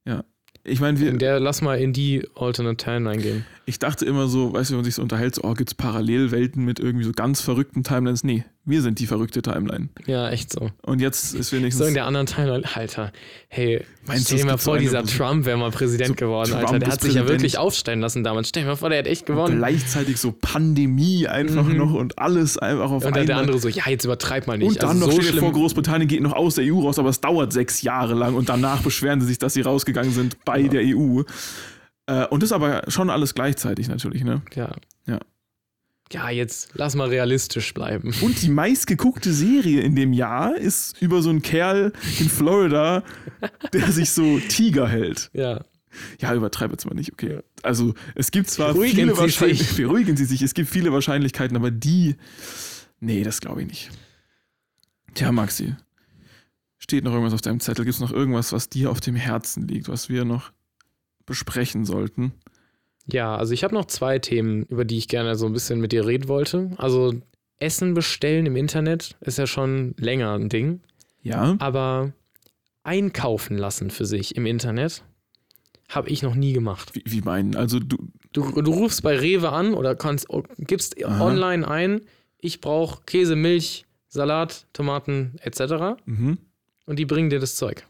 Ja. 0.05 0.25
ich 0.65 0.81
meine, 0.81 0.99
wir, 0.99 1.09
In 1.11 1.19
der, 1.21 1.39
lass 1.39 1.63
mal 1.63 1.79
in 1.79 1.93
die 1.93 2.27
Alternate 2.35 2.77
Timeline 2.77 3.23
gehen. 3.23 3.47
ich 3.67 3.79
dachte 3.79 4.05
immer 4.05 4.27
so, 4.27 4.53
weißt 4.53 4.71
du, 4.71 4.73
wenn 4.73 4.79
man 4.79 4.85
sich 4.85 4.97
so 4.97 5.03
unterhält, 5.03 5.37
so, 5.37 5.45
oh, 5.45 5.55
gibt 5.55 5.71
es 5.71 5.75
Parallelwelten 5.75 6.65
mit 6.65 6.81
irgendwie 6.81 7.05
so 7.05 7.13
ganz 7.13 7.41
verrückten 7.41 7.85
Timelines? 7.85 8.25
Nee, 8.25 8.45
wir 8.67 8.83
sind 8.83 8.99
die 8.99 9.07
verrückte 9.07 9.41
Timeline. 9.43 9.89
Ja, 10.07 10.29
echt 10.29 10.53
so. 10.53 10.71
Und 10.83 11.01
jetzt 11.01 11.35
ist 11.35 11.53
wenigstens. 11.53 11.83
So 11.83 11.89
in 11.89 11.95
der 11.95 12.05
anderen 12.05 12.27
Timeline, 12.27 12.65
Alter, 12.75 13.13
hey, 13.49 13.85
Meinst 14.07 14.27
stell 14.27 14.39
dir 14.39 14.45
mal 14.47 14.53
so 14.53 14.65
vor, 14.65 14.75
eine- 14.75 14.83
dieser 14.83 15.05
Trump 15.05 15.45
wäre 15.47 15.57
mal 15.57 15.71
Präsident 15.71 16.09
So 16.09 16.15
geworden, 16.15 16.51
Trump 16.51 16.65
Alter. 16.67 16.79
Der 16.81 16.89
hat 16.91 17.01
sich 17.01 17.15
ja 17.15 17.21
Präsident. 17.23 17.41
wirklich 17.43 17.59
aufstellen 17.59 18.01
lassen 18.01 18.25
damals. 18.25 18.49
Stell 18.49 18.65
dir 18.65 18.69
mal 18.71 18.77
vor, 18.77 18.91
der 18.91 18.99
hat 18.99 19.07
echt 19.07 19.25
gewonnen. 19.25 19.57
gleichzeitig 19.59 20.19
so 20.19 20.33
Pandemie 20.33 21.27
einfach 21.29 21.69
noch 21.69 21.93
und 21.95 22.19
alles 22.19 22.59
einfach 22.59 22.91
auf 22.91 23.03
Mhm. 23.03 23.07
Und 23.09 23.17
dann 23.17 23.27
der 23.27 23.37
einmal. 23.37 23.55
andere 23.55 23.59
so, 23.59 23.69
ja, 23.69 23.85
jetzt 23.89 24.05
übertreib 24.05 24.47
mal 24.47 24.59
nicht. 24.59 24.69
Und 24.69 24.83
dann 24.83 24.91
also 24.91 25.07
noch, 25.07 25.13
so 25.13 25.19
dir 25.21 25.29
vor, 25.33 25.39
schlimm. 25.39 25.53
Großbritannien 25.53 26.09
geht 26.09 26.21
noch 26.23 26.33
aus 26.35 26.57
der 26.57 26.65
EU 26.65 26.81
raus, 26.81 26.99
aber 26.99 27.09
es 27.11 27.21
dauert 27.21 27.53
sechs 27.53 27.83
Jahre 27.83 28.15
lang 28.15 28.35
und 28.35 28.49
danach 28.49 28.83
beschweren 28.83 29.21
sie 29.21 29.27
sich, 29.29 29.39
dass 29.39 29.55
sie 29.55 29.61
rausgegangen 29.61 30.11
sind 30.13 30.45
bei 30.45 30.65
der 30.65 30.83
EU. 30.85 31.23
Äh, 32.09 32.27
und 32.27 32.43
das 32.43 32.53
aber 32.53 32.83
schon 32.89 33.11
alles 33.11 33.35
gleichzeitig 33.35 33.89
natürlich, 33.89 34.23
ne? 34.25 34.43
Ja. 34.55 34.71
Ja. 35.07 35.19
Ja, 36.13 36.31
jetzt 36.31 36.71
lass 36.75 36.95
mal 36.95 37.09
realistisch 37.09 37.75
bleiben. 37.75 38.15
Und 38.21 38.41
die 38.43 38.49
meistgeguckte 38.49 39.33
Serie 39.33 39.81
in 39.81 39.97
dem 39.97 40.13
Jahr 40.13 40.57
ist 40.57 41.01
über 41.03 41.21
so 41.21 41.31
einen 41.31 41.43
Kerl 41.43 41.93
in 42.21 42.29
Florida, 42.29 43.03
der 43.73 43.91
sich 43.91 44.11
so 44.11 44.39
Tiger 44.39 44.89
hält. 44.89 45.31
Ja. 45.33 45.65
Ja, 46.21 46.35
übertreibe 46.35 46.75
jetzt 46.75 46.85
mal 46.85 46.95
nicht, 46.95 47.13
okay. 47.13 47.41
Also 47.63 47.95
es 48.15 48.31
gibt 48.31 48.51
zwar 48.51 48.73
Beruhigen 48.73 48.95
viele 48.95 49.17
Wahrscheinlichkeiten, 49.17 49.77
beruhigen 49.85 50.17
Sie 50.17 50.27
sich, 50.27 50.43
es 50.43 50.55
gibt 50.55 50.69
viele 50.69 50.93
Wahrscheinlichkeiten, 50.93 51.57
aber 51.57 51.71
die, 51.71 52.17
nee, 53.01 53.23
das 53.23 53.41
glaube 53.41 53.63
ich 53.63 53.69
nicht. 53.69 53.91
Tja, 55.15 55.33
Maxi, 55.33 55.75
steht 56.79 57.03
noch 57.03 57.13
irgendwas 57.13 57.33
auf 57.33 57.41
deinem 57.41 57.61
Zettel? 57.61 57.85
Gibt 57.85 57.95
es 57.95 58.01
noch 58.01 58.13
irgendwas, 58.13 58.53
was 58.53 58.69
dir 58.69 58.91
auf 58.91 59.01
dem 59.01 59.17
Herzen 59.17 59.67
liegt, 59.67 59.89
was 59.89 60.09
wir 60.09 60.25
noch 60.25 60.53
besprechen 61.25 61.85
sollten? 61.85 62.33
Ja, 63.07 63.37
also 63.37 63.53
ich 63.55 63.63
habe 63.65 63.75
noch 63.75 63.87
zwei 63.87 64.19
Themen, 64.19 64.65
über 64.65 64.85
die 64.85 64.99
ich 64.99 65.09
gerne 65.09 65.37
so 65.37 65.47
ein 65.47 65.53
bisschen 65.53 65.81
mit 65.81 65.93
dir 65.93 66.07
reden 66.07 66.29
wollte. 66.29 66.71
Also 66.77 67.15
Essen 67.59 67.95
bestellen 67.95 68.47
im 68.47 68.57
Internet 68.57 69.17
ist 69.21 69.39
ja 69.39 69.47
schon 69.47 69.95
länger 69.99 70.35
ein 70.35 70.49
Ding, 70.49 70.81
Ja, 71.23 71.57
aber 71.59 72.13
einkaufen 72.83 73.57
lassen 73.57 73.91
für 73.91 74.05
sich 74.07 74.37
im 74.37 74.47
Internet 74.47 75.03
habe 75.89 76.09
ich 76.11 76.23
noch 76.23 76.35
nie 76.35 76.53
gemacht. 76.53 76.95
wie, 76.95 77.03
wie 77.07 77.21
meinen? 77.21 77.55
Also 77.57 77.79
du, 77.79 77.97
Du, 78.33 78.61
du 78.61 78.71
rufst 78.71 79.03
bei 79.03 79.19
Rewe 79.19 79.51
an 79.51 79.73
oder 79.73 79.95
kannst, 79.95 80.27
gibst 80.59 81.03
Aha. 81.03 81.25
online 81.25 81.67
ein, 81.67 82.03
ich 82.39 82.61
brauche 82.61 83.03
Käse, 83.07 83.35
Milch, 83.35 83.87
Salat, 84.09 84.67
Tomaten 84.75 85.37
etc. 85.41 85.97
mhm. 86.05 86.37
und 86.85 86.99
die 86.99 87.07
bringen 87.07 87.31
dir 87.31 87.39
das 87.41 87.57
Zeug. 87.57 87.87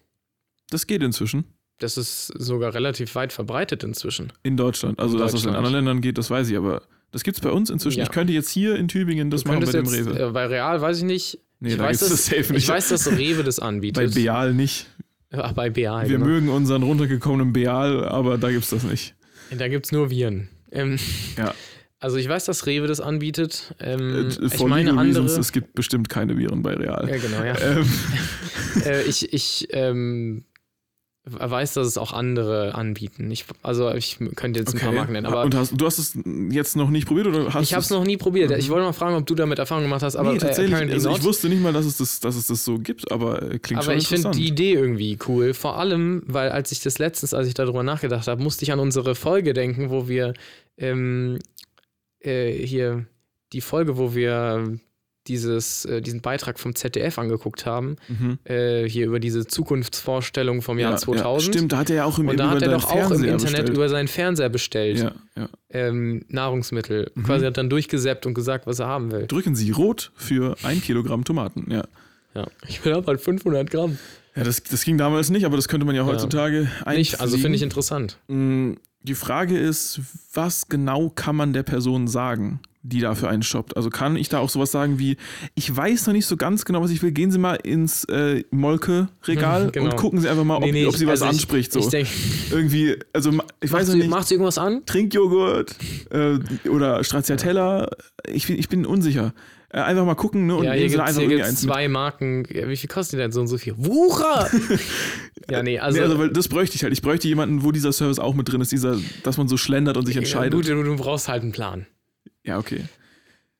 das 0.71 0.87
geht 0.87 1.03
inzwischen 1.03 1.45
Das 1.79 1.97
ist 1.99 2.29
sogar 2.39 2.73
relativ 2.75 3.15
weit 3.15 3.33
verbreitet 3.33 3.85
inzwischen. 3.85 4.33
in 4.43 4.57
Deutschland. 4.57 4.99
Also 4.99 5.17
In 5.17 5.21
dass 5.23 5.33
das 5.33 5.43
in 5.43 5.47
Deutschland. 5.49 5.67
anderen 5.67 5.85
Ländern 5.85 6.01
geht, 6.01 6.17
das 6.19 6.31
weiß 6.31 6.49
ich, 6.49 6.57
aber 6.57 6.83
das 7.13 7.23
gibt 7.23 7.37
es 7.37 7.43
bei 7.43 7.51
uns 7.51 7.69
inzwischen. 7.71 7.99
Ja. 7.99 8.05
Ich 8.05 8.11
könnte 8.11 8.33
jetzt 8.33 8.51
hier 8.51 8.77
in 8.77 8.89
Tübingen 8.89 9.31
das 9.31 9.45
machen 9.45 9.61
bei 9.65 9.71
dem 9.71 9.85
jetzt, 9.85 9.95
Rewe. 9.95 10.29
äh, 10.29 10.31
bei 10.31 10.47
Real 10.47 10.81
weiß 10.81 10.99
ich 10.99 11.05
nicht. 11.05 11.39
Nee, 11.61 11.71
ich 11.71 11.77
da 11.77 11.85
weiß, 11.85 12.01
dass, 12.01 12.09
das 12.11 12.27
safe 12.27 12.53
nicht. 12.53 12.63
ich 12.65 12.69
weiß, 12.69 12.89
dass 12.89 13.11
Rewe 13.11 13.43
das 13.43 13.57
bei 13.61 13.67
anbietet. 13.67 14.15
Beal 14.15 14.53
nicht. 14.55 14.87
Ach, 15.33 15.53
bei 15.53 15.71
Beal. 15.71 16.03
Wir 16.09 16.17
genau. 16.19 16.27
mögen 16.27 16.49
unseren 16.49 16.83
runtergekommenen 16.83 17.53
Beal, 17.53 18.05
aber 18.09 18.39
da 18.39 18.51
gibt's 18.51 18.71
das 18.71 18.83
nicht. 18.85 19.15
Da 19.57 19.69
gibt 19.69 19.87
es 19.87 19.93
nur 19.93 20.11
Viren. 20.11 20.49
Ähm, 20.73 20.99
Ja. 21.37 21.55
Also 21.99 22.19
ich 22.19 22.29
weiß, 22.29 22.45
dass 22.45 22.67
Rewe 22.67 22.87
das 22.89 23.01
anbietet. 23.01 23.75
Ähm, 23.81 24.29
Äh, 24.41 24.47
ich 24.55 24.63
meine 24.67 24.91
andere. 24.91 25.07
reasons, 25.07 25.33
es 25.39 25.51
gibt 25.51 25.73
bestimmt 25.75 26.11
keine 26.11 26.37
Viren 26.37 26.63
bei 26.63 26.75
Real. 26.75 27.09
ja, 27.09 27.17
genau, 27.17 27.43
ja. 27.43 27.59
Ähm, 27.59 27.89
äh, 28.85 29.03
ich 29.05 29.33
ich 29.33 29.67
ähm, 29.71 30.45
weiß, 31.29 31.75
dass 31.75 31.89
es 31.89 31.99
auch 31.99 32.13
andere 32.13 32.75
anbieten. 32.75 33.31
Ich, 33.31 33.47
also 33.63 33.93
ich 33.93 34.19
könnte 34.37 34.61
jetzt 34.61 34.75
ein 34.75 34.81
paar 34.81 34.93
Marken 34.93 35.13
nennen, 35.13 35.27
aber 35.27 35.43
Und 35.43 35.55
hast, 35.57 35.73
du 35.77 35.85
hast 35.85 35.99
es 35.99 36.17
jetzt 36.51 36.77
noch 36.77 36.89
nicht 36.89 37.07
probiert 37.07 37.27
oder 37.27 37.53
hast 37.53 37.65
ich 37.65 37.75
habe 37.75 37.83
es 37.83 37.91
noch 37.91 38.05
nie 38.05 38.17
probiert. 38.17 38.53
Ich 38.53 38.71
wollte 38.71 38.85
mal 38.85 38.93
fragen, 38.93 39.17
ob 39.17 39.27
du 39.27 39.35
damit 39.35 39.59
Erfahrung 39.59 39.83
gemacht 39.83 40.03
hast, 40.03 40.15
aber 40.15 40.31
nee, 40.31 40.37
äh, 40.37 40.41
tatsächlich. 40.41 40.73
apparently 40.73 40.95
also 40.95 41.11
ich 41.11 41.25
wusste 41.25 41.49
nicht 41.49 41.61
mal, 41.61 41.73
dass 41.73 41.85
es 41.85 41.97
das, 41.97 42.21
dass 42.21 42.37
es 42.37 42.47
das 42.47 42.65
so 42.65 42.79
gibt, 42.79 43.11
aber 43.11 43.43
äh, 43.43 43.59
klingt 43.59 43.83
Aber 43.83 43.93
schon 43.93 43.99
ich 43.99 44.07
finde 44.07 44.31
die 44.31 44.47
Idee 44.47 44.75
irgendwie 44.75 45.19
cool. 45.27 45.53
Vor 45.53 45.79
allem, 45.79 46.23
weil 46.27 46.51
als 46.51 46.71
ich 46.71 46.81
das 46.81 46.99
letztens, 46.99 47.35
als 47.35 47.49
ich 47.49 47.55
darüber 47.55 47.83
nachgedacht 47.83 48.29
habe, 48.29 48.43
musste 48.43 48.65
ich 48.65 48.73
an 48.73 48.79
unsere 48.79 49.17
Folge 49.17 49.53
denken, 49.53 49.91
wo 49.91 50.07
wir 50.07 50.35
ähm, 50.79 51.41
äh, 52.21 52.53
hier 52.53 53.07
die 53.53 53.61
Folge, 53.61 53.99
wo 53.99 54.15
wir 54.15 54.79
dieses, 55.29 55.85
äh, 55.85 56.01
diesen 56.03 56.21
Beitrag 56.21 56.59
vom 56.59 56.75
ZDF 56.75 57.19
angeguckt 57.19 57.67
haben, 57.67 57.97
Mhm. 58.09 58.39
äh, 58.45 58.89
hier 58.89 59.07
über 59.07 59.21
diese 59.21 59.47
Zukunftsvorstellung 59.47 60.63
vom 60.63 60.79
Jahr 60.79 60.93
ja, 60.93 60.97
2000. 60.97 61.47
Ja, 61.55 61.59
stimmt, 61.59 61.73
da 61.73 61.79
hat 61.79 61.91
er 61.91 61.97
ja 61.97 62.05
auch 62.05 62.19
im, 62.19 62.29
Und 62.29 62.37
da 62.39 62.51
hat 62.51 62.63
er 62.63 62.71
doch 62.71 62.85
auch 62.91 63.11
im 63.11 63.23
Internet 63.25 63.41
bestellt. 63.43 63.69
über 63.71 63.89
seinen 63.89 64.09
Fernseher 64.09 64.49
bestellt, 64.49 64.99
Ja, 64.99 65.13
ja. 65.37 65.49
ähm, 65.71 66.25
Nahrungsmittel. 66.29 67.11
Mhm. 67.15 67.23
Quasi 67.25 67.45
hat 67.47 67.57
dann 67.57 67.71
durchgesäppt 67.71 68.27
und 68.27 68.35
gesagt, 68.35 68.67
was 68.67 68.79
er 68.79 68.87
haben 68.87 69.11
will. 69.13 69.27
Drücken 69.27 69.55
Sie 69.55 69.71
rot 69.71 70.13
für 70.15 70.57
ein 70.63 70.81
Kilogramm 70.81 71.25
Tomaten. 71.25 71.67
Ja. 71.71 71.85
Ja. 72.35 72.47
Ich 72.69 72.85
will 72.85 72.93
aber 72.93 73.07
halt 73.09 73.21
500 73.21 73.71
Gramm. 73.71 73.99
Ja, 74.35 74.45
das, 74.45 74.63
das 74.63 74.85
ging 74.85 74.99
damals 74.99 75.31
nicht, 75.31 75.47
aber 75.47 75.57
das 75.57 75.69
könnte 75.69 75.87
man 75.87 75.95
ja 75.97 76.05
heutzutage 76.05 76.69
Nicht, 76.89 77.21
also 77.21 77.39
finde 77.39 77.57
ich 77.57 77.63
interessant. 77.63 78.19
Mm, 78.29 78.73
Die 79.03 79.15
Frage 79.15 79.57
ist, 79.59 80.01
was 80.35 80.69
genau 80.69 81.09
kann 81.09 81.37
man 81.37 81.55
der 81.55 81.63
Person 81.63 82.07
sagen, 82.09 82.61
die 82.89 83.01
dafür 83.01 83.29
einen 83.29 83.43
shoppt? 83.43 83.77
Also 83.77 83.91
kann 83.91 84.17
ich 84.17 84.29
da 84.29 84.39
auch 84.39 84.49
sowas 84.51 84.71
sagen 84.71 84.99
wie, 84.99 85.17
ich 85.55 85.75
weiß 85.75 86.07
noch 86.07 86.15
nicht 86.15 86.27
so 86.27 86.37
ganz 86.37 86.65
genau, 86.65 86.83
was 86.83 86.91
ich 86.91 87.03
will, 87.03 87.13
gehen 87.13 87.31
Sie 87.31 87.39
mal 87.39 87.55
ins 87.57 88.05
äh, 88.05 88.45
Molke-Regal 88.51 89.71
Genau. 89.73 89.91
und 89.91 89.97
gucken 89.97 90.21
Sie 90.21 90.29
einfach 90.29 90.45
mal, 90.45 90.57
ob, 90.57 90.63
Nee, 90.65 90.73
nee, 90.73 90.87
ob 90.87 90.97
Sie 90.97 91.07
was 91.07 91.23
also 91.23 91.25
ich- 91.27 91.31
anspricht. 91.31 91.73
So. 91.73 91.81
Ich 91.81 91.89
denke, 91.89 92.11
Irgendwie, 92.51 92.97
also 93.13 93.33
ich 93.61 93.73
weiß 93.73 93.89
sie- 93.89 93.99
nicht, 93.99 94.11
macht 94.11 94.29
sie 94.29 94.35
irgendwas 94.35 94.59
an? 94.59 94.83
Trinkjoghurt 94.87 95.75
äh, 96.11 96.39
oder 96.69 97.03
Stracciatella, 97.05 97.89
ich, 98.29 98.47
bin- 98.47 98.59
ich 98.59 98.69
bin 98.69 98.87
unsicher. 98.87 99.35
Äh, 99.69 99.81
einfach 99.81 100.05
mal 100.05 100.15
gucken 100.15 100.47
ne, 100.47 100.55
und 100.55 100.65
ja, 100.65 100.73
hier 100.73 100.83
nehmen 100.83 100.91
Sie 100.91 100.97
da 100.97 101.03
gibt 101.07 101.11
es 101.11 101.17
einfach 101.17 101.23
irgendwie 101.23 101.37
gibt's 101.39 101.49
eins 101.51 101.63
mit. 101.63 101.71
zwei 101.73 101.89
Marken. 101.89 102.45
Ja, 102.53 102.69
Wie 102.69 102.77
viel 102.77 102.89
kostet 102.89 103.15
die 103.19 103.23
denn 103.23 103.33
so 103.33 103.41
und 103.41 103.49
so 103.49 103.59
viel? 103.59 103.75
Wucher! 103.77 104.49
ja, 105.51 105.63
nee, 105.65 105.81
also. 105.81 105.99
nee, 105.99 106.05
also 106.05 106.19
weil 106.21 106.31
das 106.31 106.47
bräuchte 106.47 106.77
ich 106.77 106.85
halt. 106.85 106.93
Ich 106.93 107.03
bräuchte 107.03 107.27
jemanden, 107.27 107.65
wo 107.65 107.73
dieser 107.73 107.93
Service 107.93 108.21
auch 108.21 108.35
mit 108.35 108.51
drin 108.51 108.61
ist, 108.61 108.71
dieser, 108.71 108.97
dass 109.25 109.39
man 109.39 109.49
so 109.49 109.57
schlendert 109.57 109.97
und 109.97 110.07
sich 110.07 110.15
ja, 110.15 110.21
entscheidet. 110.21 110.55
gut, 110.55 110.69
du, 110.69 110.83
du 110.83 110.97
brauchst 110.97 111.27
halt 111.29 111.43
einen 111.43 111.51
Plan. 111.53 111.87
Ja, 112.47 112.59
okay. 112.59 112.85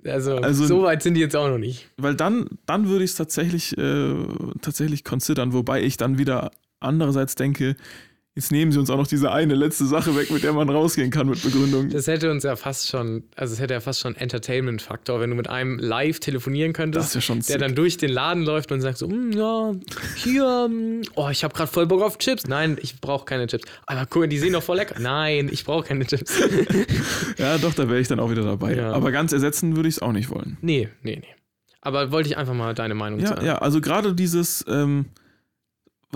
Also, 0.05 0.37
Also- 0.37 0.67
so 0.67 0.83
weit 0.83 1.03
sind 1.03 1.15
die 1.15 1.21
jetzt 1.21 1.35
auch 1.35 1.49
noch 1.49 1.59
nicht. 1.59 1.89
Weil 1.97 2.15
dann, 2.15 2.49
dann 2.67 2.89
würde 2.89 3.05
ich 3.05 3.11
es 3.11 3.17
tatsächlich, 3.17 3.77
äh, 3.77 4.15
tatsächlich 4.63 5.03
considern, 5.05 5.53
wobei 5.53 5.83
ich 5.83 5.97
dann 5.97 6.17
wieder 6.19 6.53
andererseits 6.79 7.35
denke, 7.35 7.75
jetzt 8.37 8.53
nehmen 8.53 8.71
sie 8.71 8.79
uns 8.79 8.91
auch 8.91 8.99
noch 8.99 9.07
diese 9.07 9.33
eine 9.33 9.55
letzte 9.55 9.87
Sache 9.87 10.15
weg, 10.15 10.31
mit 10.31 10.45
der 10.45 10.53
man 10.53 10.69
rausgehen 10.69 11.11
kann 11.11 11.29
mit 11.29 11.43
Begründung. 11.43 11.89
Das 11.89 12.07
hätte 12.07 12.31
uns 12.31 12.45
ja 12.45 12.55
fast 12.55 12.89
schon, 12.89 13.25
also 13.35 13.55
es 13.55 13.61
hätte 13.61 13.75
ja 13.75 13.81
fast 13.81 14.01
schon 14.01 14.15
Entertainment-Faktor, 14.15 15.19
wenn 15.21 15.31
du 15.31 15.37
mit 15.37 15.49
einem 15.49 15.79
live 15.79 16.21
telefonieren 16.21 16.73
könntest, 16.75 17.15
ja 17.15 17.21
der 17.35 17.43
sick. 17.43 17.59
dann 17.59 17.75
durch 17.75 17.97
den 17.97 18.11
Laden 18.11 18.45
läuft 18.45 18.71
und 18.73 18.81
sagt 18.83 18.99
so, 18.99 19.09
"Mm, 19.09 19.33
ja, 19.33 19.73
hier, 20.23 20.69
mm, 20.69 21.03
oh, 21.17 21.29
ich 21.31 21.43
habe 21.43 21.55
gerade 21.55 21.71
voll 21.73 21.87
Bock 21.87 22.03
auf 22.03 22.19
Chips. 22.19 22.47
Nein, 22.47 22.77
ich 22.81 23.01
brauche 23.01 23.25
keine 23.25 23.47
Chips. 23.47 23.65
Aber 23.87 24.07
guck 24.07 24.23
mal, 24.23 24.29
die 24.29 24.39
sehen 24.39 24.53
doch 24.53 24.63
voll 24.63 24.77
lecker. 24.77 25.01
Nein, 25.01 25.49
ich 25.51 25.65
brauche 25.65 25.87
keine 25.89 26.07
Chips. 26.07 26.33
Ja, 27.39 27.59
doch, 27.59 27.75
da 27.75 27.89
wäre 27.89 28.01
ich 28.01 28.09
dann 28.09 28.21
auch 28.21 28.31
wieder 28.31 28.43
dabei. 28.45 28.75
Ja. 28.77 28.93
Aber 28.93 29.11
ganz 29.13 29.33
ersetzen 29.33 29.77
würde 29.77 29.89
ich 29.89 29.97
es 29.97 30.03
auch 30.03 30.13
nicht 30.13 30.31
wollen. 30.31 30.57
nee, 30.61 30.89
nee, 31.03 31.17
nee. 31.21 31.29
Aber 31.81 32.11
wollte 32.11 32.29
ich 32.29 32.37
einfach 32.37 32.55
mal 32.55 32.75
deine 32.75 32.95
Meinung 32.95 33.21
Ja, 33.21 33.29
sagen. 33.29 33.47
ja, 33.47 33.59
also 33.59 33.81
gerade 33.81 34.13
dieses, 34.15 34.65
ähm, 34.69 35.07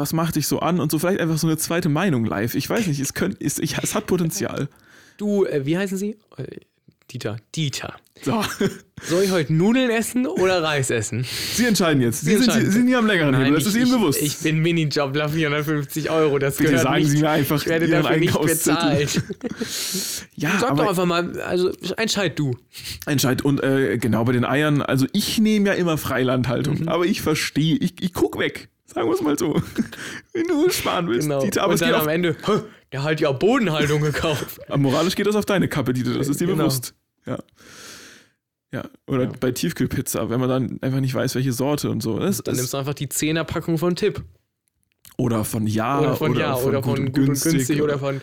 was 0.01 0.12
macht 0.12 0.36
dich 0.36 0.46
so 0.46 0.59
an 0.61 0.80
und 0.80 0.90
so 0.90 0.98
vielleicht 0.98 1.20
einfach 1.20 1.38
so 1.38 1.46
eine 1.46 1.57
zweite 1.59 1.88
Meinung 1.88 2.24
live. 2.24 2.55
Ich 2.55 2.68
weiß 2.68 2.86
nicht, 2.86 3.01
es, 3.01 3.14
könnt, 3.14 3.40
es, 3.40 3.59
ich, 3.59 3.76
es 3.78 3.94
hat 3.94 4.07
Potenzial. 4.07 4.68
Du, 5.18 5.44
äh, 5.44 5.64
wie 5.66 5.76
heißen 5.78 5.96
sie? 5.98 6.16
Äh, 6.36 6.44
Dieter. 7.11 7.36
Dieter. 7.57 7.94
So, 8.22 8.40
Soll 9.03 9.24
ich 9.24 9.30
heute 9.32 9.53
Nudeln 9.53 9.90
essen 9.90 10.26
oder 10.26 10.62
Reis 10.62 10.90
essen? 10.90 11.24
Sie 11.55 11.64
entscheiden 11.64 12.01
jetzt. 12.03 12.20
Sie, 12.20 12.32
sind, 12.32 12.42
entscheiden. 12.44 12.66
Sie 12.66 12.72
sind 12.72 12.86
hier 12.86 12.98
am 12.98 13.06
längeren 13.06 13.35
Hebel, 13.35 13.55
das 13.55 13.62
ich, 13.62 13.68
ist 13.68 13.74
Ihnen 13.77 13.86
ich, 13.86 13.93
bewusst. 13.93 14.22
Ich 14.22 14.39
bin 14.39 14.59
Minijobler, 14.60 15.28
450 15.28 16.10
Euro. 16.10 16.39
Das 16.39 16.56
Bitte 16.59 16.70
gehört 16.70 16.85
sagen 16.85 17.02
nicht. 17.02 17.10
Sie 17.10 17.18
mir 17.18 17.31
einfach 17.31 17.60
ich 17.62 17.66
werde 17.66 17.89
dafür 17.89 18.16
nicht 18.18 18.40
bezahlt. 18.40 19.22
ja, 20.36 20.59
Sag 20.60 20.77
doch 20.77 20.89
einfach 20.89 21.06
mal, 21.06 21.40
also 21.40 21.70
entscheid 21.97 22.39
du. 22.39 22.56
Entscheid. 23.06 23.43
Und 23.43 23.62
äh, 23.62 23.98
genau 23.98 24.24
bei 24.24 24.32
den 24.32 24.44
Eiern, 24.44 24.82
also 24.82 25.06
ich 25.12 25.39
nehme 25.39 25.68
ja 25.68 25.72
immer 25.72 25.98
Freilandhaltung, 25.98 26.81
Mhm. 26.82 26.89
aber 26.89 27.06
ich 27.06 27.22
verstehe, 27.22 27.77
ich, 27.77 27.94
ich 28.01 28.12
guck 28.12 28.39
weg. 28.39 28.68
Sagen 28.92 29.08
wir 29.08 29.14
es 29.14 29.20
mal 29.22 29.38
so. 29.38 29.54
Wenn 30.32 30.46
du 30.48 30.68
sparen 30.70 31.08
willst. 31.08 31.28
Genau. 31.28 31.42
Dieter, 31.42 31.62
aber 31.62 31.72
Und 31.74 31.80
dann 31.82 31.94
am 31.94 32.08
Ende, 32.08 32.36
"Hä, 32.44 32.52
der 32.92 33.02
hat 33.04 33.20
ja 33.20 33.30
Bodenhaltung 33.32 34.00
gekauft. 34.00 34.58
moralisch 34.76 35.14
geht 35.14 35.26
das 35.26 35.36
auf 35.36 35.46
deine 35.46 35.68
Kappe, 35.68 35.92
Dieter, 35.92 36.14
das 36.14 36.28
ist 36.28 36.40
dir 36.40 36.46
Genau. 36.46 36.58
bewusst. 36.64 36.94
Ja. 37.26 37.38
Ja, 38.72 38.84
oder 39.06 39.24
Ja. 39.24 39.32
bei 39.40 39.50
Tiefkühlpizza, 39.50 40.30
wenn 40.30 40.38
man 40.40 40.48
dann 40.48 40.78
einfach 40.80 41.00
nicht 41.00 41.14
weiß, 41.14 41.34
welche 41.34 41.52
Sorte 41.52 41.90
und 41.90 42.02
so. 42.02 42.18
Das, 42.18 42.36
Dann 42.38 42.44
das, 42.52 42.56
nimmst 42.58 42.72
du 42.72 42.78
einfach 42.78 42.94
die 42.94 43.08
10er-Packung 43.08 43.78
von 43.78 43.96
Tipp. 43.96 44.22
oder 45.18 45.44
von 45.44 45.66
Ja 45.66 45.98
Oder 46.00 46.16
von 46.16 46.34
Ja, 46.36 46.56
oder 46.56 46.82
von, 46.82 46.94
gut 46.96 46.98
und 47.00 47.12
günstig, 47.12 47.82
oder 47.82 47.98
von. 47.98 48.20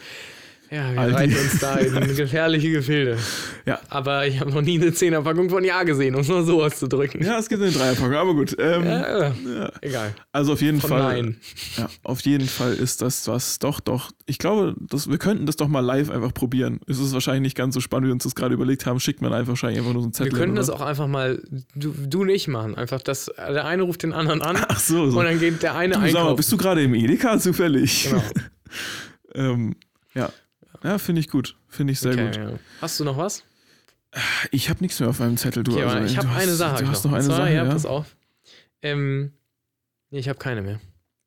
Ja, 0.69 0.91
wir 0.93 1.15
reiten 1.15 1.33
uns 1.35 1.59
da 1.59 1.75
in 1.75 1.93
gefährliche 2.15 2.71
Gefilde. 2.71 3.17
Ja. 3.65 3.79
Aber 3.89 4.27
ich 4.27 4.39
habe 4.39 4.51
noch 4.51 4.61
nie 4.61 4.79
eine 4.79 4.93
Zehnerpackung 4.93 5.49
von 5.49 5.63
Ja 5.63 5.83
gesehen, 5.83 6.15
um 6.15 6.21
es 6.21 6.27
nur 6.27 6.43
so 6.43 6.63
auszudrücken. 6.63 7.23
Ja, 7.23 7.37
es 7.39 7.47
gibt 7.49 7.61
eine 7.61 7.71
Dreierpackung, 7.71 8.13
aber 8.13 8.33
gut. 8.33 8.55
Ähm, 8.59 8.85
Ja, 8.85 9.33
Egal. 9.81 10.13
Also 10.31 10.53
auf 10.53 10.61
jeden 10.61 10.81
Von 10.81 10.89
Fall. 10.89 10.99
Nein. 10.99 11.37
Ja, 11.77 11.89
auf 12.03 12.21
jeden 12.21 12.47
Fall 12.47 12.73
ist 12.73 13.01
das 13.01 13.27
was, 13.27 13.59
doch, 13.59 13.79
doch. 13.79 14.11
Ich 14.25 14.39
glaube, 14.39 14.75
das, 14.79 15.09
wir 15.09 15.17
könnten 15.17 15.45
das 15.45 15.55
doch 15.55 15.67
mal 15.67 15.79
live 15.79 16.09
einfach 16.09 16.33
probieren. 16.33 16.79
Es 16.87 16.99
ist 16.99 17.13
wahrscheinlich 17.13 17.41
nicht 17.43 17.57
ganz 17.57 17.73
so 17.73 17.79
spannend, 17.79 18.05
wie 18.05 18.09
wir 18.09 18.13
uns 18.13 18.23
das 18.23 18.35
gerade 18.35 18.53
überlegt 18.53 18.85
haben. 18.85 18.99
Schickt 18.99 19.21
man 19.21 19.33
einfach 19.33 19.49
wahrscheinlich 19.49 19.79
einfach 19.79 19.93
nur 19.93 20.01
so 20.01 20.07
einen 20.07 20.13
Zettel. 20.13 20.31
Wir 20.33 20.37
könnten 20.39 20.55
das 20.55 20.69
auch 20.69 20.81
einfach 20.81 21.07
mal, 21.07 21.41
du, 21.75 21.93
du 21.93 22.21
und 22.21 22.29
ich 22.29 22.47
machen. 22.47 22.75
Einfach, 22.75 23.01
dass 23.01 23.27
der 23.37 23.65
eine 23.65 23.83
ruft 23.83 24.03
den 24.03 24.13
anderen 24.13 24.41
an 24.41 24.57
Ach 24.67 24.79
so, 24.79 25.09
so. 25.09 25.19
und 25.19 25.25
dann 25.25 25.39
geht 25.39 25.63
der 25.63 25.75
eine 25.75 25.93
Du, 25.93 25.99
sag 26.01 26.11
mal, 26.11 26.19
einkaufen. 26.19 26.35
bist 26.35 26.51
du 26.51 26.57
gerade 26.57 26.81
im 26.83 26.93
Edeka 26.93 27.39
zufällig? 27.39 28.09
Genau. 28.09 28.23
ähm, 29.35 29.75
ja. 30.13 30.29
Ja, 30.83 30.97
finde 30.97 31.19
ich 31.21 31.29
gut. 31.29 31.57
Finde 31.67 31.93
ich 31.93 31.99
sehr 31.99 32.13
Okay, 32.13 32.25
gut. 32.25 32.35
ja. 32.37 32.49
Hast 32.81 32.99
du 32.99 33.03
noch 33.03 33.17
was? 33.17 33.43
Ich 34.51 34.69
habe 34.69 34.79
nichts 34.81 34.99
mehr 34.99 35.09
auf 35.09 35.19
meinem 35.19 35.37
Zettel, 35.37 35.63
du. 35.63 35.73
Okay, 35.73 35.83
also, 35.83 36.05
ich 36.05 36.17
habe 36.17 36.29
eine 36.29 36.53
Sache. 36.53 36.83
Du 36.83 36.89
hast 36.89 37.05
noch 37.05 37.13
eine 37.13 37.23
zwar, 37.23 37.37
Sache, 37.37 37.53
ja, 37.53 37.65
ja? 37.65 37.71
pass 37.71 37.85
auf. 37.85 38.15
Ähm, 38.81 39.33
nee, 40.09 40.19
ich 40.19 40.29
habe 40.29 40.39
keine 40.39 40.61
mehr. 40.61 40.79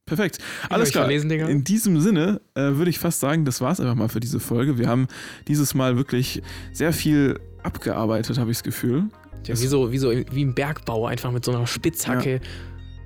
Perfekt. 0.06 0.38
Alles 0.68 0.90
klar. 0.90 1.04
verlesen? 1.04 1.30
In 1.30 1.62
diesem 1.62 2.00
Sinne 2.00 2.40
äh, 2.54 2.62
würde 2.62 2.90
ich 2.90 2.98
fast 2.98 3.20
sagen, 3.20 3.44
das 3.44 3.60
war 3.60 3.70
es 3.70 3.78
einfach 3.80 3.94
mal 3.94 4.08
für 4.08 4.18
diese 4.18 4.40
Folge. 4.40 4.76
Wir 4.76 4.88
haben 4.88 5.06
dieses 5.46 5.74
Mal 5.74 5.96
wirklich 5.96 6.42
sehr 6.72 6.92
viel 6.92 7.38
abgearbeitet, 7.62 8.38
habe 8.38 8.50
ich 8.50 8.56
das 8.56 8.64
Gefühl. 8.64 9.04
Ja, 9.46 9.54
wie, 9.60 9.66
so, 9.66 9.92
wie 9.92 9.98
so 9.98 10.10
wie 10.10 10.42
im 10.42 10.54
Bergbau, 10.54 11.06
einfach 11.06 11.30
mit 11.30 11.44
so 11.44 11.52
einer 11.52 11.66
Spitzhacke. 11.66 12.40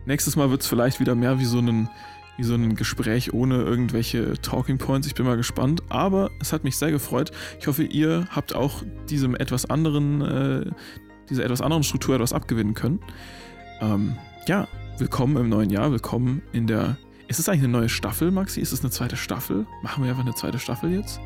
Nächstes 0.06 0.36
Mal 0.36 0.50
wird 0.50 0.62
es 0.62 0.66
vielleicht 0.66 0.98
wieder 0.98 1.14
mehr 1.14 1.38
wie 1.38 1.44
so 1.44 1.58
ein 1.58 1.88
wie 2.36 2.42
so 2.44 2.54
ein 2.54 2.74
Gespräch 2.74 3.32
ohne 3.32 3.56
irgendwelche 3.62 4.34
Talking 4.42 4.78
Points. 4.78 5.06
Ich 5.06 5.14
bin 5.14 5.24
mal 5.26 5.36
gespannt. 5.36 5.82
Aber 5.88 6.30
es 6.40 6.52
hat 6.52 6.64
mich 6.64 6.76
sehr 6.76 6.90
gefreut. 6.90 7.30
Ich 7.60 7.66
hoffe, 7.66 7.84
ihr 7.84 8.26
habt 8.30 8.54
auch 8.54 8.82
diesem 9.08 9.34
etwas 9.36 9.68
anderen, 9.70 10.20
äh, 10.20 10.70
dieser 11.30 11.44
etwas 11.44 11.60
anderen 11.60 11.82
Struktur 11.84 12.14
etwas 12.16 12.32
abgewinnen 12.32 12.74
können. 12.74 13.00
Ähm, 13.80 14.16
ja, 14.48 14.66
willkommen 14.98 15.36
im 15.36 15.48
neuen 15.48 15.70
Jahr. 15.70 15.90
Willkommen 15.92 16.42
in 16.52 16.66
der. 16.66 16.96
Ist 17.28 17.38
es 17.38 17.48
eigentlich 17.48 17.64
eine 17.64 17.72
neue 17.72 17.88
Staffel, 17.88 18.30
Maxi? 18.30 18.60
Ist 18.60 18.72
es 18.72 18.80
eine 18.80 18.90
zweite 18.90 19.16
Staffel? 19.16 19.66
Machen 19.82 20.02
wir 20.04 20.10
einfach 20.10 20.24
eine 20.24 20.34
zweite 20.34 20.58
Staffel 20.58 20.92
jetzt? 20.92 21.20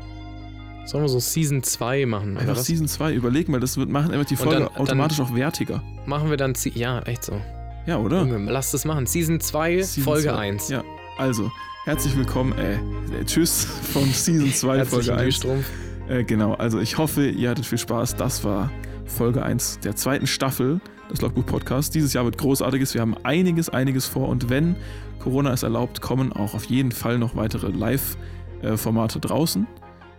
Sollen 0.85 1.03
wir 1.03 1.09
so 1.09 1.19
Season 1.19 1.61
2 1.61 2.05
machen? 2.05 2.37
Einfach 2.37 2.55
was? 2.55 2.65
Season 2.65 2.87
2. 2.87 3.13
Überlegen, 3.13 3.51
weil 3.53 3.59
das 3.59 3.77
wird 3.77 3.89
machen 3.89 4.11
einfach 4.11 4.25
die 4.25 4.35
Folge 4.37 4.55
dann- 4.61 4.69
dann- 4.73 4.77
automatisch 4.77 5.19
auch 5.19 5.35
wertiger. 5.35 5.83
Machen 6.05 6.29
wir 6.29 6.37
dann, 6.37 6.53
ja, 6.73 6.99
echt 7.01 7.25
so. 7.25 7.39
Ja, 7.85 7.97
oder? 7.97 8.21
Junge, 8.21 8.51
lass 8.51 8.71
das 8.71 8.85
machen. 8.85 9.05
Season 9.05 9.39
2, 9.39 9.81
Season 9.81 10.03
Folge 10.03 10.29
zwei. 10.29 10.35
1. 10.37 10.69
Ja, 10.69 10.83
also, 11.19 11.51
herzlich 11.83 12.15
willkommen, 12.15 12.53
äh, 12.57 12.75
äh, 12.75 13.25
tschüss 13.25 13.65
von 13.93 14.05
Season 14.05 14.51
2, 14.51 14.85
Folge 14.85 15.11
Herzlichen 15.11 15.11
1. 15.11 15.21
Durchstrumpf. 15.21 15.65
Äh, 16.07 16.23
genau, 16.23 16.53
also 16.53 16.79
ich 16.79 16.97
hoffe, 16.97 17.27
ihr 17.27 17.49
hattet 17.49 17.65
viel 17.65 17.77
Spaß. 17.77 18.15
Das 18.15 18.43
war 18.45 18.71
Folge 19.05 19.43
1 19.43 19.79
der 19.79 19.97
zweiten 19.97 20.27
Staffel 20.27 20.79
des 21.11 21.21
Logbuch 21.21 21.45
Podcasts. 21.45 21.91
Dieses 21.91 22.13
Jahr 22.13 22.23
wird 22.23 22.37
großartiges. 22.37 22.93
Wir 22.93 23.01
haben 23.01 23.15
einiges, 23.23 23.69
einiges 23.69 24.05
vor 24.05 24.29
und 24.29 24.49
wenn 24.49 24.77
Corona 25.19 25.51
es 25.51 25.63
erlaubt, 25.63 25.99
kommen 25.99 26.31
auch 26.31 26.53
auf 26.53 26.65
jeden 26.65 26.93
Fall 26.93 27.19
noch 27.19 27.35
weitere 27.35 27.67
Live-Formate 27.67 29.19
draußen. 29.19 29.67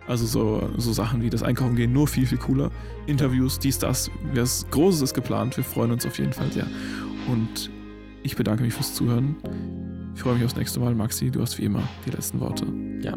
Also 0.06 0.27
so, 0.27 0.68
so 0.77 0.93
Sachen 0.93 1.22
wie 1.22 1.31
das 1.31 1.43
Einkaufen 1.43 1.77
gehen, 1.77 1.94
nur 1.94 2.09
viel, 2.09 2.27
viel 2.27 2.39
cooler. 2.39 2.70
Interviews, 3.06 3.59
dies, 3.59 3.78
das. 3.78 4.10
Was 4.35 4.66
Großes 4.70 5.01
ist 5.01 5.14
geplant. 5.14 5.56
Wir 5.56 5.64
freuen 5.64 5.93
uns 5.93 6.05
auf 6.05 6.18
jeden 6.18 6.35
Fall 6.35 6.52
sehr. 6.52 6.66
Und 7.27 7.70
ich 8.22 8.36
bedanke 8.36 8.62
mich 8.62 8.74
fürs 8.74 8.93
Zuhören. 8.94 9.36
Ich 10.15 10.23
freue 10.23 10.35
mich 10.35 10.45
aufs 10.45 10.57
nächste 10.57 10.81
Mal. 10.81 10.95
Maxi, 10.95 11.31
du 11.31 11.41
hast 11.41 11.59
wie 11.59 11.65
immer 11.65 11.82
die 12.07 12.11
letzten 12.11 12.41
Worte. 12.41 12.66
Ja. 13.03 13.15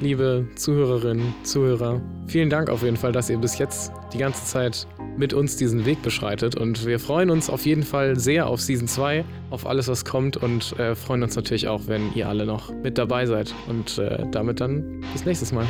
Liebe 0.00 0.46
Zuhörerinnen, 0.56 1.34
Zuhörer, 1.44 2.00
vielen 2.26 2.50
Dank 2.50 2.68
auf 2.68 2.82
jeden 2.82 2.96
Fall, 2.96 3.12
dass 3.12 3.30
ihr 3.30 3.38
bis 3.38 3.58
jetzt 3.58 3.92
die 4.12 4.18
ganze 4.18 4.44
Zeit 4.44 4.86
mit 5.16 5.32
uns 5.32 5.56
diesen 5.56 5.84
Weg 5.86 6.02
beschreitet. 6.02 6.56
Und 6.56 6.86
wir 6.86 6.98
freuen 6.98 7.30
uns 7.30 7.48
auf 7.48 7.64
jeden 7.64 7.82
Fall 7.82 8.18
sehr 8.18 8.46
auf 8.46 8.60
Season 8.60 8.88
2, 8.88 9.24
auf 9.50 9.66
alles, 9.66 9.88
was 9.88 10.04
kommt. 10.04 10.36
Und 10.36 10.78
äh, 10.78 10.94
freuen 10.94 11.22
uns 11.22 11.36
natürlich 11.36 11.68
auch, 11.68 11.82
wenn 11.86 12.12
ihr 12.14 12.28
alle 12.28 12.46
noch 12.46 12.72
mit 12.82 12.98
dabei 12.98 13.26
seid. 13.26 13.54
Und 13.68 13.98
äh, 13.98 14.26
damit 14.30 14.60
dann 14.60 15.04
bis 15.12 15.24
nächstes 15.24 15.52
Mal. 15.52 15.66